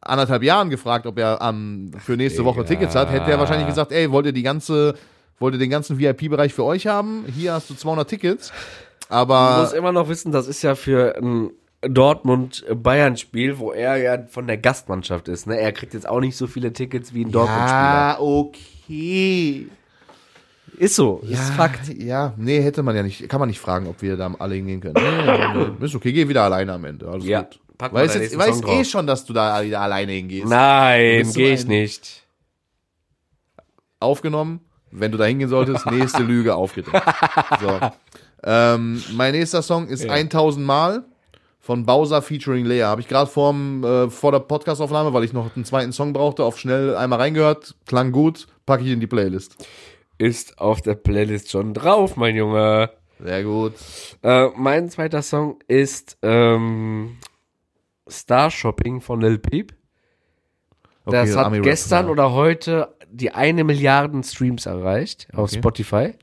anderthalb 0.00 0.42
Jahren 0.42 0.70
gefragt, 0.70 1.06
ob 1.06 1.18
er 1.18 1.40
am 1.42 1.90
für 1.98 2.16
nächste 2.16 2.44
Woche 2.44 2.64
Tickets 2.64 2.94
hat, 2.94 3.10
hätte 3.10 3.30
er 3.30 3.38
wahrscheinlich 3.38 3.68
gesagt, 3.68 3.92
ey, 3.92 4.10
wollt 4.10 4.26
ihr 4.26 4.32
die 4.32 4.42
ganze, 4.42 4.94
wollt 5.38 5.54
ihr 5.54 5.58
den 5.58 5.70
ganzen 5.70 5.98
VIP-Bereich 5.98 6.54
für 6.54 6.64
euch 6.64 6.86
haben? 6.86 7.24
Hier 7.34 7.52
hast 7.52 7.68
du 7.70 7.74
200 7.74 8.08
Tickets. 8.08 8.48
Du 9.08 9.14
Aber 9.14 9.58
musst 9.60 9.74
immer 9.74 9.92
noch 9.92 10.08
wissen, 10.08 10.32
das 10.32 10.46
ist 10.48 10.62
ja 10.62 10.74
für 10.74 11.16
ein 11.16 11.50
Dortmund-Bayern-Spiel, 11.82 13.58
wo 13.58 13.72
er 13.72 13.96
ja 13.96 14.18
von 14.28 14.46
der 14.46 14.58
Gastmannschaft 14.58 15.28
ist. 15.28 15.46
Ne? 15.46 15.58
Er 15.58 15.72
kriegt 15.72 15.94
jetzt 15.94 16.08
auch 16.08 16.20
nicht 16.20 16.36
so 16.36 16.46
viele 16.46 16.72
Tickets 16.72 17.14
wie 17.14 17.24
ein 17.24 17.32
Dortmund-Spieler. 17.32 18.16
okay. 18.20 19.66
Ist 20.76 20.96
so, 20.96 21.20
ist 21.28 21.50
Fakt. 21.50 21.88
Ja, 21.88 22.32
nee, 22.38 22.62
hätte 22.62 22.82
man 22.82 22.96
ja 22.96 23.02
nicht, 23.02 23.28
kann 23.28 23.38
man 23.38 23.50
nicht 23.50 23.60
fragen, 23.60 23.86
ob 23.86 24.00
wir 24.00 24.16
da 24.16 24.34
alle 24.38 24.54
hingehen 24.54 24.80
können. 24.80 24.94
Nee, 24.94 25.74
nee, 25.78 25.84
ist 25.84 25.94
okay, 25.94 26.12
geh 26.12 26.26
wieder 26.26 26.42
alleine 26.42 26.72
am 26.72 26.84
Ende. 26.86 27.06
Alles 27.06 27.26
Ja, 27.26 27.42
gut. 27.42 27.60
Pack 27.80 27.92
mal 27.92 28.04
Weiß, 28.04 28.14
jetzt, 28.14 28.36
weiß 28.36 28.62
eh 28.68 28.84
schon, 28.84 29.06
dass 29.06 29.24
du 29.24 29.32
da 29.32 29.62
wieder 29.62 29.80
alleine 29.80 30.12
hingehst. 30.12 30.46
Nein, 30.46 31.30
gehe 31.32 31.54
ich 31.54 31.66
nicht. 31.66 32.26
Aufgenommen, 33.98 34.60
wenn 34.90 35.10
du 35.10 35.18
da 35.18 35.24
hingehen 35.24 35.48
solltest, 35.48 35.86
nächste 35.86 36.22
Lüge 36.22 36.54
aufgedeckt. 36.54 37.02
So. 37.60 37.80
Ähm, 38.42 39.02
mein 39.12 39.32
nächster 39.32 39.60
Song 39.62 39.88
ist 39.88 40.08
1000 40.08 40.64
Mal 40.64 41.04
von 41.58 41.84
Bowser 41.84 42.22
featuring 42.22 42.64
Lea. 42.64 42.82
Habe 42.82 43.02
ich 43.02 43.08
gerade 43.08 43.30
äh, 43.30 44.10
vor 44.10 44.32
der 44.32 44.38
Podcastaufnahme, 44.40 45.12
weil 45.12 45.24
ich 45.24 45.32
noch 45.32 45.54
einen 45.54 45.64
zweiten 45.64 45.92
Song 45.92 46.12
brauchte, 46.12 46.44
auf 46.44 46.58
schnell 46.58 46.96
einmal 46.96 47.18
reingehört. 47.18 47.74
Klang 47.86 48.12
gut, 48.12 48.46
packe 48.64 48.84
ich 48.84 48.90
in 48.90 49.00
die 49.00 49.06
Playlist. 49.06 49.56
Ist 50.16 50.58
auf 50.58 50.80
der 50.80 50.94
Playlist 50.94 51.50
schon 51.50 51.74
drauf, 51.74 52.16
mein 52.16 52.34
Junge. 52.36 52.90
Sehr 53.22 53.44
gut. 53.44 53.74
Äh, 54.22 54.48
mein 54.56 54.88
zweiter 54.88 55.20
Song 55.22 55.58
ist 55.68 56.16
ähm, 56.22 57.18
Star 58.10 58.50
Shopping 58.50 59.00
von 59.00 59.20
Lil 59.20 59.38
Peep. 59.38 59.72
Okay, 61.04 61.16
das 61.26 61.36
hat 61.36 61.46
Ami-Rap, 61.46 61.64
gestern 61.64 62.06
ja. 62.06 62.12
oder 62.12 62.32
heute 62.32 62.94
die 63.10 63.32
eine 63.32 63.64
Milliarden 63.64 64.22
Streams 64.22 64.66
erreicht 64.66 65.28
auf 65.32 65.50
Okay. 65.50 65.58
Spotify. 65.58 66.14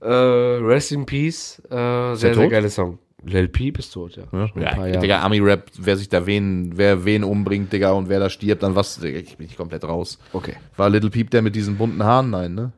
Äh, 0.00 0.08
Rest 0.08 0.92
in 0.92 1.06
Peace. 1.06 1.60
Äh, 1.68 1.74
sehr, 1.74 2.16
sehr 2.16 2.32
tot? 2.34 2.50
geiler 2.50 2.70
Song. 2.70 2.98
Lil 3.24 3.48
Peep 3.48 3.78
ist 3.78 3.90
tot, 3.92 4.16
ja. 4.16 4.24
Ja, 4.32 4.50
Jahre. 4.60 4.98
Digga, 5.00 5.20
Ami-Rap, 5.22 5.70
wer 5.78 5.96
sich 5.96 6.08
da 6.08 6.26
wen, 6.26 6.72
wer 6.76 7.04
wen 7.04 7.24
umbringt, 7.24 7.72
Digga, 7.72 7.90
und 7.90 8.08
wer 8.08 8.20
da 8.20 8.30
stirbt, 8.30 8.62
dann 8.62 8.76
was, 8.76 9.00
Digga, 9.00 9.18
ich 9.18 9.36
bin 9.36 9.46
nicht 9.46 9.56
komplett 9.56 9.84
raus. 9.84 10.18
Okay. 10.32 10.54
War 10.76 10.88
Little 10.90 11.10
Peep 11.10 11.30
der 11.30 11.42
mit 11.42 11.56
diesen 11.56 11.76
bunten 11.76 12.04
Haaren? 12.04 12.30
Nein, 12.30 12.54
ne? 12.54 12.72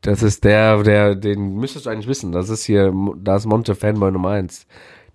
Das 0.00 0.22
ist 0.22 0.44
der, 0.44 0.82
der, 0.82 1.14
den 1.14 1.56
müsstest 1.56 1.86
du 1.86 1.90
eigentlich 1.90 2.06
wissen. 2.06 2.32
Das 2.32 2.48
ist 2.48 2.64
hier, 2.64 2.92
da 3.18 3.36
ist 3.36 3.44
Monte 3.46 3.74
Fanboy 3.74 4.12
Nummer 4.12 4.30
1. 4.30 4.66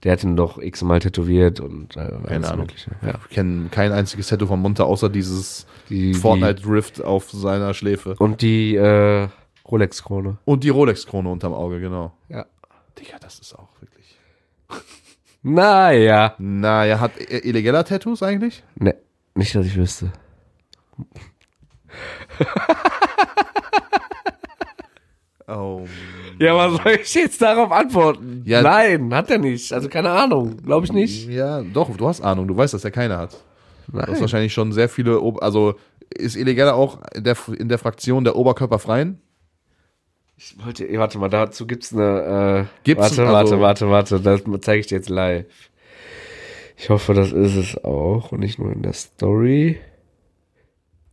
Der 0.04 0.14
hat 0.14 0.24
ihn 0.24 0.36
doch 0.36 0.58
x-mal 0.58 0.99
tätowiert 0.99 1.60
und 1.60 1.95
äh, 1.95 1.99
alles 1.99 2.47
Ahnung. 2.49 2.66
Mögliche. 2.66 2.91
Ja. 3.06 3.20
Ich 3.30 3.36
kenne 3.36 3.70
kein 3.70 3.91
einziges 3.91 4.28
Tattoo 4.30 4.47
von 4.47 4.60
Monte, 4.60 4.84
außer 4.86 5.10
dieses 5.10 5.68
Die- 5.89 6.14
Fortnite-Rift 6.16 7.04
auf 7.04 7.30
seiner 7.30 7.74
Schläfe. 7.76 8.16
Und 8.18 8.41
die 8.41 8.76
äh, 8.76 9.28
Rolex-Krone. 9.70 10.38
Und 10.45 10.64
die 10.64 10.70
Rolex-Krone 10.70 11.30
unterm 11.30 11.54
Auge, 11.54 11.80
genau. 11.80 12.14
Ja. 12.30 12.45
Digga, 12.97 13.18
das 13.20 13.39
ist 13.39 13.54
auch 13.54 13.70
wirklich. 13.80 14.18
Naja. 15.43 16.36
Naja, 16.38 16.99
hat 16.99 17.18
er 17.18 17.43
illegaler 17.43 17.84
Tattoos 17.84 18.22
eigentlich? 18.22 18.64
Ne, 18.76 18.95
nicht, 19.34 19.56
dass 19.56 19.66
ich 19.66 19.76
wüsste. 19.76 20.12
Oh. 25.47 25.86
Ja, 26.41 26.55
was 26.57 26.81
soll 26.81 26.93
ich 27.01 27.13
jetzt 27.13 27.39
darauf 27.41 27.71
antworten? 27.71 28.41
Ja. 28.45 28.63
Nein, 28.63 29.13
hat 29.13 29.29
er 29.29 29.37
nicht. 29.37 29.71
Also 29.71 29.89
keine 29.89 30.09
Ahnung. 30.09 30.57
Glaube 30.65 30.85
ich 30.87 30.91
nicht. 30.91 31.27
Ja, 31.29 31.61
doch, 31.61 31.95
du 31.95 32.07
hast 32.07 32.21
Ahnung, 32.21 32.47
du 32.47 32.57
weißt, 32.57 32.73
dass 32.73 32.83
er 32.83 32.89
keine 32.89 33.15
hat. 33.17 33.33
Du 33.87 33.99
hast 33.99 34.09
Nein. 34.09 34.21
wahrscheinlich 34.21 34.51
schon 34.51 34.71
sehr 34.71 34.89
viele, 34.89 35.21
Ob 35.21 35.43
also 35.43 35.75
ist 36.09 36.35
illegaler 36.35 36.75
auch 36.75 36.99
in 37.13 37.23
der, 37.23 37.37
in 37.59 37.69
der 37.69 37.77
Fraktion 37.77 38.23
der 38.23 38.35
Oberkörperfreien? 38.35 39.21
Ich 40.35 40.55
wollte, 40.65 40.87
warte 40.97 41.19
mal, 41.19 41.29
dazu 41.29 41.67
gibt's 41.67 41.93
eine, 41.93 42.65
äh, 42.67 42.83
Gibt's 42.83 43.15
warte, 43.17 43.27
also- 43.35 43.59
warte, 43.59 43.87
warte, 43.89 44.19
warte, 44.19 44.41
das 44.49 44.61
zeige 44.61 44.79
ich 44.79 44.87
dir 44.87 44.95
jetzt 44.95 45.09
live. 45.09 45.45
Ich 46.75 46.89
hoffe, 46.89 47.13
das 47.13 47.31
ist 47.31 47.55
es 47.55 47.83
auch 47.83 48.31
und 48.31 48.39
nicht 48.39 48.57
nur 48.57 48.71
in 48.71 48.81
der 48.81 48.93
Story. 48.93 49.79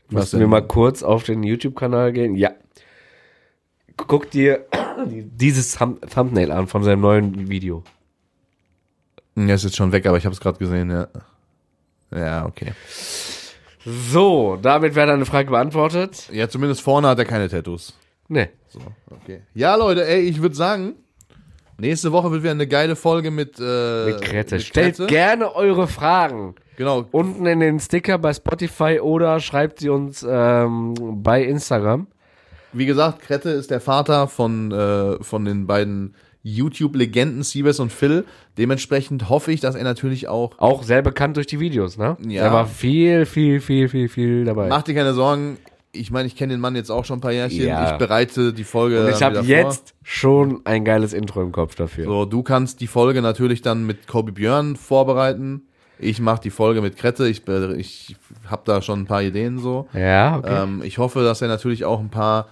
Müssen 0.08 0.40
wir 0.40 0.46
mal 0.46 0.66
kurz 0.66 1.02
auf 1.02 1.24
den 1.24 1.42
YouTube-Kanal 1.42 2.12
gehen? 2.14 2.34
Ja. 2.34 2.52
Guck 4.06 4.30
dir 4.30 4.66
dieses 5.06 5.72
Thumb 5.76 6.00
Thumbnail 6.10 6.50
an 6.52 6.66
von 6.66 6.82
seinem 6.82 7.00
neuen 7.02 7.48
Video. 7.48 7.82
Ja, 9.36 9.54
ist 9.54 9.64
jetzt 9.64 9.76
schon 9.76 9.92
weg, 9.92 10.06
aber 10.06 10.16
ich 10.16 10.24
habe 10.24 10.32
es 10.34 10.40
gerade 10.40 10.58
gesehen, 10.58 10.90
ja. 10.90 11.08
Ja, 12.10 12.46
okay. 12.46 12.72
So, 13.84 14.58
damit 14.60 14.94
wäre 14.94 15.06
deine 15.08 15.24
Frage 15.26 15.50
beantwortet. 15.50 16.28
Ja, 16.32 16.48
zumindest 16.48 16.80
vorne 16.82 17.08
hat 17.08 17.18
er 17.18 17.24
keine 17.24 17.48
Tattoos. 17.48 17.96
Ne. 18.28 18.48
So, 18.68 18.80
okay. 19.10 19.42
Ja, 19.54 19.74
Leute, 19.76 20.06
ey, 20.06 20.20
ich 20.22 20.42
würde 20.42 20.54
sagen, 20.54 20.94
nächste 21.78 22.10
Woche 22.12 22.30
wird 22.30 22.42
wieder 22.42 22.50
eine 22.52 22.66
geile 22.66 22.96
Folge 22.96 23.30
mit, 23.30 23.58
äh, 23.60 24.06
Mit 24.06 24.20
Krette. 24.22 24.56
mit 24.56 24.64
Stellt 24.64 24.96
Krette. 24.96 25.06
gerne 25.06 25.54
eure 25.54 25.86
Fragen 25.86 26.54
Genau. 26.76 27.06
unten 27.12 27.46
in 27.46 27.60
den 27.60 27.78
Sticker 27.80 28.18
bei 28.18 28.32
Spotify 28.34 29.00
oder 29.00 29.40
schreibt 29.40 29.80
sie 29.80 29.88
uns 29.88 30.26
ähm, 30.28 30.94
bei 31.22 31.42
Instagram. 31.44 32.08
Wie 32.72 32.86
gesagt, 32.86 33.22
Krette 33.22 33.50
ist 33.50 33.70
der 33.70 33.80
Vater 33.80 34.28
von, 34.28 34.72
äh, 34.72 35.22
von 35.22 35.44
den 35.44 35.66
beiden 35.66 36.14
YouTube-Legenden 36.42 37.42
Siebes 37.42 37.80
und 37.80 37.92
Phil. 37.92 38.24
Dementsprechend 38.56 39.28
hoffe 39.28 39.52
ich, 39.52 39.60
dass 39.60 39.74
er 39.74 39.84
natürlich 39.84 40.28
auch. 40.28 40.52
Auch 40.58 40.82
sehr 40.82 41.02
bekannt 41.02 41.36
durch 41.36 41.46
die 41.46 41.60
Videos, 41.60 41.98
ne? 41.98 42.16
Ja. 42.26 42.44
Er 42.44 42.52
war 42.52 42.66
viel, 42.66 43.26
viel, 43.26 43.60
viel, 43.60 43.88
viel, 43.88 44.08
viel 44.08 44.44
dabei. 44.44 44.68
Mach 44.68 44.82
dir 44.82 44.94
keine 44.94 45.14
Sorgen. 45.14 45.58
Ich 45.92 46.10
meine, 46.10 46.26
ich 46.26 46.36
kenne 46.36 46.52
den 46.54 46.60
Mann 46.60 46.76
jetzt 46.76 46.90
auch 46.90 47.04
schon 47.04 47.18
ein 47.18 47.20
paar 47.20 47.32
Jährchen. 47.32 47.66
Ja. 47.66 47.92
Ich 47.92 47.98
bereite 47.98 48.52
die 48.52 48.64
Folge. 48.64 49.04
Und 49.04 49.10
ich 49.10 49.22
habe 49.22 49.40
jetzt 49.40 49.94
schon 50.02 50.60
ein 50.64 50.84
geiles 50.84 51.12
Intro 51.12 51.42
im 51.42 51.50
Kopf 51.50 51.74
dafür. 51.74 52.04
So, 52.04 52.24
du 52.24 52.42
kannst 52.42 52.80
die 52.80 52.86
Folge 52.86 53.22
natürlich 53.22 53.62
dann 53.62 53.84
mit 53.84 54.06
Kobe 54.06 54.32
Björn 54.32 54.76
vorbereiten. 54.76 55.62
Ich 55.98 56.20
mache 56.20 56.42
die 56.42 56.50
Folge 56.50 56.80
mit 56.82 56.96
Krette. 56.96 57.28
Ich, 57.28 57.42
ich 57.76 58.16
habe 58.46 58.62
da 58.64 58.82
schon 58.82 59.00
ein 59.00 59.06
paar 59.06 59.22
Ideen 59.22 59.58
so. 59.58 59.88
Ja, 59.92 60.38
okay. 60.38 60.62
Ähm, 60.62 60.82
ich 60.84 60.98
hoffe, 60.98 61.24
dass 61.24 61.42
er 61.42 61.48
natürlich 61.48 61.84
auch 61.84 61.98
ein 61.98 62.10
paar 62.10 62.48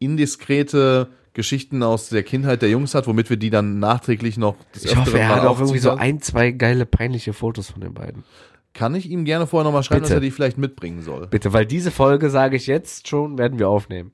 indiskrete 0.00 1.08
Geschichten 1.32 1.84
aus 1.84 2.08
der 2.08 2.24
Kindheit 2.24 2.60
der 2.62 2.70
Jungs 2.70 2.94
hat, 2.94 3.06
womit 3.06 3.30
wir 3.30 3.36
die 3.36 3.50
dann 3.50 3.78
nachträglich 3.78 4.36
noch 4.36 4.56
ich 4.74 4.96
hoffe, 4.96 5.18
er 5.18 5.28
hat 5.28 5.44
auch 5.46 5.60
irgendwie 5.60 5.78
so 5.78 5.92
ein, 5.92 6.20
zwei 6.20 6.50
geile, 6.50 6.86
peinliche 6.86 7.32
Fotos 7.32 7.70
von 7.70 7.80
den 7.80 7.94
beiden. 7.94 8.24
Kann 8.72 8.94
ich 8.94 9.08
ihm 9.08 9.24
gerne 9.24 9.46
vorher 9.46 9.64
nochmal 9.64 9.82
schreiben, 9.84 10.02
Bitte. 10.02 10.14
dass 10.14 10.18
er 10.18 10.20
die 10.20 10.30
vielleicht 10.32 10.58
mitbringen 10.58 11.02
soll. 11.02 11.28
Bitte, 11.28 11.52
weil 11.52 11.66
diese 11.66 11.90
Folge, 11.90 12.30
sage 12.30 12.56
ich 12.56 12.66
jetzt 12.66 13.06
schon, 13.08 13.38
werden 13.38 13.58
wir 13.58 13.68
aufnehmen. 13.68 14.12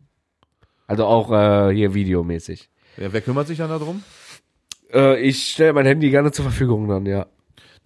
Also 0.86 1.04
auch 1.06 1.32
äh, 1.32 1.74
hier 1.74 1.94
videomäßig. 1.94 2.68
Ja, 2.96 3.12
wer 3.12 3.20
kümmert 3.20 3.46
sich 3.46 3.58
dann 3.58 3.70
darum? 3.70 4.02
Äh, 4.92 5.20
ich 5.20 5.50
stelle 5.50 5.72
mein 5.72 5.86
Handy 5.86 6.10
gerne 6.10 6.32
zur 6.32 6.44
Verfügung 6.44 6.88
dann, 6.88 7.06
ja. 7.06 7.26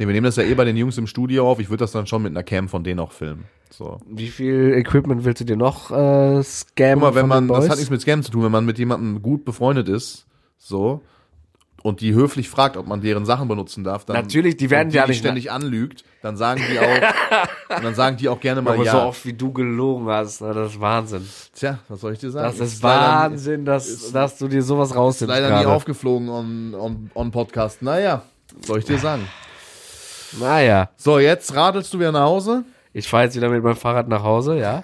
Nee, 0.00 0.06
wir 0.06 0.14
nehmen 0.14 0.24
das 0.24 0.36
ja 0.36 0.44
eh 0.44 0.54
bei 0.54 0.64
den 0.64 0.78
Jungs 0.78 0.96
im 0.96 1.06
Studio 1.06 1.46
auf. 1.50 1.58
Ich 1.60 1.68
würde 1.68 1.84
das 1.84 1.92
dann 1.92 2.06
schon 2.06 2.22
mit 2.22 2.32
einer 2.32 2.42
Cam 2.42 2.70
von 2.70 2.82
denen 2.82 3.00
auch 3.00 3.12
filmen. 3.12 3.44
So. 3.68 3.98
Wie 4.08 4.28
viel 4.28 4.72
Equipment 4.74 5.24
willst 5.26 5.42
du 5.42 5.44
dir 5.44 5.56
noch 5.58 5.90
äh, 5.90 6.42
scammen? 6.42 6.94
Guck 7.00 7.02
mal, 7.02 7.14
wenn 7.14 7.28
man, 7.28 7.48
das 7.48 7.68
hat 7.68 7.76
nichts 7.76 7.90
mit 7.90 8.00
Scam 8.00 8.22
zu 8.22 8.30
tun, 8.30 8.42
wenn 8.44 8.50
man 8.50 8.64
mit 8.64 8.78
jemandem 8.78 9.20
gut 9.20 9.44
befreundet 9.44 9.90
ist, 9.90 10.24
so, 10.56 11.02
und 11.82 12.00
die 12.00 12.14
höflich 12.14 12.48
fragt, 12.48 12.78
ob 12.78 12.86
man 12.86 13.02
deren 13.02 13.26
Sachen 13.26 13.46
benutzen 13.46 13.84
darf, 13.84 14.06
dann. 14.06 14.16
Natürlich, 14.16 14.56
die 14.56 14.70
werden 14.70 14.88
die 14.88 14.96
ja 14.96 15.06
nicht- 15.06 15.18
ständig 15.18 15.52
anlügt, 15.52 16.02
dann 16.22 16.38
sagen 16.38 16.62
die 16.72 16.78
auch, 16.78 17.76
und 17.76 17.84
dann 17.84 17.94
sagen 17.94 18.16
die 18.16 18.30
auch 18.30 18.40
gerne 18.40 18.62
mal 18.62 18.74
Aber 18.74 18.84
ja. 18.84 18.92
so 18.92 18.98
oft 19.02 19.24
wie 19.26 19.34
du 19.34 19.52
gelogen 19.52 20.08
hast, 20.08 20.40
ne, 20.40 20.54
das 20.54 20.72
ist 20.72 20.80
Wahnsinn. 20.80 21.28
Tja, 21.54 21.78
was 21.88 22.00
soll 22.00 22.14
ich 22.14 22.18
dir 22.20 22.30
sagen? 22.30 22.46
Das 22.56 22.58
ist 22.72 22.82
leider- 22.82 23.02
Wahnsinn, 23.02 23.66
dass, 23.66 24.12
dass 24.12 24.38
du 24.38 24.48
dir 24.48 24.62
sowas 24.62 24.90
Ist 24.92 24.96
rausnimmst. 24.96 25.28
leider 25.30 25.48
nie 25.50 25.62
gerade. 25.62 25.68
aufgeflogen 25.76 26.30
on, 26.30 26.74
on, 26.74 27.10
on 27.14 27.30
Podcast. 27.30 27.82
Naja, 27.82 28.22
soll 28.66 28.78
ich 28.78 28.86
dir 28.86 28.98
sagen? 28.98 29.28
Naja, 30.38 30.90
So, 30.96 31.18
jetzt 31.18 31.54
radelst 31.54 31.92
du 31.92 31.98
wieder 31.98 32.12
nach 32.12 32.24
Hause 32.24 32.64
ich 32.92 33.08
fahre 33.08 33.24
jetzt 33.24 33.36
wieder 33.36 33.48
mit 33.48 33.62
meinem 33.62 33.76
Fahrrad 33.76 34.08
nach 34.08 34.22
Hause, 34.22 34.58
ja. 34.58 34.82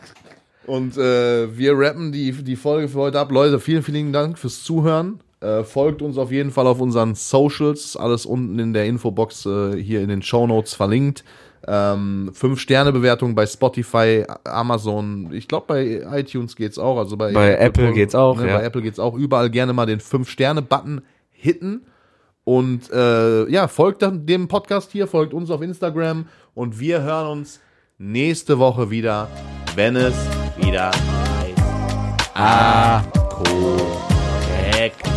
und 0.67 0.97
äh, 0.97 1.57
wir 1.57 1.77
rappen 1.77 2.13
die, 2.13 2.33
die 2.33 2.57
Folge 2.57 2.89
für 2.89 2.99
heute 2.99 3.19
ab. 3.19 3.31
Leute, 3.33 3.59
vielen, 3.59 3.83
vielen 3.83 4.13
Dank 4.13 4.39
fürs 4.39 4.63
Zuhören. 4.63 5.21
Äh, 5.41 5.65
folgt 5.65 6.03
uns 6.03 6.17
auf 6.17 6.33
jeden 6.33 6.51
Fall 6.51 6.67
auf 6.67 6.81
unseren 6.81 7.15
Socials. 7.15 7.97
Alles 7.97 8.25
unten 8.25 8.59
in 8.59 8.73
der 8.73 8.87
Infobox 8.87 9.47
äh, 9.47 9.77
hier 9.83 10.01
in 10.01 10.09
den 10.09 10.23
Show 10.23 10.47
Notes 10.47 10.75
verlinkt. 10.75 11.25
Ähm, 11.69 12.31
fünf 12.33 12.61
Sterne 12.61 12.93
Bewertung 12.93 13.35
bei 13.35 13.45
Spotify, 13.45 14.25
Amazon. 14.45 15.31
Ich 15.33 15.49
glaube 15.49 15.67
bei 15.67 16.21
iTunes 16.21 16.55
geht's 16.55 16.79
auch. 16.79 16.97
Also 16.97 17.17
bei, 17.17 17.33
Bei 17.33 17.57
Apple 17.57 17.93
geht's 17.93 18.15
auch, 18.15 18.39
Ne, 18.39 18.49
ja. 18.49 18.59
Bei 18.59 18.65
Apple 18.65 18.83
geht's 18.83 19.01
auch. 19.01 19.15
Überall 19.15 19.51
gerne 19.51 19.73
mal 19.73 19.87
den 19.87 20.01
fünf 20.01 20.31
Sterne 20.31 20.63
Button 20.63 21.03
hitten. 21.33 21.83
Und 22.47 22.93
äh, 22.93 23.51
ja, 23.51 23.67
folgt 23.67 24.05
dem 24.09 24.47
Podcast 24.47 24.93
hier, 24.93 25.09
folgt 25.09 25.35
uns 25.35 25.51
auf 25.51 25.63
Instagram 25.63 26.27
und 26.55 26.79
wir 26.79 27.03
hören 27.03 27.27
uns 27.39 27.61
nächste 27.99 28.61
Woche 28.61 28.89
wieder, 28.89 29.29
wenn 29.75 29.97
es 29.97 30.15
wieder 30.57 30.93
heißt. 30.93 31.59
Ah, 32.35 33.03
korrekt. 33.31 35.16